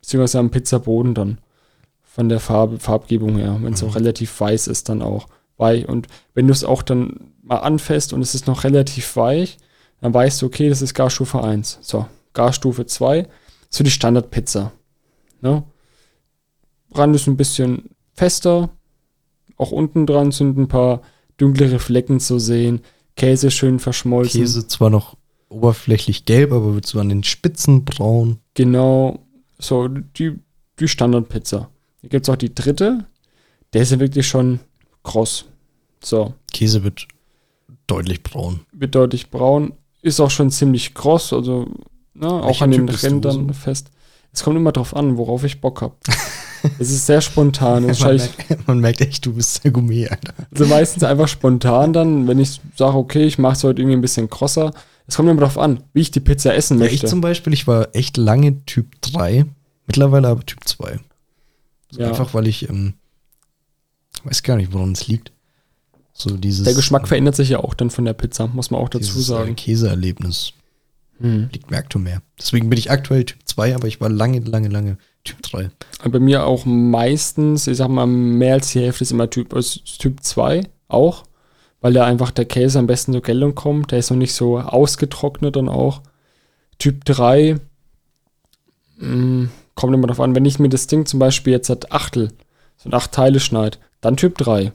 beziehungsweise 0.00 0.38
am 0.38 0.50
Pizzaboden 0.50 1.14
dann. 1.14 1.38
Von 2.02 2.28
der 2.28 2.40
Farbe, 2.40 2.80
Farbgebung 2.80 3.36
her, 3.36 3.58
wenn 3.60 3.74
es 3.74 3.82
auch 3.84 3.94
relativ 3.94 4.40
weiß 4.40 4.66
ist, 4.66 4.88
dann 4.88 5.02
auch 5.02 5.28
weich. 5.56 5.88
Und 5.88 6.08
wenn 6.34 6.46
du 6.46 6.52
es 6.52 6.64
auch 6.64 6.82
dann 6.82 7.32
mal 7.42 7.58
anfasst 7.58 8.12
und 8.12 8.22
es 8.22 8.34
ist 8.34 8.46
noch 8.46 8.64
relativ 8.64 9.14
weich, 9.16 9.58
dann 10.00 10.14
weißt 10.14 10.42
du, 10.42 10.46
okay, 10.46 10.68
das 10.68 10.82
ist 10.82 10.94
Garstufe 10.94 11.42
1. 11.42 11.78
So, 11.80 12.06
Garstufe 12.32 12.86
2, 12.86 13.28
so 13.68 13.84
die 13.84 13.90
Standardpizza. 13.90 14.72
Ne? 15.40 15.62
Rand 16.92 17.14
ist 17.14 17.26
ein 17.26 17.36
bisschen 17.36 17.90
fester, 18.14 18.70
auch 19.56 19.72
unten 19.72 20.06
dran 20.06 20.32
sind 20.32 20.56
ein 20.56 20.68
paar 20.68 21.02
dunklere 21.36 21.78
Flecken 21.78 22.20
zu 22.20 22.38
sehen, 22.38 22.80
Käse 23.18 23.50
schön 23.50 23.78
verschmolzen. 23.78 24.40
Käse 24.40 24.66
zwar 24.66 24.90
noch 24.90 25.16
oberflächlich 25.48 26.24
gelb, 26.24 26.52
aber 26.52 26.74
wird 26.74 26.86
so 26.86 27.00
an 27.00 27.08
den 27.08 27.24
Spitzen 27.24 27.84
braun. 27.84 28.38
Genau, 28.54 29.18
so 29.58 29.88
die, 29.88 30.38
die 30.78 30.88
Standardpizza. 30.88 31.68
Hier 32.00 32.10
gibt 32.10 32.26
es 32.26 32.32
auch 32.32 32.36
die 32.36 32.54
dritte, 32.54 33.06
der 33.72 33.82
ist 33.82 33.92
ja 33.92 34.00
wirklich 34.00 34.26
schon 34.26 34.60
kross. 35.02 35.46
So, 36.02 36.34
Käse 36.52 36.84
wird 36.84 37.08
deutlich 37.86 38.22
braun. 38.22 38.60
wird 38.72 38.94
deutlich 38.94 39.30
braun, 39.30 39.72
ist 40.02 40.20
auch 40.20 40.30
schon 40.30 40.50
ziemlich 40.50 40.94
kross, 40.94 41.32
also 41.32 41.66
ne, 42.14 42.28
auch 42.28 42.62
an 42.62 42.70
den 42.70 42.88
Rändern 42.88 43.48
so? 43.48 43.52
fest. 43.52 43.90
Es 44.32 44.44
kommt 44.44 44.56
immer 44.56 44.72
drauf 44.72 44.94
an, 44.94 45.16
worauf 45.16 45.42
ich 45.42 45.60
Bock 45.60 45.82
habe. 45.82 45.96
es 46.78 46.90
ist 46.90 47.06
sehr 47.06 47.20
spontan. 47.20 47.86
Man 47.86 47.96
merkt, 48.16 48.66
man 48.68 48.78
merkt 48.80 49.00
echt, 49.00 49.24
du 49.26 49.34
bist 49.34 49.62
der 49.64 49.70
Gourmet, 49.70 50.08
Alter. 50.08 50.34
Also 50.52 50.66
meistens 50.66 51.02
einfach 51.04 51.28
spontan 51.28 51.92
dann, 51.92 52.26
wenn 52.28 52.38
ich 52.38 52.60
sage, 52.76 52.96
okay, 52.96 53.24
ich 53.24 53.38
mache 53.38 53.54
es 53.54 53.64
heute 53.64 53.80
irgendwie 53.82 53.96
ein 53.96 54.00
bisschen 54.02 54.28
krosser. 54.30 54.72
Es 55.06 55.16
kommt 55.16 55.28
immer 55.28 55.40
darauf 55.40 55.58
an, 55.58 55.82
wie 55.94 56.00
ich 56.00 56.10
die 56.10 56.20
Pizza 56.20 56.54
essen 56.54 56.78
Ja, 56.80 56.86
ich 56.86 56.92
möchte. 56.92 57.06
zum 57.06 57.20
Beispiel, 57.20 57.52
ich 57.52 57.66
war 57.66 57.88
echt 57.94 58.16
lange 58.16 58.64
Typ 58.66 59.00
3, 59.02 59.46
mittlerweile 59.86 60.28
aber 60.28 60.44
Typ 60.44 60.60
2. 60.66 60.98
So 61.90 62.00
Ja. 62.00 62.08
Einfach 62.08 62.34
weil 62.34 62.46
ich, 62.46 62.68
ähm, 62.68 62.94
weiß 64.24 64.42
gar 64.42 64.56
nicht, 64.56 64.72
woran 64.72 64.92
es 64.92 65.06
liegt. 65.08 65.32
So 66.12 66.36
dieses. 66.36 66.64
Der 66.64 66.74
Geschmack 66.74 67.06
verändert 67.08 67.36
sich 67.36 67.48
ja 67.50 67.60
auch 67.60 67.74
dann 67.74 67.90
von 67.90 68.04
der 68.04 68.12
Pizza, 68.12 68.46
muss 68.48 68.70
man 68.70 68.80
auch 68.80 68.88
dazu 68.88 69.04
dieses, 69.04 69.26
Äh, 69.28 69.32
sagen. 69.32 69.56
Käseerlebnis 69.56 70.52
Mhm. 71.20 71.48
liegt 71.52 71.70
mir 71.70 71.78
aktuell 71.78 72.04
mehr. 72.04 72.22
Deswegen 72.38 72.68
bin 72.68 72.78
ich 72.78 72.90
aktuell 72.90 73.24
Typ 73.24 73.38
2, 73.44 73.74
aber 73.74 73.88
ich 73.88 74.00
war 74.00 74.08
lange, 74.08 74.40
lange, 74.40 74.68
lange 74.68 74.98
Typ 75.24 75.42
3. 75.42 75.70
Und 76.04 76.12
Bei 76.12 76.20
mir 76.20 76.46
auch 76.46 76.64
meistens, 76.64 77.66
ich 77.66 77.76
sag 77.76 77.88
mal, 77.88 78.06
mehr 78.06 78.54
als 78.54 78.72
die 78.72 78.80
Hälfte 78.80 79.04
ist 79.04 79.12
immer 79.12 79.28
Typ, 79.28 79.52
ist 79.52 79.98
Typ 79.98 80.22
2 80.22 80.62
auch, 80.88 81.24
weil 81.80 81.92
da 81.92 82.04
einfach 82.04 82.30
der 82.30 82.44
Käse 82.44 82.78
am 82.78 82.86
besten 82.86 83.12
zur 83.12 83.22
Geltung 83.22 83.54
kommt. 83.54 83.92
Der 83.92 83.98
ist 83.98 84.10
noch 84.10 84.16
nicht 84.16 84.34
so 84.34 84.58
ausgetrocknet 84.58 85.56
dann 85.56 85.68
auch. 85.68 86.02
Typ 86.78 87.04
3 87.04 87.58
mh, 88.98 89.48
kommt 89.74 89.94
immer 89.94 90.06
darauf 90.06 90.20
an, 90.20 90.34
wenn 90.34 90.44
ich 90.44 90.58
mir 90.58 90.68
das 90.68 90.86
Ding 90.86 91.06
zum 91.06 91.18
Beispiel 91.18 91.52
jetzt 91.52 91.70
hat 91.70 91.92
Achtel, 91.92 92.32
so 92.76 92.88
in 92.88 92.94
acht 92.94 93.12
Teile 93.12 93.40
schneid, 93.40 93.78
dann 94.00 94.16
Typ 94.16 94.38
3. 94.38 94.72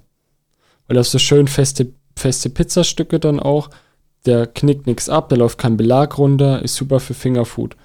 Weil 0.88 0.95
das 0.95 1.11
so 1.11 1.20
schön 1.20 1.48
feste, 1.48 1.94
feste 2.15 2.49
Pizzastücke 2.49 3.20
dann 3.20 3.40
auch. 3.40 3.70
Der 4.26 4.48
knickt 4.48 4.88
nichts 4.88 5.10
ab, 5.10 5.30
da 5.30 5.36
läuft 5.36 5.57
kein 5.57 5.78
Belag 5.78 6.18
runter, 6.18 6.61
ist 6.61 6.76
super 6.76 6.99
für 6.99 7.14
Fingerfood. 7.14 7.76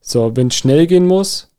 So, 0.00 0.36
wenn 0.36 0.48
es 0.48 0.54
schnell 0.54 0.86
gehen 0.86 1.06
muss, 1.06 1.49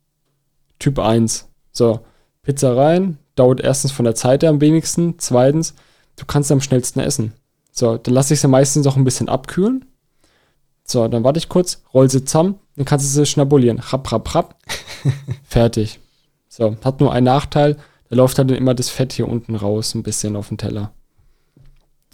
Typ 0.82 0.98
1. 0.98 1.48
So, 1.72 2.00
Pizza 2.42 2.76
rein, 2.76 3.20
dauert 3.36 3.62
erstens 3.62 3.92
von 3.92 4.04
der 4.04 4.16
Zeit 4.16 4.42
her 4.42 4.50
am 4.50 4.62
wenigsten. 4.62 5.20
Zweitens, 5.20 5.76
du 6.16 6.26
kannst 6.26 6.52
am 6.52 6.60
schnellsten 6.60 7.00
essen. 7.00 7.34
So, 7.72 7.98
dann 7.98 8.16
lasse 8.16 8.34
ich 8.34 8.42
sie 8.42 8.48
meistens 8.48 8.88
auch 8.88 8.98
ein 8.98 9.04
bisschen 9.04 9.30
abkühlen. 9.30 9.86
So, 10.84 11.08
dann 11.08 11.24
warte 11.24 11.38
ich 11.38 11.50
kurz, 11.50 11.84
roll 11.94 12.10
sie 12.10 12.26
zusammen, 12.26 12.56
dann 12.76 12.86
kannst 12.86 13.06
du 13.06 13.10
sie 13.10 13.28
schnabulieren. 13.28 13.78
Rapp, 13.78 14.12
rapp, 14.12 14.34
rapp. 14.34 14.56
Fertig. 15.44 16.00
So, 16.50 16.76
hat 16.84 17.00
nur 17.00 17.14
einen 17.14 17.26
Nachteil, 17.26 17.78
da 18.10 18.16
läuft 18.16 18.40
halt 18.40 18.50
dann 18.50 18.58
immer 18.58 18.74
das 18.74 18.90
Fett 18.90 19.14
hier 19.14 19.28
unten 19.28 19.56
raus, 19.56 19.94
ein 19.94 20.04
bisschen 20.04 20.36
auf 20.36 20.50
den 20.50 20.58
Teller. 20.58 20.92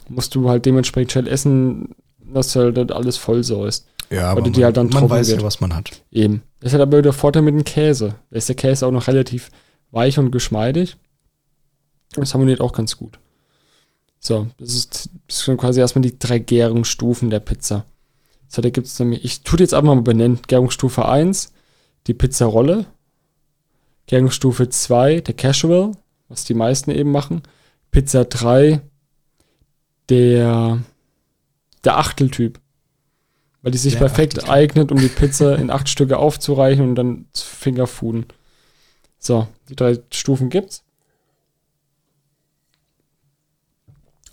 Musst 0.10 0.36
du 0.36 0.50
halt 0.50 0.66
dementsprechend 0.66 1.14
schnell 1.14 1.28
essen, 1.28 1.96
dass 2.20 2.52
du 2.52 2.60
halt 2.76 2.92
alles 2.92 3.16
voll 3.16 3.46
säust. 3.46 3.88
Ja, 4.10 4.36
Weil 4.36 4.52
die 4.52 4.64
halt 4.64 4.78
dann 4.78 4.88
man 4.88 4.92
trocken 4.94 5.10
weiß 5.10 5.28
wird. 5.28 5.40
ja, 5.42 5.46
was 5.46 5.60
man 5.60 5.76
hat. 5.76 6.02
Eben. 6.12 6.42
Das 6.60 6.74
hat 6.74 6.82
aber 6.82 7.02
der 7.02 7.14
Vorteil 7.14 7.42
mit 7.42 7.54
dem 7.54 7.64
Käse. 7.64 8.16
Da 8.30 8.38
ist 8.38 8.48
der 8.50 8.56
Käse 8.56 8.88
auch 8.88 8.92
noch 8.92 9.08
relativ 9.08 9.50
weich 9.92 10.18
und 10.18 10.32
geschmeidig. 10.32 10.98
Das 12.14 12.34
harmoniert 12.34 12.62
auch 12.62 12.74
ganz 12.74 12.98
gut. 12.98 13.20
So, 14.20 14.48
das 14.58 14.74
ist, 14.74 15.10
das 15.28 15.40
sind 15.42 15.58
quasi 15.58 15.80
erstmal 15.80 16.02
die 16.02 16.18
drei 16.18 16.40
Gärungsstufen 16.40 17.30
der 17.30 17.40
Pizza. 17.40 17.86
So, 18.48 18.62
da 18.62 18.70
gibt 18.70 18.88
es 18.88 18.98
nämlich, 19.00 19.24
ich 19.26 19.42
tue 19.42 19.60
jetzt 19.60 19.74
einfach 19.74 19.94
mal 19.94 20.02
benennen. 20.02 20.40
Gärungsstufe 20.48 21.06
1, 21.06 21.52
die 22.08 22.14
Pizzarolle. 22.14 22.86
Gärungsstufe 24.08 24.70
2, 24.70 25.20
der 25.22 25.34
Casual, 25.36 25.92
was 26.30 26.46
die 26.46 26.54
meisten 26.54 26.92
eben 26.92 27.12
machen. 27.12 27.42
Pizza 27.92 28.24
3, 28.24 28.82
der, 30.10 30.80
der 31.84 31.98
Achteltyp. 31.98 32.60
Weil 33.68 33.72
die 33.72 33.80
sich 33.80 33.96
Der 33.96 34.00
perfekt 34.00 34.36
Achteltyp. 34.38 34.50
eignet, 34.50 34.92
um 34.94 34.98
die 34.98 35.10
Pizza 35.10 35.58
in 35.58 35.70
acht 35.70 35.90
Stücke 35.90 36.20
aufzureichen 36.20 36.88
und 36.88 36.96
dann 36.96 37.26
zu 37.34 37.46
Fingerfooden. 37.46 38.28
So, 39.20 39.46
die 39.68 39.76
drei 39.76 40.00
Stufen 40.10 40.50
gibt's. 40.50 40.86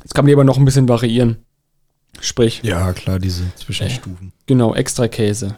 Jetzt 0.04 0.14
kann 0.14 0.24
man 0.24 0.28
die 0.28 0.34
aber 0.34 0.44
noch 0.44 0.56
ein 0.56 0.64
bisschen 0.64 0.88
variieren. 0.88 1.38
Sprich, 2.20 2.60
Ja, 2.62 2.92
klar, 2.92 3.18
diese 3.18 3.42
Zwischenstufen. 3.56 4.32
genau, 4.46 4.72
extra 4.72 5.08
Käse. 5.08 5.56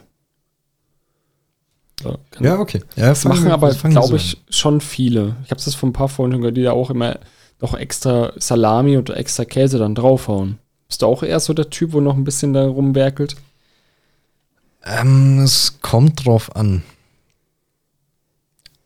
So, 2.03 2.17
Ja, 2.41 2.59
okay. 2.59 2.83
Ja, 2.97 3.09
das 3.09 3.25
machen 3.27 3.51
aber, 3.51 3.75
glaube 3.75 4.17
ich, 4.17 4.39
schon 4.49 4.81
viele. 4.81 5.37
Ich 5.45 5.51
habe 5.51 5.61
das 5.63 5.75
von 5.75 5.91
ein 5.91 5.93
paar 5.93 6.09
Freunden 6.09 6.39
gehört, 6.41 6.57
die 6.57 6.63
da 6.63 6.73
auch 6.73 6.89
immer 6.89 7.19
noch 7.61 7.75
extra 7.75 8.33
Salami 8.37 8.97
und 8.97 9.11
extra 9.11 9.45
Käse 9.45 9.77
dann 9.77 9.95
draufhauen. 9.95 10.61
Bist 10.89 11.03
du 11.03 11.07
auch 11.07 11.23
eher 11.23 11.41
so 11.41 11.53
der 11.53 11.69
Typ, 11.69 11.93
wo 11.93 12.01
noch 12.01 12.17
ein 12.17 12.25
bisschen 12.25 12.55
da 12.55 12.67
rumwerkelt? 12.67 13.37
Ähm, 14.87 15.41
es 15.41 15.81
kommt 15.81 16.25
drauf 16.25 16.55
an. 16.55 16.83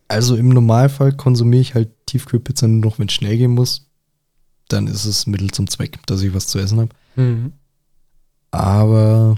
Also 0.09 0.35
im 0.35 0.49
Normalfall 0.49 1.13
konsumiere 1.13 1.61
ich 1.61 1.75
halt 1.75 1.91
Tiefkühlpizza 2.07 2.67
nur 2.67 2.81
noch, 2.81 2.99
wenn 2.99 3.09
es 3.09 3.15
schnell 3.15 3.37
gehen 3.37 3.53
muss. 3.53 3.87
Dann 4.69 4.87
ist 4.87 5.05
es 5.05 5.27
Mittel 5.27 5.51
zum 5.51 5.69
Zweck, 5.69 5.99
dass 6.07 6.23
ich 6.23 6.35
was 6.35 6.47
zu 6.47 6.59
essen 6.59 6.81
habe. 6.81 6.91
Mhm. 7.17 7.53
Aber 8.51 9.37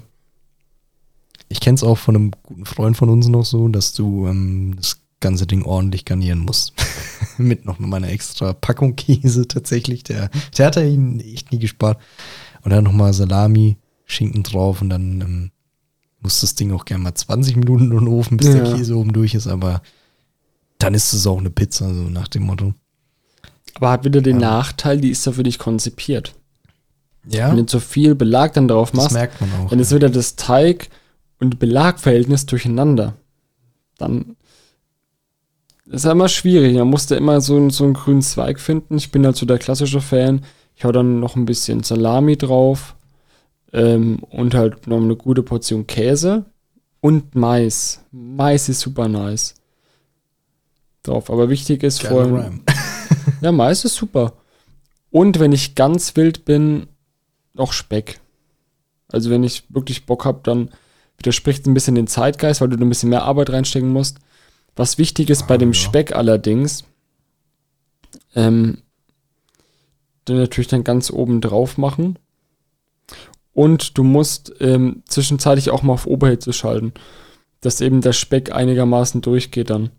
ich 1.48 1.60
kenne 1.60 1.74
es 1.74 1.82
auch 1.82 1.98
von 1.98 2.16
einem 2.16 2.30
guten 2.42 2.64
Freund 2.64 2.96
von 2.96 3.10
uns 3.10 3.26
noch 3.28 3.44
so, 3.44 3.68
dass 3.68 3.92
du 3.92 4.26
ähm, 4.26 4.74
das 4.76 5.00
ganze 5.20 5.46
Ding 5.46 5.64
ordentlich 5.64 6.04
garnieren 6.04 6.38
musst. 6.38 6.72
Mit 7.38 7.64
noch 7.64 7.78
mal 7.78 7.96
einer 7.96 8.08
extra 8.08 8.52
Packung 8.52 8.96
Käse 8.96 9.48
tatsächlich. 9.48 10.04
Der, 10.04 10.30
der 10.56 10.66
hat 10.66 10.76
ja 10.76 10.82
ihn 10.82 11.20
echt 11.20 11.52
nie 11.52 11.58
gespart. 11.58 12.00
Und 12.62 12.70
dann 12.70 12.84
noch 12.84 12.92
mal 12.92 13.12
Salami, 13.12 13.76
Schinken 14.06 14.44
drauf 14.44 14.80
und 14.80 14.90
dann 14.90 15.20
ähm, 15.20 15.50
muss 16.22 16.40
das 16.40 16.54
Ding 16.54 16.72
auch 16.72 16.84
gerne 16.84 17.04
mal 17.04 17.14
20 17.14 17.56
Minuten 17.56 17.90
in 17.90 17.98
den 17.98 18.08
Ofen, 18.08 18.36
bis 18.36 18.50
der 18.50 18.64
Ja. 18.64 18.76
Käse 18.76 18.96
oben 18.96 19.12
durch 19.12 19.34
ist. 19.34 19.46
Aber 19.48 19.82
dann 20.78 20.94
ist 20.94 21.12
es 21.12 21.26
auch 21.26 21.38
eine 21.38 21.50
Pizza, 21.50 21.92
so 21.92 22.02
nach 22.02 22.28
dem 22.28 22.42
Motto. 22.44 22.74
Aber 23.74 23.90
hat 23.90 24.04
wieder 24.04 24.20
den 24.20 24.40
Ja. 24.40 24.50
Nachteil, 24.50 25.00
die 25.00 25.10
ist 25.10 25.26
dafür 25.26 25.44
nicht 25.44 25.58
konzipiert. 25.58 26.34
Ja, 27.28 27.50
Wenn 27.50 27.56
du 27.58 27.66
zu 27.66 27.78
viel 27.80 28.14
Belag 28.14 28.52
dann 28.54 28.66
drauf 28.68 28.90
das 28.90 28.96
machst, 29.00 29.12
merkt 29.12 29.40
man 29.40 29.50
auch. 29.60 29.70
dann 29.70 29.78
ist 29.78 29.94
wieder 29.94 30.10
das 30.10 30.34
Teig 30.36 30.88
und 31.40 31.58
Belagverhältnis 31.60 32.46
durcheinander. 32.46 33.14
Dann 33.98 34.36
ist 35.86 36.04
ja 36.04 36.12
immer 36.12 36.28
schwierig. 36.28 36.76
Man 36.76 36.88
musste 36.88 37.14
immer 37.16 37.40
so, 37.40 37.56
einen- 37.56 37.70
so 37.70 37.84
einen 37.84 37.94
grünen 37.94 38.22
Zweig 38.22 38.58
finden. 38.60 38.96
Ich 38.96 39.10
bin 39.12 39.24
halt 39.24 39.36
so 39.36 39.46
der 39.46 39.58
klassische 39.58 40.00
Fan. 40.00 40.42
Ich 40.74 40.84
hau 40.84 40.92
dann 40.92 41.20
noch 41.20 41.36
ein 41.36 41.44
bisschen 41.44 41.82
Salami 41.82 42.36
drauf 42.36 42.96
ähm, 43.72 44.18
und 44.30 44.54
halt 44.54 44.86
noch 44.86 45.00
eine 45.00 45.16
gute 45.16 45.42
Portion 45.42 45.86
Käse 45.86 46.44
und 47.00 47.34
Mais. 47.34 48.04
Mais 48.10 48.68
ist 48.68 48.80
super 48.80 49.08
nice. 49.08 49.54
Drauf. 51.02 51.30
Aber 51.30 51.48
wichtig 51.48 51.82
ist 51.82 52.02
vorhin. 52.02 52.34
Rhyme. 52.36 52.60
Ja, 53.40 53.52
Mais 53.52 53.84
ist 53.84 53.94
super. 53.94 54.34
Und 55.10 55.38
wenn 55.40 55.52
ich 55.52 55.74
ganz 55.74 56.16
wild 56.16 56.44
bin, 56.44 56.86
noch 57.54 57.72
Speck. 57.72 58.20
Also 59.08 59.30
wenn 59.30 59.44
ich 59.44 59.64
wirklich 59.68 60.06
Bock 60.06 60.24
habe, 60.24 60.40
dann 60.42 60.70
widerspricht 61.18 61.66
ein 61.66 61.74
bisschen 61.74 61.94
den 61.94 62.06
Zeitgeist, 62.06 62.60
weil 62.60 62.68
du 62.68 62.76
ein 62.76 62.88
bisschen 62.88 63.10
mehr 63.10 63.24
Arbeit 63.24 63.50
reinstecken 63.50 63.90
musst. 63.92 64.18
Was 64.74 64.96
wichtig 64.98 65.28
ist 65.28 65.46
bei 65.46 65.54
Ah, 65.54 65.58
dem 65.58 65.72
ja. 65.72 65.78
Speck 65.78 66.14
allerdings, 66.16 66.84
ähm, 68.34 68.78
den 70.28 70.36
natürlich 70.38 70.68
dann 70.68 70.84
ganz 70.84 71.10
oben 71.10 71.40
drauf 71.40 71.78
machen. 71.78 72.18
Und 73.54 73.98
du 73.98 74.02
musst 74.02 74.52
ähm, 74.60 75.02
zwischenzeitlich 75.06 75.70
auch 75.70 75.82
mal 75.82 75.92
auf 75.92 76.06
Oberhitze 76.06 76.52
schalten, 76.52 76.92
dass 77.60 77.80
eben 77.80 78.00
der 78.00 78.12
Speck 78.12 78.52
einigermaßen 78.52 79.20
durchgeht 79.20 79.70
dann. 79.70 79.90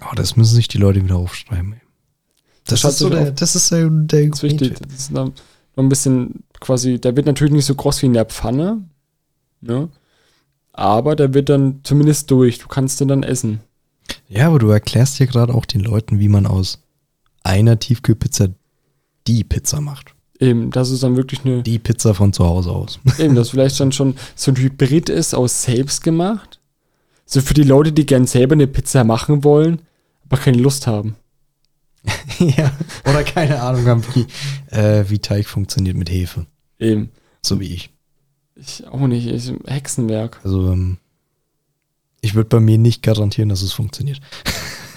Oh, 0.00 0.14
das 0.14 0.36
müssen 0.36 0.54
sich 0.54 0.68
die 0.68 0.78
Leute 0.78 1.02
wieder 1.02 1.16
aufschreiben. 1.16 1.74
Ey. 1.74 1.80
Das, 2.64 2.80
schaut 2.80 2.92
ist 2.92 2.98
so 2.98 3.10
der, 3.10 3.30
das 3.32 3.56
ist 3.56 3.70
der, 3.70 3.88
der 3.88 4.28
Das 4.28 4.38
ist 4.38 4.42
wichtig. 4.42 4.78
Das 4.80 4.92
ist 4.92 5.10
noch, 5.10 5.26
noch 5.26 5.34
ein 5.76 5.88
bisschen 5.88 6.44
quasi, 6.60 7.00
der 7.00 7.16
wird 7.16 7.26
natürlich 7.26 7.52
nicht 7.52 7.64
so 7.64 7.74
groß 7.74 8.02
wie 8.02 8.06
in 8.06 8.12
der 8.12 8.26
Pfanne, 8.26 8.84
ne? 9.60 9.88
Aber 10.72 11.16
der 11.16 11.34
wird 11.34 11.48
dann 11.48 11.80
zumindest 11.82 12.30
durch. 12.30 12.58
Du 12.58 12.68
kannst 12.68 13.00
den 13.00 13.08
dann 13.08 13.24
essen. 13.24 13.60
Ja, 14.28 14.46
aber 14.46 14.60
du 14.60 14.68
erklärst 14.68 15.16
hier 15.16 15.26
gerade 15.26 15.52
auch 15.52 15.64
den 15.64 15.80
Leuten, 15.80 16.20
wie 16.20 16.28
man 16.28 16.46
aus 16.46 16.82
einer 17.42 17.78
Tiefkühlpizza 17.78 18.48
die 19.26 19.42
Pizza 19.42 19.80
macht. 19.80 20.14
Eben, 20.40 20.70
das 20.70 20.90
ist 20.90 21.02
dann 21.02 21.16
wirklich 21.16 21.44
eine, 21.44 21.62
Die 21.62 21.78
Pizza 21.78 22.14
von 22.14 22.32
zu 22.32 22.44
Hause 22.44 22.70
aus. 22.70 23.00
eben, 23.18 23.34
das 23.34 23.50
vielleicht 23.50 23.78
dann 23.80 23.92
schon 23.92 24.14
so 24.34 24.52
ein 24.52 24.56
Hybrid 24.56 25.08
ist 25.08 25.34
aus 25.34 25.62
selbst 25.62 26.02
gemacht. 26.02 26.60
So 27.26 27.40
für 27.40 27.54
die 27.54 27.64
Leute, 27.64 27.92
die 27.92 28.06
gern 28.06 28.26
selber 28.26 28.54
eine 28.54 28.66
Pizza 28.66 29.04
machen 29.04 29.44
wollen, 29.44 29.82
aber 30.24 30.38
keine 30.38 30.58
Lust 30.58 30.86
haben. 30.86 31.16
ja. 32.38 32.70
Oder 33.04 33.24
keine 33.24 33.60
Ahnung 33.60 33.86
haben, 33.86 34.02
wie, 34.14 34.26
äh, 34.74 35.04
wie 35.08 35.18
Teig 35.18 35.46
funktioniert 35.46 35.96
mit 35.96 36.10
Hefe. 36.10 36.46
Eben. 36.78 37.10
So 37.42 37.60
wie 37.60 37.74
ich. 37.74 37.90
Ich 38.56 38.86
auch 38.86 39.06
nicht. 39.06 39.26
Ich, 39.26 39.52
Hexenwerk. 39.66 40.40
Also, 40.44 40.72
ähm, 40.72 40.98
ich 42.20 42.34
würde 42.34 42.48
bei 42.48 42.60
mir 42.60 42.78
nicht 42.78 43.02
garantieren, 43.02 43.48
dass 43.48 43.62
es 43.62 43.72
funktioniert. 43.72 44.20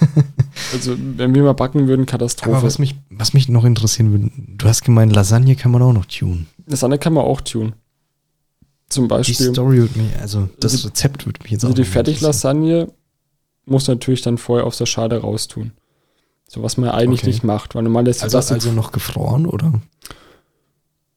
Also, 0.72 0.96
wenn 0.98 1.34
wir 1.34 1.42
mal 1.42 1.52
backen 1.52 1.86
würden, 1.88 2.02
Aber 2.02 2.10
Katastrophe. 2.10 2.62
was 2.62 2.78
mich, 2.78 2.94
was 3.10 3.34
mich 3.34 3.48
noch 3.48 3.64
interessieren 3.64 4.10
würde, 4.12 4.30
du 4.36 4.66
hast 4.68 4.82
gemeint, 4.84 5.12
Lasagne 5.14 5.54
kann 5.56 5.70
man 5.70 5.82
auch 5.82 5.92
noch 5.92 6.06
tunen. 6.06 6.46
andere 6.82 6.98
kann 6.98 7.12
man 7.12 7.24
auch 7.24 7.40
tun. 7.40 7.74
Zum 8.88 9.04
Die 9.04 9.08
Beispiel. 9.08 9.52
Story 9.52 9.78
würde 9.78 9.98
mich, 9.98 10.16
also 10.20 10.48
das 10.60 10.72
Also- 10.72 10.88
Rezept 10.88 11.26
würde 11.26 11.40
mich 11.42 11.52
jetzt 11.52 11.64
Also 11.64 11.72
auch 11.72 11.76
die. 11.76 11.84
Fertiglasagne 11.84 12.92
muss 13.64 13.86
natürlich 13.88 14.22
dann 14.22 14.38
vorher 14.38 14.66
aus 14.66 14.78
der 14.78 14.86
Schale 14.86 15.18
raustun. 15.18 15.72
So 16.48 16.62
was 16.62 16.76
man 16.76 16.90
eigentlich 16.90 17.20
Okay. 17.20 17.28
nicht 17.30 17.44
macht, 17.44 17.74
weil 17.74 17.82
normal 17.84 18.04
lässt 18.04 18.22
Also, 18.22 18.36
das 18.38 18.52
also 18.52 18.72
noch 18.72 18.92
gefroren, 18.92 19.46
oder? 19.46 19.80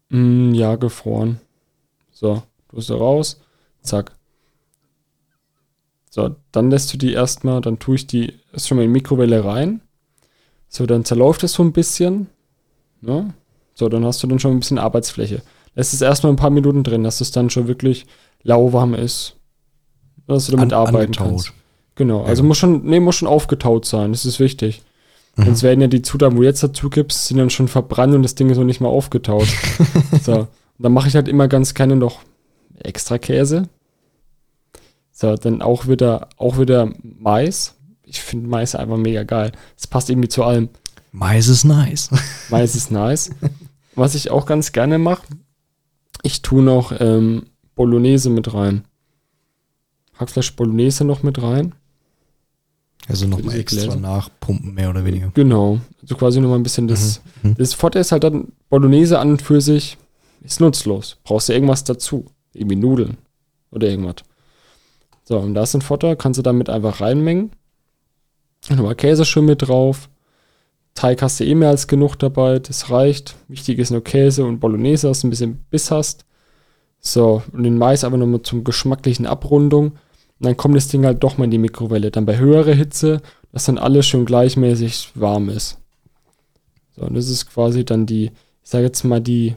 Mm, 0.09 0.53
ja 0.53 0.75
gefroren. 0.75 1.39
So, 2.11 2.43
du 2.69 2.79
sie 2.81 2.95
raus, 2.97 3.41
zack. 3.81 4.13
So, 6.15 6.33
dann 6.53 6.71
lässt 6.71 6.93
du 6.93 6.97
die 6.97 7.11
erstmal, 7.11 7.59
dann 7.59 7.77
tue 7.77 7.95
ich 7.95 8.07
die 8.07 8.35
erst 8.53 8.69
schon 8.69 8.77
mal 8.77 8.83
in 8.85 8.89
die 8.89 8.93
Mikrowelle 8.93 9.43
rein. 9.43 9.81
So, 10.69 10.85
dann 10.85 11.03
zerläuft 11.03 11.43
es 11.43 11.51
so 11.51 11.61
ein 11.61 11.73
bisschen. 11.73 12.27
Ne? 13.01 13.33
So, 13.73 13.89
dann 13.89 14.05
hast 14.05 14.23
du 14.23 14.27
dann 14.27 14.39
schon 14.39 14.51
ein 14.53 14.59
bisschen 14.61 14.77
Arbeitsfläche. 14.79 15.41
Lässt 15.75 15.93
es 15.93 15.99
erstmal 16.01 16.31
ein 16.31 16.37
paar 16.37 16.51
Minuten 16.51 16.83
drin, 16.85 17.03
dass 17.03 17.19
es 17.19 17.31
dann 17.31 17.49
schon 17.49 17.67
wirklich 17.67 18.05
lauwarm 18.43 18.93
ist. 18.93 19.35
Dass 20.25 20.45
du 20.45 20.53
damit 20.53 20.71
An- 20.71 20.79
arbeiten 20.79 20.97
angetaut. 21.07 21.27
kannst. 21.27 21.53
Genau, 21.95 22.23
also 22.23 22.43
Ja. 22.43 22.47
muss 22.47 22.57
schon, 22.59 22.85
nee, 22.85 23.01
muss 23.01 23.15
schon 23.17 23.27
aufgetaut 23.27 23.85
sein, 23.85 24.13
das 24.13 24.25
ist 24.25 24.39
wichtig. 24.39 24.83
Mhm. 25.35 25.43
Sonst 25.47 25.63
werden 25.63 25.81
ja 25.81 25.87
die 25.87 26.01
Zutaten, 26.01 26.37
wo 26.37 26.41
du 26.43 26.47
jetzt 26.47 26.63
dazu 26.63 26.89
gibst, 26.89 27.27
sind 27.27 27.39
dann 27.39 27.49
schon 27.49 27.67
verbrannt 27.67 28.13
und 28.15 28.23
das 28.23 28.35
Ding 28.35 28.49
ist 28.49 28.57
noch 28.57 28.63
nicht 28.63 28.79
mal 28.79 28.87
aufgetaut. 28.87 29.47
so, 30.23 30.33
und 30.33 30.47
dann 30.79 30.93
mache 30.93 31.09
ich 31.09 31.15
halt 31.15 31.27
immer 31.27 31.49
ganz 31.49 31.73
gerne 31.73 31.97
noch 31.97 32.21
extra 32.79 33.17
Käse. 33.17 33.67
So, 35.17 35.33
dann 35.37 35.61
auch 35.61 35.87
wieder, 35.87 36.27
auch 36.35 36.59
wieder 36.59 36.91
Mais. 37.01 37.75
Ich 38.03 38.21
finde 38.21 38.49
Mais 38.49 38.75
einfach 38.75 38.97
mega 38.97 39.23
geil. 39.23 39.53
Es 39.77 39.87
passt 39.87 40.09
irgendwie 40.09 40.27
zu 40.27 40.43
allem. 40.43 40.67
Mais 41.13 41.47
ist 41.47 41.63
nice. 41.63 42.09
Mais 42.49 42.75
ist 42.75 42.91
nice. 42.91 43.29
Was 43.95 44.13
ich 44.13 44.29
auch 44.29 44.45
ganz 44.45 44.73
gerne 44.73 44.97
mache, 44.97 45.25
ich 46.21 46.41
tue 46.41 46.61
noch 46.61 46.91
ähm, 46.99 47.45
Bolognese 47.75 48.29
mit 48.29 48.53
rein. 48.53 48.83
Hackfleisch 50.19 50.53
Bolognese 50.57 51.05
noch 51.05 51.23
mit 51.23 51.41
rein. 51.41 51.73
Also 53.07 53.25
nochmal 53.25 53.57
extra 53.57 53.83
Gläser. 53.83 53.99
nachpumpen, 53.99 54.73
mehr 54.73 54.89
oder 54.89 55.05
weniger. 55.05 55.31
Genau. 55.33 55.79
Also 56.01 56.15
quasi 56.15 56.41
nochmal 56.41 56.59
ein 56.59 56.63
bisschen 56.63 56.89
das. 56.89 57.21
Mhm. 57.41 57.51
Mhm. 57.51 57.55
Das 57.57 57.73
Vorteil 57.73 58.01
ist 58.01 58.11
halt 58.11 58.25
dann, 58.25 58.49
Bolognese 58.69 59.17
an 59.17 59.31
und 59.31 59.41
für 59.41 59.61
sich 59.61 59.97
ist 60.41 60.59
nutzlos. 60.59 61.15
Brauchst 61.23 61.47
du 61.47 61.53
irgendwas 61.53 61.85
dazu. 61.85 62.25
Irgendwie 62.53 62.75
Nudeln 62.75 63.17
oder 63.71 63.87
irgendwas. 63.87 64.15
So, 65.27 65.39
und 65.39 65.55
da 65.55 65.63
ist 65.63 65.73
ein 65.73 65.81
Vorteil, 65.81 66.15
kannst 66.15 66.37
du 66.37 66.43
damit 66.43 66.69
einfach 66.69 67.01
reinmengen. 67.01 67.51
Nochmal 68.69 68.95
Käse 68.95 69.25
schön 69.25 69.45
mit 69.45 69.67
drauf. 69.67 70.09
Teig 70.93 71.21
hast 71.21 71.39
du 71.39 71.43
eh 71.43 71.55
mehr 71.55 71.69
als 71.69 71.87
genug 71.87 72.15
dabei, 72.15 72.59
das 72.59 72.89
reicht. 72.89 73.35
Wichtig 73.47 73.79
ist 73.79 73.91
nur 73.91 74.03
Käse 74.03 74.45
und 74.45 74.59
Bolognese, 74.59 75.07
dass 75.07 75.21
du 75.21 75.27
ein 75.27 75.31
bisschen 75.31 75.65
Biss 75.69 75.91
hast. 75.91 76.25
So, 76.99 77.43
und 77.51 77.63
den 77.63 77.77
Mais 77.77 78.03
aber 78.03 78.17
nochmal 78.17 78.43
zum 78.43 78.63
geschmacklichen 78.63 79.25
Abrundung. 79.25 79.91
Und 80.39 80.45
dann 80.45 80.57
kommt 80.57 80.75
das 80.75 80.87
Ding 80.87 81.05
halt 81.05 81.23
doch 81.23 81.37
mal 81.37 81.45
in 81.45 81.51
die 81.51 81.57
Mikrowelle. 81.57 82.11
Dann 82.11 82.25
bei 82.25 82.37
höherer 82.37 82.73
Hitze, 82.73 83.21
dass 83.51 83.65
dann 83.65 83.77
alles 83.77 84.07
schön 84.07 84.25
gleichmäßig 84.25 85.11
warm 85.15 85.49
ist. 85.49 85.79
So, 86.95 87.03
und 87.03 87.15
das 87.15 87.29
ist 87.29 87.47
quasi 87.47 87.83
dann 87.83 88.05
die, 88.05 88.25
ich 88.63 88.69
sage 88.69 88.85
jetzt 88.85 89.03
mal 89.03 89.21
die 89.21 89.55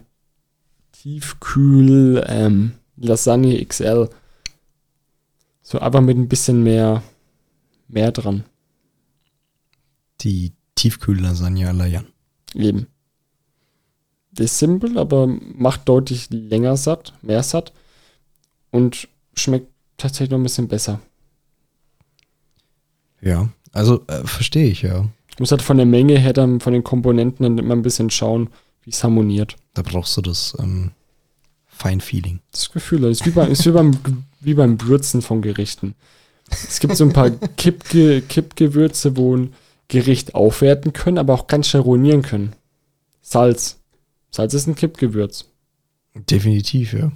Tiefkühl 0.92 2.24
ähm, 2.26 2.72
Lasagne 2.96 3.64
XL. 3.64 4.08
So 5.70 5.78
einfach 5.80 6.00
mit 6.00 6.16
ein 6.16 6.28
bisschen 6.28 6.62
mehr, 6.62 7.02
mehr 7.88 8.10
dran. 8.10 8.44
Die 10.22 10.54
Tiefkühllasagne 10.76 11.68
à 11.68 11.74
la 11.74 11.84
Jan. 11.84 12.06
Eben. 12.54 12.86
Das 14.32 14.46
ist 14.46 14.58
simpel, 14.60 14.96
aber 14.96 15.26
macht 15.26 15.86
deutlich 15.86 16.30
länger 16.30 16.78
satt, 16.78 17.12
mehr 17.20 17.42
satt 17.42 17.74
und 18.70 19.08
schmeckt 19.34 19.70
tatsächlich 19.98 20.30
noch 20.30 20.38
ein 20.38 20.44
bisschen 20.44 20.68
besser. 20.68 21.00
Ja, 23.20 23.50
also 23.72 24.06
äh, 24.06 24.24
verstehe 24.24 24.70
ich, 24.70 24.80
ja. 24.80 25.06
Muss 25.38 25.50
halt 25.50 25.60
von 25.60 25.76
der 25.76 25.84
Menge 25.84 26.18
her 26.18 26.32
dann, 26.32 26.60
von 26.60 26.72
den 26.72 26.82
Komponenten 26.82 27.42
dann 27.42 27.58
immer 27.58 27.74
ein 27.74 27.82
bisschen 27.82 28.08
schauen, 28.08 28.48
wie 28.84 28.90
es 28.90 29.04
harmoniert. 29.04 29.56
Da 29.74 29.82
brauchst 29.82 30.16
du 30.16 30.22
das 30.22 30.56
ähm, 30.58 30.92
Feinfeeling. 31.66 32.40
Das 32.52 32.70
Gefühl, 32.70 33.02
das 33.02 33.20
ist 33.20 33.26
wie, 33.26 33.30
bei, 33.32 33.46
ist 33.48 33.66
wie, 33.66 33.70
beim, 33.70 33.98
wie 34.40 34.54
beim 34.54 34.80
Würzen 34.82 35.22
von 35.22 35.42
Gerichten. 35.42 35.94
Es 36.50 36.80
gibt 36.80 36.96
so 36.96 37.04
ein 37.04 37.12
paar 37.12 37.30
Kippge, 37.56 38.22
Kippgewürze, 38.22 39.16
wo 39.16 39.36
ein 39.36 39.54
Gericht 39.88 40.34
aufwerten 40.34 40.92
können, 40.92 41.18
aber 41.18 41.34
auch 41.34 41.46
ganz 41.46 41.68
schnell 41.68 41.82
ruinieren 41.82 42.22
können. 42.22 42.52
Salz. 43.22 43.78
Salz 44.30 44.54
ist 44.54 44.66
ein 44.66 44.74
Kippgewürz. 44.74 45.46
Definitiv, 46.14 46.92
ja. 46.92 47.12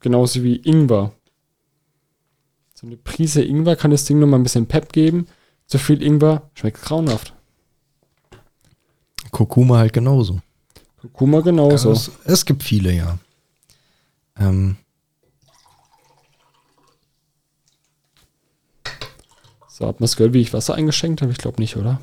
Genauso 0.00 0.42
wie 0.42 0.56
Ingwer. 0.56 1.12
So 2.74 2.86
eine 2.86 2.96
Prise 2.96 3.42
Ingwer 3.42 3.76
kann 3.76 3.90
das 3.90 4.04
Ding 4.04 4.18
nochmal 4.18 4.40
ein 4.40 4.42
bisschen 4.42 4.66
Pep 4.66 4.92
geben. 4.92 5.26
Zu 5.66 5.78
viel 5.78 6.02
Ingwer 6.02 6.50
schmeckt 6.54 6.82
grauenhaft. 6.82 7.34
Kurkuma 9.30 9.78
halt 9.78 9.92
genauso. 9.92 10.40
Kurkuma 11.00 11.40
genauso. 11.40 11.90
Also 11.90 11.92
es, 11.92 12.10
es 12.24 12.44
gibt 12.44 12.62
viele, 12.62 12.92
ja. 12.92 13.18
Ähm, 14.36 14.76
So, 19.74 19.86
hat 19.86 19.96
gehört, 20.16 20.34
wie 20.34 20.40
ich 20.42 20.52
Wasser 20.52 20.74
eingeschenkt 20.74 21.22
habe? 21.22 21.32
Ich 21.32 21.38
glaube 21.38 21.58
nicht, 21.60 21.78
oder? 21.78 21.98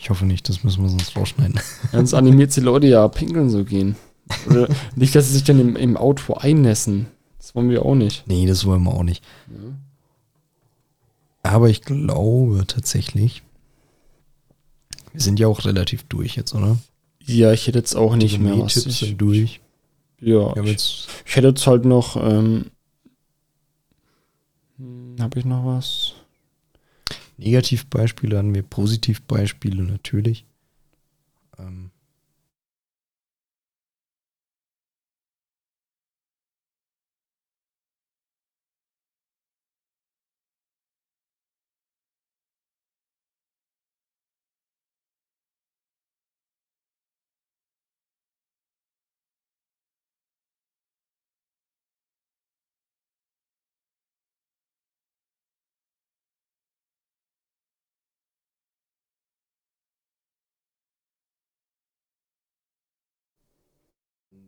ich 0.00 0.08
hoffe 0.10 0.24
nicht, 0.26 0.48
das 0.50 0.64
müssen 0.64 0.82
wir 0.82 0.88
sonst 0.90 1.14
rausschneiden. 1.16 1.58
Sonst 1.92 2.12
animiert 2.14 2.54
die 2.56 2.60
Leute 2.60 2.86
ja 2.86 3.06
pinkeln 3.08 3.48
so 3.48 3.64
gehen. 3.64 3.96
Oder 4.50 4.68
nicht, 4.96 5.14
dass 5.14 5.28
sie 5.28 5.34
sich 5.34 5.44
dann 5.44 5.58
im, 5.60 5.76
im 5.76 5.96
Auto 5.96 6.34
einnässen. 6.34 7.06
Das 7.38 7.54
wollen 7.54 7.70
wir 7.70 7.84
auch 7.84 7.94
nicht. 7.94 8.26
nee, 8.26 8.46
das 8.46 8.64
wollen 8.66 8.82
wir 8.82 8.92
auch 8.92 9.02
nicht. 9.02 9.22
Aber 11.42 11.68
ich 11.70 11.82
glaube 11.82 12.64
tatsächlich, 12.66 13.42
wir 15.12 15.20
sind 15.20 15.38
ja 15.40 15.46
auch 15.48 15.64
relativ 15.64 16.04
durch 16.04 16.36
jetzt, 16.36 16.54
oder? 16.54 16.78
Ja, 17.22 17.52
ich 17.52 17.66
hätte 17.66 17.78
jetzt 17.78 17.94
auch 17.94 18.16
nicht 18.16 18.36
Die 18.36 18.38
mehr 18.40 18.52
was. 18.58 18.74
Gourmet-Tipps 18.74 18.86
Ich, 18.86 19.08
sind 19.08 19.20
durch. 19.20 19.60
ja, 20.20 20.54
ich, 20.64 21.06
ich 21.26 21.36
hätte 21.36 21.48
jetzt 21.48 21.66
halt 21.66 21.84
noch, 21.86 22.16
ähm, 22.16 22.66
habe 25.20 25.38
ich 25.38 25.44
noch 25.44 25.64
was? 25.64 26.14
Negativbeispiele, 27.36 28.38
hatten 28.38 28.54
wir 28.54 28.62
Positivbeispiele 28.62 29.82
natürlich. 29.82 30.44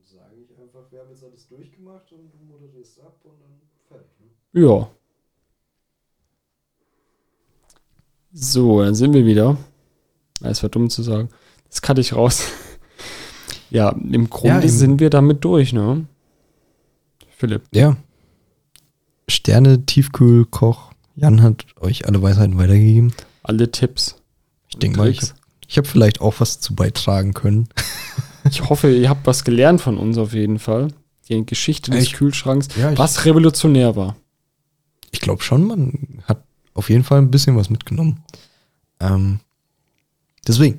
Sage 0.06 0.34
ich 0.42 0.58
einfach, 0.58 0.90
wir 0.90 1.00
haben 1.00 1.10
jetzt 1.10 1.24
alles 1.24 1.48
durchgemacht 1.48 2.10
und 2.12 2.32
du 2.32 2.38
moderierst 2.44 3.00
ab 3.00 3.16
und 3.24 3.40
dann 3.40 3.60
fertig. 3.88 4.30
Ja. 4.52 4.88
So, 8.32 8.82
dann 8.82 8.94
sind 8.94 9.12
wir 9.14 9.24
wieder. 9.26 9.56
Es 10.42 10.62
war 10.62 10.70
dumm 10.70 10.90
zu 10.90 11.02
sagen. 11.02 11.28
Das 11.68 11.80
kann 11.82 11.96
ich 11.96 12.14
raus. 12.14 12.42
ja, 13.70 13.90
im 13.90 14.28
Grunde 14.30 14.62
im- 14.62 14.68
sind 14.68 15.00
wir 15.00 15.10
damit 15.10 15.44
durch, 15.44 15.72
ne? 15.72 16.06
Philipp. 17.36 17.62
Ja. 17.72 17.96
Sterne, 19.28 19.84
Tiefkühl, 19.86 20.44
Koch. 20.46 20.92
Jan 21.16 21.42
hat 21.42 21.64
euch 21.80 22.06
alle 22.06 22.22
Weisheiten 22.22 22.58
weitergegeben. 22.58 23.12
Alle 23.42 23.70
Tipps. 23.70 24.16
Ich 24.68 24.78
denke 24.78 24.98
mal, 24.98 25.08
ich 25.08 25.20
habe 25.22 25.32
ich 25.66 25.78
hab 25.78 25.86
vielleicht 25.86 26.20
auch 26.20 26.34
was 26.38 26.60
zu 26.60 26.74
beitragen 26.74 27.32
können. 27.34 27.68
Ich 28.50 28.68
hoffe, 28.68 28.90
ihr 28.94 29.08
habt 29.08 29.26
was 29.26 29.44
gelernt 29.44 29.80
von 29.80 29.98
uns 29.98 30.18
auf 30.18 30.32
jeden 30.32 30.58
Fall. 30.58 30.88
Die 31.28 31.44
Geschichte 31.44 31.90
des 31.90 32.04
Ich- 32.04 32.12
Kühlschranks, 32.14 32.68
Ja, 32.76 32.92
ich, 32.92 32.98
was 32.98 33.24
revolutionär 33.24 33.96
war. 33.96 34.16
ich 35.10 35.20
glaube 35.20 35.42
schon, 35.42 35.66
man 35.66 36.22
hat 36.24 36.42
auf 36.74 36.88
jeden 36.90 37.04
Fall 37.04 37.18
ein 37.18 37.30
bisschen 37.30 37.56
was 37.56 37.70
mitgenommen. 37.70 38.22
Ähm, 39.00 39.40
deswegen, 40.46 40.76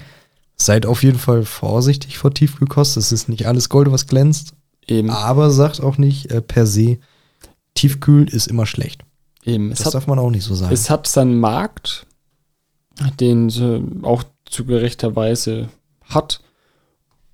seid 0.56 0.86
auf 0.86 1.04
jeden 1.04 1.20
Fall 1.20 1.44
vorsichtig 1.44 2.18
vor 2.18 2.34
Tiefkühlkost. 2.34 2.98
Es 2.98 3.12
ist 3.12 3.30
nicht 3.30 3.46
alles 3.48 3.70
Gold, 3.70 3.92
was 3.92 4.08
glänzt. 4.08 4.54
Eben, 4.88 5.10
Aber 5.10 5.52
sagt 5.52 5.82
auch 5.82 5.98
nicht 5.98 6.32
äh, 6.32 6.42
per 6.42 6.66
se, 6.66 6.98
Tiefkühl 7.76 8.28
ist 8.30 8.48
immer 8.48 8.66
schlecht. 8.66 9.04
eben. 9.44 9.72
Es 9.72 9.80
Das 9.80 9.88
hat, 9.88 9.94
darf 9.96 10.08
man 10.08 10.18
auch 10.20 10.32
nicht 10.32 10.44
so 10.46 10.56
sagen. 10.56 10.74
es 10.74 10.90
hat 10.90 11.08
seinen 11.08 11.40
Markt, 11.40 12.06
den 13.20 13.50
sie 13.50 13.84
auch 14.04 14.24
zu 14.46 14.66
gerechter 14.66 15.16
Weise 15.16 15.70
hat 16.06 16.40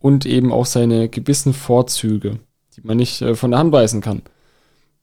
und 0.03 0.25
eben 0.25 0.51
auch 0.51 0.65
seine 0.65 1.07
gewissen 1.07 1.53
Vorzüge, 1.53 2.37
die 2.75 2.81
man 2.83 2.97
nicht 2.97 3.21
äh, 3.21 3.35
von 3.35 3.51
der 3.51 3.61
Hand 3.61 3.71
weisen 3.71 4.01
kann. 4.01 4.21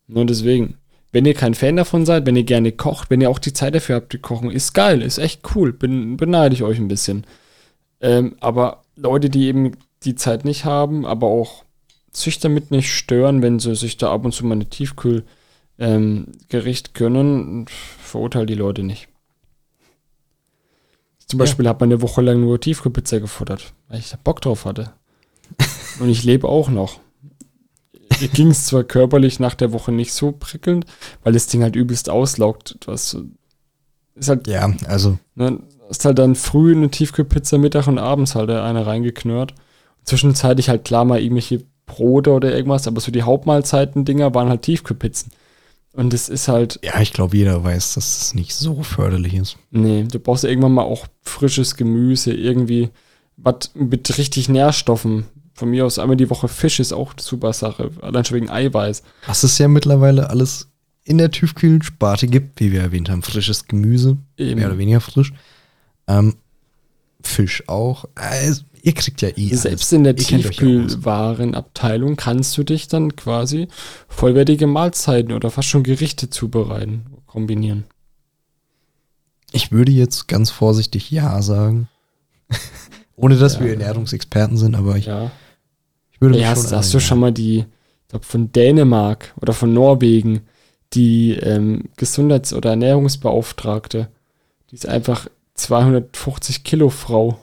Nur 0.06 0.26
deswegen, 0.26 0.74
wenn 1.10 1.24
ihr 1.24 1.32
kein 1.32 1.54
Fan 1.54 1.76
davon 1.76 2.04
seid, 2.04 2.26
wenn 2.26 2.36
ihr 2.36 2.44
gerne 2.44 2.70
kocht, 2.70 3.08
wenn 3.08 3.22
ihr 3.22 3.30
auch 3.30 3.38
die 3.38 3.54
Zeit 3.54 3.74
dafür 3.74 3.96
habt, 3.96 4.12
zu 4.12 4.18
kochen, 4.18 4.50
ist 4.50 4.74
geil, 4.74 5.00
ist 5.00 5.16
echt 5.16 5.40
cool, 5.54 5.72
bin, 5.72 6.18
beneide 6.18 6.54
ich 6.54 6.62
euch 6.62 6.78
ein 6.78 6.88
bisschen. 6.88 7.24
Ähm, 8.02 8.36
aber 8.40 8.82
Leute, 8.94 9.30
die 9.30 9.46
eben 9.46 9.72
die 10.02 10.16
Zeit 10.16 10.44
nicht 10.44 10.66
haben, 10.66 11.06
aber 11.06 11.28
auch 11.28 11.64
sich 12.12 12.38
damit 12.38 12.70
nicht 12.70 12.92
stören, 12.92 13.40
wenn 13.40 13.58
sie 13.58 13.76
sich 13.76 13.96
da 13.96 14.12
ab 14.12 14.26
und 14.26 14.32
zu 14.32 14.44
mal 14.44 14.52
eine 14.52 14.68
Tiefkühl 14.68 15.24
ähm, 15.78 16.26
gönnen, 16.92 17.64
verurteile 18.02 18.44
die 18.44 18.54
Leute 18.54 18.82
nicht. 18.82 19.08
Zum 21.30 21.38
Ja. 21.38 21.44
Beispiel 21.44 21.68
hat 21.68 21.78
man 21.80 21.88
eine 21.90 22.02
Woche 22.02 22.22
lang 22.22 22.40
nur 22.40 22.60
Tiefkühlpizza 22.60 23.20
gefuttert, 23.20 23.72
weil 23.88 24.00
ich 24.00 24.10
da 24.10 24.18
Bock 24.22 24.40
drauf 24.40 24.64
hatte. 24.64 24.92
Und 26.00 26.08
ich 26.08 26.24
lebe 26.24 26.48
auch 26.48 26.68
noch. 26.68 26.98
Mir 28.20 28.26
ging 28.28 28.48
es 28.48 28.66
zwar 28.66 28.82
körperlich 28.82 29.38
nach 29.38 29.54
der 29.54 29.72
Woche 29.72 29.92
nicht 29.92 30.12
so 30.12 30.32
prickelnd, 30.32 30.86
weil 31.22 31.32
das 31.32 31.46
Ding 31.46 31.62
halt 31.62 31.76
übelst 31.76 32.10
auslaugt. 32.10 32.76
So- 32.96 33.24
ist 34.16 34.28
halt, 34.28 34.48
ja, 34.48 34.70
also 34.88 35.18
ne, 35.36 35.60
hast 35.88 36.04
halt 36.04 36.18
dann 36.18 36.34
früh 36.34 36.74
eine 36.74 36.90
Tiefkühlpizza, 36.90 37.58
Mittag 37.58 37.86
und 37.86 37.98
abends 37.98 38.34
halt 38.34 38.50
eine 38.50 38.84
reingeknurrt. 38.86 39.54
Zwischenzeitlich 40.04 40.68
halt 40.68 40.84
klar 40.84 41.04
mal 41.04 41.20
irgendwelche 41.20 41.62
Brote 41.86 42.32
oder 42.32 42.54
irgendwas, 42.54 42.86
aber 42.88 43.00
so 43.00 43.12
die 43.12 43.22
Hauptmahlzeiten-Dinger 43.22 44.34
waren 44.34 44.48
halt 44.48 44.62
Tiefkühlpizzen. 44.62 45.30
Und 45.92 46.12
das 46.12 46.28
ist 46.28 46.46
halt, 46.48 46.78
ja, 46.84 47.00
ich 47.00 47.12
glaube, 47.12 47.36
jeder 47.36 47.64
weiß, 47.64 47.94
dass 47.94 48.22
es 48.22 48.34
nicht 48.34 48.54
so 48.54 48.82
förderlich 48.82 49.34
ist. 49.34 49.56
nee, 49.70 50.04
du 50.04 50.18
brauchst 50.20 50.44
ja 50.44 50.50
irgendwann 50.50 50.72
mal 50.72 50.82
auch 50.84 51.06
frisches 51.22 51.76
Gemüse, 51.76 52.32
irgendwie 52.32 52.90
was 53.36 53.72
mit 53.74 54.16
richtig 54.18 54.48
Nährstoffen. 54.48 55.24
Von 55.54 55.70
mir 55.70 55.84
aus 55.84 55.98
einmal 55.98 56.16
die 56.16 56.30
Woche 56.30 56.48
Fisch 56.48 56.78
ist 56.80 56.92
auch 56.92 57.12
eine 57.12 57.22
super 57.22 57.52
Sache, 57.52 57.90
allein 58.02 58.24
schon 58.24 58.36
wegen 58.36 58.50
Eiweiß. 58.50 59.02
Was 59.26 59.42
es 59.42 59.58
ja 59.58 59.68
mittlerweile 59.68 60.30
alles 60.30 60.68
in 61.04 61.18
der 61.18 61.30
Tiefkühlsparte 61.30 62.28
gibt, 62.28 62.60
wie 62.60 62.70
wir 62.72 62.80
erwähnt 62.82 63.10
haben, 63.10 63.22
frisches 63.22 63.66
Gemüse, 63.66 64.16
Eben. 64.36 64.58
mehr 64.60 64.68
oder 64.68 64.78
weniger 64.78 65.00
frisch. 65.00 65.32
Ähm, 66.06 66.36
Fisch 67.22 67.64
auch. 67.68 68.06
Also, 68.14 68.62
ihr 68.82 68.92
kriegt 68.94 69.22
ja 69.22 69.28
eh 69.36 69.54
Selbst 69.54 69.92
in 69.92 70.04
der. 70.04 70.16
Tiefkühlwarenabteilung 70.16 72.16
kannst 72.16 72.56
du 72.58 72.62
dich 72.64 72.88
dann 72.88 73.16
quasi 73.16 73.68
vollwertige 74.08 74.66
Mahlzeiten 74.66 75.32
oder 75.32 75.50
fast 75.50 75.68
schon 75.68 75.82
Gerichte 75.82 76.30
zubereiten, 76.30 77.06
kombinieren. 77.26 77.84
Ich 79.52 79.72
würde 79.72 79.92
jetzt 79.92 80.28
ganz 80.28 80.50
vorsichtig 80.50 81.10
Ja 81.10 81.42
sagen. 81.42 81.88
Ohne 83.16 83.36
dass 83.36 83.54
Ja. 83.56 83.60
wir 83.64 83.72
Ernährungsexperten 83.72 84.56
sind, 84.56 84.74
aber 84.74 84.96
ich, 84.96 85.06
Ja. 85.06 85.30
ich 86.12 86.20
würde 86.20 86.34
mich 86.36 86.42
Ja, 86.42 86.50
hast, 86.50 86.68
schon 86.68 86.78
hast 86.78 86.92
du 86.94 86.98
an- 86.98 87.02
schon 87.02 87.20
mal 87.20 87.32
die, 87.32 87.58
ich 87.58 88.08
glaube 88.08 88.24
von 88.24 88.50
Dänemark 88.52 89.34
oder 89.40 89.52
von 89.52 89.72
Norwegen, 89.72 90.42
die 90.94 91.32
ähm, 91.34 91.84
Gesundheits- 91.96 92.52
oder 92.52 92.70
Ernährungsbeauftragte, 92.70 94.08
die 94.70 94.74
ist 94.74 94.88
einfach 94.88 95.28
250 95.54 96.64
Kilo 96.64 96.88
Frau, 96.88 97.38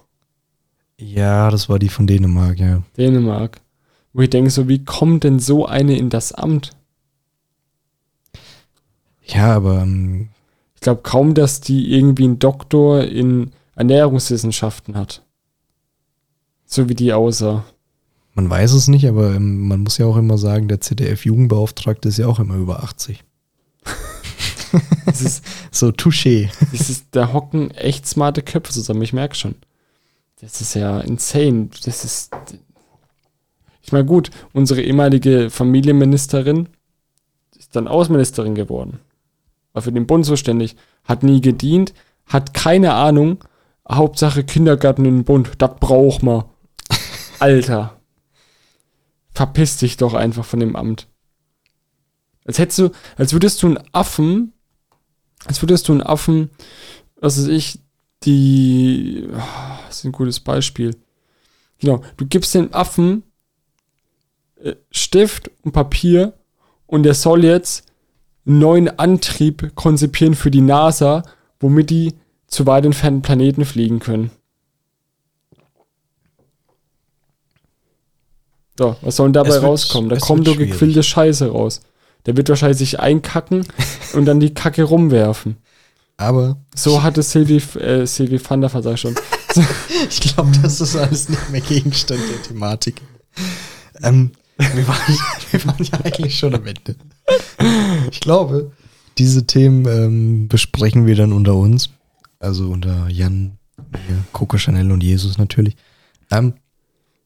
Ja, 0.99 1.51
das 1.51 1.69
war 1.69 1.79
die 1.79 1.89
von 1.89 2.07
Dänemark, 2.07 2.59
ja. 2.59 2.81
Dänemark. 2.97 3.61
Wo 4.13 4.21
ich 4.21 4.29
denke, 4.29 4.49
so, 4.49 4.67
wie 4.67 4.83
kommt 4.83 5.23
denn 5.23 5.39
so 5.39 5.65
eine 5.65 5.95
in 5.97 6.09
das 6.09 6.31
Amt? 6.31 6.71
Ja, 9.23 9.53
aber 9.55 9.81
ähm, 9.81 10.29
Ich 10.75 10.81
glaube 10.81 11.01
kaum, 11.03 11.33
dass 11.33 11.61
die 11.61 11.93
irgendwie 11.93 12.23
einen 12.23 12.39
Doktor 12.39 13.03
in 13.03 13.51
Ernährungswissenschaften 13.75 14.95
hat. 14.95 15.23
So 16.65 16.89
wie 16.89 16.95
die 16.95 17.13
aussah. 17.13 17.63
man 18.33 18.49
weiß 18.49 18.73
es 18.73 18.87
nicht, 18.87 19.07
aber 19.07 19.35
ähm, 19.35 19.67
man 19.67 19.81
muss 19.81 19.97
ja 19.97 20.05
auch 20.05 20.17
immer 20.17 20.37
sagen, 20.37 20.67
der 20.67 20.81
ZDF-Jugendbeauftragte 20.81 22.09
ist 22.09 22.17
ja 22.17 22.27
auch 22.27 22.39
immer 22.39 22.55
über 22.55 22.83
80. 22.83 23.23
Das 25.05 25.21
ist, 25.21 25.45
So, 25.71 25.87
touché. 25.87 26.49
das 26.73 26.89
ist, 26.89 27.05
da 27.11 27.31
hocken 27.31 27.71
echt 27.71 28.05
smarte 28.05 28.41
Köpfe 28.41 28.73
zusammen, 28.73 29.01
ich 29.01 29.13
merke 29.13 29.33
schon. 29.35 29.55
Das 30.39 30.61
ist 30.61 30.75
ja 30.75 30.99
insane. 30.99 31.69
Das 31.83 32.05
ist. 32.05 32.31
Ich 33.81 33.91
meine, 33.91 34.05
gut, 34.05 34.29
unsere 34.53 34.81
ehemalige 34.81 35.49
Familienministerin 35.49 36.69
ist 37.55 37.75
dann 37.75 37.87
Außenministerin 37.87 38.53
geworden. 38.53 38.99
War 39.73 39.81
für 39.81 39.91
den 39.91 40.07
Bund 40.07 40.25
zuständig, 40.25 40.75
hat 41.03 41.23
nie 41.23 41.41
gedient, 41.41 41.93
hat 42.25 42.53
keine 42.53 42.93
Ahnung. 42.93 43.43
Hauptsache 43.89 44.43
Kindergarten 44.43 45.05
in 45.05 45.17
den 45.17 45.23
Bund, 45.23 45.51
das 45.59 45.71
braucht 45.79 46.21
man. 46.21 46.43
Alter. 47.39 47.97
Verpiss 49.31 49.77
dich 49.77 49.97
doch 49.97 50.13
einfach 50.13 50.43
von 50.43 50.59
dem 50.59 50.75
Amt. 50.75 51.07
Als 52.45 52.59
hättest 52.59 52.79
du, 52.79 52.89
als 53.15 53.33
würdest 53.33 53.63
du 53.63 53.67
einen 53.67 53.79
Affen, 53.93 54.53
als 55.45 55.61
würdest 55.61 55.87
du 55.87 55.93
einen 55.93 56.01
Affen, 56.01 56.49
was 57.15 57.37
weiß 57.37 57.47
ich, 57.47 57.79
die, 58.23 59.27
ah, 59.33 59.79
das 59.87 59.97
ist 59.99 60.05
ein 60.05 60.11
gutes 60.11 60.39
Beispiel. 60.39 60.95
Genau, 61.79 62.01
du 62.17 62.25
gibst 62.25 62.55
dem 62.55 62.73
Affen 62.73 63.23
äh, 64.61 64.75
Stift 64.91 65.51
und 65.63 65.71
Papier 65.71 66.33
und 66.87 67.03
der 67.03 67.13
soll 67.13 67.43
jetzt 67.43 67.85
einen 68.45 68.59
neuen 68.59 68.99
Antrieb 68.99 69.75
konzipieren 69.75 70.33
für 70.33 70.51
die 70.51 70.61
NASA, 70.61 71.23
womit 71.59 71.89
die 71.89 72.15
zu 72.47 72.65
weit 72.65 72.85
entfernten 72.85 73.21
Planeten 73.21 73.65
fliegen 73.65 73.99
können. 73.99 74.31
So, 78.77 78.95
was 79.01 79.15
soll 79.15 79.27
denn 79.27 79.33
dabei 79.33 79.57
rauskommen? 79.57 80.09
Da 80.09 80.17
kommt 80.17 80.47
doch 80.47 80.57
gequillte 80.57 81.03
Scheiße 81.03 81.49
raus. 81.51 81.81
Der 82.25 82.37
wird 82.37 82.49
wahrscheinlich 82.49 82.77
sich 82.77 82.99
einkacken 82.99 83.65
und 84.13 84.25
dann 84.25 84.39
die 84.39 84.53
Kacke 84.53 84.83
rumwerfen. 84.83 85.57
Aber 86.17 86.57
So 86.75 87.03
hatte 87.03 87.21
Sylvie, 87.21 87.61
äh, 87.79 88.05
Sylvie 88.07 88.41
van 88.43 88.61
der 88.61 88.73
Vaart, 88.73 88.83
sag 88.83 88.93
ich 88.95 89.01
schon. 89.01 89.15
ich 90.09 90.19
glaube, 90.19 90.51
das 90.61 90.81
ist 90.81 90.95
alles 90.95 91.29
nicht 91.29 91.49
mehr 91.51 91.61
Gegenstand 91.61 92.21
der 92.29 92.41
Thematik. 92.41 93.01
Ähm, 94.01 94.31
wir, 94.57 94.87
waren, 94.87 95.17
wir 95.51 95.65
waren 95.65 95.83
ja 95.83 95.99
eigentlich 96.03 96.37
schon 96.37 96.55
am 96.55 96.65
Ende. 96.65 96.95
Ich 98.11 98.19
glaube, 98.19 98.71
diese 99.19 99.45
Themen 99.45 99.87
ähm, 99.87 100.47
besprechen 100.47 101.05
wir 101.05 101.15
dann 101.15 101.33
unter 101.33 101.55
uns. 101.55 101.89
Also 102.39 102.69
unter 102.69 103.07
Jan, 103.09 103.57
mir, 103.77 104.23
Coco 104.31 104.57
Chanel 104.57 104.91
und 104.91 105.03
Jesus 105.03 105.37
natürlich. 105.37 105.75
Ähm, 106.31 106.53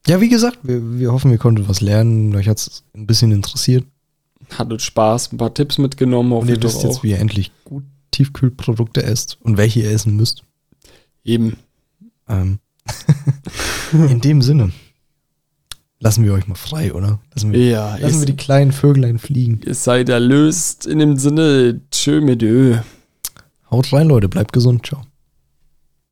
ja, 0.06 0.20
wie 0.20 0.30
gesagt, 0.30 0.60
wir, 0.64 1.00
wir 1.00 1.14
hoffen, 1.14 1.32
ihr 1.32 1.38
konntet 1.38 1.70
was 1.70 1.80
lernen. 1.80 2.36
Euch 2.36 2.50
hat 2.50 2.58
es 2.58 2.84
ein 2.94 3.08
bisschen 3.08 3.32
interessiert. 3.32 3.86
Hat 4.58 4.72
uns 4.72 4.84
Spaß, 4.84 5.32
ein 5.32 5.38
paar 5.38 5.54
Tipps 5.54 5.78
mitgenommen, 5.78 6.34
Und 6.34 6.50
ihr 6.50 6.62
wisst 6.62 6.84
jetzt, 6.84 7.04
wie 7.04 7.12
ihr 7.12 7.20
endlich 7.20 7.52
gut 7.64 7.84
Tiefkühlprodukte 8.12 9.04
esst 9.04 9.38
und 9.42 9.58
welche 9.58 9.82
ihr 9.82 9.92
essen 9.92 10.16
müsst. 10.16 10.44
Eben. 11.24 11.58
Ähm, 12.28 12.60
in 13.94 14.22
dem 14.22 14.42
Sinne 14.42 14.72
lassen 16.00 16.26
wir 16.26 16.34
euch 16.34 16.48
mal 16.48 16.56
frei, 16.56 16.94
oder? 16.94 17.20
Lassen 17.34 17.52
wir, 17.52 17.64
Ja, 17.64 17.96
lassen 17.98 18.20
wir 18.20 18.26
die 18.26 18.36
kleinen 18.36 18.72
Vöglein 18.72 19.20
fliegen. 19.20 19.62
ihr 19.66 19.76
seid 19.76 20.10
erlöst 20.10 20.86
in 20.86 21.00
dem 21.00 21.18
Sinne. 21.18 21.82
Tschö 21.92 22.22
mit 22.22 22.42
Ö. 22.44 22.78
Haut 23.70 23.94
rein, 23.94 24.08
Leute. 24.08 24.28
Bleibt 24.28 24.52
gesund. 24.52 24.86
Ciao. 24.86 25.04